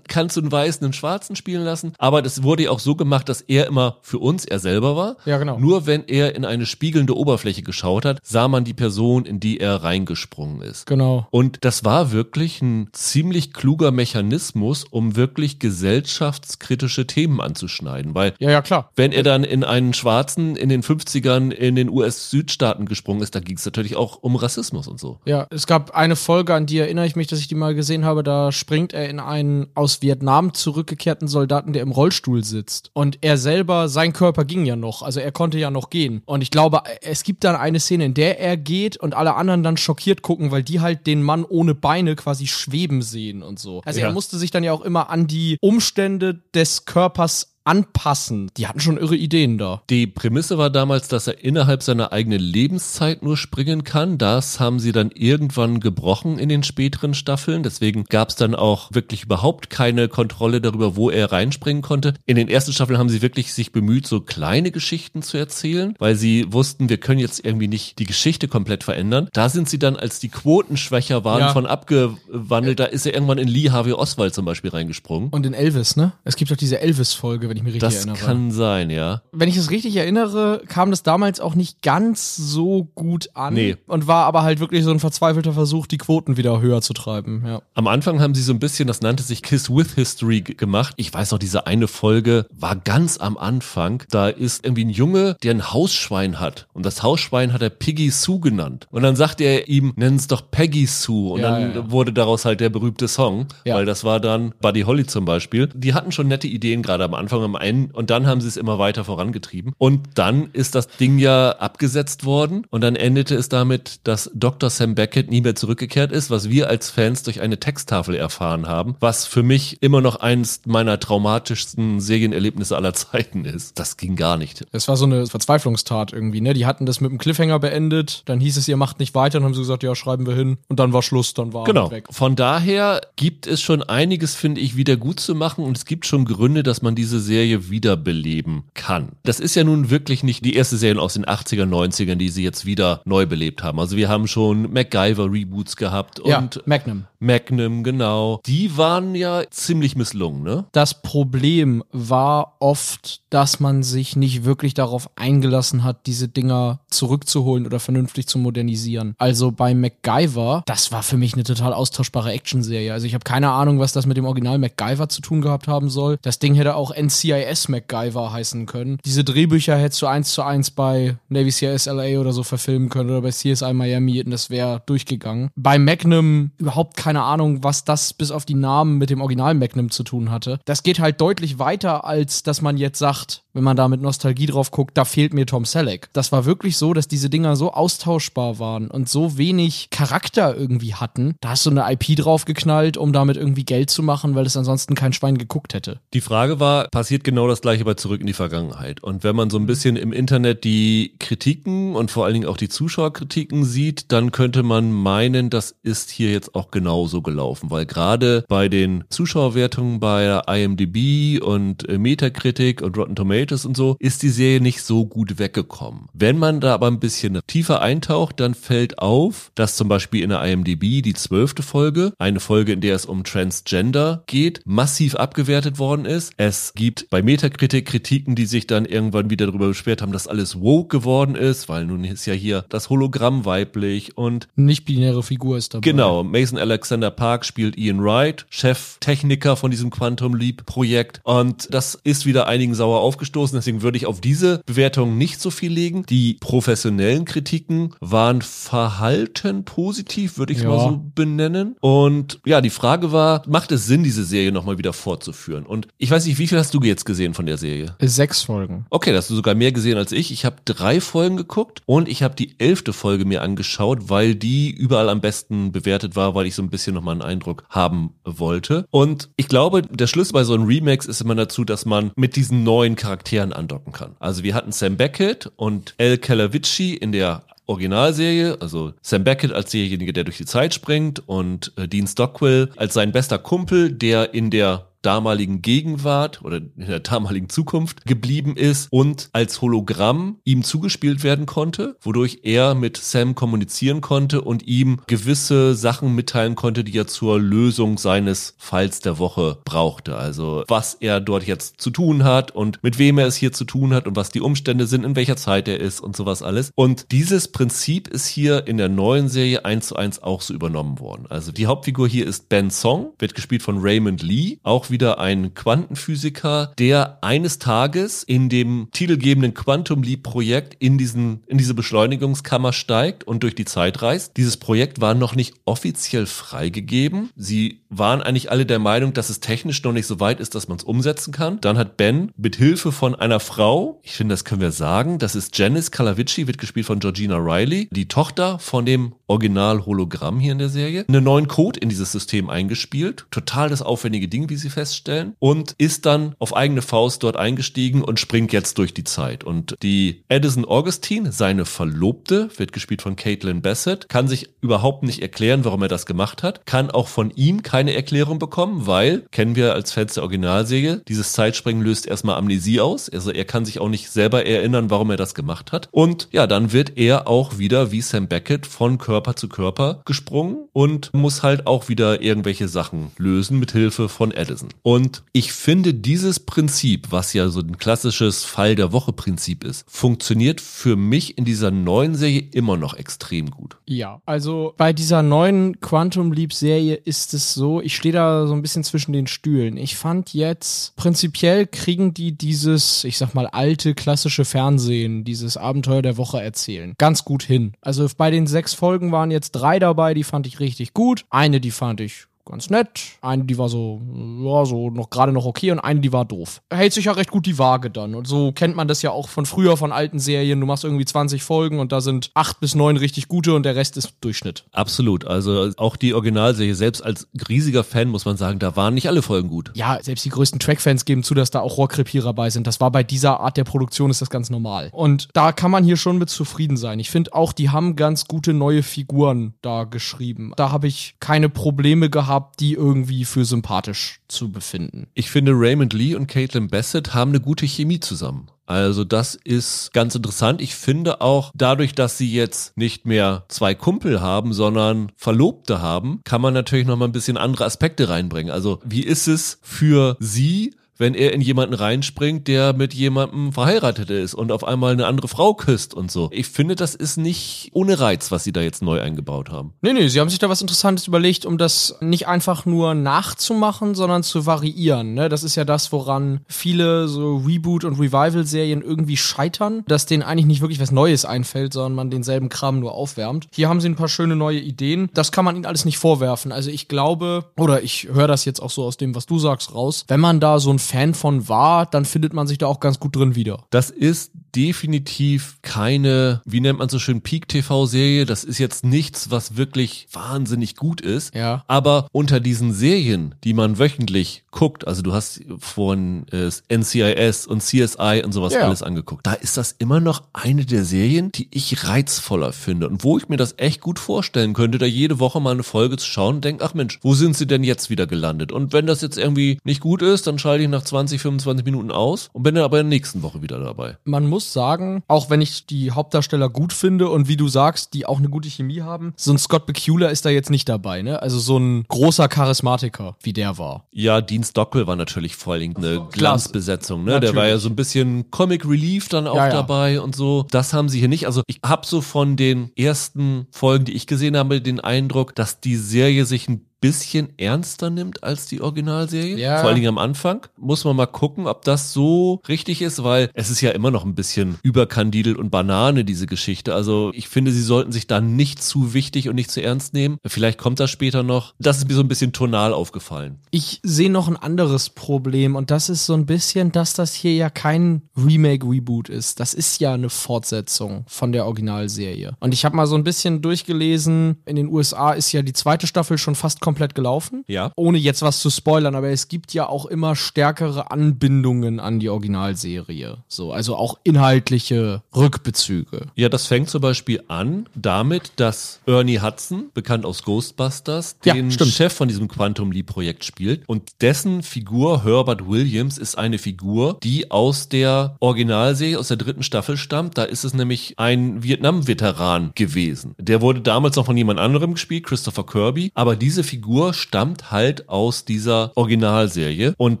kannst 0.10 0.36
du 0.36 0.40
einen 0.40 0.52
Weißen 0.52 0.84
einen 0.84 0.92
Schwarzen 0.92 1.36
spielen 1.36 1.64
lassen. 1.64 1.94
Aber 1.96 2.20
das 2.20 2.42
wurde 2.42 2.64
ja 2.64 2.70
auch 2.70 2.80
so 2.80 2.94
gemacht, 2.94 3.28
dass 3.28 3.40
er 3.40 3.66
immer 3.66 3.96
für 4.02 4.18
uns 4.18 4.44
er 4.44 4.58
selber 4.58 4.96
war. 4.96 5.16
Ja, 5.24 5.38
genau. 5.38 5.58
Nur 5.58 5.86
wenn 5.86 6.04
er 6.04 6.34
in 6.34 6.44
eine 6.44 6.66
spiegelnde 6.66 7.16
Oberfläche 7.16 7.62
geschaut 7.62 8.04
hat, 8.04 8.18
sah 8.22 8.48
man 8.48 8.64
die 8.64 8.74
Person, 8.74 9.24
in 9.24 9.40
die 9.40 9.60
er 9.60 9.82
reingesprungen 9.82 10.60
ist. 10.62 10.86
Genau. 10.86 11.26
Und 11.30 11.58
das 11.64 11.84
war 11.84 12.12
wirklich 12.12 12.60
ein 12.60 12.88
ziemlich 12.92 13.52
kluger 13.52 13.92
Mechanismus, 13.92 14.84
um 14.84 15.16
wirklich 15.16 15.60
gesellschaftskritische 15.60 17.06
Themen 17.06 17.40
anzuschneiden. 17.40 18.14
Weil, 18.14 18.34
ja, 18.38 18.50
ja, 18.50 18.62
klar. 18.62 18.90
Wenn 18.96 19.12
er 19.12 19.22
dann 19.22 19.44
in 19.44 19.62
einen 19.62 19.94
Schwarzen 19.94 20.56
in 20.56 20.68
den 20.68 20.82
50ern 20.82 21.52
in 21.52 21.76
den 21.76 21.88
US-Südstaaten 21.88 22.86
gesprungen 22.86 23.22
ist, 23.22 23.36
da 23.36 23.40
ging 23.40 23.56
es 23.56 23.64
natürlich 23.64 23.94
auch 23.94 24.16
um 24.16 24.34
Rassismus 24.34 24.88
und 24.88 24.98
so. 24.98 25.20
Ja, 25.24 25.46
es 25.50 25.68
gab 25.68 25.94
eine 25.94 26.16
Folge, 26.16 26.52
an 26.54 26.66
die 26.66 26.78
erinnere 26.78 27.06
ich 27.06 27.14
mich, 27.14 27.28
dass 27.28 27.38
ich 27.38 27.46
die 27.46 27.54
mal 27.54 27.76
gesehen 27.76 28.04
habe, 28.04 28.24
da 28.24 28.50
springt 28.50 28.92
er 28.92 29.08
in 29.08 29.20
einen 29.20 29.68
aus 29.76 29.99
Vietnam 30.02 30.54
zurückgekehrten 30.54 31.28
Soldaten, 31.28 31.72
der 31.72 31.82
im 31.82 31.92
Rollstuhl 31.92 32.44
sitzt. 32.44 32.90
Und 32.92 33.18
er 33.20 33.36
selber, 33.36 33.88
sein 33.88 34.12
Körper 34.12 34.44
ging 34.44 34.64
ja 34.64 34.76
noch, 34.76 35.02
also 35.02 35.20
er 35.20 35.32
konnte 35.32 35.58
ja 35.58 35.70
noch 35.70 35.90
gehen. 35.90 36.22
Und 36.26 36.42
ich 36.42 36.50
glaube, 36.50 36.82
es 37.02 37.22
gibt 37.22 37.44
dann 37.44 37.56
eine 37.56 37.80
Szene, 37.80 38.04
in 38.06 38.14
der 38.14 38.40
er 38.40 38.56
geht 38.56 38.96
und 38.96 39.14
alle 39.14 39.34
anderen 39.34 39.62
dann 39.62 39.76
schockiert 39.76 40.22
gucken, 40.22 40.50
weil 40.50 40.62
die 40.62 40.80
halt 40.80 41.06
den 41.06 41.22
Mann 41.22 41.44
ohne 41.44 41.74
Beine 41.74 42.16
quasi 42.16 42.46
schweben 42.46 43.02
sehen 43.02 43.42
und 43.42 43.58
so. 43.58 43.82
Also 43.84 44.00
ja. 44.00 44.06
er 44.06 44.12
musste 44.12 44.38
sich 44.38 44.50
dann 44.50 44.64
ja 44.64 44.72
auch 44.72 44.82
immer 44.82 45.10
an 45.10 45.26
die 45.26 45.58
Umstände 45.60 46.40
des 46.54 46.84
Körpers 46.84 47.49
anpassen. 47.64 48.50
Die 48.56 48.66
hatten 48.66 48.80
schon 48.80 48.96
irre 48.96 49.16
Ideen 49.16 49.58
da. 49.58 49.82
Die 49.90 50.06
Prämisse 50.06 50.58
war 50.58 50.70
damals, 50.70 51.08
dass 51.08 51.26
er 51.26 51.44
innerhalb 51.44 51.82
seiner 51.82 52.12
eigenen 52.12 52.40
Lebenszeit 52.40 53.22
nur 53.22 53.36
springen 53.36 53.84
kann. 53.84 54.18
Das 54.18 54.60
haben 54.60 54.80
sie 54.80 54.92
dann 54.92 55.10
irgendwann 55.12 55.80
gebrochen 55.80 56.38
in 56.38 56.48
den 56.48 56.62
späteren 56.62 57.14
Staffeln. 57.14 57.62
Deswegen 57.62 58.04
gab 58.04 58.30
es 58.30 58.36
dann 58.36 58.54
auch 58.54 58.92
wirklich 58.92 59.24
überhaupt 59.24 59.70
keine 59.70 60.08
Kontrolle 60.08 60.60
darüber, 60.60 60.96
wo 60.96 61.10
er 61.10 61.32
reinspringen 61.32 61.82
konnte. 61.82 62.14
In 62.26 62.36
den 62.36 62.48
ersten 62.48 62.72
Staffeln 62.72 62.98
haben 62.98 63.08
sie 63.08 63.22
wirklich 63.22 63.52
sich 63.52 63.72
bemüht, 63.72 64.06
so 64.06 64.20
kleine 64.20 64.70
Geschichten 64.70 65.22
zu 65.22 65.36
erzählen, 65.36 65.94
weil 65.98 66.16
sie 66.16 66.52
wussten, 66.52 66.88
wir 66.88 66.98
können 66.98 67.20
jetzt 67.20 67.44
irgendwie 67.44 67.68
nicht 67.68 67.98
die 67.98 68.06
Geschichte 68.06 68.48
komplett 68.48 68.84
verändern. 68.84 69.28
Da 69.32 69.48
sind 69.48 69.68
sie 69.68 69.78
dann, 69.78 69.96
als 69.96 70.18
die 70.18 70.28
Quoten 70.28 70.76
schwächer 70.76 71.24
waren, 71.24 71.40
ja. 71.40 71.52
von 71.52 71.66
abgewandelt. 71.66 72.80
Da 72.80 72.86
ist 72.86 73.06
er 73.06 73.14
irgendwann 73.14 73.38
in 73.38 73.48
Lee 73.48 73.70
Harvey 73.70 73.92
Oswald 73.92 74.34
zum 74.34 74.44
Beispiel 74.44 74.70
reingesprungen. 74.70 75.28
Und 75.30 75.44
in 75.44 75.52
Elvis, 75.52 75.96
ne? 75.96 76.12
Es 76.24 76.36
gibt 76.36 76.50
doch 76.50 76.56
diese 76.56 76.80
Elvis-Folge, 76.80 77.49
wenn 77.50 77.56
ich 77.56 77.62
mich 77.64 77.74
richtig 77.74 77.88
das 77.88 77.96
erinnere. 77.96 78.16
Das 78.16 78.24
kann 78.24 78.50
sein, 78.52 78.90
ja. 78.90 79.22
Wenn 79.32 79.48
ich 79.48 79.56
es 79.56 79.70
richtig 79.70 79.96
erinnere, 79.96 80.62
kam 80.68 80.90
das 80.90 81.02
damals 81.02 81.40
auch 81.40 81.56
nicht 81.56 81.82
ganz 81.82 82.36
so 82.36 82.84
gut 82.94 83.30
an 83.34 83.54
nee. 83.54 83.76
und 83.88 84.06
war 84.06 84.24
aber 84.24 84.42
halt 84.42 84.60
wirklich 84.60 84.84
so 84.84 84.92
ein 84.92 85.00
verzweifelter 85.00 85.52
Versuch, 85.52 85.88
die 85.88 85.98
Quoten 85.98 86.36
wieder 86.36 86.60
höher 86.60 86.80
zu 86.80 86.94
treiben. 86.94 87.42
Ja. 87.44 87.60
Am 87.74 87.88
Anfang 87.88 88.20
haben 88.20 88.34
sie 88.34 88.42
so 88.42 88.52
ein 88.52 88.60
bisschen, 88.60 88.86
das 88.86 89.00
nannte 89.00 89.24
sich 89.24 89.42
Kiss 89.42 89.68
with 89.68 89.94
History 89.94 90.42
gemacht. 90.42 90.94
Ich 90.96 91.12
weiß 91.12 91.32
noch, 91.32 91.38
diese 91.38 91.66
eine 91.66 91.88
Folge 91.88 92.46
war 92.56 92.76
ganz 92.76 93.18
am 93.18 93.36
Anfang. 93.36 94.04
Da 94.10 94.28
ist 94.28 94.64
irgendwie 94.64 94.84
ein 94.84 94.90
Junge, 94.90 95.36
der 95.42 95.52
ein 95.52 95.72
Hausschwein 95.72 96.38
hat 96.38 96.68
und 96.72 96.86
das 96.86 97.02
Hausschwein 97.02 97.52
hat 97.52 97.62
er 97.62 97.70
Piggy 97.70 98.10
Sue 98.10 98.38
genannt. 98.38 98.86
Und 98.92 99.02
dann 99.02 99.16
sagte 99.16 99.42
er 99.42 99.68
ihm, 99.68 99.92
nenn 99.96 100.14
es 100.14 100.28
doch 100.28 100.50
Peggy 100.52 100.86
Sue. 100.86 101.32
Und 101.32 101.40
ja, 101.40 101.50
dann 101.50 101.74
ja. 101.74 101.90
wurde 101.90 102.12
daraus 102.12 102.44
halt 102.44 102.60
der 102.60 102.70
berühmte 102.70 103.08
Song, 103.08 103.46
weil 103.64 103.84
das 103.84 104.04
war 104.04 104.20
dann 104.20 104.54
Buddy 104.60 104.82
Holly 104.82 105.04
zum 105.06 105.24
Beispiel. 105.24 105.68
Die 105.74 105.94
hatten 105.94 106.12
schon 106.12 106.28
nette 106.28 106.46
Ideen 106.46 106.82
gerade 106.82 107.04
am 107.04 107.14
Anfang 107.14 107.39
am 107.42 107.56
einen 107.56 107.90
und 107.90 108.10
dann 108.10 108.26
haben 108.26 108.40
sie 108.40 108.48
es 108.48 108.56
immer 108.56 108.78
weiter 108.78 109.04
vorangetrieben. 109.04 109.72
Und 109.78 110.00
dann 110.14 110.50
ist 110.52 110.74
das 110.74 110.88
Ding 110.88 111.18
ja 111.18 111.52
abgesetzt 111.52 112.24
worden 112.24 112.66
und 112.70 112.82
dann 112.82 112.96
endete 112.96 113.34
es 113.34 113.48
damit, 113.48 114.00
dass 114.04 114.30
Dr. 114.34 114.70
Sam 114.70 114.94
Beckett 114.94 115.30
nie 115.30 115.40
mehr 115.40 115.54
zurückgekehrt 115.54 116.12
ist, 116.12 116.30
was 116.30 116.48
wir 116.48 116.68
als 116.68 116.90
Fans 116.90 117.22
durch 117.22 117.40
eine 117.40 117.58
Texttafel 117.60 118.14
erfahren 118.14 118.66
haben, 118.66 118.96
was 119.00 119.26
für 119.26 119.42
mich 119.42 119.82
immer 119.82 120.00
noch 120.00 120.16
eins 120.16 120.62
meiner 120.66 120.98
traumatischsten 121.00 122.00
Serienerlebnisse 122.00 122.76
aller 122.76 122.94
Zeiten 122.94 123.44
ist. 123.44 123.78
Das 123.78 123.96
ging 123.96 124.16
gar 124.16 124.36
nicht. 124.36 124.66
Es 124.72 124.88
war 124.88 124.96
so 124.96 125.04
eine 125.04 125.26
Verzweiflungstat 125.26 126.12
irgendwie, 126.12 126.40
ne? 126.40 126.54
Die 126.54 126.66
hatten 126.66 126.86
das 126.86 127.00
mit 127.00 127.10
einem 127.10 127.18
Cliffhanger 127.18 127.58
beendet, 127.58 128.22
dann 128.26 128.40
hieß 128.40 128.56
es, 128.56 128.68
ihr 128.68 128.76
macht 128.76 128.98
nicht 129.00 129.14
weiter, 129.14 129.38
dann 129.38 129.44
haben 129.44 129.54
sie 129.54 129.60
gesagt, 129.60 129.82
ja, 129.82 129.94
schreiben 129.94 130.26
wir 130.26 130.34
hin 130.34 130.58
und 130.68 130.80
dann 130.80 130.92
war 130.92 131.02
Schluss, 131.02 131.34
dann 131.34 131.52
war 131.52 131.64
genau. 131.64 131.90
weg. 131.90 132.04
Von 132.10 132.36
daher 132.36 133.00
gibt 133.16 133.46
es 133.46 133.60
schon 133.60 133.82
einiges, 133.82 134.34
finde 134.34 134.60
ich, 134.60 134.76
wieder 134.76 134.96
gut 134.96 135.20
zu 135.20 135.34
machen 135.34 135.64
und 135.64 135.76
es 135.76 135.84
gibt 135.84 136.06
schon 136.06 136.24
Gründe, 136.24 136.62
dass 136.62 136.82
man 136.82 136.94
diese 136.94 137.20
Serie 137.30 137.70
wiederbeleben 137.70 138.64
kann. 138.74 139.12
Das 139.22 139.38
ist 139.38 139.54
ja 139.54 139.62
nun 139.62 139.88
wirklich 139.88 140.24
nicht 140.24 140.44
die 140.44 140.56
erste 140.56 140.76
Serie 140.76 141.00
aus 141.00 141.14
den 141.14 141.24
80er, 141.24 141.64
90ern, 141.64 142.16
die 142.16 142.28
sie 142.28 142.42
jetzt 142.42 142.66
wieder 142.66 143.02
neu 143.04 143.24
belebt 143.24 143.62
haben. 143.62 143.78
Also 143.78 143.96
wir 143.96 144.08
haben 144.08 144.26
schon 144.26 144.72
MacGyver-Reboots 144.72 145.76
gehabt 145.76 146.20
ja, 146.24 146.38
und 146.38 146.66
Magnum. 146.66 147.04
Magnum, 147.20 147.84
genau. 147.84 148.40
Die 148.46 148.76
waren 148.76 149.14
ja 149.14 149.44
ziemlich 149.50 149.94
misslungen, 149.94 150.42
ne? 150.42 150.64
Das 150.72 151.02
Problem 151.02 151.84
war 151.92 152.56
oft, 152.58 153.20
dass 153.30 153.60
man 153.60 153.82
sich 153.82 154.16
nicht 154.16 154.44
wirklich 154.44 154.74
darauf 154.74 155.08
eingelassen 155.16 155.84
hat, 155.84 156.06
diese 156.06 156.28
Dinger 156.28 156.80
zurückzuholen 156.88 157.66
oder 157.66 157.78
vernünftig 157.78 158.26
zu 158.26 158.38
modernisieren. 158.38 159.14
Also 159.18 159.52
bei 159.52 159.74
MacGyver, 159.74 160.62
das 160.66 160.90
war 160.92 161.02
für 161.02 161.18
mich 161.18 161.34
eine 161.34 161.44
total 161.44 161.74
austauschbare 161.74 162.32
Actionserie. 162.32 162.92
Also 162.92 163.06
ich 163.06 163.14
habe 163.14 163.22
keine 163.22 163.50
Ahnung, 163.50 163.78
was 163.78 163.92
das 163.92 164.06
mit 164.06 164.16
dem 164.16 164.24
Original 164.24 164.58
MacGyver 164.58 165.08
zu 165.08 165.20
tun 165.20 165.42
gehabt 165.42 165.68
haben 165.68 165.90
soll. 165.90 166.18
Das 166.22 166.38
Ding 166.38 166.54
hätte 166.54 166.74
auch 166.74 166.90
NCIS 167.20 167.68
MacGyver 167.68 168.32
heißen 168.32 168.66
können. 168.66 168.98
Diese 169.04 169.24
Drehbücher 169.24 169.76
hättest 169.76 170.02
du 170.02 170.06
eins 170.06 170.32
zu 170.32 170.42
eins 170.42 170.70
bei 170.70 171.16
Navy 171.28 171.50
CIS 171.50 171.86
LA 171.86 172.18
oder 172.20 172.32
so 172.32 172.42
verfilmen 172.42 172.88
können 172.88 173.10
oder 173.10 173.22
bei 173.22 173.30
CSI 173.30 173.72
Miami 173.72 174.22
und 174.22 174.30
das 174.30 174.50
wäre 174.50 174.82
durchgegangen. 174.86 175.50
Bei 175.56 175.78
Magnum 175.78 176.52
überhaupt 176.58 176.96
keine 176.96 177.22
Ahnung, 177.22 177.62
was 177.62 177.84
das 177.84 178.12
bis 178.12 178.30
auf 178.30 178.44
die 178.44 178.54
Namen 178.54 178.98
mit 178.98 179.10
dem 179.10 179.20
Original 179.20 179.54
Magnum 179.54 179.90
zu 179.90 180.02
tun 180.02 180.30
hatte. 180.30 180.60
Das 180.64 180.82
geht 180.82 181.00
halt 181.00 181.20
deutlich 181.20 181.58
weiter, 181.58 182.04
als 182.04 182.42
dass 182.42 182.62
man 182.62 182.76
jetzt 182.76 182.98
sagt, 182.98 183.42
wenn 183.52 183.64
man 183.64 183.76
da 183.76 183.88
mit 183.88 184.02
Nostalgie 184.02 184.46
drauf 184.46 184.70
guckt, 184.70 184.96
da 184.98 185.04
fehlt 185.04 185.34
mir 185.34 185.46
Tom 185.46 185.64
Selleck. 185.64 186.08
Das 186.12 186.32
war 186.32 186.44
wirklich 186.44 186.76
so, 186.76 186.92
dass 186.92 187.08
diese 187.08 187.30
Dinger 187.30 187.56
so 187.56 187.72
austauschbar 187.72 188.58
waren 188.58 188.90
und 188.90 189.08
so 189.08 189.38
wenig 189.38 189.88
Charakter 189.90 190.56
irgendwie 190.56 190.94
hatten. 190.94 191.34
Da 191.40 191.50
hast 191.50 191.66
du 191.66 191.70
eine 191.70 191.90
IP 191.92 192.16
draufgeknallt, 192.16 192.96
um 192.96 193.12
damit 193.12 193.36
irgendwie 193.36 193.64
Geld 193.64 193.90
zu 193.90 194.02
machen, 194.02 194.34
weil 194.34 194.46
es 194.46 194.56
ansonsten 194.56 194.94
kein 194.94 195.12
Schwein 195.12 195.38
geguckt 195.38 195.74
hätte. 195.74 196.00
Die 196.12 196.20
Frage 196.20 196.60
war, 196.60 196.88
passiert 196.88 197.24
genau 197.24 197.48
das 197.48 197.60
gleiche 197.60 197.84
bei 197.84 197.94
Zurück 197.94 198.20
in 198.20 198.26
die 198.26 198.32
Vergangenheit? 198.34 199.02
Und 199.02 199.24
wenn 199.24 199.34
man 199.34 199.50
so 199.50 199.58
ein 199.58 199.66
bisschen 199.66 199.96
im 199.96 200.12
Internet 200.12 200.64
die 200.64 201.14
Kritiken 201.18 201.96
und 201.96 202.10
vor 202.10 202.24
allen 202.24 202.34
Dingen 202.34 202.48
auch 202.48 202.56
die 202.56 202.68
Zuschauerkritiken 202.68 203.64
sieht, 203.64 204.12
dann 204.12 204.32
könnte 204.32 204.62
man 204.62 204.92
meinen, 204.92 205.50
das 205.50 205.74
ist 205.82 206.10
hier 206.10 206.30
jetzt 206.30 206.54
auch 206.54 206.70
genau 206.70 206.90
genauso 206.90 207.22
gelaufen, 207.22 207.70
weil 207.70 207.86
gerade 207.86 208.44
bei 208.48 208.68
den 208.68 209.04
Zuschauerwertungen 209.10 210.00
bei 210.00 210.40
IMDb 210.48 211.40
und 211.40 211.88
äh, 211.88 211.98
Metacritic 211.98 212.82
und 212.82 212.96
Rotten 212.96 213.14
Tomatoes 213.14 213.39
Tomatoes 213.40 213.64
und 213.64 213.76
so, 213.76 213.96
ist 213.98 214.22
die 214.22 214.28
Serie 214.28 214.60
nicht 214.60 214.82
so 214.82 215.06
gut 215.06 215.38
weggekommen. 215.38 216.08
Wenn 216.12 216.38
man 216.38 216.60
da 216.60 216.74
aber 216.74 216.88
ein 216.88 217.00
bisschen 217.00 217.40
tiefer 217.46 217.80
eintaucht, 217.80 218.38
dann 218.40 218.54
fällt 218.54 218.98
auf, 218.98 219.50
dass 219.54 219.76
zum 219.76 219.88
Beispiel 219.88 220.22
in 220.22 220.30
der 220.30 220.44
IMDb 220.44 221.02
die 221.02 221.14
zwölfte 221.14 221.62
Folge, 221.62 222.12
eine 222.18 222.40
Folge, 222.40 222.72
in 222.72 222.80
der 222.80 222.94
es 222.94 223.06
um 223.06 223.24
Transgender 223.24 224.22
geht, 224.26 224.60
massiv 224.64 225.14
abgewertet 225.14 225.78
worden 225.78 226.04
ist. 226.04 226.32
Es 226.36 226.74
gibt 226.74 227.08
bei 227.10 227.22
Metakritik 227.22 227.86
Kritiken, 227.86 228.34
die 228.34 228.46
sich 228.46 228.66
dann 228.66 228.84
irgendwann 228.84 229.30
wieder 229.30 229.46
darüber 229.46 229.68
beschwert 229.68 230.02
haben, 230.02 230.12
dass 230.12 230.26
alles 230.26 230.60
woke 230.60 230.98
geworden 230.98 231.34
ist, 231.34 231.68
weil 231.68 231.86
nun 231.86 232.04
ist 232.04 232.26
ja 232.26 232.34
hier 232.34 232.64
das 232.68 232.90
Hologramm 232.90 233.44
weiblich 233.44 234.18
und 234.18 234.48
Nicht-binäre 234.56 235.22
Figur 235.22 235.56
ist 235.56 235.74
dabei. 235.74 235.82
Genau, 235.82 236.22
Mason 236.24 236.58
Alexander 236.58 237.10
Park 237.10 237.46
spielt 237.46 237.78
Ian 237.78 238.02
Wright, 238.02 238.44
Cheftechniker 238.50 239.56
von 239.56 239.70
diesem 239.70 239.90
Quantum 239.90 240.34
Leap 240.34 240.66
Projekt 240.66 241.20
und 241.24 241.72
das 241.72 241.94
ist 241.94 242.26
wieder 242.26 242.46
einigen 242.46 242.74
sauer 242.74 243.00
aufgestoßen, 243.30 243.56
deswegen 243.58 243.82
würde 243.82 243.96
ich 243.96 244.06
auf 244.06 244.20
diese 244.20 244.62
Bewertung 244.66 245.16
nicht 245.16 245.40
so 245.40 245.50
viel 245.50 245.72
legen. 245.72 246.04
Die 246.08 246.34
professionellen 246.40 247.24
Kritiken 247.24 247.94
waren 248.00 248.42
verhalten 248.42 249.64
positiv, 249.64 250.38
würde 250.38 250.52
ich 250.52 250.60
Ja. 250.62 250.68
mal 250.68 250.80
so 250.80 251.00
benennen. 251.14 251.76
Und 251.80 252.40
ja, 252.44 252.60
die 252.60 252.70
Frage 252.70 253.12
war, 253.12 253.42
macht 253.48 253.72
es 253.72 253.86
Sinn, 253.86 254.02
diese 254.02 254.24
Serie 254.24 254.52
nochmal 254.52 254.78
wieder 254.78 254.92
fortzuführen? 254.92 255.64
Und 255.64 255.88
ich 255.98 256.10
weiß 256.10 256.26
nicht, 256.26 256.38
wie 256.38 256.46
viel 256.46 256.58
hast 256.58 256.74
du 256.74 256.80
jetzt 256.82 257.04
gesehen 257.04 257.34
von 257.34 257.46
der 257.46 257.56
Serie? 257.58 257.94
Sechs 258.00 258.42
Folgen. 258.42 258.86
Okay, 258.90 259.12
da 259.12 259.18
hast 259.18 259.30
du 259.30 259.34
sogar 259.34 259.54
mehr 259.54 259.72
gesehen 259.72 259.96
als 259.96 260.12
ich. 260.12 260.32
Ich 260.32 260.44
habe 260.44 260.56
drei 260.64 261.00
Folgen 261.00 261.36
geguckt 261.36 261.82
und 261.86 262.08
ich 262.08 262.22
habe 262.22 262.34
die 262.34 262.58
elfte 262.58 262.92
Folge 262.92 263.24
mir 263.24 263.42
angeschaut, 263.42 264.08
weil 264.08 264.34
die 264.34 264.70
überall 264.70 265.08
am 265.08 265.20
besten 265.20 265.72
bewertet 265.72 266.16
war, 266.16 266.34
weil 266.34 266.46
ich 266.46 266.54
so 266.54 266.62
ein 266.62 266.70
bisschen 266.70 266.94
nochmal 266.94 267.12
einen 267.14 267.22
Eindruck 267.22 267.64
haben 267.68 268.10
wollte. 268.24 268.86
Und 268.90 269.28
ich 269.36 269.48
glaube, 269.48 269.82
der 269.82 270.06
Schlüssel 270.06 270.32
bei 270.32 270.44
so 270.44 270.54
einem 270.54 270.64
Remakes 270.64 271.06
ist 271.06 271.20
immer 271.20 271.34
dazu, 271.34 271.64
dass 271.64 271.84
man 271.86 272.10
mit 272.16 272.36
diesen 272.36 272.64
neuen 272.64 272.96
Charakteren 272.96 273.19
andocken 273.52 273.92
kann. 273.92 274.16
Also 274.18 274.42
wir 274.42 274.54
hatten 274.54 274.72
Sam 274.72 274.96
Beckett 274.96 275.50
und 275.56 275.94
El 275.98 276.18
Calavici 276.18 276.94
in 276.94 277.12
der 277.12 277.42
Originalserie, 277.66 278.56
also 278.60 278.94
Sam 279.00 279.22
Beckett 279.22 279.52
als 279.52 279.70
derjenige, 279.70 280.12
der 280.12 280.24
durch 280.24 280.38
die 280.38 280.44
Zeit 280.44 280.74
springt 280.74 281.22
und 281.28 281.72
äh, 281.76 281.86
Dean 281.86 282.08
Stockwell 282.08 282.70
als 282.76 282.94
sein 282.94 283.12
bester 283.12 283.38
Kumpel, 283.38 283.92
der 283.92 284.34
in 284.34 284.50
der 284.50 284.89
damaligen 285.02 285.62
Gegenwart 285.62 286.42
oder 286.42 286.58
in 286.58 286.72
der 286.76 287.00
damaligen 287.00 287.48
Zukunft 287.48 288.06
geblieben 288.06 288.56
ist 288.56 288.88
und 288.90 289.28
als 289.32 289.60
Hologramm 289.60 290.38
ihm 290.44 290.62
zugespielt 290.62 291.22
werden 291.22 291.46
konnte, 291.46 291.96
wodurch 292.00 292.40
er 292.42 292.74
mit 292.74 292.96
Sam 292.96 293.34
kommunizieren 293.34 294.00
konnte 294.00 294.42
und 294.42 294.66
ihm 294.66 295.00
gewisse 295.06 295.74
Sachen 295.74 296.14
mitteilen 296.14 296.54
konnte, 296.54 296.84
die 296.84 296.96
er 296.96 297.06
zur 297.06 297.40
Lösung 297.40 297.98
seines 297.98 298.54
Falls 298.58 299.00
der 299.00 299.18
Woche 299.18 299.58
brauchte. 299.64 300.16
Also 300.16 300.64
was 300.68 300.94
er 300.94 301.20
dort 301.20 301.46
jetzt 301.46 301.80
zu 301.80 301.90
tun 301.90 302.24
hat 302.24 302.50
und 302.50 302.82
mit 302.82 302.98
wem 302.98 303.18
er 303.18 303.26
es 303.26 303.36
hier 303.36 303.52
zu 303.52 303.64
tun 303.64 303.94
hat 303.94 304.06
und 304.06 304.16
was 304.16 304.30
die 304.30 304.40
Umstände 304.40 304.86
sind, 304.86 305.04
in 305.04 305.16
welcher 305.16 305.36
Zeit 305.36 305.68
er 305.68 305.80
ist 305.80 306.00
und 306.00 306.16
sowas 306.16 306.42
alles. 306.42 306.72
Und 306.74 307.10
dieses 307.12 307.48
Prinzip 307.48 308.08
ist 308.08 308.26
hier 308.26 308.66
in 308.66 308.76
der 308.76 308.88
neuen 308.88 309.28
Serie 309.28 309.64
eins 309.64 309.88
zu 309.88 309.96
eins 309.96 310.22
auch 310.22 310.42
so 310.42 310.54
übernommen 310.54 311.00
worden. 311.00 311.26
Also 311.28 311.52
die 311.52 311.66
Hauptfigur 311.66 312.08
hier 312.08 312.26
ist 312.26 312.48
Ben 312.48 312.70
Song, 312.70 313.12
wird 313.18 313.34
gespielt 313.34 313.62
von 313.62 313.78
Raymond 313.80 314.22
Lee, 314.22 314.58
auch 314.62 314.89
wieder 314.90 315.18
ein 315.18 315.54
Quantenphysiker, 315.54 316.72
der 316.78 317.18
eines 317.22 317.58
Tages 317.58 318.22
in 318.22 318.48
dem 318.48 318.88
titelgebenden 318.92 319.54
Quantum 319.54 320.02
Leap 320.02 320.22
Projekt 320.22 320.76
in 320.78 320.98
diesen, 320.98 321.42
in 321.46 321.58
diese 321.58 321.74
Beschleunigungskammer 321.74 322.72
steigt 322.72 323.24
und 323.24 323.42
durch 323.42 323.54
die 323.54 323.64
Zeit 323.64 324.02
reist. 324.02 324.36
Dieses 324.36 324.56
Projekt 324.56 325.00
war 325.00 325.14
noch 325.14 325.34
nicht 325.34 325.54
offiziell 325.64 326.26
freigegeben. 326.26 327.30
Sie 327.36 327.80
waren 327.88 328.22
eigentlich 328.22 328.50
alle 328.50 328.66
der 328.66 328.78
Meinung, 328.78 329.12
dass 329.12 329.30
es 329.30 329.40
technisch 329.40 329.82
noch 329.82 329.92
nicht 329.92 330.06
so 330.06 330.20
weit 330.20 330.40
ist, 330.40 330.54
dass 330.54 330.68
man 330.68 330.78
es 330.78 330.84
umsetzen 330.84 331.32
kann. 331.32 331.60
Dann 331.60 331.76
hat 331.76 331.96
Ben 331.96 332.32
mit 332.36 332.56
Hilfe 332.56 332.92
von 332.92 333.14
einer 333.14 333.40
Frau, 333.40 334.00
ich 334.02 334.12
finde, 334.12 334.32
das 334.32 334.44
können 334.44 334.60
wir 334.60 334.72
sagen, 334.72 335.18
das 335.18 335.34
ist 335.34 335.56
Janice 335.58 335.90
Calavici, 335.90 336.46
wird 336.46 336.58
gespielt 336.58 336.86
von 336.86 337.00
Georgina 337.00 337.36
Riley, 337.36 337.88
die 337.90 338.08
Tochter 338.08 338.58
von 338.58 338.86
dem 338.86 339.14
Original-Hologramm 339.30 340.40
hier 340.40 340.52
in 340.52 340.58
der 340.58 340.68
Serie, 340.68 341.04
einen 341.08 341.22
neuen 341.22 341.46
Code 341.46 341.78
in 341.78 341.88
dieses 341.88 342.10
System 342.10 342.50
eingespielt. 342.50 343.26
Total 343.30 343.68
das 343.68 343.80
aufwendige 343.80 344.26
Ding, 344.26 344.50
wie 344.50 344.56
sie 344.56 344.70
feststellen. 344.70 345.34
Und 345.38 345.74
ist 345.78 346.04
dann 346.04 346.34
auf 346.40 346.54
eigene 346.54 346.82
Faust 346.82 347.22
dort 347.22 347.36
eingestiegen 347.36 348.02
und 348.02 348.18
springt 348.18 348.52
jetzt 348.52 348.76
durch 348.78 348.92
die 348.92 349.04
Zeit. 349.04 349.44
Und 349.44 349.76
die 349.82 350.24
Edison 350.28 350.64
Augustine, 350.64 351.30
seine 351.30 351.64
Verlobte, 351.64 352.50
wird 352.56 352.72
gespielt 352.72 353.02
von 353.02 353.14
Caitlin 353.14 353.62
Bassett, 353.62 354.08
kann 354.08 354.26
sich 354.26 354.50
überhaupt 354.60 355.04
nicht 355.04 355.22
erklären, 355.22 355.64
warum 355.64 355.82
er 355.82 355.88
das 355.88 356.06
gemacht 356.06 356.42
hat, 356.42 356.66
kann 356.66 356.90
auch 356.90 357.06
von 357.06 357.30
ihm 357.36 357.62
keine 357.62 357.94
Erklärung 357.94 358.40
bekommen, 358.40 358.88
weil, 358.88 359.24
kennen 359.30 359.54
wir 359.54 359.74
als 359.74 359.92
Fans 359.92 360.14
der 360.14 360.24
Originalserie, 360.24 361.02
dieses 361.06 361.32
Zeitspringen 361.32 361.82
löst 361.84 362.06
erstmal 362.06 362.36
Amnesie 362.36 362.80
aus. 362.80 363.08
Also 363.08 363.30
er 363.30 363.44
kann 363.44 363.64
sich 363.64 363.78
auch 363.80 363.88
nicht 363.88 364.10
selber 364.10 364.44
erinnern, 364.44 364.90
warum 364.90 365.10
er 365.10 365.16
das 365.16 365.36
gemacht 365.36 365.70
hat. 365.70 365.88
Und 365.92 366.28
ja, 366.32 366.48
dann 366.48 366.72
wird 366.72 366.98
er 366.98 367.28
auch 367.28 367.58
wieder 367.58 367.92
wie 367.92 368.00
Sam 368.00 368.26
Beckett 368.26 368.66
von 368.66 368.98
Körper 368.98 369.19
zu 369.36 369.48
Körper 369.48 370.02
gesprungen 370.04 370.68
und 370.72 371.12
muss 371.14 371.42
halt 371.42 371.66
auch 371.66 371.88
wieder 371.88 372.22
irgendwelche 372.22 372.68
Sachen 372.68 373.12
lösen 373.16 373.58
mit 373.58 373.72
Hilfe 373.72 374.08
von 374.08 374.32
Edison. 374.32 374.68
Und 374.82 375.22
ich 375.32 375.52
finde 375.52 375.94
dieses 375.94 376.40
Prinzip, 376.40 377.08
was 377.10 377.32
ja 377.32 377.48
so 377.48 377.60
ein 377.60 377.78
klassisches 377.78 378.44
Fall 378.44 378.74
der 378.74 378.92
Woche 378.92 379.12
Prinzip 379.12 379.64
ist, 379.64 379.84
funktioniert 379.88 380.60
für 380.60 380.96
mich 380.96 381.38
in 381.38 381.44
dieser 381.44 381.70
neuen 381.70 382.14
Serie 382.14 382.48
immer 382.52 382.76
noch 382.76 382.94
extrem 382.94 383.50
gut. 383.50 383.76
Ja, 383.86 384.20
also 384.26 384.74
bei 384.76 384.92
dieser 384.92 385.22
neuen 385.22 385.80
Quantum 385.80 386.32
Leap 386.32 386.52
Serie 386.52 386.94
ist 386.94 387.34
es 387.34 387.54
so, 387.54 387.80
ich 387.80 387.96
stehe 387.96 388.12
da 388.12 388.46
so 388.46 388.54
ein 388.54 388.62
bisschen 388.62 388.84
zwischen 388.84 389.12
den 389.12 389.26
Stühlen. 389.26 389.76
Ich 389.76 389.96
fand 389.96 390.34
jetzt, 390.34 390.96
prinzipiell 390.96 391.66
kriegen 391.66 392.14
die 392.14 392.32
dieses, 392.32 393.04
ich 393.04 393.18
sag 393.18 393.34
mal, 393.34 393.46
alte 393.46 393.94
klassische 393.94 394.44
Fernsehen, 394.44 395.24
dieses 395.24 395.56
Abenteuer 395.56 396.02
der 396.02 396.16
Woche 396.16 396.42
erzählen, 396.42 396.94
ganz 396.98 397.24
gut 397.24 397.42
hin. 397.42 397.72
Also 397.80 398.06
bei 398.16 398.30
den 398.30 398.46
sechs 398.46 398.74
Folgen 398.74 399.09
waren 399.12 399.30
jetzt 399.30 399.52
drei 399.52 399.78
dabei, 399.78 400.14
die 400.14 400.24
fand 400.24 400.46
ich 400.46 400.60
richtig 400.60 400.94
gut. 400.94 401.24
Eine, 401.30 401.60
die 401.60 401.70
fand 401.70 402.00
ich 402.00 402.26
ganz 402.50 402.70
nett. 402.70 403.00
Eine, 403.20 403.44
die 403.44 403.58
war 403.58 403.68
so, 403.68 404.00
ja, 404.44 404.64
so 404.64 404.90
noch 404.90 405.10
gerade 405.10 405.32
noch 405.32 405.46
okay 405.46 405.70
und 405.70 405.80
eine, 405.80 406.00
die 406.00 406.12
war 406.12 406.24
doof. 406.24 406.62
Hält 406.72 406.92
sich 406.92 407.06
ja 407.06 407.12
recht 407.12 407.30
gut 407.30 407.46
die 407.46 407.58
Waage 407.58 407.90
dann. 407.90 408.14
Und 408.14 408.26
so 408.26 408.52
kennt 408.52 408.76
man 408.76 408.88
das 408.88 409.02
ja 409.02 409.10
auch 409.10 409.28
von 409.28 409.46
früher, 409.46 409.76
von 409.76 409.92
alten 409.92 410.18
Serien. 410.18 410.60
Du 410.60 410.66
machst 410.66 410.84
irgendwie 410.84 411.04
20 411.04 411.42
Folgen 411.42 411.80
und 411.80 411.92
da 411.92 412.00
sind 412.00 412.30
acht 412.34 412.60
bis 412.60 412.74
neun 412.74 412.96
richtig 412.96 413.28
gute 413.28 413.54
und 413.54 413.64
der 413.64 413.76
Rest 413.76 413.96
ist 413.96 414.14
Durchschnitt. 414.20 414.64
Absolut. 414.72 415.26
Also 415.26 415.70
auch 415.76 415.96
die 415.96 416.14
Originalserie, 416.14 416.74
selbst 416.74 417.04
als 417.04 417.28
riesiger 417.48 417.84
Fan 417.84 418.08
muss 418.08 418.24
man 418.24 418.36
sagen, 418.36 418.58
da 418.58 418.76
waren 418.76 418.94
nicht 418.94 419.08
alle 419.08 419.22
Folgen 419.22 419.48
gut. 419.48 419.72
Ja, 419.74 419.98
selbst 420.02 420.24
die 420.24 420.30
größten 420.30 420.60
Track-Fans 420.60 421.04
geben 421.04 421.22
zu, 421.22 421.34
dass 421.34 421.50
da 421.50 421.60
auch 421.60 421.76
Rohrkrepierer 421.76 422.32
bei 422.32 422.50
sind. 422.50 422.66
Das 422.66 422.80
war 422.80 422.90
bei 422.90 423.02
dieser 423.02 423.40
Art 423.40 423.56
der 423.56 423.64
Produktion 423.64 424.10
ist 424.10 424.20
das 424.20 424.30
ganz 424.30 424.50
normal. 424.50 424.88
Und 424.92 425.28
da 425.32 425.52
kann 425.52 425.70
man 425.70 425.84
hier 425.84 425.96
schon 425.96 426.18
mit 426.18 426.30
zufrieden 426.30 426.76
sein. 426.76 426.98
Ich 426.98 427.10
finde 427.10 427.34
auch, 427.34 427.52
die 427.52 427.70
haben 427.70 427.96
ganz 427.96 428.26
gute 428.26 428.52
neue 428.52 428.82
Figuren 428.82 429.54
da 429.62 429.84
geschrieben. 429.84 430.52
Da 430.56 430.72
habe 430.72 430.86
ich 430.86 431.16
keine 431.20 431.48
Probleme 431.48 432.10
gehabt, 432.10 432.39
die 432.58 432.74
irgendwie 432.74 433.24
für 433.24 433.44
sympathisch 433.44 434.20
zu 434.28 434.50
befinden. 434.50 435.08
Ich 435.14 435.30
finde, 435.30 435.52
Raymond 435.52 435.92
Lee 435.92 436.14
und 436.14 436.26
Caitlin 436.26 436.68
Bassett 436.68 437.14
haben 437.14 437.30
eine 437.30 437.40
gute 437.40 437.66
Chemie 437.66 438.00
zusammen. 438.00 438.50
Also 438.70 439.02
das 439.02 439.34
ist 439.34 439.92
ganz 439.92 440.14
interessant. 440.14 440.60
Ich 440.60 440.76
finde 440.76 441.20
auch, 441.22 441.50
dadurch, 441.56 441.92
dass 441.96 442.18
sie 442.18 442.32
jetzt 442.32 442.76
nicht 442.76 443.04
mehr 443.04 443.44
zwei 443.48 443.74
Kumpel 443.74 444.20
haben, 444.20 444.52
sondern 444.52 445.10
Verlobte 445.16 445.82
haben, 445.82 446.20
kann 446.22 446.40
man 446.40 446.54
natürlich 446.54 446.86
noch 446.86 446.96
mal 446.96 447.06
ein 447.06 447.12
bisschen 447.12 447.36
andere 447.36 447.64
Aspekte 447.64 448.08
reinbringen. 448.08 448.52
Also 448.52 448.78
wie 448.84 449.02
ist 449.02 449.26
es 449.26 449.58
für 449.62 450.16
sie, 450.20 450.76
wenn 451.00 451.14
er 451.14 451.32
in 451.32 451.40
jemanden 451.40 451.74
reinspringt, 451.74 452.46
der 452.46 452.74
mit 452.74 452.94
jemandem 452.94 453.52
verheiratet 453.52 454.10
ist 454.10 454.34
und 454.34 454.52
auf 454.52 454.64
einmal 454.64 454.92
eine 454.92 455.06
andere 455.06 455.28
Frau 455.28 455.54
küsst 455.54 455.94
und 455.94 456.10
so. 456.10 456.28
Ich 456.32 456.46
finde, 456.46 456.76
das 456.76 456.94
ist 456.94 457.16
nicht 457.16 457.70
ohne 457.72 457.98
Reiz, 457.98 458.30
was 458.30 458.44
sie 458.44 458.52
da 458.52 458.60
jetzt 458.60 458.82
neu 458.82 459.00
eingebaut 459.00 459.50
haben. 459.50 459.72
Nee, 459.80 459.94
nee, 459.94 460.08
sie 460.08 460.20
haben 460.20 460.28
sich 460.28 460.38
da 460.38 460.48
was 460.48 460.60
Interessantes 460.60 461.06
überlegt, 461.06 461.46
um 461.46 461.58
das 461.58 461.96
nicht 462.00 462.28
einfach 462.28 462.66
nur 462.66 462.94
nachzumachen, 462.94 463.94
sondern 463.94 464.22
zu 464.22 464.46
variieren. 464.46 465.14
Ne? 465.14 465.28
Das 465.28 465.42
ist 465.42 465.56
ja 465.56 465.64
das, 465.64 465.90
woran 465.90 466.40
viele 466.46 467.08
so 467.08 467.38
Reboot- 467.38 467.84
und 467.84 467.98
Revival-Serien 467.98 468.82
irgendwie 468.82 469.16
scheitern, 469.16 469.82
dass 469.88 470.06
denen 470.06 470.22
eigentlich 470.22 470.46
nicht 470.46 470.60
wirklich 470.60 470.80
was 470.80 470.92
Neues 470.92 471.24
einfällt, 471.24 471.72
sondern 471.72 471.94
man 471.94 472.10
denselben 472.10 472.50
Kram 472.50 472.78
nur 472.78 472.92
aufwärmt. 472.92 473.48
Hier 473.52 473.68
haben 473.68 473.80
sie 473.80 473.88
ein 473.88 473.96
paar 473.96 474.08
schöne 474.08 474.36
neue 474.36 474.60
Ideen. 474.60 475.08
Das 475.14 475.32
kann 475.32 475.44
man 475.44 475.56
ihnen 475.56 475.66
alles 475.66 475.86
nicht 475.86 475.98
vorwerfen. 475.98 476.52
Also 476.52 476.70
ich 476.70 476.88
glaube, 476.88 477.46
oder 477.56 477.82
ich 477.82 478.08
höre 478.12 478.28
das 478.28 478.44
jetzt 478.44 478.60
auch 478.60 478.70
so 478.70 478.84
aus 478.84 478.98
dem, 478.98 479.14
was 479.14 479.26
du 479.26 479.38
sagst, 479.38 479.74
raus, 479.74 480.04
wenn 480.08 480.20
man 480.20 480.40
da 480.40 480.58
so 480.58 480.70
ein 480.70 480.78
Fan 480.90 481.14
von 481.14 481.48
war, 481.48 481.86
dann 481.86 482.04
findet 482.04 482.32
man 482.32 482.48
sich 482.48 482.58
da 482.58 482.66
auch 482.66 482.80
ganz 482.80 482.98
gut 482.98 483.14
drin 483.14 483.36
wieder. 483.36 483.64
Das 483.70 483.90
ist 483.90 484.32
definitiv 484.56 485.58
keine, 485.62 486.40
wie 486.44 486.60
nennt 486.60 486.78
man 486.78 486.88
so 486.88 486.98
schön, 486.98 487.20
Peak-TV-Serie. 487.20 488.26
Das 488.26 488.44
ist 488.44 488.58
jetzt 488.58 488.84
nichts, 488.84 489.30
was 489.30 489.56
wirklich 489.56 490.08
wahnsinnig 490.12 490.76
gut 490.76 491.00
ist. 491.00 491.34
Ja. 491.34 491.64
Aber 491.66 492.06
unter 492.12 492.40
diesen 492.40 492.72
Serien, 492.72 493.34
die 493.44 493.54
man 493.54 493.78
wöchentlich 493.78 494.42
guckt, 494.50 494.86
also 494.86 495.02
du 495.02 495.12
hast 495.12 495.42
von 495.58 496.26
äh, 496.32 496.50
NCIS 496.74 497.46
und 497.46 497.62
CSI 497.62 498.22
und 498.24 498.32
sowas 498.32 498.52
Ja. 498.54 498.60
alles 498.62 498.82
angeguckt, 498.82 499.26
da 499.26 499.34
ist 499.34 499.56
das 499.56 499.74
immer 499.78 500.00
noch 500.00 500.22
eine 500.32 500.64
der 500.64 500.84
Serien, 500.84 501.30
die 501.32 501.48
ich 501.52 501.86
reizvoller 501.86 502.52
finde 502.52 502.88
und 502.88 503.04
wo 503.04 503.18
ich 503.18 503.28
mir 503.28 503.36
das 503.36 503.54
echt 503.58 503.80
gut 503.80 503.98
vorstellen 503.98 504.52
könnte, 504.54 504.78
da 504.78 504.86
jede 504.86 505.20
Woche 505.20 505.40
mal 505.40 505.52
eine 505.52 505.62
Folge 505.62 505.96
zu 505.98 506.06
schauen 506.06 506.36
und 506.36 506.44
denke, 506.44 506.64
ach 506.64 506.74
Mensch, 506.74 506.98
wo 507.02 507.14
sind 507.14 507.36
sie 507.36 507.46
denn 507.46 507.62
jetzt 507.62 507.90
wieder 507.90 508.06
gelandet? 508.06 508.50
Und 508.52 508.72
wenn 508.72 508.86
das 508.86 509.02
jetzt 509.02 509.18
irgendwie 509.18 509.58
nicht 509.64 509.80
gut 509.80 510.02
ist, 510.02 510.26
dann 510.26 510.38
schalte 510.38 510.64
ich 510.64 510.68
nach 510.70 510.82
20, 510.82 511.20
25 511.20 511.64
Minuten 511.64 511.90
aus 511.90 512.28
und 512.32 512.42
bin 512.42 512.54
dann 512.54 512.64
aber 512.64 512.80
in 512.80 512.86
der 512.90 512.96
nächsten 512.98 513.22
Woche 513.22 513.42
wieder 513.42 513.60
dabei. 513.60 513.98
Man 514.04 514.26
muss 514.26 514.39
sagen, 514.44 515.02
auch 515.08 515.30
wenn 515.30 515.40
ich 515.40 515.66
die 515.66 515.90
Hauptdarsteller 515.90 516.48
gut 516.48 516.72
finde 516.72 517.08
und 517.08 517.28
wie 517.28 517.36
du 517.36 517.48
sagst, 517.48 517.94
die 517.94 518.06
auch 518.06 518.18
eine 518.18 518.28
gute 518.28 518.48
Chemie 518.48 518.82
haben, 518.82 519.12
so 519.16 519.32
ein 519.32 519.38
Scott 519.38 519.66
Bakula 519.66 520.08
ist 520.08 520.24
da 520.24 520.30
jetzt 520.30 520.50
nicht 520.50 520.68
dabei, 520.68 521.02
ne? 521.02 521.20
Also 521.22 521.38
so 521.38 521.58
ein 521.58 521.84
großer 521.88 522.28
Charismatiker, 522.28 523.16
wie 523.22 523.32
der 523.32 523.58
war. 523.58 523.86
Ja, 523.92 524.20
Dean 524.20 524.44
Stockwell 524.44 524.86
war 524.86 524.96
natürlich 524.96 525.36
vor 525.36 525.54
allen 525.54 525.60
Dingen 525.62 525.76
eine 525.76 526.06
Glanzbesetzung, 526.10 527.04
ne? 527.04 527.10
Der 527.12 527.14
Natürlich. 527.20 527.36
war 527.36 527.48
ja 527.48 527.58
so 527.58 527.68
ein 527.68 527.76
bisschen 527.76 528.30
Comic 528.30 528.64
Relief 528.66 529.08
dann 529.08 529.26
auch 529.26 529.36
Ja, 529.36 529.46
ja. 529.48 529.52
dabei 529.52 530.00
und 530.00 530.14
so. 530.16 530.46
Das 530.50 530.72
haben 530.72 530.88
sie 530.88 530.98
hier 530.98 531.08
nicht. 531.08 531.26
Also 531.26 531.42
ich 531.46 531.60
habe 531.64 531.86
so 531.86 532.00
von 532.00 532.36
den 532.36 532.70
ersten 532.76 533.46
Folgen, 533.50 533.84
die 533.84 533.92
ich 533.92 534.06
gesehen 534.06 534.36
habe, 534.36 534.60
den 534.60 534.80
Eindruck, 534.80 535.34
dass 535.34 535.60
die 535.60 535.76
Serie 535.76 536.24
sich 536.24 536.48
ein 536.48 536.66
bisschen 536.80 537.28
ernster 537.38 537.90
nimmt 537.90 538.24
als 538.24 538.46
die 538.46 538.60
Originalserie. 538.60 539.36
Ja. 539.36 539.58
Vor 539.58 539.68
allen 539.68 539.76
Dingen 539.76 539.88
am 539.88 539.98
Anfang. 539.98 540.46
Muss 540.56 540.84
man 540.84 540.96
mal 540.96 541.06
gucken, 541.06 541.46
ob 541.46 541.64
das 541.64 541.92
so 541.92 542.40
richtig 542.48 542.82
ist, 542.82 543.04
weil 543.04 543.30
es 543.34 543.50
ist 543.50 543.60
ja 543.60 543.70
immer 543.70 543.90
noch 543.90 544.04
ein 544.04 544.14
bisschen 544.14 544.58
überkandidelt 544.62 545.36
und 545.36 545.50
Banane, 545.50 546.04
diese 546.04 546.26
Geschichte. 546.26 546.74
Also 546.74 547.10
ich 547.14 547.28
finde, 547.28 547.52
sie 547.52 547.62
sollten 547.62 547.92
sich 547.92 548.06
da 548.06 548.20
nicht 548.20 548.62
zu 548.62 548.94
wichtig 548.94 549.28
und 549.28 549.34
nicht 549.34 549.50
zu 549.50 549.62
ernst 549.62 549.94
nehmen. 549.94 550.16
Vielleicht 550.26 550.58
kommt 550.58 550.80
das 550.80 550.90
später 550.90 551.22
noch. 551.22 551.54
Das 551.58 551.78
ist 551.78 551.88
mir 551.88 551.94
so 551.94 552.00
ein 552.00 552.08
bisschen 552.08 552.32
tonal 552.32 552.72
aufgefallen. 552.72 553.38
Ich 553.50 553.80
sehe 553.82 554.10
noch 554.10 554.28
ein 554.28 554.36
anderes 554.36 554.90
Problem 554.90 555.56
und 555.56 555.70
das 555.70 555.88
ist 555.88 556.06
so 556.06 556.14
ein 556.14 556.26
bisschen, 556.26 556.72
dass 556.72 556.94
das 556.94 557.14
hier 557.14 557.34
ja 557.34 557.50
kein 557.50 558.02
Remake-Reboot 558.16 559.08
ist. 559.08 559.40
Das 559.40 559.54
ist 559.54 559.80
ja 559.80 559.94
eine 559.94 560.10
Fortsetzung 560.10 561.04
von 561.06 561.32
der 561.32 561.44
Originalserie. 561.46 562.36
Und 562.40 562.54
ich 562.54 562.64
habe 562.64 562.76
mal 562.76 562.86
so 562.86 562.94
ein 562.94 563.04
bisschen 563.04 563.42
durchgelesen, 563.42 564.38
in 564.46 564.56
den 564.56 564.68
USA 564.68 565.12
ist 565.12 565.32
ja 565.32 565.42
die 565.42 565.52
zweite 565.52 565.86
Staffel 565.86 566.18
schon 566.18 566.34
fast 566.34 566.60
komplett 566.60 566.69
gelaufen. 566.74 567.44
Ja. 567.48 567.72
Ohne 567.76 567.98
jetzt 567.98 568.22
was 568.22 568.40
zu 568.40 568.50
spoilern, 568.50 568.94
aber 568.94 569.08
es 569.08 569.28
gibt 569.28 569.54
ja 569.54 569.68
auch 569.68 569.86
immer 569.86 570.14
stärkere 570.16 570.90
Anbindungen 570.90 571.80
an 571.80 572.00
die 572.00 572.08
Originalserie. 572.10 573.18
So, 573.28 573.52
also 573.52 573.76
auch 573.76 573.98
inhaltliche 574.04 575.02
Rückbezüge. 575.14 576.08
Ja, 576.16 576.28
das 576.28 576.46
fängt 576.46 576.68
zum 576.70 576.80
Beispiel 576.80 577.22
an 577.28 577.68
damit, 577.74 578.32
dass 578.36 578.80
Ernie 578.86 579.20
Hudson, 579.20 579.70
bekannt 579.74 580.04
aus 580.04 580.22
Ghostbusters, 580.22 581.16
Ja, 581.24 581.34
den 581.34 581.50
stimmt. 581.50 581.70
Chef 581.72 581.92
von 581.92 582.08
diesem 582.08 582.28
Quantum 582.28 582.72
Leap 582.72 582.90
Projekt 582.90 583.24
spielt. 583.24 583.62
Und 583.68 584.02
dessen 584.02 584.42
Figur, 584.42 585.04
Herbert 585.04 585.48
Williams, 585.48 585.96
ist 585.96 586.18
eine 586.18 586.38
Figur, 586.38 586.98
die 587.02 587.30
aus 587.30 587.68
der 587.68 588.16
Originalserie, 588.20 588.98
aus 588.98 589.08
der 589.08 589.16
dritten 589.16 589.42
Staffel 589.42 589.76
stammt. 589.76 590.18
Da 590.18 590.24
ist 590.24 590.44
es 590.44 590.54
nämlich 590.54 590.94
ein 590.98 591.42
Vietnam-Veteran 591.42 592.50
gewesen. 592.54 593.14
Der 593.18 593.40
wurde 593.40 593.60
damals 593.60 593.96
noch 593.96 594.06
von 594.06 594.16
jemand 594.16 594.40
anderem 594.40 594.74
gespielt, 594.74 595.04
Christopher 595.04 595.46
Kirby. 595.46 595.92
Aber 595.94 596.16
diese 596.16 596.42
Figur 596.42 596.59
stammt 596.92 597.50
halt 597.50 597.88
aus 597.88 598.24
dieser 598.24 598.72
Originalserie. 598.76 599.74
Und 599.76 600.00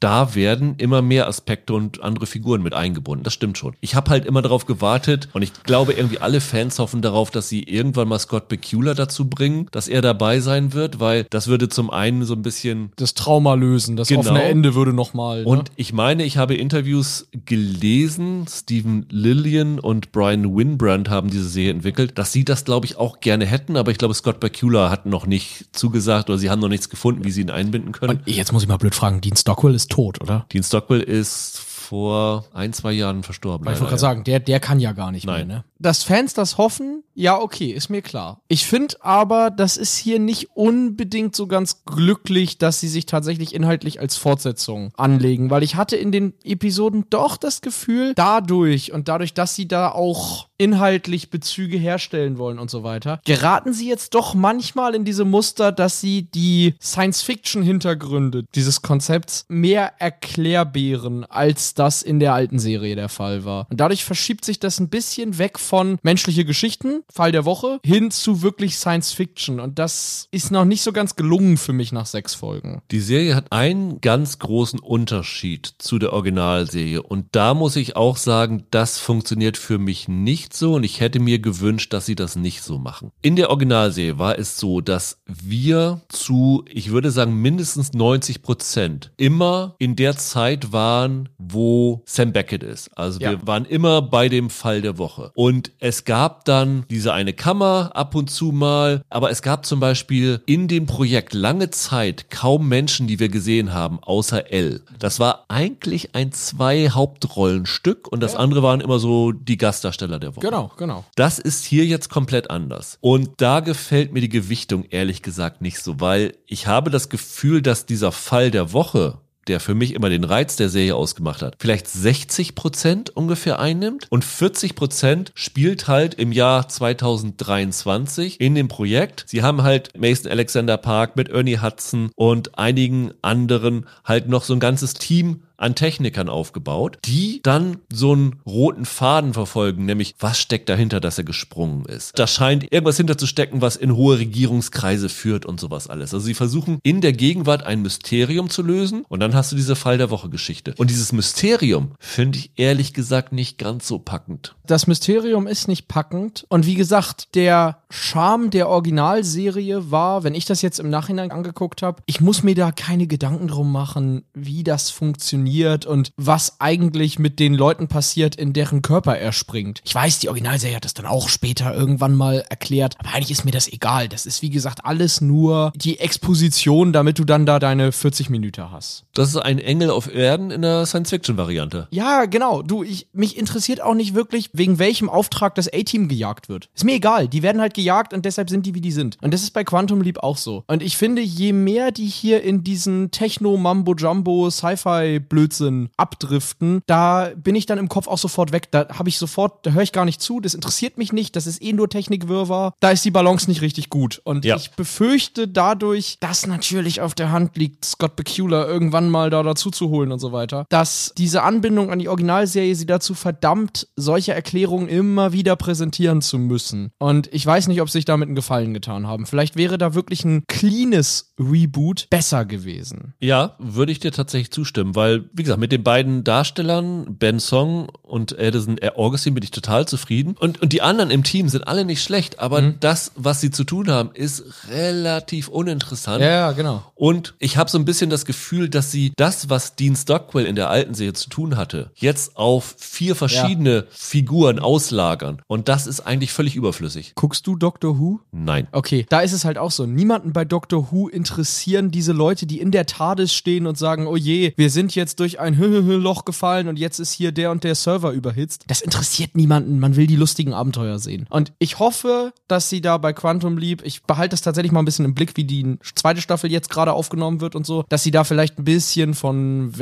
da 0.00 0.34
werden 0.34 0.74
immer 0.78 1.02
mehr 1.02 1.26
Aspekte 1.28 1.74
und 1.74 2.02
andere 2.02 2.26
Figuren 2.26 2.62
mit 2.62 2.74
eingebunden. 2.74 3.24
Das 3.24 3.34
stimmt 3.34 3.58
schon. 3.58 3.74
Ich 3.80 3.94
habe 3.94 4.10
halt 4.10 4.24
immer 4.24 4.42
darauf 4.42 4.66
gewartet 4.66 5.28
und 5.32 5.42
ich 5.42 5.52
glaube 5.64 5.92
irgendwie 5.92 6.18
alle 6.18 6.40
Fans 6.40 6.78
hoffen 6.78 7.02
darauf, 7.02 7.30
dass 7.30 7.48
sie 7.48 7.62
irgendwann 7.62 8.08
mal 8.08 8.18
Scott 8.18 8.48
Bakula 8.48 8.94
dazu 8.94 9.28
bringen, 9.28 9.66
dass 9.72 9.88
er 9.88 10.02
dabei 10.02 10.40
sein 10.40 10.72
wird, 10.72 11.00
weil 11.00 11.26
das 11.30 11.46
würde 11.48 11.68
zum 11.68 11.90
einen 11.90 12.24
so 12.24 12.34
ein 12.34 12.42
bisschen 12.42 12.90
Das 12.96 13.14
Trauma 13.14 13.54
lösen, 13.54 13.96
das 13.96 14.08
Genau. 14.08 14.20
offene 14.20 14.42
Ende 14.44 14.74
würde 14.74 14.92
nochmal. 14.92 15.42
Ne? 15.42 15.46
und 15.48 15.70
ich 15.76 15.92
meine, 15.92 16.24
ich 16.24 16.36
habe 16.36 16.54
Interviews 16.54 17.28
gelesen, 17.44 18.46
Stephen 18.48 19.06
Lillian 19.10 19.78
und 19.78 20.12
Brian 20.12 20.56
Winbrand 20.56 21.08
haben 21.10 21.30
diese 21.30 21.48
Serie 21.48 21.70
entwickelt, 21.72 22.16
dass 22.16 22.32
sie 22.32 22.44
das, 22.44 22.64
glaube 22.64 22.86
ich, 22.86 22.96
auch 22.96 23.20
gerne 23.20 23.44
hätten, 23.46 23.76
aber 23.76 23.90
ich 23.90 23.98
glaube, 23.98 24.14
Scott 24.14 24.40
Bakula 24.40 24.90
hat 24.90 25.06
noch 25.06 25.26
nicht 25.26 25.66
zugesagt 25.76 26.28
oder 26.30 26.38
sie 26.38 26.45
haben 26.50 26.60
noch 26.60 26.68
nichts 26.68 26.88
gefunden, 26.88 27.24
wie 27.24 27.30
sie 27.30 27.42
ihn 27.42 27.50
einbinden 27.50 27.92
können. 27.92 28.18
Und 28.18 28.28
jetzt 28.28 28.52
muss 28.52 28.62
ich 28.62 28.68
mal 28.68 28.76
blöd 28.76 28.94
fragen, 28.94 29.20
Dean 29.20 29.36
Stockwell 29.36 29.74
ist 29.74 29.90
tot, 29.90 30.20
oder? 30.20 30.46
Dean 30.52 30.62
Stockwell 30.62 31.00
ist 31.00 31.58
vor 31.58 32.44
ein, 32.52 32.72
zwei 32.72 32.92
Jahren 32.92 33.22
verstorben. 33.22 33.64
Ich 33.66 33.74
wollte 33.74 33.90
gerade 33.90 33.98
sagen, 33.98 34.24
der, 34.24 34.40
der 34.40 34.58
kann 34.58 34.80
ja 34.80 34.92
gar 34.92 35.12
nicht 35.12 35.24
Nein. 35.24 35.46
mehr, 35.46 35.56
ne? 35.58 35.64
Dass 35.78 36.02
Fans 36.02 36.34
das 36.34 36.58
hoffen, 36.58 37.02
ja, 37.14 37.40
okay, 37.40 37.70
ist 37.70 37.88
mir 37.88 38.02
klar. 38.02 38.42
Ich 38.46 38.66
finde 38.66 38.96
aber, 39.00 39.50
das 39.50 39.76
ist 39.76 39.96
hier 39.96 40.18
nicht 40.18 40.50
unbedingt 40.54 41.34
so 41.34 41.46
ganz 41.46 41.84
glücklich, 41.84 42.58
dass 42.58 42.80
sie 42.80 42.88
sich 42.88 43.06
tatsächlich 43.06 43.54
inhaltlich 43.54 44.00
als 44.00 44.16
Fortsetzung 44.16 44.92
anlegen, 44.96 45.48
weil 45.50 45.62
ich 45.62 45.76
hatte 45.76 45.96
in 45.96 46.12
den 46.12 46.34
Episoden 46.44 47.06
doch 47.08 47.36
das 47.36 47.62
Gefühl, 47.62 48.12
dadurch 48.14 48.92
und 48.92 49.08
dadurch, 49.08 49.34
dass 49.34 49.54
sie 49.54 49.66
da 49.66 49.90
auch 49.90 50.48
inhaltlich 50.58 51.30
Bezüge 51.30 51.76
herstellen 51.76 52.38
wollen 52.38 52.58
und 52.58 52.70
so 52.70 52.82
weiter, 52.82 53.20
geraten 53.24 53.72
sie 53.72 53.88
jetzt 53.88 54.14
doch 54.14 54.34
manchmal 54.34 54.94
in 54.94 55.04
diese 55.04 55.24
Muster, 55.24 55.72
dass 55.72 56.00
sie 56.00 56.30
die 56.30 56.74
Science-Fiction-Hintergründe 56.82 58.44
dieses 58.54 58.82
Konzepts 58.82 59.44
mehr 59.48 59.92
erklärbären, 59.98 61.24
als 61.24 61.74
das 61.74 62.02
in 62.02 62.20
der 62.20 62.34
alten 62.34 62.58
Serie 62.58 62.96
der 62.96 63.08
Fall 63.08 63.44
war. 63.44 63.66
Und 63.70 63.80
dadurch 63.80 64.04
verschiebt 64.04 64.44
sich 64.44 64.58
das 64.60 64.80
ein 64.80 64.88
bisschen 64.88 65.38
weg 65.38 65.58
von 65.66 65.98
menschliche 66.02 66.44
Geschichten, 66.44 67.02
Fall 67.12 67.32
der 67.32 67.44
Woche, 67.44 67.80
hin 67.84 68.10
zu 68.10 68.42
wirklich 68.42 68.76
Science-Fiction. 68.76 69.60
Und 69.60 69.78
das 69.78 70.28
ist 70.30 70.50
noch 70.50 70.64
nicht 70.64 70.82
so 70.82 70.92
ganz 70.92 71.16
gelungen 71.16 71.56
für 71.56 71.72
mich 71.72 71.92
nach 71.92 72.06
sechs 72.06 72.34
Folgen. 72.34 72.80
Die 72.90 73.00
Serie 73.00 73.34
hat 73.34 73.52
einen 73.52 74.00
ganz 74.00 74.38
großen 74.38 74.78
Unterschied 74.80 75.74
zu 75.78 75.98
der 75.98 76.12
Originalserie 76.12 77.02
und 77.02 77.26
da 77.32 77.54
muss 77.54 77.76
ich 77.76 77.96
auch 77.96 78.16
sagen, 78.16 78.64
das 78.70 78.98
funktioniert 78.98 79.56
für 79.56 79.78
mich 79.78 80.08
nicht 80.08 80.54
so 80.54 80.74
und 80.74 80.84
ich 80.84 81.00
hätte 81.00 81.20
mir 81.20 81.38
gewünscht, 81.38 81.92
dass 81.92 82.06
sie 82.06 82.14
das 82.14 82.36
nicht 82.36 82.62
so 82.62 82.78
machen. 82.78 83.10
In 83.22 83.36
der 83.36 83.50
Originalserie 83.50 84.18
war 84.18 84.38
es 84.38 84.58
so, 84.58 84.80
dass 84.80 85.18
wir 85.26 86.00
zu, 86.08 86.64
ich 86.68 86.90
würde 86.90 87.10
sagen, 87.10 87.34
mindestens 87.34 87.92
90 87.92 88.42
Prozent 88.42 89.12
immer 89.16 89.74
in 89.78 89.96
der 89.96 90.16
Zeit 90.16 90.72
waren, 90.72 91.28
wo 91.38 92.02
Sam 92.06 92.32
Beckett 92.32 92.62
ist. 92.62 92.88
Also 92.96 93.20
Ja. 93.20 93.30
wir 93.32 93.46
waren 93.46 93.64
immer 93.64 94.02
bei 94.02 94.28
dem 94.28 94.50
Fall 94.50 94.82
der 94.82 94.98
Woche. 94.98 95.30
Und 95.34 95.55
es 95.78 96.04
gab 96.04 96.44
dann 96.44 96.84
diese 96.90 97.12
eine 97.12 97.32
Kammer 97.32 97.90
ab 97.94 98.14
und 98.14 98.30
zu 98.30 98.52
mal, 98.52 99.02
aber 99.08 99.30
es 99.30 99.42
gab 99.42 99.66
zum 99.66 99.80
Beispiel 99.80 100.40
in 100.46 100.68
dem 100.68 100.86
Projekt 100.86 101.34
lange 101.34 101.70
Zeit 101.70 102.30
kaum 102.30 102.68
Menschen, 102.68 103.06
die 103.06 103.18
wir 103.18 103.28
gesehen 103.28 103.72
haben, 103.72 103.98
außer 104.02 104.52
Elle. 104.52 104.80
Das 104.98 105.20
war 105.20 105.44
eigentlich 105.48 106.14
ein 106.14 106.32
zwei 106.32 106.90
Hauptrollenstück 106.90 108.08
und 108.08 108.20
das 108.22 108.34
andere 108.34 108.62
waren 108.62 108.80
immer 108.80 108.98
so 108.98 109.32
die 109.32 109.56
Gastdarsteller 109.56 110.18
der 110.18 110.36
Woche. 110.36 110.46
Genau, 110.46 110.70
genau. 110.76 111.04
Das 111.14 111.38
ist 111.38 111.64
hier 111.64 111.84
jetzt 111.86 112.08
komplett 112.08 112.50
anders. 112.50 112.98
Und 113.00 113.30
da 113.38 113.60
gefällt 113.60 114.12
mir 114.12 114.20
die 114.20 114.28
Gewichtung 114.28 114.84
ehrlich 114.90 115.22
gesagt 115.22 115.62
nicht 115.62 115.78
so, 115.78 116.00
weil 116.00 116.34
ich 116.46 116.66
habe 116.66 116.90
das 116.90 117.08
Gefühl, 117.08 117.62
dass 117.62 117.86
dieser 117.86 118.12
Fall 118.12 118.50
der 118.50 118.72
Woche 118.72 119.18
der 119.48 119.60
für 119.60 119.74
mich 119.74 119.94
immer 119.94 120.08
den 120.08 120.24
Reiz 120.24 120.56
der 120.56 120.68
Serie 120.68 120.94
ausgemacht 120.94 121.42
hat, 121.42 121.56
vielleicht 121.58 121.88
60 121.88 122.54
Prozent 122.54 123.10
ungefähr 123.10 123.58
einnimmt 123.58 124.06
und 124.10 124.24
40 124.24 124.74
Prozent 124.74 125.32
spielt 125.34 125.88
halt 125.88 126.14
im 126.14 126.32
Jahr 126.32 126.68
2023 126.68 128.40
in 128.40 128.54
dem 128.54 128.68
Projekt. 128.68 129.24
Sie 129.26 129.42
haben 129.42 129.62
halt 129.62 129.90
Mason 129.98 130.30
Alexander 130.30 130.76
Park 130.76 131.16
mit 131.16 131.28
Ernie 131.28 131.58
Hudson 131.58 132.10
und 132.14 132.58
einigen 132.58 133.12
anderen 133.22 133.86
halt 134.04 134.28
noch 134.28 134.44
so 134.44 134.52
ein 134.52 134.60
ganzes 134.60 134.94
Team 134.94 135.42
an 135.56 135.74
Technikern 135.74 136.28
aufgebaut, 136.28 136.98
die 137.04 137.40
dann 137.42 137.78
so 137.92 138.12
einen 138.12 138.40
roten 138.46 138.84
Faden 138.84 139.34
verfolgen, 139.34 139.84
nämlich 139.86 140.14
was 140.18 140.38
steckt 140.38 140.68
dahinter, 140.68 141.00
dass 141.00 141.18
er 141.18 141.24
gesprungen 141.24 141.84
ist. 141.86 142.18
Da 142.18 142.26
scheint 142.26 142.64
irgendwas 142.72 142.96
hinterzustecken, 142.96 143.60
was 143.60 143.76
in 143.76 143.94
hohe 143.94 144.18
Regierungskreise 144.18 145.08
führt 145.08 145.46
und 145.46 145.60
sowas 145.60 145.88
alles. 145.88 146.14
Also 146.14 146.26
sie 146.26 146.34
versuchen 146.34 146.78
in 146.82 147.00
der 147.00 147.12
Gegenwart 147.12 147.64
ein 147.64 147.82
Mysterium 147.82 148.50
zu 148.50 148.62
lösen 148.62 149.04
und 149.08 149.20
dann 149.20 149.34
hast 149.34 149.52
du 149.52 149.56
diese 149.56 149.76
Fall 149.76 149.98
der 149.98 150.10
Woche 150.10 150.28
Geschichte. 150.28 150.74
Und 150.76 150.90
dieses 150.90 151.12
Mysterium 151.12 151.92
finde 151.98 152.38
ich 152.38 152.52
ehrlich 152.56 152.92
gesagt 152.92 153.32
nicht 153.32 153.58
ganz 153.58 153.86
so 153.86 153.98
packend. 153.98 154.54
Das 154.66 154.86
Mysterium 154.86 155.46
ist 155.46 155.68
nicht 155.68 155.88
packend. 155.88 156.44
Und 156.48 156.66
wie 156.66 156.74
gesagt, 156.74 157.34
der 157.34 157.82
Charme 157.90 158.50
der 158.50 158.68
Originalserie 158.68 159.90
war, 159.90 160.24
wenn 160.24 160.34
ich 160.34 160.44
das 160.44 160.62
jetzt 160.62 160.80
im 160.80 160.90
Nachhinein 160.90 161.30
angeguckt 161.30 161.82
habe, 161.82 162.02
ich 162.06 162.20
muss 162.20 162.42
mir 162.42 162.54
da 162.54 162.72
keine 162.72 163.06
Gedanken 163.06 163.48
drum 163.48 163.70
machen, 163.70 164.24
wie 164.34 164.64
das 164.64 164.90
funktioniert 164.90 165.86
und 165.86 166.10
was 166.16 166.60
eigentlich 166.60 167.18
mit 167.18 167.38
den 167.38 167.54
Leuten 167.54 167.88
passiert, 167.88 168.34
in 168.36 168.52
deren 168.52 168.82
Körper 168.82 169.16
er 169.16 169.32
springt. 169.32 169.82
Ich 169.84 169.94
weiß, 169.94 170.18
die 170.18 170.28
Originalserie 170.28 170.76
hat 170.76 170.84
das 170.84 170.94
dann 170.94 171.06
auch 171.06 171.28
später 171.28 171.74
irgendwann 171.74 172.14
mal 172.14 172.44
erklärt, 172.48 172.94
aber 172.98 173.14
eigentlich 173.14 173.30
ist 173.30 173.44
mir 173.44 173.50
das 173.50 173.68
egal. 173.68 174.08
Das 174.08 174.26
ist 174.26 174.42
wie 174.42 174.50
gesagt 174.50 174.84
alles 174.84 175.20
nur 175.20 175.72
die 175.76 175.98
Exposition, 176.00 176.92
damit 176.92 177.18
du 177.18 177.24
dann 177.24 177.46
da 177.46 177.58
deine 177.58 177.92
40 177.92 178.30
Minuten 178.30 178.70
hast. 178.70 179.04
Das 179.14 179.28
ist 179.28 179.36
ein 179.36 179.58
Engel 179.58 179.90
auf 179.90 180.12
Erden 180.12 180.50
in 180.50 180.62
der 180.62 180.86
Science-Fiction-Variante. 180.86 181.88
Ja, 181.90 182.26
genau. 182.26 182.62
Du, 182.62 182.82
ich, 182.82 183.08
mich 183.12 183.36
interessiert 183.36 183.80
auch 183.80 183.94
nicht 183.94 184.14
wirklich, 184.14 184.50
wegen 184.52 184.78
welchem 184.78 185.08
Auftrag 185.08 185.54
das 185.54 185.72
A-Team 185.72 186.08
gejagt 186.08 186.48
wird. 186.48 186.68
Ist 186.74 186.84
mir 186.84 186.94
egal. 186.94 187.28
Die 187.28 187.42
werden 187.42 187.60
halt 187.60 187.75
gejagt 187.76 188.12
und 188.12 188.24
deshalb 188.24 188.50
sind 188.50 188.66
die, 188.66 188.74
wie 188.74 188.80
die 188.80 188.90
sind. 188.90 189.16
Und 189.22 189.32
das 189.32 189.42
ist 189.42 189.52
bei 189.52 189.62
Quantum 189.62 190.00
Leap 190.02 190.18
auch 190.18 190.36
so. 190.36 190.64
Und 190.66 190.82
ich 190.82 190.96
finde, 190.96 191.22
je 191.22 191.52
mehr 191.52 191.92
die 191.92 192.06
hier 192.06 192.42
in 192.42 192.64
diesen 192.64 193.12
Techno-Mambo-Jumbo, 193.12 194.50
Sci-Fi-Blödsinn 194.50 195.90
abdriften, 195.96 196.82
da 196.86 197.30
bin 197.36 197.54
ich 197.54 197.66
dann 197.66 197.78
im 197.78 197.88
Kopf 197.88 198.08
auch 198.08 198.18
sofort 198.18 198.52
weg. 198.52 198.70
Da 198.70 198.88
habe 198.98 199.08
ich 199.08 199.18
sofort, 199.18 199.64
da 199.66 199.70
höre 199.72 199.82
ich 199.82 199.92
gar 199.92 200.04
nicht 200.04 200.20
zu. 200.20 200.40
Das 200.40 200.54
interessiert 200.54 200.98
mich 200.98 201.12
nicht. 201.12 201.36
Das 201.36 201.46
ist 201.46 201.62
eh 201.62 201.72
nur 201.72 201.88
Technikwirrwarr. 201.88 202.72
Da 202.80 202.90
ist 202.90 203.04
die 203.04 203.10
Balance 203.10 203.48
nicht 203.48 203.62
richtig 203.62 203.90
gut. 203.90 204.20
Und 204.24 204.44
Ja. 204.44 204.56
ich 204.56 204.70
befürchte 204.72 205.48
dadurch, 205.48 206.16
dass 206.20 206.46
natürlich 206.46 207.00
auf 207.00 207.14
der 207.14 207.30
Hand 207.30 207.56
liegt, 207.56 207.84
Scott 207.84 208.16
Bakula 208.16 208.66
irgendwann 208.66 209.10
mal 209.10 209.30
da 209.30 209.42
dazu 209.42 209.70
zu 209.70 209.88
holen 209.90 210.12
und 210.12 210.18
so 210.18 210.32
weiter, 210.32 210.66
dass 210.70 211.12
diese 211.16 211.42
Anbindung 211.42 211.90
an 211.90 211.98
die 211.98 212.08
Originalserie 212.08 212.74
sie 212.74 212.86
dazu 212.86 213.14
verdammt, 213.14 213.88
solche 213.96 214.34
Erklärungen 214.34 214.88
immer 214.88 215.32
wieder 215.32 215.56
präsentieren 215.56 216.22
zu 216.22 216.38
müssen. 216.38 216.90
Und 216.98 217.28
ich 217.32 217.44
weiß 217.44 217.65
nicht, 217.68 217.80
ob 217.80 217.88
sie 217.88 217.98
sich 217.98 218.04
damit 218.04 218.28
einen 218.28 218.36
Gefallen 218.36 218.74
getan 218.74 219.06
haben. 219.06 219.26
Vielleicht 219.26 219.56
wäre 219.56 219.78
da 219.78 219.94
wirklich 219.94 220.24
ein 220.24 220.44
cleanes 220.46 221.32
Reboot 221.38 222.08
besser 222.10 222.44
gewesen. 222.44 223.14
Ja, 223.20 223.56
würde 223.58 223.92
ich 223.92 224.00
dir 224.00 224.12
tatsächlich 224.12 224.50
zustimmen, 224.50 224.94
weil, 224.94 225.28
wie 225.32 225.42
gesagt, 225.42 225.60
mit 225.60 225.72
den 225.72 225.82
beiden 225.82 226.24
Darstellern, 226.24 227.16
Ben 227.18 227.40
Song 227.40 227.88
und 228.02 228.38
Edison 228.38 228.78
Augustine, 228.94 229.34
bin 229.34 229.44
ich 229.44 229.50
total 229.50 229.86
zufrieden. 229.86 230.34
Und, 230.38 230.62
und 230.62 230.72
die 230.72 230.82
anderen 230.82 231.10
im 231.10 231.24
Team 231.24 231.48
sind 231.48 231.66
alle 231.68 231.84
nicht 231.84 232.02
schlecht, 232.02 232.40
aber 232.40 232.62
das, 232.62 233.12
was 233.16 233.40
sie 233.40 233.50
zu 233.50 233.64
tun 233.64 233.90
haben, 233.90 234.10
ist 234.14 234.44
relativ 234.68 235.48
uninteressant. 235.48 236.22
Ja, 236.22 236.52
genau. 236.52 236.84
Und 236.94 237.34
ich 237.38 237.56
habe 237.56 237.70
so 237.70 237.78
ein 237.78 237.84
bisschen 237.84 238.10
das 238.10 238.24
Gefühl, 238.24 238.68
dass 238.68 238.90
sie 238.90 239.12
das, 239.16 239.50
was 239.50 239.76
Dean 239.76 239.96
Stockwell 239.96 240.46
in 240.46 240.56
der 240.56 240.70
alten 240.70 240.94
Serie 240.94 241.12
zu 241.12 241.28
tun 241.28 241.56
hatte, 241.56 241.90
jetzt 241.94 242.36
auf 242.36 242.76
vier 242.78 243.14
verschiedene 243.14 243.86
Figuren 243.90 244.58
auslagern. 244.58 245.42
Und 245.46 245.68
das 245.68 245.86
ist 245.86 246.00
eigentlich 246.00 246.32
völlig 246.32 246.56
überflüssig. 246.56 247.12
Guckst 247.14 247.46
du 247.46 247.55
Doctor 247.56 247.98
Who? 247.98 248.20
Nein. 248.32 248.68
Okay, 248.72 249.06
da 249.08 249.20
ist 249.20 249.32
es 249.32 249.44
halt 249.44 249.58
auch 249.58 249.70
so. 249.70 249.86
Niemanden 249.86 250.32
bei 250.32 250.44
Doctor 250.44 250.90
Who 250.90 251.08
interessieren 251.08 251.90
diese 251.90 252.12
Leute, 252.12 252.46
die 252.46 252.60
in 252.60 252.70
der 252.70 252.86
TARDIS 252.86 253.32
stehen 253.32 253.66
und 253.66 253.78
sagen, 253.78 254.06
oh 254.06 254.16
je, 254.16 254.52
wir 254.56 254.70
sind 254.70 254.94
jetzt 254.94 255.20
durch 255.20 255.40
ein 255.40 255.54
Loch 256.02 256.24
gefallen 256.24 256.68
und 256.68 256.78
jetzt 256.78 256.98
ist 256.98 257.12
hier 257.12 257.32
der 257.32 257.50
und 257.50 257.64
der 257.64 257.74
Server 257.74 258.12
überhitzt. 258.12 258.64
Das 258.68 258.80
interessiert 258.80 259.36
niemanden. 259.36 259.78
Man 259.78 259.96
will 259.96 260.06
die 260.06 260.16
lustigen 260.16 260.54
Abenteuer 260.54 260.98
sehen. 260.98 261.26
Und 261.30 261.52
ich 261.58 261.78
hoffe, 261.78 262.32
dass 262.48 262.70
sie 262.70 262.80
da 262.80 262.98
bei 262.98 263.12
Quantum 263.12 263.58
Leap, 263.58 263.82
ich 263.84 264.02
behalte 264.04 264.30
das 264.30 264.42
tatsächlich 264.42 264.72
mal 264.72 264.80
ein 264.80 264.84
bisschen 264.84 265.04
im 265.04 265.14
Blick, 265.14 265.36
wie 265.36 265.44
die 265.44 265.78
zweite 265.94 266.20
Staffel 266.20 266.50
jetzt 266.50 266.70
gerade 266.70 266.92
aufgenommen 266.92 267.40
wird 267.40 267.54
und 267.54 267.66
so, 267.66 267.84
dass 267.88 268.02
sie 268.02 268.10
da 268.10 268.24
vielleicht 268.24 268.58
ein 268.58 268.64
bisschen 268.64 269.14
von 269.14 269.78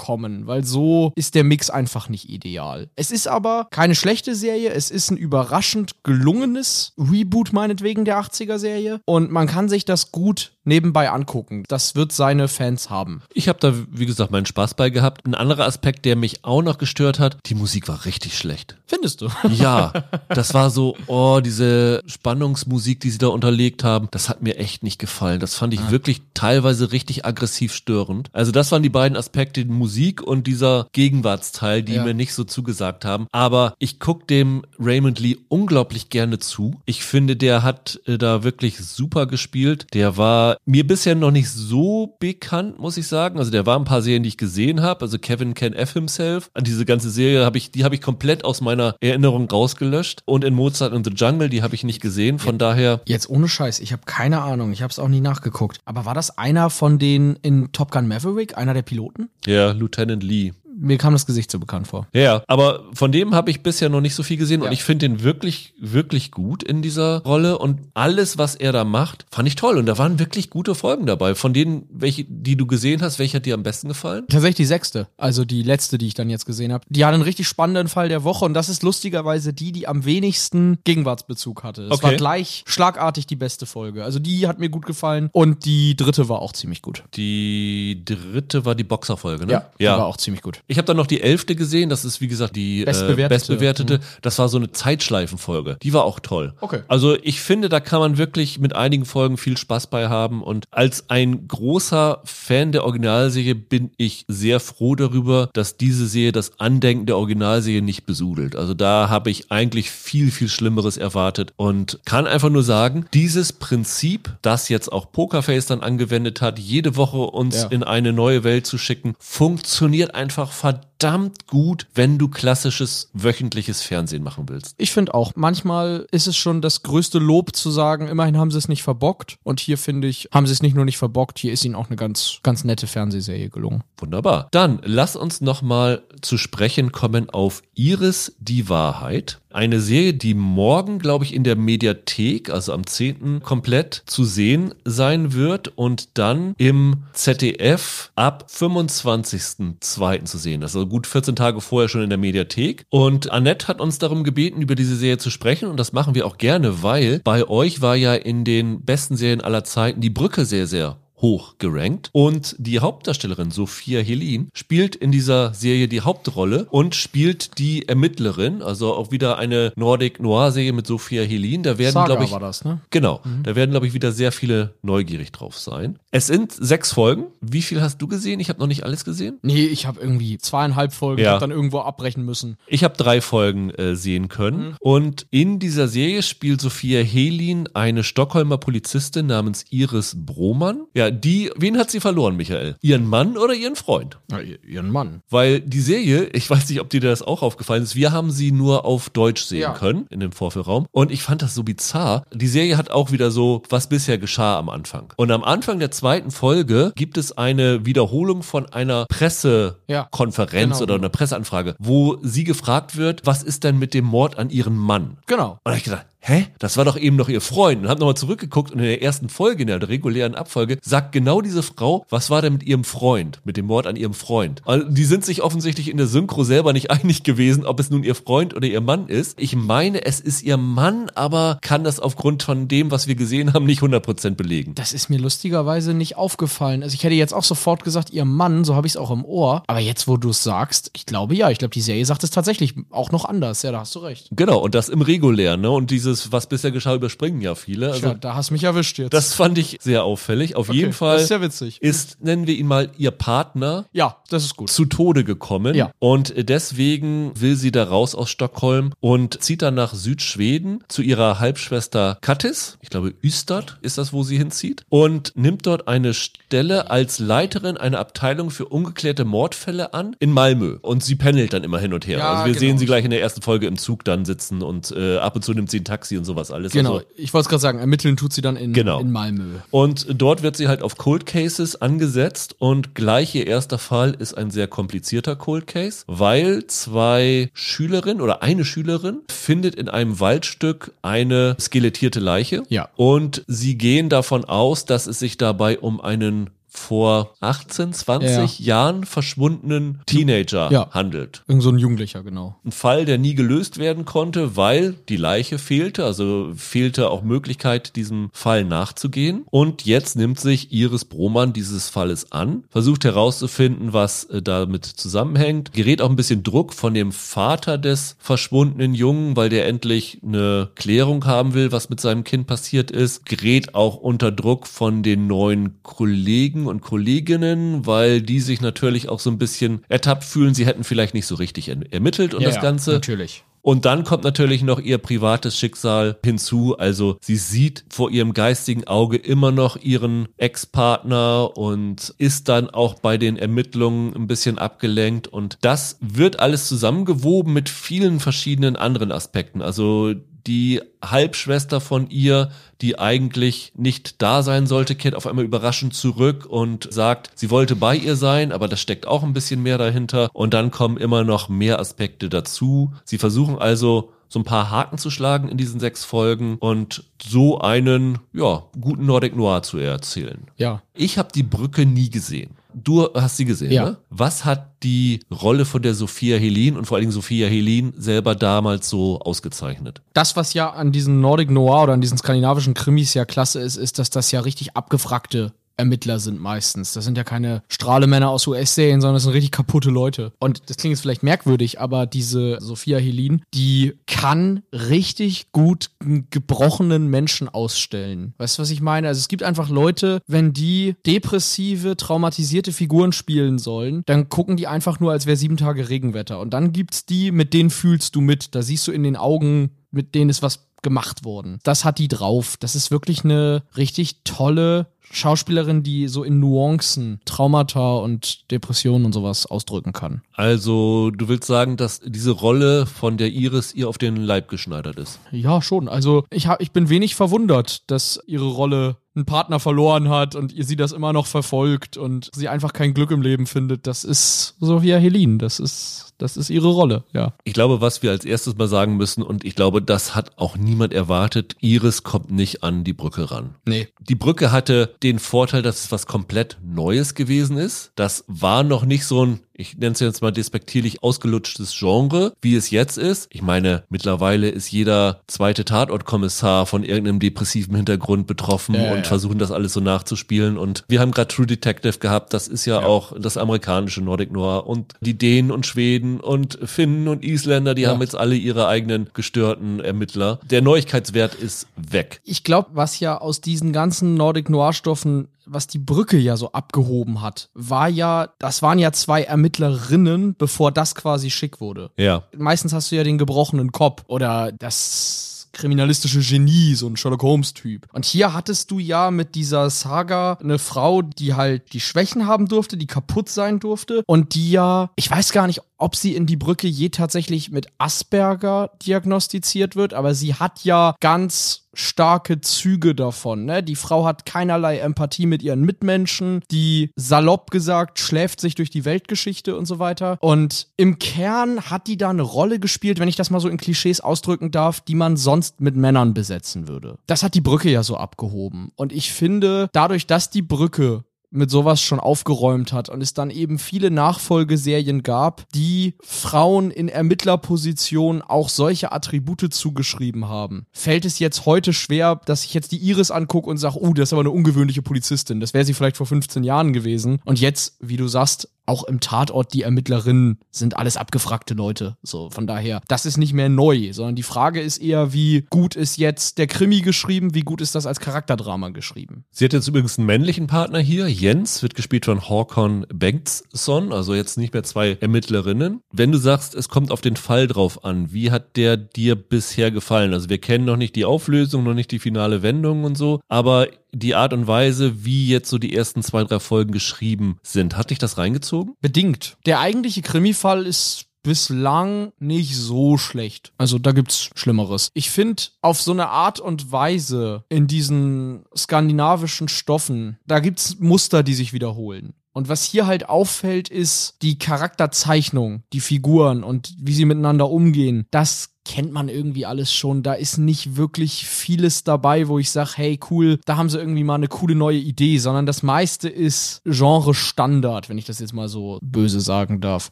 wegkommen, 0.00 0.46
weil 0.46 0.64
so 0.64 1.12
ist 1.14 1.34
der 1.34 1.44
Mix 1.44 1.70
einfach 1.70 2.08
nicht 2.08 2.28
ideal. 2.28 2.88
Es 2.96 3.10
ist 3.10 3.28
aber 3.28 3.68
keine 3.70 3.94
schlechte 3.94 4.34
Serie, 4.34 4.70
es 4.70 4.90
ist 4.90 5.10
ein 5.10 5.16
überraschend 5.16 6.02
gelungenes 6.02 6.94
Reboot 6.98 7.52
meinetwegen 7.52 8.04
der 8.04 8.20
80er 8.20 8.58
Serie 8.58 9.00
und 9.04 9.30
man 9.30 9.46
kann 9.46 9.68
sich 9.68 9.84
das 9.84 10.10
gut 10.10 10.52
nebenbei 10.70 11.10
angucken. 11.10 11.64
Das 11.68 11.94
wird 11.96 12.12
seine 12.12 12.48
Fans 12.48 12.88
haben. 12.88 13.22
Ich 13.34 13.48
habe 13.48 13.58
da, 13.60 13.74
wie 13.90 14.06
gesagt, 14.06 14.30
meinen 14.30 14.46
Spaß 14.46 14.74
bei 14.74 14.88
gehabt. 14.88 15.26
Ein 15.26 15.34
anderer 15.34 15.66
Aspekt, 15.66 16.04
der 16.04 16.16
mich 16.16 16.44
auch 16.44 16.62
noch 16.62 16.78
gestört 16.78 17.18
hat, 17.18 17.36
die 17.46 17.54
Musik 17.54 17.88
war 17.88 18.04
richtig 18.06 18.38
schlecht. 18.38 18.76
Findest 18.86 19.20
du? 19.20 19.28
Ja, 19.50 19.92
das 20.28 20.54
war 20.54 20.70
so, 20.70 20.96
oh, 21.06 21.40
diese 21.44 22.02
Spannungsmusik, 22.06 23.00
die 23.00 23.10
sie 23.10 23.18
da 23.18 23.26
unterlegt 23.28 23.82
haben, 23.84 24.08
das 24.12 24.28
hat 24.28 24.42
mir 24.42 24.56
echt 24.56 24.82
nicht 24.82 24.98
gefallen. 24.98 25.40
Das 25.40 25.54
fand 25.56 25.74
ich 25.74 25.90
wirklich 25.90 26.22
teilweise 26.34 26.92
richtig 26.92 27.24
aggressiv 27.24 27.74
störend. 27.74 28.28
Also 28.32 28.52
das 28.52 28.70
waren 28.72 28.82
die 28.82 28.88
beiden 28.88 29.16
Aspekte, 29.16 29.64
die 29.64 29.70
Musik 29.70 30.22
und 30.22 30.46
dieser 30.46 30.86
Gegenwartsteil, 30.92 31.82
die 31.82 31.94
Ja. 31.94 32.04
mir 32.04 32.14
nicht 32.14 32.32
so 32.34 32.44
zugesagt 32.44 33.04
haben. 33.04 33.26
Aber 33.32 33.74
ich 33.78 33.98
guck 33.98 34.28
dem 34.28 34.62
Raymond 34.78 35.18
Lee 35.18 35.36
unglaublich 35.48 36.08
gerne 36.10 36.38
zu. 36.38 36.80
Ich 36.86 37.02
finde, 37.02 37.36
der 37.36 37.62
hat 37.64 38.00
äh, 38.06 38.16
da 38.16 38.44
wirklich 38.44 38.78
super 38.78 39.26
gespielt. 39.26 39.86
Der 39.92 40.16
war 40.16 40.56
mir 40.66 40.86
bisher 40.86 41.14
noch 41.14 41.30
nicht 41.30 41.48
so 41.50 42.16
bekannt, 42.20 42.78
muss 42.78 42.96
ich 42.96 43.08
sagen. 43.08 43.38
Also 43.38 43.50
der 43.50 43.66
war 43.66 43.78
ein 43.78 43.84
paar 43.84 44.02
Serien, 44.02 44.22
die 44.22 44.28
ich 44.28 44.36
gesehen 44.36 44.82
habe. 44.82 45.02
Also 45.02 45.18
Kevin 45.18 45.54
Can 45.54 45.72
F 45.72 45.92
himself. 45.94 46.50
An 46.54 46.64
diese 46.64 46.84
ganze 46.84 47.10
Serie 47.10 47.44
habe 47.44 47.58
ich, 47.58 47.70
die 47.72 47.82
habe 47.84 47.94
ich 47.94 48.00
komplett 48.00 48.44
aus 48.44 48.60
meiner 48.60 48.94
Erinnerung 49.00 49.48
rausgelöscht. 49.50 50.22
Und 50.26 50.44
in 50.44 50.54
Mozart 50.54 50.92
in 50.92 51.02
the 51.02 51.10
Jungle, 51.10 51.48
die 51.48 51.62
habe 51.62 51.74
ich 51.74 51.82
nicht 51.84 52.00
gesehen. 52.00 52.38
Von 52.38 52.58
daher, 52.58 53.00
Jetzt 53.06 53.28
ohne 53.28 53.48
Scheiß, 53.48 53.80
ich 53.80 53.92
habe 53.92 54.02
keine 54.06 54.42
Ahnung, 54.42 54.72
ich 54.72 54.82
habe 54.82 54.90
es 54.90 54.98
auch 54.98 55.08
nie 55.08 55.20
nachgeguckt. 55.20 55.78
Aber 55.84 56.04
war 56.04 56.14
das 56.14 56.38
einer 56.38 56.70
von 56.70 56.98
den 56.98 57.36
in 57.42 57.72
Top 57.72 57.90
Gun 57.90 58.06
Maverick, 58.06 58.56
einer 58.56 58.74
der 58.74 58.82
Piloten? 58.82 59.28
ja, 59.46 59.72
Lieutenant 59.72 60.22
Lee. 60.22 60.52
Mir 60.82 60.96
kam 60.98 61.12
das 61.12 61.26
Gesicht 61.26 61.50
so 61.50 61.58
bekannt 61.58 61.86
vor. 61.88 62.06
Ja, 62.14 62.20
Ja, 62.20 62.42
aber 62.48 62.84
von 62.94 63.12
dem 63.12 63.34
habe 63.34 63.50
ich 63.50 63.62
bisher 63.62 63.88
noch 63.88 64.00
nicht 64.00 64.14
so 64.14 64.22
viel 64.22 64.36
gesehen 64.36 64.60
Ja. 64.62 64.66
und 64.68 64.72
ich 64.72 64.82
finde 64.82 65.06
ihn 65.06 65.22
wirklich, 65.22 65.74
wirklich 65.78 66.30
gut 66.30 66.62
in 66.62 66.80
dieser 66.82 67.22
Rolle 67.22 67.58
und 67.58 67.80
alles, 67.94 68.38
was 68.38 68.54
er 68.54 68.72
da 68.72 68.84
macht, 68.84 69.26
fand 69.30 69.46
ich 69.48 69.56
toll 69.56 69.78
und 69.78 69.86
da 69.86 69.98
waren 69.98 70.18
wirklich 70.18 70.48
gute 70.50 70.74
Folgen 70.74 71.06
dabei. 71.06 71.34
Von 71.34 71.52
denen, 71.52 71.86
welche, 71.90 72.24
die 72.24 72.56
du 72.56 72.66
gesehen 72.66 73.02
hast, 73.02 73.18
welche 73.18 73.36
hat 73.38 73.46
dir 73.46 73.54
am 73.54 73.62
besten 73.62 73.88
gefallen? 73.88 74.24
Tatsächlich 74.28 74.56
die 74.56 74.64
sechste, 74.64 75.06
also 75.16 75.44
die 75.44 75.62
letzte, 75.62 75.98
die 75.98 76.06
ich 76.06 76.14
dann 76.14 76.30
jetzt 76.30 76.46
gesehen 76.46 76.72
habe. 76.72 76.84
Die 76.88 77.04
hat 77.04 77.12
einen 77.14 77.22
richtig 77.22 77.46
spannenden 77.48 77.88
Fall 77.88 78.08
der 78.08 78.24
Woche 78.24 78.44
und 78.44 78.54
das 78.54 78.68
ist 78.68 78.82
lustigerweise 78.82 79.52
die, 79.52 79.72
die 79.72 79.86
am 79.86 80.04
wenigsten 80.04 80.78
Gegenwartsbezug 80.84 81.62
hatte. 81.62 81.82
Es 81.84 81.90
Okay. 81.92 82.02
war 82.04 82.12
gleich 82.14 82.64
schlagartig 82.66 83.26
die 83.26 83.36
beste 83.36 83.66
Folge. 83.66 84.04
Also 84.04 84.18
die 84.18 84.46
hat 84.46 84.58
mir 84.58 84.68
gut 84.70 84.86
gefallen 84.86 85.28
und 85.32 85.64
die 85.64 85.96
dritte 85.96 86.28
war 86.28 86.40
auch 86.40 86.52
ziemlich 86.52 86.80
gut. 86.82 87.02
Die 87.16 88.02
dritte 88.04 88.64
war 88.64 88.74
die 88.74 88.84
Boxerfolge, 88.84 89.46
ne? 89.46 89.64
die 89.78 89.84
war 89.86 90.06
auch 90.06 90.16
ziemlich 90.16 90.42
gut. 90.42 90.62
Ich 90.70 90.78
habe 90.78 90.86
dann 90.86 90.96
noch 90.96 91.06
die 91.08 91.20
elfte 91.20 91.56
gesehen, 91.56 91.90
das 91.90 92.04
ist 92.04 92.20
wie 92.20 92.28
gesagt 92.28 92.54
die 92.54 92.84
Bestbewertete. 92.84 93.24
Äh, 93.24 93.28
bestbewertete. 93.28 94.00
Das 94.22 94.38
war 94.38 94.48
so 94.48 94.56
eine 94.56 94.70
Zeitschleifenfolge. 94.70 95.76
Die 95.82 95.92
war 95.92 96.04
auch 96.04 96.20
toll. 96.20 96.54
Okay. 96.60 96.80
Also 96.86 97.16
ich 97.22 97.40
finde, 97.40 97.68
da 97.68 97.80
kann 97.80 97.98
man 98.00 98.18
wirklich 98.18 98.58
mit 98.60 98.76
einigen 98.76 99.04
Folgen 99.04 99.36
viel 99.36 99.56
Spaß 99.56 99.88
bei 99.88 100.08
haben. 100.08 100.42
Und 100.42 100.66
als 100.70 101.10
ein 101.10 101.48
großer 101.48 102.20
Fan 102.24 102.70
der 102.72 102.84
Originalserie 102.84 103.54
bin 103.56 103.90
ich 103.96 104.24
sehr 104.28 104.60
froh 104.60 104.94
darüber, 104.94 105.50
dass 105.54 105.76
diese 105.76 106.06
Serie 106.06 106.32
das 106.32 106.60
Andenken 106.60 107.06
der 107.06 107.16
Originalserie 107.16 107.82
nicht 107.82 108.06
besudelt. 108.06 108.54
Also 108.54 108.72
da 108.74 109.08
habe 109.08 109.30
ich 109.30 109.50
eigentlich 109.50 109.90
viel, 109.90 110.30
viel 110.30 110.48
Schlimmeres 110.48 110.96
erwartet 110.96 111.52
und 111.56 111.98
kann 112.04 112.28
einfach 112.28 112.50
nur 112.50 112.62
sagen, 112.62 113.06
dieses 113.12 113.52
Prinzip, 113.52 114.30
das 114.42 114.68
jetzt 114.68 114.92
auch 114.92 115.10
Pokerface 115.10 115.66
dann 115.66 115.80
angewendet 115.80 116.40
hat, 116.40 116.58
jede 116.60 116.96
Woche 116.96 117.18
uns 117.18 117.62
Ja. 117.62 117.68
in 117.70 117.82
eine 117.82 118.12
neue 118.12 118.44
Welt 118.44 118.66
zu 118.66 118.78
schicken, 118.78 119.14
funktioniert 119.18 120.14
einfach 120.14 120.52
verdammt 120.60 121.46
gut, 121.46 121.86
wenn 121.94 122.18
du 122.18 122.28
klassisches 122.28 123.08
wöchentliches 123.14 123.80
Fernsehen 123.80 124.22
machen 124.22 124.50
willst. 124.50 124.74
Ich 124.76 124.92
finde 124.92 125.14
auch, 125.14 125.32
manchmal 125.34 126.06
ist 126.10 126.26
es 126.26 126.36
schon 126.36 126.60
das 126.60 126.82
größte 126.82 127.18
Lob 127.18 127.56
zu 127.56 127.70
sagen, 127.70 128.08
immerhin 128.08 128.36
haben 128.36 128.50
sie 128.50 128.58
es 128.58 128.68
nicht 128.68 128.82
verbockt. 128.82 129.38
Und 129.42 129.60
hier 129.60 129.78
finde 129.78 130.08
ich, 130.08 130.28
haben 130.34 130.46
sie 130.46 130.52
es 130.52 130.60
nicht 130.60 130.76
nur 130.76 130.84
nicht 130.84 130.98
verbockt, 130.98 131.38
hier 131.38 131.54
ist 131.54 131.64
ihnen 131.64 131.74
auch 131.74 131.86
eine 131.86 131.96
ganz, 131.96 132.40
ganz 132.42 132.64
nette 132.64 132.86
Fernsehserie 132.86 133.48
gelungen. 133.48 133.82
Wunderbar. 133.96 134.48
Dann 134.50 134.80
lass 134.84 135.16
uns 135.16 135.40
nochmal 135.40 136.02
zu 136.20 136.36
sprechen 136.36 136.92
kommen 136.92 137.30
auf 137.30 137.62
Iris 137.74 138.36
die 138.38 138.68
Wahrheit. 138.68 139.40
Eine 139.52 139.80
Serie, 139.80 140.14
die 140.14 140.34
morgen, 140.34 141.00
glaube 141.00 141.24
ich, 141.24 141.34
in 141.34 141.42
der 141.42 141.56
Mediathek, 141.56 142.50
also 142.50 142.72
am 142.72 142.86
10. 142.86 143.42
komplett 143.42 144.02
zu 144.06 144.24
sehen 144.24 144.74
sein 144.84 145.32
wird 145.32 145.76
und 145.76 146.18
dann 146.18 146.54
im 146.56 147.04
ZDF 147.14 148.12
ab 148.14 148.46
25.02. 148.48 150.24
zu 150.24 150.38
sehen. 150.38 150.49
Das 150.58 150.72
ist 150.72 150.76
also 150.76 150.88
gut 150.88 151.06
14 151.06 151.36
Tage 151.36 151.60
vorher 151.60 151.88
schon 151.88 152.02
in 152.02 152.08
der 152.08 152.18
Mediathek. 152.18 152.84
Und 152.90 153.30
Annette 153.30 153.68
hat 153.68 153.80
uns 153.80 153.98
darum 153.98 154.24
gebeten, 154.24 154.62
über 154.62 154.74
diese 154.74 154.96
Serie 154.96 155.18
zu 155.18 155.30
sprechen 155.30 155.68
und 155.68 155.78
das 155.78 155.92
machen 155.92 156.14
wir 156.14 156.26
auch 156.26 156.38
gerne, 156.38 156.82
weil 156.82 157.20
bei 157.20 157.48
euch 157.48 157.80
war 157.82 157.94
ja 157.94 158.14
in 158.14 158.44
den 158.44 158.84
besten 158.84 159.16
Serien 159.16 159.40
aller 159.40 159.62
Zeiten 159.62 160.00
die 160.00 160.10
Brücke 160.10 160.44
sehr, 160.44 160.66
sehr 160.66 160.96
hoch 161.20 161.54
gerankt. 161.58 162.10
Und 162.12 162.56
die 162.58 162.78
Hauptdarstellerin 162.80 163.50
Sophia 163.50 164.00
Helin 164.00 164.48
spielt 164.54 164.96
in 164.96 165.12
dieser 165.12 165.52
Serie 165.54 165.88
die 165.88 166.00
Hauptrolle 166.00 166.66
und 166.70 166.94
spielt 166.94 167.58
die 167.58 167.88
Ermittlerin, 167.88 168.62
also 168.62 168.94
auch 168.94 169.10
wieder 169.10 169.38
eine 169.38 169.72
Nordic 169.76 170.20
Noir 170.20 170.52
Serie 170.52 170.72
mit 170.72 170.86
Sophia 170.86 171.22
Helin. 171.22 171.62
Da 171.62 171.78
werden, 171.78 172.04
glaube 172.04 172.24
ich, 172.24 172.30
war 172.32 172.40
das, 172.40 172.64
ne? 172.64 172.80
genau, 172.90 173.20
da 173.42 173.54
werden, 173.54 173.70
glaube 173.70 173.86
ich, 173.86 173.94
wieder 173.94 174.12
sehr 174.12 174.32
viele 174.32 174.74
neugierig 174.82 175.32
drauf 175.32 175.58
sein. 175.58 175.98
Es 176.10 176.26
sind 176.26 176.52
sechs 176.52 176.92
Folgen. 176.92 177.26
Wie 177.40 177.62
viel 177.62 177.80
hast 177.80 177.98
du 177.98 178.06
gesehen? 178.08 178.40
Ich 178.40 178.48
habe 178.48 178.58
noch 178.58 178.66
nicht 178.66 178.84
alles 178.84 179.04
gesehen. 179.04 179.38
Nee, 179.42 179.64
ich 179.66 179.86
habe 179.86 180.00
irgendwie 180.00 180.38
zweieinhalb 180.38 180.92
Folgen, 180.92 181.22
Ja. 181.22 181.32
hab 181.32 181.40
dann 181.40 181.50
irgendwo 181.50 181.80
abbrechen 181.80 182.24
müssen. 182.24 182.56
Ich 182.66 182.84
habe 182.84 182.96
drei 182.96 183.20
Folgen 183.20 183.70
äh, 183.70 183.94
sehen 183.96 184.28
können. 184.28 184.74
Und 184.80 185.26
in 185.30 185.58
dieser 185.58 185.88
Serie 185.88 186.22
spielt 186.22 186.60
Sophia 186.60 187.02
Helin 187.02 187.68
eine 187.74 188.02
Stockholmer 188.04 188.58
Polizistin 188.58 189.26
namens 189.26 189.64
Iris 189.70 190.16
Broman. 190.18 190.82
Ja, 190.94 191.09
die, 191.10 191.50
wen 191.56 191.76
hat 191.78 191.90
sie 191.90 192.00
verloren, 192.00 192.36
Michael? 192.36 192.76
Ihren 192.80 193.06
Mann 193.06 193.36
oder 193.36 193.54
ihren 193.54 193.76
Freund? 193.76 194.18
Ja, 194.30 194.40
i- 194.40 194.58
ihren 194.66 194.90
Mann. 194.90 195.22
Weil 195.30 195.60
die 195.60 195.80
Serie, 195.80 196.28
ich 196.32 196.48
weiß 196.48 196.68
nicht, 196.68 196.80
ob 196.80 196.90
dir 196.90 197.00
das 197.00 197.22
auch 197.22 197.42
aufgefallen 197.42 197.82
ist, 197.82 197.96
wir 197.96 198.12
haben 198.12 198.30
sie 198.30 198.52
nur 198.52 198.84
auf 198.84 199.10
Deutsch 199.10 199.42
sehen 199.42 199.60
Ja. 199.60 199.72
können 199.72 200.06
in 200.10 200.20
dem 200.20 200.32
Vorführraum. 200.32 200.86
Und 200.92 201.10
ich 201.10 201.22
fand 201.22 201.42
das 201.42 201.54
so 201.54 201.62
bizarr. 201.62 202.24
Die 202.32 202.46
Serie 202.48 202.76
hat 202.76 202.90
auch 202.90 203.10
wieder 203.12 203.30
so, 203.30 203.62
was 203.68 203.88
bisher 203.88 204.18
geschah 204.18 204.58
am 204.58 204.68
Anfang. 204.68 205.12
Und 205.16 205.30
am 205.30 205.44
Anfang 205.44 205.78
der 205.78 205.90
zweiten 205.90 206.30
Folge 206.30 206.92
gibt 206.96 207.16
es 207.18 207.32
eine 207.36 207.84
Wiederholung 207.86 208.42
von 208.42 208.66
einer 208.66 209.06
Pressekonferenz 209.06 210.78
Genau. 210.78 210.82
oder 210.82 210.94
einer 210.94 211.08
Presseanfrage, 211.08 211.74
wo 211.78 212.18
sie 212.22 212.44
gefragt 212.44 212.96
wird, 212.96 213.26
was 213.26 213.42
ist 213.42 213.64
denn 213.64 213.78
mit 213.78 213.94
dem 213.94 214.04
Mord 214.04 214.38
an 214.38 214.50
ihren 214.50 214.76
Mann? 214.76 215.18
Genau. 215.26 215.52
Und 215.52 215.58
da 215.64 215.70
hab 215.72 215.78
ich 215.78 215.84
gedacht, 215.84 216.06
hä? 216.20 216.46
Das 216.58 216.76
war 216.76 216.84
doch 216.84 216.96
eben 216.96 217.16
noch 217.16 217.28
ihr 217.28 217.40
Freund. 217.40 217.82
Und 217.82 217.88
hab 217.88 217.98
nochmal 217.98 218.16
zurückgeguckt 218.16 218.70
und 218.72 218.78
in 218.78 218.84
der 218.84 219.02
ersten 219.02 219.28
Folge, 219.28 219.62
in 219.62 219.68
der 219.68 219.88
regulären 219.88 220.34
Abfolge, 220.34 220.78
sagt 220.82 221.12
genau 221.12 221.40
diese 221.40 221.62
Frau, 221.62 222.04
was 222.10 222.30
war 222.30 222.42
denn 222.42 222.54
mit 222.54 222.62
ihrem 222.62 222.84
Freund, 222.84 223.40
mit 223.44 223.56
dem 223.56 223.66
Mord 223.66 223.86
an 223.86 223.96
ihrem 223.96 224.14
Freund? 224.14 224.62
Also 224.64 224.88
die 224.88 225.04
sind 225.04 225.24
sich 225.24 225.42
offensichtlich 225.42 225.90
in 225.90 225.96
der 225.96 226.06
Synchro 226.06 226.44
selber 226.44 226.72
nicht 226.72 226.90
einig 226.90 227.22
gewesen, 227.22 227.64
ob 227.64 227.80
es 227.80 227.90
nun 227.90 228.04
ihr 228.04 228.14
Freund 228.14 228.54
oder 228.54 228.66
ihr 228.66 228.80
Mann 228.80 229.08
ist. 229.08 229.40
Ich 229.40 229.56
meine, 229.56 230.04
es 230.04 230.20
ist 230.20 230.42
ihr 230.42 230.56
Mann, 230.56 231.10
aber 231.14 231.58
kann 231.62 231.84
das 231.84 232.00
aufgrund 232.00 232.42
von 232.42 232.68
dem, 232.68 232.90
was 232.90 233.06
wir 233.06 233.14
gesehen 233.14 233.54
haben, 233.54 233.64
nicht 233.66 233.82
100% 233.82 234.34
belegen. 234.34 234.74
Das 234.74 234.92
ist 234.92 235.10
mir 235.10 235.18
lustigerweise 235.18 235.94
nicht 235.94 236.16
aufgefallen. 236.16 236.82
Also 236.82 236.94
ich 236.94 237.04
hätte 237.04 237.14
jetzt 237.14 237.34
auch 237.34 237.44
sofort 237.44 237.84
gesagt, 237.84 238.10
ihr 238.10 238.24
Mann, 238.24 238.64
so 238.64 238.74
habe 238.74 238.86
ich 238.86 238.92
es 238.92 238.96
auch 238.96 239.10
im 239.10 239.24
Ohr. 239.24 239.62
Aber 239.66 239.80
jetzt, 239.80 240.08
wo 240.08 240.16
du 240.16 240.30
es 240.30 240.42
sagst, 240.42 240.90
ich 240.94 241.06
glaube 241.06 241.34
ja, 241.34 241.50
ich 241.50 241.58
glaube, 241.58 241.72
die 241.72 241.80
Serie 241.80 242.04
sagt 242.04 242.24
es 242.24 242.30
tatsächlich 242.30 242.74
auch 242.90 243.10
noch 243.10 243.24
anders. 243.24 243.62
Ja, 243.62 243.72
da 243.72 243.80
hast 243.80 243.94
du 243.94 244.00
recht. 244.00 244.28
Genau, 244.32 244.58
und 244.58 244.74
das 244.74 244.88
im 244.88 245.02
regulären, 245.02 245.60
ne? 245.60 245.70
Und 245.70 245.90
dieses, 246.10 246.32
was 246.32 246.46
bisher 246.46 246.70
geschah, 246.70 246.94
überspringen 246.94 247.40
ja 247.40 247.54
viele. 247.54 247.92
Also 247.92 248.08
ja, 248.08 248.14
da 248.14 248.34
hast 248.34 248.50
du 248.50 248.54
mich 248.54 248.64
erwischt 248.64 248.98
jetzt. 248.98 249.12
das 249.12 249.34
fand 249.34 249.58
ich 249.58 249.78
sehr 249.80 250.04
auffällig. 250.04 250.56
Auf 250.56 250.72
jeden 250.72 250.92
Fall 250.92 251.16
Das 251.16 251.24
ist 251.24 251.30
ja 251.30 251.40
witzig. 251.40 251.80
ist, 251.82 252.22
nennen 252.22 252.46
wir 252.46 252.56
ihn 252.56 252.66
mal, 252.66 252.90
ihr 252.98 253.10
Partner 253.10 253.86
ja, 253.92 254.16
das 254.28 254.44
ist 254.44 254.56
gut. 254.56 254.70
zu 254.70 254.84
Tode 254.84 255.24
gekommen. 255.24 255.74
Ja. 255.74 255.90
Und 255.98 256.34
deswegen 256.36 257.32
will 257.40 257.56
sie 257.56 257.72
da 257.72 257.84
raus 257.84 258.14
aus 258.14 258.30
Stockholm 258.30 258.92
und 259.00 259.42
zieht 259.42 259.62
dann 259.62 259.74
nach 259.74 259.94
Südschweden 259.94 260.84
zu 260.88 261.02
ihrer 261.02 261.38
Halbschwester 261.38 262.18
Kattis. 262.20 262.78
Ich 262.80 262.90
glaube, 262.90 263.14
Ystad 263.22 263.78
ist 263.82 263.98
das, 263.98 264.12
wo 264.12 264.22
sie 264.22 264.38
hinzieht. 264.38 264.84
Und 264.88 265.32
nimmt 265.36 265.66
dort 265.66 265.88
eine 265.88 266.14
Stelle 266.14 266.90
als 266.90 267.18
Leiterin 267.18 267.76
einer 267.76 267.98
Abteilung 267.98 268.50
für 268.50 268.66
ungeklärte 268.66 269.24
Mordfälle 269.24 269.94
an 269.94 270.16
in 270.18 270.32
Malmö. 270.32 270.78
Und 270.82 271.04
sie 271.04 271.14
pendelt 271.14 271.52
dann 271.52 271.64
immer 271.64 271.78
hin 271.78 271.92
und 271.92 272.06
her. 272.06 272.18
Ja, 272.18 272.32
also 272.32 272.46
wir 272.46 272.52
genau. 272.52 272.60
sehen 272.60 272.78
sie 272.78 272.86
gleich 272.86 273.04
in 273.04 273.10
der 273.10 273.20
ersten 273.20 273.42
Folge 273.42 273.66
im 273.66 273.78
Zug 273.78 274.04
dann 274.04 274.24
sitzen 274.24 274.62
und 274.62 274.90
äh, 274.92 275.18
ab 275.18 275.36
und 275.36 275.42
zu 275.44 275.52
nimmt 275.54 275.70
sie 275.70 275.80
ein 275.80 275.84
Taxi 275.84 275.99
und 276.16 276.24
sowas 276.24 276.50
alles. 276.50 276.72
Genau, 276.72 276.94
Also, 276.94 277.06
ich 277.16 277.32
wollte 277.34 277.42
es 277.44 277.48
gerade 277.48 277.60
sagen, 277.60 277.78
ermitteln 277.78 278.16
tut 278.16 278.32
sie 278.32 278.40
dann 278.42 278.56
in, 278.56 278.72
Genau. 278.72 279.00
in 279.00 279.10
Malmö. 279.10 279.44
und 279.70 280.06
dort 280.10 280.42
wird 280.42 280.56
sie 280.56 280.68
halt 280.68 280.82
auf 280.82 280.96
Cold 280.96 281.26
Cases 281.26 281.80
angesetzt 281.80 282.56
und 282.58 282.94
gleich 282.94 283.34
ihr 283.34 283.46
erster 283.46 283.78
Fall 283.78 284.12
ist 284.18 284.34
ein 284.36 284.50
sehr 284.50 284.66
komplizierter 284.68 285.36
Cold 285.36 285.66
Case, 285.66 286.04
weil 286.06 286.66
zwei 286.66 287.50
Schülerinnen 287.54 288.20
oder 288.20 288.42
eine 288.42 288.64
Schülerin 288.64 289.20
findet 289.30 289.74
in 289.74 289.88
einem 289.88 290.20
Waldstück 290.20 290.92
eine 291.02 291.56
skelettierte 291.60 292.20
Leiche. 292.20 292.62
Ja. 292.68 292.88
Und 292.96 293.44
sie 293.46 293.76
gehen 293.76 294.08
davon 294.08 294.44
aus, 294.44 294.84
dass 294.84 295.06
es 295.06 295.18
sich 295.18 295.36
dabei 295.38 295.78
um 295.78 296.00
einen 296.00 296.50
vor 296.70 297.34
18, 297.40 297.92
20 297.92 298.60
Jahren 298.60 299.04
verschwundenen 299.04 300.00
Teenager 300.06 300.70
Ja. 300.70 300.88
handelt. 300.90 301.42
Irgend 301.48 301.62
so 301.62 301.70
ein 301.70 301.78
Jugendlicher, 301.78 302.22
genau. 302.22 302.56
Ein 302.64 302.72
Fall, 302.72 303.04
der 303.04 303.18
nie 303.18 303.34
gelöst 303.34 303.78
werden 303.78 304.04
konnte, 304.04 304.56
weil 304.56 304.94
die 305.08 305.16
Leiche 305.16 305.58
fehlte, 305.58 306.04
also 306.04 306.52
fehlte 306.54 307.10
auch 307.10 307.22
Möglichkeit, 307.22 307.96
diesem 307.96 308.30
Fall 308.32 308.64
nachzugehen. 308.64 309.44
Und 309.50 309.84
jetzt 309.84 310.16
nimmt 310.16 310.38
sich 310.40 310.72
Iris 310.72 311.04
Broman 311.04 311.52
dieses 311.52 311.88
Falles 311.88 312.32
an, 312.32 312.64
versucht 312.68 313.04
herauszufinden, 313.04 313.92
was 313.92 314.24
äh, 314.24 314.42
damit 314.42 314.84
zusammenhängt, 314.84 315.72
gerät 315.72 316.00
auch 316.02 316.08
ein 316.10 316.16
bisschen 316.16 316.42
Druck 316.42 316.72
von 316.72 316.94
dem 316.94 317.12
Vater 317.12 317.78
des 317.78 318.16
verschwundenen 318.18 318.94
Jungen, 318.94 319.36
weil 319.36 319.48
der 319.48 319.66
endlich 319.66 320.20
eine 320.24 320.70
Klärung 320.74 321.24
haben 321.26 321.54
will, 321.54 321.72
was 321.72 321.90
mit 321.90 322.00
seinem 322.00 322.24
Kind 322.24 322.46
passiert 322.46 322.90
ist, 322.90 323.26
gerät 323.26 323.74
auch 323.74 323.96
unter 323.96 324.30
Druck 324.30 324.66
von 324.66 325.02
den 325.02 325.26
neuen 325.26 325.82
Kollegen 325.82 326.59
und 326.66 326.80
Kolleginnen, 326.80 327.86
weil 327.86 328.22
die 328.22 328.40
sich 328.40 328.60
natürlich 328.60 329.08
auch 329.08 329.20
so 329.20 329.30
ein 329.30 329.38
bisschen 329.38 329.82
ertappt 329.88 330.24
fühlen, 330.24 330.54
sie 330.54 330.66
hätten 330.66 330.84
vielleicht 330.84 331.14
nicht 331.14 331.26
so 331.26 331.34
richtig 331.34 331.68
er- 331.68 331.92
ermittelt 331.92 332.34
und 332.34 332.42
Ja, 332.42 332.48
das 332.48 332.56
ja, 332.56 332.62
Ganze. 332.62 332.92
Natürlich. 332.92 333.44
Und 333.62 333.84
dann 333.84 334.04
kommt 334.04 334.24
natürlich 334.24 334.62
noch 334.62 334.80
ihr 334.80 334.96
privates 334.96 335.58
Schicksal 335.58 336.16
hinzu. 336.24 336.78
Also 336.78 337.18
sie 337.20 337.36
sieht 337.36 337.84
vor 337.90 338.10
ihrem 338.10 338.32
geistigen 338.32 338.86
Auge 338.86 339.18
immer 339.18 339.52
noch 339.52 339.76
ihren 339.76 340.28
Ex-Partner 340.38 341.56
und 341.56 342.14
ist 342.18 342.48
dann 342.48 342.70
auch 342.70 342.94
bei 343.00 343.18
den 343.18 343.36
Ermittlungen 343.36 344.14
ein 344.14 344.26
bisschen 344.26 344.58
abgelenkt. 344.58 345.28
Und 345.28 345.58
das 345.60 345.98
wird 346.00 346.40
alles 346.40 346.68
zusammengewoben 346.68 347.52
mit 347.52 347.68
vielen 347.68 348.20
verschiedenen 348.20 348.76
anderen 348.76 349.12
Aspekten. 349.12 349.60
Also 349.62 350.14
die 350.46 350.80
Halbschwester 351.02 351.80
von 351.80 352.10
ihr, 352.10 352.50
die 352.80 352.98
eigentlich 352.98 353.72
nicht 353.76 354.22
da 354.22 354.42
sein 354.42 354.66
sollte, 354.66 354.94
kehrt 354.94 355.14
auf 355.14 355.26
einmal 355.26 355.44
überraschend 355.44 355.94
zurück 355.94 356.46
und 356.46 356.92
sagt, 356.92 357.30
sie 357.34 357.50
wollte 357.50 357.76
bei 357.76 357.96
ihr 357.96 358.16
sein, 358.16 358.52
aber 358.52 358.68
das 358.68 358.80
steckt 358.80 359.06
auch 359.06 359.22
ein 359.22 359.32
bisschen 359.32 359.62
mehr 359.62 359.78
dahinter. 359.78 360.30
Und 360.32 360.54
dann 360.54 360.70
kommen 360.70 360.96
immer 360.96 361.24
noch 361.24 361.48
mehr 361.48 361.78
Aspekte 361.78 362.28
dazu. 362.28 362.92
Sie 363.04 363.18
versuchen 363.18 363.58
also 363.58 364.12
so 364.28 364.38
ein 364.38 364.44
paar 364.44 364.70
Haken 364.70 364.96
zu 364.96 365.10
schlagen 365.10 365.48
in 365.48 365.56
diesen 365.56 365.80
sechs 365.80 366.04
Folgen 366.04 366.56
und 366.58 367.04
so 367.20 367.60
einen, 367.60 368.20
ja, 368.32 368.62
guten 368.80 369.04
Nordic 369.04 369.34
Noir 369.34 369.62
zu 369.62 369.78
erzählen. 369.78 370.46
Ja. 370.56 370.82
Ich 370.94 371.18
habe 371.18 371.30
die 371.34 371.42
Brücke 371.42 371.84
nie 371.84 372.10
gesehen. 372.10 372.56
Du 372.74 373.08
hast 373.14 373.36
sie 373.36 373.44
gesehen, 373.44 373.72
Ja. 373.72 373.84
ne? 373.84 373.96
Was 374.10 374.44
hat 374.44 374.82
die 374.82 375.20
Rolle 375.30 375.64
von 375.64 375.82
der 375.82 375.94
Sophia 375.94 376.36
Helin 376.38 376.76
und 376.76 376.86
vor 376.86 376.96
allen 376.96 377.02
Dingen 377.02 377.12
Sophia 377.12 377.46
Helin 377.48 377.92
selber 377.96 378.34
damals 378.34 378.88
so 378.88 379.18
ausgezeichnet? 379.20 380.00
Das, 380.14 380.36
was 380.36 380.54
ja 380.54 380.70
an 380.70 380.92
diesen 380.92 381.20
Nordic 381.20 381.50
Noir 381.50 381.82
oder 381.84 381.92
an 381.92 382.00
diesen 382.00 382.18
skandinavischen 382.18 382.74
Krimis 382.74 383.14
ja 383.14 383.24
klasse 383.24 383.60
ist, 383.60 383.76
ist, 383.76 383.98
dass 383.98 384.10
das 384.10 384.30
ja 384.32 384.40
richtig 384.40 384.76
abgefragte 384.76 385.52
Ermittler 385.80 386.20
sind 386.20 386.40
meistens. 386.40 386.92
Das 386.92 387.04
sind 387.04 387.16
ja 387.16 387.24
keine 387.24 387.62
Strahlemänner 387.68 388.30
aus 388.30 388.46
US-Serien, 388.46 389.00
sondern 389.00 389.16
das 389.16 389.24
sind 389.24 389.32
richtig 389.32 389.50
kaputte 389.50 389.90
Leute. 389.90 390.32
Und 390.38 390.70
das 390.70 390.76
klingt 390.76 390.94
jetzt 390.94 391.02
vielleicht 391.02 391.22
merkwürdig, 391.22 391.80
aber 391.80 392.06
diese 392.06 392.58
Sophia 392.60 392.98
Helin, 392.98 393.42
die 393.52 393.94
kann 394.06 394.62
richtig 394.72 395.50
gut 395.52 395.90
gebrochenen 396.30 397.08
Menschen 397.08 397.48
ausstellen. 397.48 398.34
Weißt 398.38 398.58
du, 398.58 398.62
was 398.62 398.70
ich 398.70 398.80
meine? 398.80 399.08
Also 399.08 399.18
es 399.18 399.28
gibt 399.28 399.42
einfach 399.42 399.68
Leute, 399.68 400.22
wenn 400.26 400.52
die 400.52 400.94
depressive, 401.06 401.96
traumatisierte 401.96 402.72
Figuren 402.72 403.12
spielen 403.12 403.58
sollen, 403.58 404.02
dann 404.06 404.28
gucken 404.28 404.56
die 404.56 404.66
einfach 404.66 405.00
nur, 405.00 405.12
als 405.12 405.26
wäre 405.26 405.36
sieben 405.36 405.56
Tage 405.56 405.88
Regenwetter. 405.88 406.38
Und 406.38 406.50
dann 406.54 406.72
gibt's 406.72 407.06
die, 407.06 407.32
mit 407.32 407.54
denen 407.54 407.70
fühlst 407.70 408.14
du 408.14 408.20
mit. 408.20 408.54
Da 408.54 408.62
siehst 408.62 408.86
du 408.86 408.92
in 408.92 409.02
den 409.02 409.16
Augen, 409.16 409.70
mit 409.90 410.14
denen 410.14 410.30
ist 410.30 410.42
was 410.42 410.69
gemacht 410.82 411.24
worden. 411.24 411.58
Das 411.62 411.84
hat 411.84 411.98
die 411.98 412.08
drauf. 412.08 412.56
Das 412.58 412.74
ist 412.74 412.90
wirklich 412.90 413.24
eine 413.24 413.62
richtig 413.76 414.22
tolle 414.24 414.86
Schauspielerin, 415.12 415.82
die 415.82 416.08
so 416.08 416.22
in 416.22 416.38
Nuancen 416.38 417.20
Traumata 417.24 417.94
und 417.96 418.50
Depressionen 418.50 419.06
und 419.06 419.12
sowas 419.12 419.46
ausdrücken 419.46 419.92
kann. 419.92 420.22
Also, 420.34 421.10
du 421.10 421.28
willst 421.28 421.46
sagen, 421.46 421.76
dass 421.76 422.00
diese 422.04 422.30
Rolle 422.30 422.86
von 422.86 423.16
der 423.16 423.30
Iris 423.30 423.74
ihr 423.74 423.88
auf 423.88 423.98
den 423.98 424.16
Leib 424.16 424.48
geschneidert 424.48 424.98
ist. 424.98 425.18
Ja, 425.32 425.62
schon. 425.62 425.88
Also 425.88 426.24
ich, 426.30 426.46
hab, 426.46 426.62
ich 426.62 426.70
bin 426.70 426.88
wenig 426.88 427.16
verwundert, 427.16 427.90
dass 427.90 428.20
ihre 428.26 428.46
Rolle 428.46 428.96
einen 429.16 429.26
Partner 429.26 429.58
verloren 429.58 430.08
hat 430.08 430.36
und 430.36 430.52
ihr 430.52 430.64
sie 430.64 430.76
das 430.76 430.92
immer 430.92 431.12
noch 431.12 431.26
verfolgt 431.26 431.96
und 431.96 432.30
sie 432.32 432.48
einfach 432.48 432.72
kein 432.72 432.94
Glück 432.94 433.10
im 433.10 433.22
Leben 433.22 433.46
findet. 433.46 433.88
Das 433.88 434.04
ist 434.04 434.54
Sophia 434.60 434.98
Helin. 434.98 435.38
Das 435.38 435.58
ist 435.58 436.09
Das 436.20 436.36
ist 436.36 436.50
ihre 436.50 436.68
Rolle, 436.68 437.04
ja. 437.12 437.32
Ich 437.44 437.54
glaube, 437.54 437.80
was 437.80 438.02
wir 438.02 438.10
als 438.10 438.24
erstes 438.24 438.56
mal 438.56 438.68
sagen 438.68 438.96
müssen, 438.96 439.22
und 439.22 439.44
ich 439.44 439.54
glaube, 439.54 439.80
das 439.80 440.14
hat 440.14 440.32
auch 440.36 440.56
niemand 440.56 440.92
erwartet, 440.92 441.56
Iris 441.60 442.02
kommt 442.02 442.30
nicht 442.30 442.62
an 442.62 442.84
die 442.84 442.92
Brücke 442.92 443.30
ran. 443.30 443.54
Nee. 443.66 443.88
Die 444.00 444.14
Brücke 444.14 444.52
hatte 444.52 444.94
den 445.02 445.18
Vorteil, 445.18 445.62
dass 445.62 445.84
es 445.84 445.92
was 445.92 446.06
komplett 446.06 446.58
Neues 446.62 447.14
gewesen 447.14 447.56
ist. 447.56 447.92
Das 447.96 448.24
war 448.26 448.62
noch 448.62 448.84
nicht 448.84 449.06
so 449.06 449.24
ein 449.24 449.40
ich 449.60 449.76
nenne 449.76 449.92
es 449.92 450.00
jetzt 450.00 450.22
mal 450.22 450.30
despektierlich 450.30 451.02
ausgelutschtes 451.02 451.76
Genre, 451.78 452.32
wie 452.40 452.56
es 452.56 452.70
jetzt 452.70 452.96
ist. 452.96 453.28
Ich 453.30 453.42
meine, 453.42 453.84
mittlerweile 453.90 454.48
ist 454.48 454.72
jeder 454.72 455.20
zweite 455.26 455.66
Tatortkommissar 455.66 456.64
von 456.64 456.82
irgendeinem 456.82 457.18
depressiven 457.20 457.76
Hintergrund 457.76 458.26
betroffen 458.26 458.74
Ja, 458.74 458.90
und 458.92 458.98
ja. 458.98 459.04
versuchen 459.04 459.38
das 459.38 459.50
alles 459.50 459.74
so 459.74 459.80
nachzuspielen. 459.80 460.56
Und 460.56 460.84
wir 460.88 461.00
haben 461.00 461.10
gerade 461.10 461.28
True 461.28 461.46
Detective 461.46 461.98
gehabt, 461.98 462.32
das 462.32 462.48
ist 462.48 462.64
ja, 462.64 462.80
Ja. 462.80 462.86
auch 462.86 463.12
das 463.20 463.36
amerikanische 463.36 464.00
Nordic 464.00 464.32
Noir 464.32 464.66
und 464.66 464.94
die 465.02 465.18
Dänen 465.18 465.50
und 465.50 465.66
Schweden 465.66 466.09
und 466.18 466.58
Finnen 466.64 467.06
und 467.06 467.22
Isländer, 467.22 467.74
die 467.74 467.82
Ja. 467.82 467.90
haben 467.90 468.00
jetzt 468.00 468.16
alle 468.16 468.34
ihre 468.34 468.66
eigenen 468.66 469.10
gestörten 469.14 469.78
Ermittler. 469.78 470.40
Der 470.50 470.62
Neuigkeitswert 470.62 471.34
ist 471.34 471.68
weg. 471.76 472.20
Ich 472.24 472.42
glaube, 472.42 472.70
was 472.72 472.98
ja 472.98 473.18
aus 473.18 473.40
diesen 473.40 473.72
ganzen 473.72 474.14
Nordic 474.14 474.50
Noir 474.50 474.72
Stoffen, 474.72 475.28
was 475.46 475.66
die 475.66 475.78
Brücke 475.78 476.16
ja 476.18 476.36
so 476.36 476.52
abgehoben 476.52 477.20
hat, 477.22 477.50
war 477.54 477.88
ja, 477.88 478.28
das 478.38 478.62
waren 478.62 478.78
ja 478.78 478.92
zwei 478.92 479.22
Ermittlerinnen, 479.22 480.34
bevor 480.36 480.72
das 480.72 480.94
quasi 480.94 481.30
schick 481.30 481.60
wurde. 481.60 481.90
Ja. 481.96 482.24
Meistens 482.36 482.72
hast 482.72 482.90
du 482.90 482.96
ja 482.96 483.04
den 483.04 483.18
gebrochenen 483.18 483.72
Kopf 483.72 484.02
oder 484.06 484.52
das 484.52 485.48
kriminalistische 485.52 486.20
Genie, 486.20 486.76
so 486.76 486.86
ein 486.86 486.96
Sherlock 486.96 487.22
Holmes-Typ. 487.24 487.88
Und 487.92 488.04
hier 488.04 488.32
hattest 488.32 488.70
du 488.70 488.78
ja 488.78 489.10
mit 489.10 489.34
dieser 489.34 489.68
Saga 489.68 490.38
eine 490.40 490.60
Frau, 490.60 491.02
die 491.02 491.34
halt 491.34 491.72
die 491.72 491.80
Schwächen 491.80 492.26
haben 492.28 492.46
durfte, 492.46 492.76
die 492.76 492.86
kaputt 492.86 493.28
sein 493.28 493.58
durfte 493.58 494.04
und 494.06 494.34
die 494.36 494.52
ja, 494.52 494.90
ich 494.94 495.10
weiß 495.10 495.32
gar 495.32 495.48
nicht, 495.48 495.60
ob 495.80 495.96
sie 495.96 496.14
in 496.14 496.26
die 496.26 496.36
Brücke 496.36 496.68
je 496.68 496.90
tatsächlich 496.90 497.50
mit 497.50 497.68
Asperger 497.78 498.70
diagnostiziert 498.86 499.76
wird, 499.76 499.94
aber 499.94 500.14
sie 500.14 500.34
hat 500.34 500.64
ja 500.64 500.94
ganz 501.00 501.66
starke 501.74 502.40
Züge 502.40 502.94
davon. 502.94 503.44
Ne? 503.44 503.62
Die 503.62 503.76
Frau 503.76 504.04
hat 504.04 504.26
keinerlei 504.26 504.78
Empathie 504.78 505.26
mit 505.26 505.42
ihren 505.42 505.62
Mitmenschen, 505.62 506.42
die 506.50 506.90
salopp 506.96 507.50
gesagt 507.50 507.98
schläft 507.98 508.40
sich 508.40 508.54
durch 508.54 508.70
die 508.70 508.84
Weltgeschichte 508.84 509.56
und 509.56 509.66
so 509.66 509.78
weiter. 509.78 510.18
Und 510.20 510.68
im 510.76 510.98
Kern 510.98 511.62
hat 511.62 511.86
die 511.86 511.96
da 511.96 512.10
eine 512.10 512.22
Rolle 512.22 512.58
gespielt, 512.58 512.98
wenn 512.98 513.08
ich 513.08 513.16
das 513.16 513.30
mal 513.30 513.40
so 513.40 513.48
in 513.48 513.56
Klischees 513.56 514.00
ausdrücken 514.00 514.50
darf, 514.50 514.80
die 514.80 514.94
man 514.94 515.16
sonst 515.16 515.60
mit 515.60 515.76
Männern 515.76 516.14
besetzen 516.14 516.68
würde. 516.68 516.98
Das 517.06 517.22
hat 517.22 517.34
die 517.34 517.40
Brücke 517.40 517.70
ja 517.70 517.82
so 517.82 517.96
abgehoben. 517.96 518.72
Und 518.76 518.92
ich 518.92 519.12
finde, 519.12 519.68
dadurch, 519.72 520.06
dass 520.06 520.30
die 520.30 520.42
Brücke 520.42 521.04
mit 521.30 521.50
sowas 521.50 521.80
schon 521.80 522.00
aufgeräumt 522.00 522.72
hat 522.72 522.88
und 522.88 523.02
es 523.02 523.14
dann 523.14 523.30
eben 523.30 523.58
viele 523.58 523.90
Nachfolgeserien 523.90 525.02
gab, 525.02 525.48
die 525.54 525.94
Frauen 526.02 526.70
in 526.70 526.88
Ermittlerpositionen 526.88 528.22
auch 528.22 528.48
solche 528.48 528.92
Attribute 528.92 529.52
zugeschrieben 529.52 530.28
haben. 530.28 530.66
Fällt 530.72 531.04
es 531.04 531.18
jetzt 531.18 531.46
heute 531.46 531.72
schwer, 531.72 532.20
dass 532.26 532.44
ich 532.44 532.54
jetzt 532.54 532.72
die 532.72 532.78
Iris 532.78 533.10
angucke 533.10 533.48
und 533.48 533.58
sage, 533.58 533.78
oh, 533.80 533.92
das 533.92 534.08
ist 534.08 534.12
aber 534.12 534.22
eine 534.22 534.30
ungewöhnliche 534.30 534.82
Polizistin. 534.82 535.40
Das 535.40 535.54
wäre 535.54 535.64
sie 535.64 535.74
vielleicht 535.74 535.96
vor 535.96 536.06
15 536.06 536.44
Jahren 536.44 536.72
gewesen. 536.72 537.20
Und 537.24 537.40
jetzt, 537.40 537.76
wie 537.80 537.96
du 537.96 538.08
sagst, 538.08 538.48
auch 538.70 538.84
im 538.84 539.00
Tatort 539.00 539.52
die 539.52 539.62
Ermittlerinnen 539.62 540.38
sind 540.52 540.76
alles 540.76 540.96
abgefragte 540.96 541.54
Leute. 541.54 541.96
So, 542.02 542.30
von 542.30 542.46
daher, 542.46 542.80
das 542.86 543.04
ist 543.04 543.16
nicht 543.16 543.32
mehr 543.32 543.48
neu, 543.48 543.92
sondern 543.92 544.14
die 544.14 544.22
Frage 544.22 544.60
ist 544.60 544.78
eher, 544.78 545.12
wie 545.12 545.44
gut 545.50 545.74
ist 545.74 545.96
jetzt 545.96 546.38
der 546.38 546.46
Krimi 546.46 546.80
geschrieben, 546.80 547.34
wie 547.34 547.40
gut 547.40 547.60
ist 547.60 547.74
das 547.74 547.86
als 547.86 547.98
Charakterdrama 547.98 548.68
geschrieben. 548.68 549.24
Sie 549.32 549.44
hat 549.44 549.52
jetzt 549.52 549.66
übrigens 549.66 549.98
einen 549.98 550.06
männlichen 550.06 550.46
Partner 550.46 550.78
hier. 550.78 551.06
Jens 551.20 551.62
wird 551.62 551.74
gespielt 551.74 552.06
von 552.06 552.28
Håkon 552.28 552.86
Bengtsson, 552.92 553.92
also 553.92 554.14
jetzt 554.14 554.38
nicht 554.38 554.54
mehr 554.54 554.62
zwei 554.62 554.96
Ermittlerinnen. 555.00 555.82
Wenn 555.92 556.12
du 556.12 556.18
sagst, 556.18 556.54
es 556.54 556.70
kommt 556.70 556.90
auf 556.90 557.02
den 557.02 557.16
Fall 557.16 557.46
drauf 557.46 557.84
an, 557.84 558.10
wie 558.10 558.30
hat 558.30 558.56
der 558.56 558.78
dir 558.78 559.16
bisher 559.16 559.70
gefallen? 559.70 560.14
Also 560.14 560.30
wir 560.30 560.38
kennen 560.38 560.64
noch 560.64 560.78
nicht 560.78 560.96
die 560.96 561.04
Auflösung, 561.04 561.62
noch 561.62 561.74
nicht 561.74 561.90
die 561.90 561.98
finale 561.98 562.42
Wendung 562.42 562.84
und 562.84 562.96
so, 562.96 563.20
aber 563.28 563.68
die 563.92 564.14
Art 564.14 564.32
und 564.32 564.46
Weise, 564.46 565.04
wie 565.04 565.28
jetzt 565.28 565.50
so 565.50 565.58
die 565.58 565.74
ersten 565.74 566.02
zwei, 566.02 566.24
drei 566.24 566.40
Folgen 566.40 566.72
geschrieben 566.72 567.38
sind, 567.42 567.76
hat 567.76 567.90
dich 567.90 567.98
das 567.98 568.16
reingezogen? 568.16 568.74
Bedingt. 568.80 569.36
Der 569.44 569.60
eigentliche 569.60 570.00
Krimi-Fall 570.00 570.64
ist 570.64 571.09
bislang 571.22 572.12
nicht 572.18 572.56
so 572.56 572.98
schlecht. 572.98 573.52
Also 573.58 573.78
da 573.78 573.92
gibt's 573.92 574.30
Schlimmeres. 574.34 574.90
Ich 574.94 575.10
finde, 575.10 575.42
auf 575.62 575.80
so 575.80 575.92
eine 575.92 576.08
Art 576.08 576.40
und 576.40 576.72
Weise 576.72 577.44
in 577.48 577.66
diesen 577.66 578.44
skandinavischen 578.56 579.48
Stoffen, 579.48 580.18
da 580.26 580.40
gibt's 580.40 580.78
Muster, 580.78 581.22
die 581.22 581.34
sich 581.34 581.52
wiederholen. 581.52 582.14
Und 582.32 582.48
was 582.48 582.62
hier 582.62 582.86
halt 582.86 583.08
auffällt, 583.08 583.68
ist 583.68 584.16
die 584.22 584.38
Charakterzeichnung, 584.38 585.64
die 585.72 585.80
Figuren 585.80 586.44
und 586.44 586.72
wie 586.78 586.94
sie 586.94 587.04
miteinander 587.04 587.50
umgehen. 587.50 588.06
Das 588.12 588.50
kennt 588.70 588.92
man 588.92 589.08
irgendwie 589.08 589.46
alles 589.46 589.74
schon. 589.74 590.04
Da 590.04 590.12
ist 590.12 590.38
nicht 590.38 590.76
wirklich 590.76 591.26
vieles 591.26 591.82
dabei, 591.82 592.28
wo 592.28 592.38
ich 592.38 592.52
sage, 592.52 592.70
hey, 592.76 593.00
cool, 593.10 593.40
da 593.44 593.56
haben 593.56 593.68
sie 593.68 593.78
irgendwie 593.78 594.04
mal 594.04 594.14
eine 594.14 594.28
coole 594.28 594.54
neue 594.54 594.78
Idee, 594.78 595.18
sondern 595.18 595.44
das 595.44 595.64
meiste 595.64 596.08
ist 596.08 596.62
Genre-Standard, 596.64 597.88
wenn 597.88 597.98
ich 597.98 598.04
das 598.04 598.20
jetzt 598.20 598.32
mal 598.32 598.48
so 598.48 598.78
böse 598.80 599.20
sagen 599.20 599.60
darf. 599.60 599.90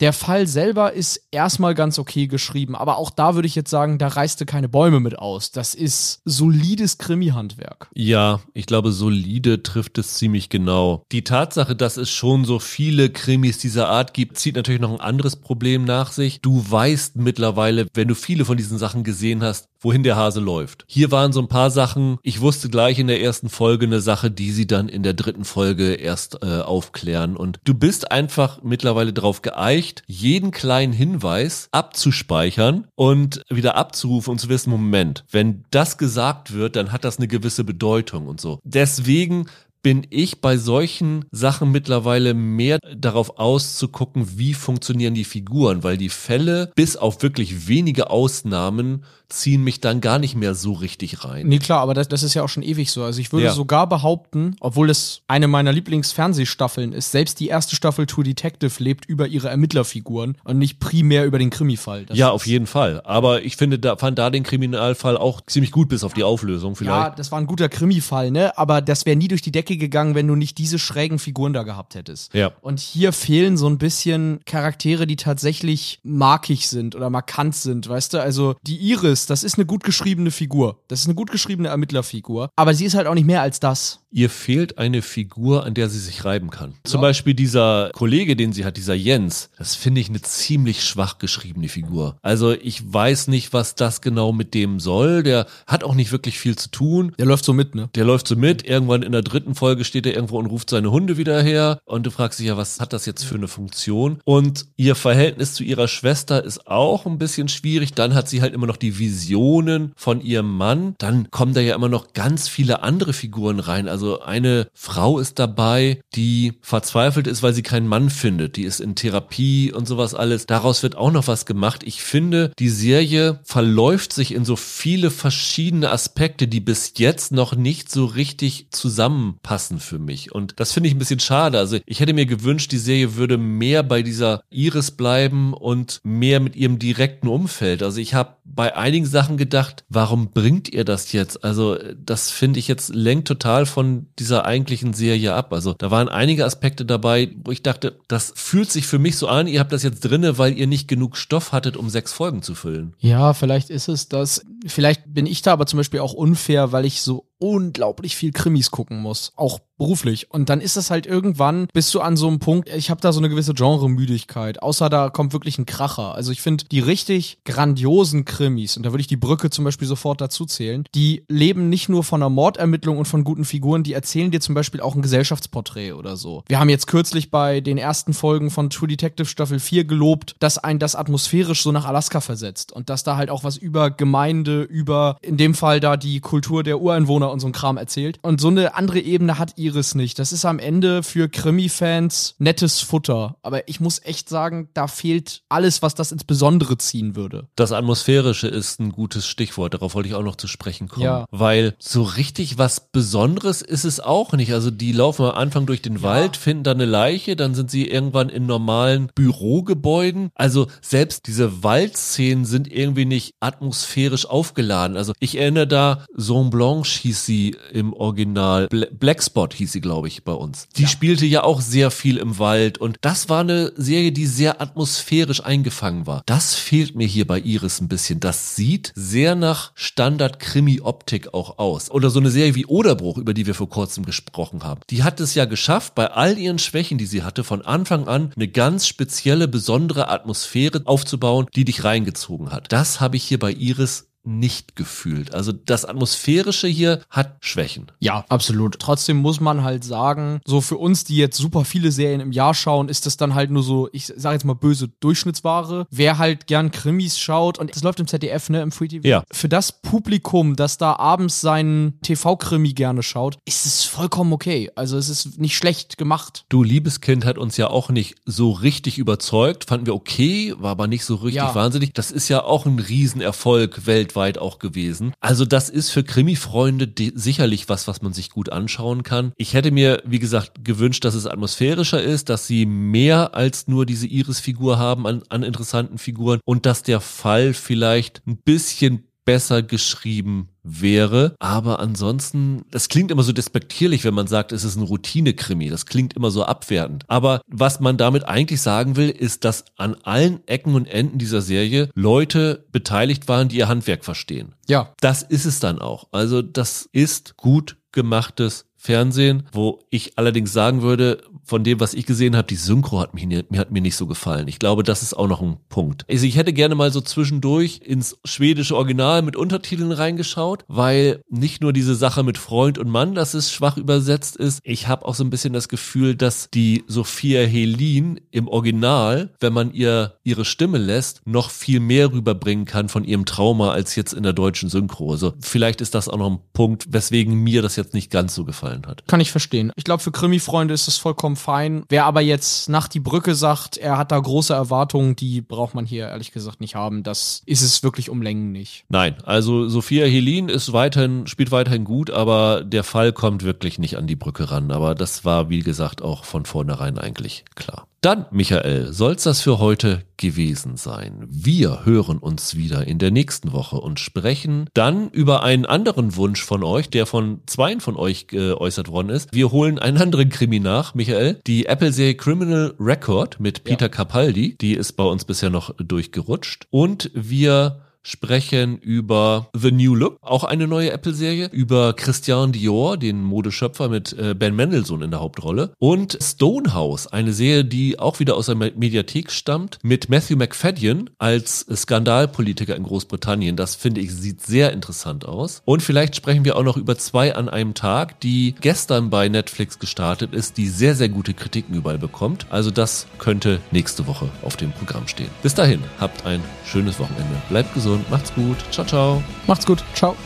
Der 0.00 0.14
Fall 0.14 0.46
selber 0.46 0.94
ist 0.94 1.20
erstmal 1.30 1.74
ganz 1.74 1.98
okay 1.98 2.28
geschrieben, 2.28 2.74
aber 2.74 2.96
auch 2.96 3.10
da 3.10 3.34
würde 3.34 3.46
ich 3.46 3.54
jetzt 3.54 3.68
sagen, 3.68 3.98
da 3.98 4.08
reißte 4.08 4.46
keine 4.46 4.70
Bäume 4.70 5.00
mit 5.00 5.18
aus. 5.18 5.50
Das 5.50 5.74
ist 5.74 6.22
solides 6.24 6.96
Krimi-Handwerk. 6.96 7.90
Ja, 7.94 8.40
ich 8.54 8.64
glaube, 8.64 8.92
solide 8.92 9.62
trifft 9.62 9.98
es 9.98 10.14
ziemlich 10.14 10.48
genau. 10.48 11.04
Die 11.12 11.24
Tatsache, 11.24 11.76
dass 11.76 11.98
es 11.98 12.08
schon 12.08 12.46
so 12.46 12.58
viele 12.58 13.10
Krimis 13.10 13.58
dieser 13.58 13.90
Art 13.90 14.14
gibt, 14.14 14.38
zieht 14.38 14.56
natürlich 14.56 14.80
noch 14.80 14.92
ein 14.92 15.00
anderes 15.00 15.36
Problem 15.36 15.84
nach 15.84 16.10
sich. 16.10 16.40
Du 16.40 16.64
weißt 16.70 17.16
mittlerweile, 17.16 17.86
wenn 17.92 18.08
du 18.08 18.14
viele 18.14 18.46
von 18.46 18.61
diesen 18.62 18.78
Sachen 18.78 19.04
gesehen 19.04 19.42
hast, 19.42 19.68
wohin 19.80 20.02
der 20.02 20.16
Hase 20.16 20.40
läuft. 20.40 20.84
Hier 20.86 21.10
waren 21.10 21.32
so 21.32 21.40
ein 21.40 21.48
paar 21.48 21.70
Sachen, 21.70 22.18
ich 22.22 22.40
wusste 22.40 22.68
gleich 22.68 22.98
in 22.98 23.08
der 23.08 23.20
ersten 23.20 23.48
Folge 23.48 23.86
eine 23.86 24.00
Sache, 24.00 24.30
die 24.30 24.52
sie 24.52 24.66
dann 24.66 24.88
in 24.88 25.02
der 25.02 25.14
dritten 25.14 25.44
Folge 25.44 25.94
erst 25.94 26.42
äh, 26.42 26.60
aufklären. 26.60 27.36
Und 27.36 27.58
du 27.64 27.74
bist 27.74 28.12
einfach 28.12 28.62
mittlerweile 28.62 29.12
darauf 29.12 29.42
geeicht, 29.42 30.04
jeden 30.06 30.52
kleinen 30.52 30.92
Hinweis 30.92 31.68
abzuspeichern 31.72 32.86
und 32.94 33.42
wieder 33.50 33.76
abzurufen 33.76 34.32
und 34.32 34.38
zu 34.38 34.48
wissen, 34.48 34.70
Moment, 34.70 35.24
wenn 35.30 35.64
das 35.70 35.98
gesagt 35.98 36.52
wird, 36.54 36.76
dann 36.76 36.92
hat 36.92 37.04
das 37.04 37.18
eine 37.18 37.28
gewisse 37.28 37.64
Bedeutung 37.64 38.28
und 38.28 38.40
so. 38.40 38.60
Deswegen 38.64 39.46
bin 39.82 40.06
ich 40.10 40.40
bei 40.40 40.56
solchen 40.56 41.24
Sachen 41.32 41.72
mittlerweile 41.72 42.34
mehr 42.34 42.78
darauf 42.96 43.38
auszugucken, 43.38 44.38
wie 44.38 44.54
funktionieren 44.54 45.14
die 45.14 45.24
Figuren, 45.24 45.82
weil 45.82 45.96
die 45.96 46.08
Fälle, 46.08 46.72
bis 46.76 46.96
auf 46.96 47.22
wirklich 47.22 47.66
wenige 47.66 48.10
Ausnahmen, 48.10 49.04
ziehen 49.32 49.64
mich 49.64 49.80
dann 49.80 50.00
gar 50.00 50.18
nicht 50.18 50.34
mehr 50.36 50.54
so 50.54 50.72
richtig 50.72 51.24
rein. 51.24 51.46
Nee, 51.48 51.58
klar, 51.58 51.80
aber 51.80 51.94
das, 51.94 52.08
das 52.08 52.22
ist 52.22 52.34
ja 52.34 52.42
auch 52.42 52.48
schon 52.48 52.62
ewig 52.62 52.90
so. 52.92 53.02
Also 53.02 53.20
ich 53.20 53.32
würde 53.32 53.46
Ja. 53.46 53.52
sogar 53.52 53.88
behaupten, 53.88 54.56
obwohl 54.60 54.90
es 54.90 55.22
eine 55.28 55.48
meiner 55.48 55.72
Lieblingsfernsehstaffeln 55.72 56.92
ist, 56.92 57.10
selbst 57.10 57.40
die 57.40 57.48
erste 57.48 57.74
Staffel 57.74 58.06
True 58.06 58.24
Detective 58.24 58.82
lebt 58.82 59.06
über 59.06 59.26
ihre 59.26 59.48
Ermittlerfiguren 59.48 60.36
und 60.44 60.58
nicht 60.58 60.78
primär 60.80 61.24
über 61.24 61.38
den 61.38 61.50
Krimi-Fall. 61.50 62.06
Das 62.06 62.16
ja, 62.16 62.30
auf 62.30 62.46
jeden 62.46 62.66
Fall. 62.66 63.00
Aber 63.04 63.42
ich 63.42 63.56
finde, 63.56 63.78
da 63.78 63.96
fand 63.96 64.18
da 64.18 64.30
den 64.30 64.42
Kriminalfall 64.42 65.16
auch 65.16 65.40
ziemlich 65.46 65.72
gut, 65.72 65.88
bis 65.88 66.04
auf 66.04 66.14
die 66.14 66.22
Auflösung 66.24 66.72
Ja, 66.72 66.76
vielleicht. 66.76 67.18
das 67.18 67.32
war 67.32 67.38
ein 67.40 67.46
guter 67.46 67.68
Krimi-Fall, 67.68 68.30
ne? 68.30 68.56
Aber 68.58 68.80
das 68.80 69.06
wäre 69.06 69.16
nie 69.16 69.28
durch 69.28 69.42
die 69.42 69.52
Decke 69.52 69.76
gegangen, 69.76 70.14
wenn 70.14 70.26
du 70.26 70.34
nicht 70.36 70.58
diese 70.58 70.78
schrägen 70.78 71.18
Figuren 71.18 71.52
da 71.52 71.62
gehabt 71.62 71.94
hättest. 71.94 72.34
Ja. 72.34 72.52
Und 72.60 72.80
hier 72.80 73.12
fehlen 73.12 73.56
so 73.56 73.66
ein 73.68 73.78
bisschen 73.78 74.40
Charaktere, 74.44 75.06
die 75.06 75.16
tatsächlich 75.16 76.00
markig 76.02 76.68
sind 76.68 76.94
oder 76.94 77.10
markant 77.10 77.54
sind, 77.56 77.88
weißt 77.88 78.14
du? 78.14 78.22
Also 78.22 78.54
die 78.62 78.76
Iris, 78.76 79.21
das 79.30 79.44
ist 79.44 79.56
eine 79.56 79.66
gut 79.66 79.84
geschriebene 79.84 80.30
Figur. 80.30 80.80
Das 80.88 81.00
ist 81.00 81.06
eine 81.06 81.14
gut 81.14 81.30
geschriebene 81.30 81.68
Ermittlerfigur. 81.68 82.50
Aber 82.56 82.74
sie 82.74 82.84
ist 82.84 82.94
halt 82.94 83.06
auch 83.06 83.14
nicht 83.14 83.26
mehr 83.26 83.42
als 83.42 83.60
das. 83.60 84.01
Ihr 84.14 84.28
fehlt 84.28 84.76
eine 84.76 85.00
Figur, 85.00 85.64
an 85.64 85.72
der 85.72 85.88
sie 85.88 85.98
sich 85.98 86.26
reiben 86.26 86.50
kann. 86.50 86.74
Zum 86.84 87.00
Beispiel 87.00 87.32
dieser 87.32 87.90
Kollege, 87.94 88.36
den 88.36 88.52
sie 88.52 88.66
hat, 88.66 88.76
dieser 88.76 88.92
Jens. 88.92 89.48
Das 89.56 89.74
finde 89.74 90.02
ich 90.02 90.10
eine 90.10 90.20
ziemlich 90.20 90.84
schwach 90.84 91.16
geschriebene 91.16 91.68
Figur. 91.68 92.18
Also 92.20 92.52
ich 92.52 92.92
weiß 92.92 93.28
nicht, 93.28 93.54
was 93.54 93.74
das 93.74 94.02
genau 94.02 94.32
mit 94.32 94.52
dem 94.52 94.80
soll. 94.80 95.22
Der 95.22 95.46
hat 95.66 95.82
auch 95.82 95.94
nicht 95.94 96.12
wirklich 96.12 96.38
viel 96.38 96.56
zu 96.56 96.70
tun. 96.70 97.14
Der 97.18 97.24
läuft 97.24 97.46
so 97.46 97.54
mit, 97.54 97.74
ne? 97.74 97.88
Der 97.94 98.04
läuft 98.04 98.28
so 98.28 98.36
mit. 98.36 98.66
Irgendwann 98.66 99.02
in 99.02 99.12
der 99.12 99.22
dritten 99.22 99.54
Folge 99.54 99.86
steht 99.86 100.04
er 100.04 100.14
irgendwo 100.14 100.38
und 100.38 100.44
ruft 100.44 100.68
seine 100.68 100.90
Hunde 100.90 101.16
wieder 101.16 101.42
her. 101.42 101.78
Und 101.86 102.04
du 102.04 102.10
fragst 102.10 102.38
dich 102.38 102.48
ja, 102.48 102.58
was 102.58 102.80
hat 102.80 102.92
das 102.92 103.06
jetzt 103.06 103.24
für 103.24 103.36
eine 103.36 103.48
Funktion? 103.48 104.18
Und 104.26 104.66
ihr 104.76 104.94
Verhältnis 104.94 105.54
zu 105.54 105.64
ihrer 105.64 105.88
Schwester 105.88 106.44
ist 106.44 106.66
auch 106.66 107.06
ein 107.06 107.16
bisschen 107.16 107.48
schwierig. 107.48 107.94
Dann 107.94 108.12
hat 108.12 108.28
sie 108.28 108.42
halt 108.42 108.52
immer 108.52 108.66
noch 108.66 108.76
die 108.76 108.98
Visionen 108.98 109.92
von 109.96 110.20
ihrem 110.20 110.54
Mann. 110.54 110.96
Dann 110.98 111.30
kommen 111.30 111.54
da 111.54 111.62
ja 111.62 111.74
immer 111.74 111.88
noch 111.88 112.12
ganz 112.12 112.48
viele 112.48 112.82
andere 112.82 113.14
Figuren 113.14 113.58
rein. 113.58 113.88
Also 113.88 114.01
Also 114.02 114.20
eine 114.22 114.66
Frau 114.74 115.20
ist 115.20 115.38
dabei, 115.38 116.00
die 116.16 116.54
verzweifelt 116.60 117.28
ist, 117.28 117.44
weil 117.44 117.54
sie 117.54 117.62
keinen 117.62 117.86
Mann 117.86 118.10
findet. 118.10 118.56
Die 118.56 118.64
ist 118.64 118.80
in 118.80 118.96
Therapie 118.96 119.72
und 119.72 119.86
sowas 119.86 120.12
alles. 120.12 120.46
Daraus 120.46 120.82
wird 120.82 120.96
auch 120.96 121.12
noch 121.12 121.28
was 121.28 121.46
gemacht. 121.46 121.82
Ich 121.84 122.02
finde, 122.02 122.50
die 122.58 122.68
Serie 122.68 123.38
verläuft 123.44 124.12
sich 124.12 124.34
in 124.34 124.44
so 124.44 124.56
viele 124.56 125.12
verschiedene 125.12 125.92
Aspekte, 125.92 126.48
die 126.48 126.58
bis 126.58 126.94
jetzt 126.96 127.30
noch 127.30 127.54
nicht 127.54 127.92
so 127.92 128.04
richtig 128.06 128.66
zusammenpassen 128.70 129.78
für 129.78 130.00
mich. 130.00 130.32
Und 130.32 130.54
das 130.56 130.72
finde 130.72 130.88
ich 130.88 130.96
ein 130.96 130.98
bisschen 130.98 131.20
schade. 131.20 131.60
Also 131.60 131.78
ich 131.86 132.00
hätte 132.00 132.12
mir 132.12 132.26
gewünscht, 132.26 132.72
die 132.72 132.78
Serie 132.78 133.14
würde 133.14 133.38
mehr 133.38 133.84
bei 133.84 134.02
dieser 134.02 134.42
Iris 134.50 134.90
bleiben 134.90 135.54
und 135.54 136.00
mehr 136.02 136.40
mit 136.40 136.56
ihrem 136.56 136.80
direkten 136.80 137.28
Umfeld. 137.28 137.84
Also 137.84 138.00
ich 138.00 138.14
habe 138.14 138.34
bei 138.44 138.76
einigen 138.76 139.06
Sachen 139.06 139.36
gedacht, 139.36 139.84
warum 139.88 140.32
bringt 140.32 140.68
ihr 140.72 140.84
das 140.84 141.12
jetzt? 141.12 141.44
Also 141.44 141.78
das 142.04 142.30
finde 142.30 142.58
ich 142.58 142.66
jetzt 142.66 142.92
lenkt 142.92 143.28
total 143.28 143.64
von 143.64 143.91
dieser 144.18 144.44
eigentlichen 144.44 144.92
Serie 144.92 145.34
ab. 145.34 145.52
Also 145.52 145.72
da 145.72 145.90
waren 145.90 146.08
einige 146.08 146.44
Aspekte 146.44 146.84
dabei, 146.84 147.32
wo 147.44 147.50
ich 147.50 147.62
dachte, 147.62 147.98
das 148.08 148.32
fühlt 148.36 148.70
sich 148.70 148.86
für 148.86 148.98
mich 148.98 149.16
so 149.16 149.28
an, 149.28 149.46
ihr 149.46 149.60
habt 149.60 149.72
das 149.72 149.82
jetzt 149.82 150.00
drinne, 150.00 150.38
weil 150.38 150.56
ihr 150.56 150.66
nicht 150.66 150.88
genug 150.88 151.16
Stoff 151.16 151.52
hattet, 151.52 151.76
um 151.76 151.88
sechs 151.90 152.12
Folgen 152.12 152.42
zu 152.42 152.54
füllen. 152.54 152.94
Ja, 152.98 153.34
vielleicht 153.34 153.70
ist 153.70 153.88
es 153.88 154.08
das. 154.08 154.44
Vielleicht 154.66 155.02
bin 155.06 155.26
ich 155.26 155.42
da 155.42 155.52
aber 155.52 155.66
zum 155.66 155.78
Beispiel 155.78 156.00
auch 156.00 156.12
unfair, 156.12 156.72
weil 156.72 156.84
ich 156.84 157.02
so 157.02 157.26
unglaublich 157.38 158.16
viel 158.16 158.32
Krimis 158.32 158.70
gucken 158.70 159.00
muss, 159.00 159.32
auch 159.36 159.58
beruflich. 159.82 160.30
Und 160.30 160.48
dann 160.48 160.60
ist 160.60 160.76
es 160.76 160.92
halt 160.92 161.06
irgendwann, 161.06 161.66
bist 161.72 161.92
du 161.92 162.00
an 162.00 162.16
so 162.16 162.28
einem 162.28 162.38
Punkt, 162.38 162.68
ich 162.68 162.88
habe 162.88 163.00
da 163.00 163.12
so 163.12 163.18
eine 163.18 163.28
gewisse 163.28 163.52
Genremüdigkeit, 163.52 164.62
außer 164.62 164.88
da 164.88 165.10
kommt 165.10 165.32
wirklich 165.32 165.58
ein 165.58 165.66
Kracher. 165.66 166.14
Also 166.14 166.30
ich 166.30 166.40
finde, 166.40 166.66
die 166.70 166.78
richtig 166.78 167.38
grandiosen 167.44 168.24
Krimis, 168.24 168.76
und 168.76 168.86
da 168.86 168.92
würde 168.92 169.00
ich 169.00 169.08
die 169.08 169.16
Brücke 169.16 169.50
zum 169.50 169.64
Beispiel 169.64 169.88
sofort 169.88 170.20
dazu 170.20 170.46
zählen, 170.46 170.84
die 170.94 171.24
leben 171.28 171.68
nicht 171.68 171.88
nur 171.88 172.04
von 172.04 172.22
einer 172.22 172.30
Mordermittlung 172.30 172.96
und 172.96 173.06
von 173.06 173.24
guten 173.24 173.44
Figuren, 173.44 173.82
die 173.82 173.92
erzählen 173.92 174.30
dir 174.30 174.40
zum 174.40 174.54
Beispiel 174.54 174.80
auch 174.80 174.94
ein 174.94 175.02
Gesellschaftsporträt 175.02 175.94
oder 175.94 176.16
so. 176.16 176.44
Wir 176.46 176.60
haben 176.60 176.68
jetzt 176.68 176.86
kürzlich 176.86 177.32
bei 177.32 177.60
den 177.60 177.76
ersten 177.76 178.14
Folgen 178.14 178.52
von 178.52 178.70
True 178.70 178.86
Detective 178.86 179.26
Staffel 179.26 179.58
4 179.58 179.82
gelobt, 179.82 180.36
dass 180.38 180.58
ein 180.58 180.78
das 180.78 180.94
atmosphärisch 180.94 181.64
so 181.64 181.72
nach 181.72 181.86
Alaska 181.86 182.20
versetzt 182.20 182.70
und 182.70 182.88
dass 182.88 183.02
da 183.02 183.16
halt 183.16 183.30
auch 183.30 183.42
was 183.42 183.56
über 183.56 183.90
Gemeinde, 183.90 184.62
über 184.62 185.16
in 185.22 185.36
dem 185.36 185.54
Fall 185.54 185.80
da 185.80 185.96
die 185.96 186.20
Kultur 186.20 186.62
der 186.62 186.80
Ureinwohner 186.80 187.32
und 187.32 187.40
so 187.40 187.48
ein 187.48 187.52
Kram 187.52 187.76
erzählt. 187.76 188.20
Und 188.22 188.40
so 188.40 188.46
eine 188.46 188.76
andere 188.76 189.00
Ebene 189.00 189.40
hat 189.40 189.58
Iris 189.72 189.94
nicht. 189.94 190.18
Das 190.18 190.32
ist 190.32 190.44
am 190.44 190.58
Ende 190.58 191.02
für 191.02 191.28
Krimi-Fans 191.28 192.36
nettes 192.38 192.80
Futter. 192.80 193.36
Aber 193.42 193.68
ich 193.68 193.80
muss 193.80 194.00
echt 194.04 194.28
sagen, 194.28 194.68
da 194.74 194.86
fehlt 194.86 195.42
alles, 195.48 195.82
was 195.82 195.94
das 195.94 196.12
ins 196.12 196.24
Besondere 196.24 196.78
ziehen 196.78 197.16
würde. 197.16 197.48
Das 197.56 197.72
Atmosphärische 197.72 198.48
ist 198.48 198.80
ein 198.80 198.92
gutes 198.92 199.26
Stichwort. 199.26 199.74
Darauf 199.74 199.94
wollte 199.94 200.08
ich 200.08 200.14
auch 200.14 200.22
noch 200.22 200.36
zu 200.36 200.48
sprechen 200.48 200.88
kommen. 200.88 201.04
Ja. 201.04 201.26
Weil 201.30 201.74
so 201.78 202.02
richtig 202.02 202.58
was 202.58 202.90
Besonderes 202.92 203.62
ist 203.62 203.84
es 203.84 204.00
auch 204.00 204.32
nicht. 204.32 204.52
Also 204.52 204.70
die 204.70 204.92
laufen 204.92 205.24
am 205.24 205.36
Anfang 205.36 205.66
durch 205.66 205.82
den 205.82 206.02
Wald, 206.02 206.36
finden 206.36 206.64
da 206.64 206.72
eine 206.72 206.84
Leiche, 206.84 207.36
dann 207.36 207.54
sind 207.54 207.70
sie 207.70 207.88
irgendwann 207.88 208.28
in 208.28 208.46
normalen 208.46 209.10
Bürogebäuden. 209.14 210.30
Also 210.34 210.66
selbst 210.80 211.26
diese 211.26 211.62
Waldszenen 211.62 212.44
sind 212.44 212.70
irgendwie 212.70 213.06
nicht 213.06 213.34
atmosphärisch 213.40 214.26
aufgeladen. 214.26 214.96
Also 214.96 215.12
ich 215.18 215.38
erinnere 215.38 215.66
da, 215.66 216.04
Zone 216.18 216.50
Blanche 216.50 217.00
hieß 217.00 217.24
sie 217.24 217.56
im 217.72 217.92
Original. 217.92 218.68
Bla 218.68 218.86
Blackspot 218.92 219.54
hieß 219.54 219.61
sie, 219.66 219.80
glaube 219.80 220.08
ich, 220.08 220.24
bei 220.24 220.32
uns. 220.32 220.68
Die 220.76 220.86
spielte 220.86 221.26
ja 221.26 221.44
auch 221.44 221.60
sehr 221.60 221.90
viel 221.90 222.16
im 222.16 222.38
Wald 222.38 222.78
und 222.78 222.96
das 223.00 223.28
war 223.28 223.40
eine 223.40 223.72
Serie, 223.76 224.12
die 224.12 224.26
sehr 224.26 224.60
atmosphärisch 224.60 225.44
eingefangen 225.44 226.06
war. 226.06 226.22
Das 226.26 226.54
fehlt 226.54 226.94
mir 226.94 227.06
hier 227.06 227.26
bei 227.26 227.38
Iris 227.38 227.80
ein 227.80 227.88
bisschen. 227.88 228.20
Das 228.20 228.56
sieht 228.56 228.92
sehr 228.94 229.34
nach 229.34 229.72
Standard-Krimi-Optik 229.74 231.34
auch 231.34 231.58
aus. 231.58 231.90
Oder 231.90 232.10
so 232.10 232.20
eine 232.20 232.30
Serie 232.30 232.54
wie 232.54 232.66
Oderbruch, 232.66 233.18
über 233.18 233.34
die 233.34 233.46
wir 233.46 233.54
vor 233.54 233.68
kurzem 233.68 234.04
gesprochen 234.04 234.64
haben. 234.64 234.80
Die 234.90 235.02
hat 235.02 235.20
es 235.20 235.34
ja 235.34 235.44
geschafft, 235.44 235.94
bei 235.94 236.10
all 236.10 236.38
ihren 236.38 236.58
Schwächen, 236.58 236.98
die 236.98 237.06
sie 237.06 237.22
hatte, 237.22 237.44
von 237.44 237.62
Anfang 237.62 238.08
an 238.08 238.32
eine 238.36 238.48
ganz 238.48 238.86
spezielle, 238.86 239.48
besondere 239.48 240.08
Atmosphäre 240.08 240.82
aufzubauen, 240.84 241.46
die 241.54 241.64
dich 241.64 241.84
reingezogen 241.84 242.50
hat. 242.50 242.72
Das 242.72 243.00
habe 243.00 243.16
ich 243.16 243.24
hier 243.24 243.38
bei 243.38 243.52
Iris 243.52 244.11
nicht 244.24 244.76
gefühlt. 244.76 245.34
Also 245.34 245.52
das 245.52 245.84
Atmosphärische 245.84 246.68
hier 246.68 247.00
hat 247.10 247.36
Schwächen. 247.40 247.90
Ja, 247.98 248.24
absolut. 248.28 248.78
Trotzdem 248.78 249.16
muss 249.16 249.40
man 249.40 249.64
halt 249.64 249.84
sagen, 249.84 250.40
so 250.44 250.60
für 250.60 250.76
uns, 250.78 251.04
die 251.04 251.16
jetzt 251.16 251.36
super 251.36 251.64
viele 251.64 251.90
Serien 251.90 252.20
im 252.20 252.32
Jahr 252.32 252.54
schauen, 252.54 252.88
ist 252.88 253.06
das 253.06 253.16
dann 253.16 253.34
halt 253.34 253.50
nur 253.50 253.62
so, 253.62 253.88
ich 253.92 254.06
sage 254.16 254.34
jetzt 254.34 254.44
mal 254.44 254.54
böse 254.54 254.88
Durchschnittsware. 255.00 255.86
Wer 255.90 256.18
halt 256.18 256.46
gern 256.46 256.70
Krimis 256.70 257.18
schaut 257.18 257.58
und 257.58 257.74
das 257.74 257.82
läuft 257.82 257.98
im 258.00 258.06
ZDF, 258.06 258.48
ne, 258.48 258.62
im 258.62 258.70
Free 258.72 258.88
TV. 258.88 259.06
Ja. 259.06 259.24
Für 259.32 259.48
das 259.48 259.72
Publikum, 259.72 260.54
das 260.56 260.78
da 260.78 260.94
abends 260.96 261.40
seinen 261.40 262.00
TV-Krimi 262.02 262.74
gerne 262.74 263.02
schaut, 263.02 263.38
ist 263.44 263.66
es 263.66 263.84
vollkommen 263.84 264.32
okay. 264.32 264.70
Also 264.76 264.96
es 264.96 265.08
ist 265.08 265.38
nicht 265.40 265.56
schlecht 265.56 265.98
gemacht. 265.98 266.44
Du, 266.48 266.62
Liebeskind 266.62 267.24
hat 267.24 267.38
uns 267.38 267.56
ja 267.56 267.68
auch 267.68 267.90
nicht 267.90 268.14
so 268.24 268.52
richtig 268.52 268.98
überzeugt. 268.98 269.64
Fanden 269.64 269.86
wir 269.86 269.94
okay, 269.94 270.54
war 270.58 270.70
aber 270.70 270.86
nicht 270.86 271.04
so 271.04 271.16
richtig 271.16 271.36
Ja. 271.36 271.54
wahnsinnig. 271.54 271.92
Das 271.92 272.10
ist 272.12 272.28
ja 272.28 272.44
auch 272.44 272.66
ein 272.66 272.78
Riesenerfolg 272.78 273.86
weltweit 273.86 274.11
auch 274.38 274.58
gewesen. 274.58 275.12
Also 275.20 275.44
das 275.44 275.68
ist 275.68 275.90
für 275.90 276.04
Krimi-Freunde 276.04 276.86
de- 276.88 277.12
sicherlich 277.14 277.68
was, 277.68 277.88
was 277.88 278.02
man 278.02 278.12
sich 278.12 278.30
gut 278.30 278.50
anschauen 278.50 279.02
kann. 279.02 279.32
Ich 279.36 279.54
hätte 279.54 279.70
mir, 279.70 280.02
wie 280.04 280.18
gesagt, 280.18 280.64
gewünscht, 280.64 281.04
dass 281.04 281.14
es 281.14 281.26
atmosphärischer 281.26 282.02
ist, 282.02 282.28
dass 282.28 282.46
sie 282.46 282.66
mehr 282.66 283.34
als 283.34 283.68
nur 283.68 283.86
diese 283.86 284.06
Iris-Figur 284.06 284.78
haben 284.78 285.06
an, 285.06 285.22
an 285.28 285.42
interessanten 285.42 285.98
Figuren 285.98 286.40
und 286.44 286.66
dass 286.66 286.82
der 286.82 287.00
Fall 287.00 287.54
vielleicht 287.54 288.22
ein 288.26 288.36
bisschen 288.36 289.04
besser 289.24 289.62
geschrieben 289.62 290.48
wäre. 290.62 291.34
Aber 291.38 291.80
ansonsten, 291.80 292.62
das 292.70 292.88
klingt 292.88 293.10
immer 293.10 293.22
so 293.22 293.32
despektierlich, 293.32 294.04
wenn 294.04 294.14
man 294.14 294.26
sagt, 294.26 294.52
es 294.52 294.64
ist 294.64 294.76
ein 294.76 294.82
Routine-Krimi. 294.82 295.68
Das 295.68 295.86
klingt 295.86 296.14
immer 296.14 296.30
so 296.30 296.44
abwertend. 296.44 297.04
Aber 297.08 297.40
was 297.46 297.80
man 297.80 297.96
damit 297.96 298.24
eigentlich 298.24 298.60
sagen 298.60 298.96
will, 298.96 299.10
ist, 299.10 299.44
dass 299.44 299.64
an 299.76 299.96
allen 300.02 300.46
Ecken 300.46 300.74
und 300.74 300.86
Enden 300.86 301.18
dieser 301.18 301.42
Serie 301.42 301.90
Leute 301.94 302.66
beteiligt 302.72 303.28
waren, 303.28 303.48
die 303.48 303.56
ihr 303.56 303.68
Handwerk 303.68 304.04
verstehen. 304.04 304.54
Ja. 304.68 304.92
Das 305.00 305.22
ist 305.22 305.44
es 305.44 305.60
dann 305.60 305.78
auch. 305.78 306.08
Also 306.12 306.42
das 306.42 306.88
ist 306.92 307.36
gut 307.36 307.76
gemachtes 307.92 308.66
Fernsehen, 308.76 309.46
wo 309.52 309.80
ich 309.90 310.18
allerdings 310.18 310.52
sagen 310.52 310.82
würde, 310.82 311.22
von 311.52 311.64
dem, 311.64 311.80
was 311.80 311.92
ich 311.92 312.06
gesehen 312.06 312.34
habe, 312.34 312.48
die 312.48 312.56
Synchro 312.56 313.00
hat, 313.00 313.12
mich, 313.12 313.26
mir, 313.26 313.44
hat 313.56 313.70
mir 313.70 313.82
nicht 313.82 313.96
so 313.96 314.06
gefallen. 314.06 314.48
Ich 314.48 314.58
glaube, 314.58 314.82
das 314.82 315.02
ist 315.02 315.12
auch 315.12 315.28
noch 315.28 315.42
ein 315.42 315.58
Punkt. 315.68 316.06
Also 316.08 316.24
ich 316.24 316.36
hätte 316.36 316.54
gerne 316.54 316.74
mal 316.74 316.90
so 316.90 317.02
zwischendurch 317.02 317.82
ins 317.84 318.16
schwedische 318.24 318.74
Original 318.74 319.20
mit 319.20 319.36
Untertiteln 319.36 319.92
reingeschaut, 319.92 320.64
weil 320.66 321.20
nicht 321.28 321.60
nur 321.60 321.74
diese 321.74 321.94
Sache 321.94 322.22
mit 322.22 322.38
Freund 322.38 322.78
und 322.78 322.88
Mann, 322.88 323.14
dass 323.14 323.34
es 323.34 323.52
schwach 323.52 323.76
übersetzt 323.76 324.36
ist. 324.36 324.60
Ich 324.62 324.88
habe 324.88 325.04
auch 325.04 325.14
so 325.14 325.24
ein 325.24 325.28
bisschen 325.28 325.52
das 325.52 325.68
Gefühl, 325.68 326.16
dass 326.16 326.48
die 326.54 326.84
Sophia 326.86 327.42
Helin 327.42 328.18
im 328.30 328.48
Original, 328.48 329.34
wenn 329.40 329.52
man 329.52 329.74
ihr 329.74 330.14
ihre 330.24 330.46
Stimme 330.46 330.78
lässt, 330.78 331.20
noch 331.26 331.50
viel 331.50 331.80
mehr 331.80 332.14
rüberbringen 332.14 332.64
kann 332.64 332.88
von 332.88 333.04
ihrem 333.04 333.26
Trauma 333.26 333.72
als 333.72 333.94
jetzt 333.94 334.14
in 334.14 334.22
der 334.22 334.32
deutschen 334.32 334.70
Synchro. 334.70 335.12
Also 335.12 335.34
vielleicht 335.40 335.82
ist 335.82 335.94
das 335.94 336.08
auch 336.08 336.16
noch 336.16 336.30
ein 336.30 336.38
Punkt, 336.54 336.86
weswegen 336.94 337.34
mir 337.34 337.60
das 337.60 337.76
jetzt 337.76 337.92
nicht 337.92 338.10
ganz 338.10 338.34
so 338.34 338.46
gefallen 338.46 338.86
hat. 338.86 339.06
Kann 339.06 339.20
ich 339.20 339.30
verstehen. 339.30 339.70
Ich 339.76 339.84
glaube, 339.84 340.02
für 340.02 340.12
Krimi-Freunde 340.12 340.72
ist 340.72 340.86
das 340.86 340.96
vollkommen 340.96 341.36
fein. 341.42 341.84
Wer 341.88 342.04
aber 342.04 342.20
jetzt 342.20 342.68
nach 342.68 342.88
die 342.88 343.00
Brücke 343.00 343.34
sagt, 343.34 343.76
er 343.76 343.98
hat 343.98 344.12
da 344.12 344.18
große 344.18 344.54
Erwartungen, 344.54 345.16
die 345.16 345.40
braucht 345.40 345.74
man 345.74 345.84
hier 345.84 346.08
ehrlich 346.08 346.32
gesagt 346.32 346.60
nicht 346.60 346.74
haben. 346.74 347.02
Das 347.02 347.42
ist 347.46 347.62
es 347.62 347.82
wirklich 347.82 348.08
um 348.08 348.22
Längen 348.22 348.52
nicht. 348.52 348.84
Nein, 348.88 349.16
also 349.24 349.68
Sophia 349.68 350.06
Helin 350.06 350.48
ist 350.48 350.72
weiterhin, 350.72 351.26
spielt 351.26 351.50
weiterhin 351.50 351.84
gut, 351.84 352.10
aber 352.10 352.62
der 352.64 352.84
Fall 352.84 353.12
kommt 353.12 353.42
wirklich 353.42 353.78
nicht 353.78 353.96
an 353.96 354.06
die 354.06 354.16
Brücke 354.16 354.50
ran. 354.50 354.70
Aber 354.70 354.94
das 354.94 355.24
war, 355.24 355.48
wie 355.48 355.60
gesagt, 355.60 356.02
auch 356.02 356.24
von 356.24 356.46
vornherein 356.46 356.98
eigentlich 356.98 357.44
klar. 357.54 357.86
Dann, 358.02 358.26
Michael, 358.32 358.92
soll's 358.92 359.22
das 359.22 359.42
für 359.42 359.60
heute 359.60 360.02
gewesen 360.16 360.76
sein. 360.76 361.24
Wir 361.30 361.84
hören 361.84 362.18
uns 362.18 362.56
wieder 362.56 362.84
in 362.84 362.98
der 362.98 363.12
nächsten 363.12 363.52
Woche 363.52 363.76
und 363.76 364.00
sprechen 364.00 364.68
dann 364.74 365.08
über 365.10 365.44
einen 365.44 365.66
anderen 365.66 366.16
Wunsch 366.16 366.42
von 366.42 366.64
euch, 366.64 366.90
der 366.90 367.06
von 367.06 367.42
zweien 367.46 367.78
von 367.80 367.94
euch 367.94 368.26
geäußert 368.26 368.88
worden 368.88 369.08
ist. 369.08 369.32
Wir 369.32 369.52
holen 369.52 369.78
einen 369.78 369.98
anderen 369.98 370.30
Krimi 370.30 370.58
nach, 370.58 370.96
Michael. 370.96 371.40
Die 371.46 371.66
Apple-Serie 371.66 372.16
Criminal 372.16 372.74
Record 372.80 373.38
mit 373.38 373.62
Peter 373.62 373.88
Capaldi, 373.88 374.56
die 374.58 374.74
ist 374.74 374.94
bei 374.94 375.04
uns 375.04 375.24
bisher 375.24 375.50
noch 375.50 375.72
durchgerutscht. 375.76 376.66
Und 376.70 377.08
wir 377.14 377.82
sprechen 378.02 378.78
über 378.78 379.48
The 379.54 379.72
New 379.72 379.94
Look, 379.94 380.18
auch 380.20 380.44
eine 380.44 380.66
neue 380.66 380.92
Apple-Serie, 380.92 381.48
über 381.52 381.92
Christian 381.94 382.52
Dior, 382.52 382.96
den 382.96 383.22
Modeschöpfer 383.22 383.88
mit 383.88 384.12
äh, 384.18 384.34
Ben 384.34 384.56
Mendelssohn 384.56 385.02
in 385.02 385.10
der 385.10 385.20
Hauptrolle 385.20 385.72
und 385.78 386.18
Stonehouse, 386.20 387.06
eine 387.06 387.32
Serie, 387.32 387.64
die 387.64 387.98
auch 387.98 388.20
wieder 388.20 388.36
aus 388.36 388.46
der 388.46 388.54
Me- 388.54 388.72
Mediathek 388.76 389.30
stammt, 389.30 389.78
mit 389.82 390.08
Matthew 390.08 390.36
McFadden 390.36 391.10
als 391.18 391.66
Skandalpolitiker 391.72 392.74
in 392.76 392.82
Großbritannien. 392.82 393.56
Das 393.56 393.74
finde 393.74 394.00
ich 394.00 394.12
sieht 394.12 394.42
sehr 394.42 394.72
interessant 394.72 395.24
aus. 395.24 395.62
Und 395.64 395.82
vielleicht 395.82 396.16
sprechen 396.16 396.44
wir 396.44 396.56
auch 396.56 396.62
noch 396.62 396.76
über 396.76 396.96
zwei 396.98 397.34
an 397.34 397.48
einem 397.48 397.74
Tag, 397.74 398.20
die 398.20 398.54
gestern 398.60 399.10
bei 399.10 399.28
Netflix 399.28 399.78
gestartet 399.78 400.34
ist, 400.34 400.56
die 400.56 400.68
sehr, 400.68 400.94
sehr 400.94 401.08
gute 401.08 401.34
Kritiken 401.34 401.74
überall 401.74 401.98
bekommt. 401.98 402.46
Also 402.50 402.70
das 402.70 403.06
könnte 403.18 403.60
nächste 403.70 404.06
Woche 404.06 404.28
auf 404.42 404.56
dem 404.56 404.72
Programm 404.72 405.06
stehen. 405.08 405.30
Bis 405.42 405.54
dahin, 405.54 405.80
habt 406.00 406.26
ein 406.26 406.40
schönes 406.64 406.98
Wochenende. 406.98 407.34
Bleibt 407.48 407.74
gesund, 407.92 408.10
macht's 408.10 408.34
gut. 408.34 408.56
Ciao, 408.70 408.84
ciao. 408.84 409.22
Macht's 409.46 409.66
gut. 409.66 409.84
Ciao. 409.94 410.16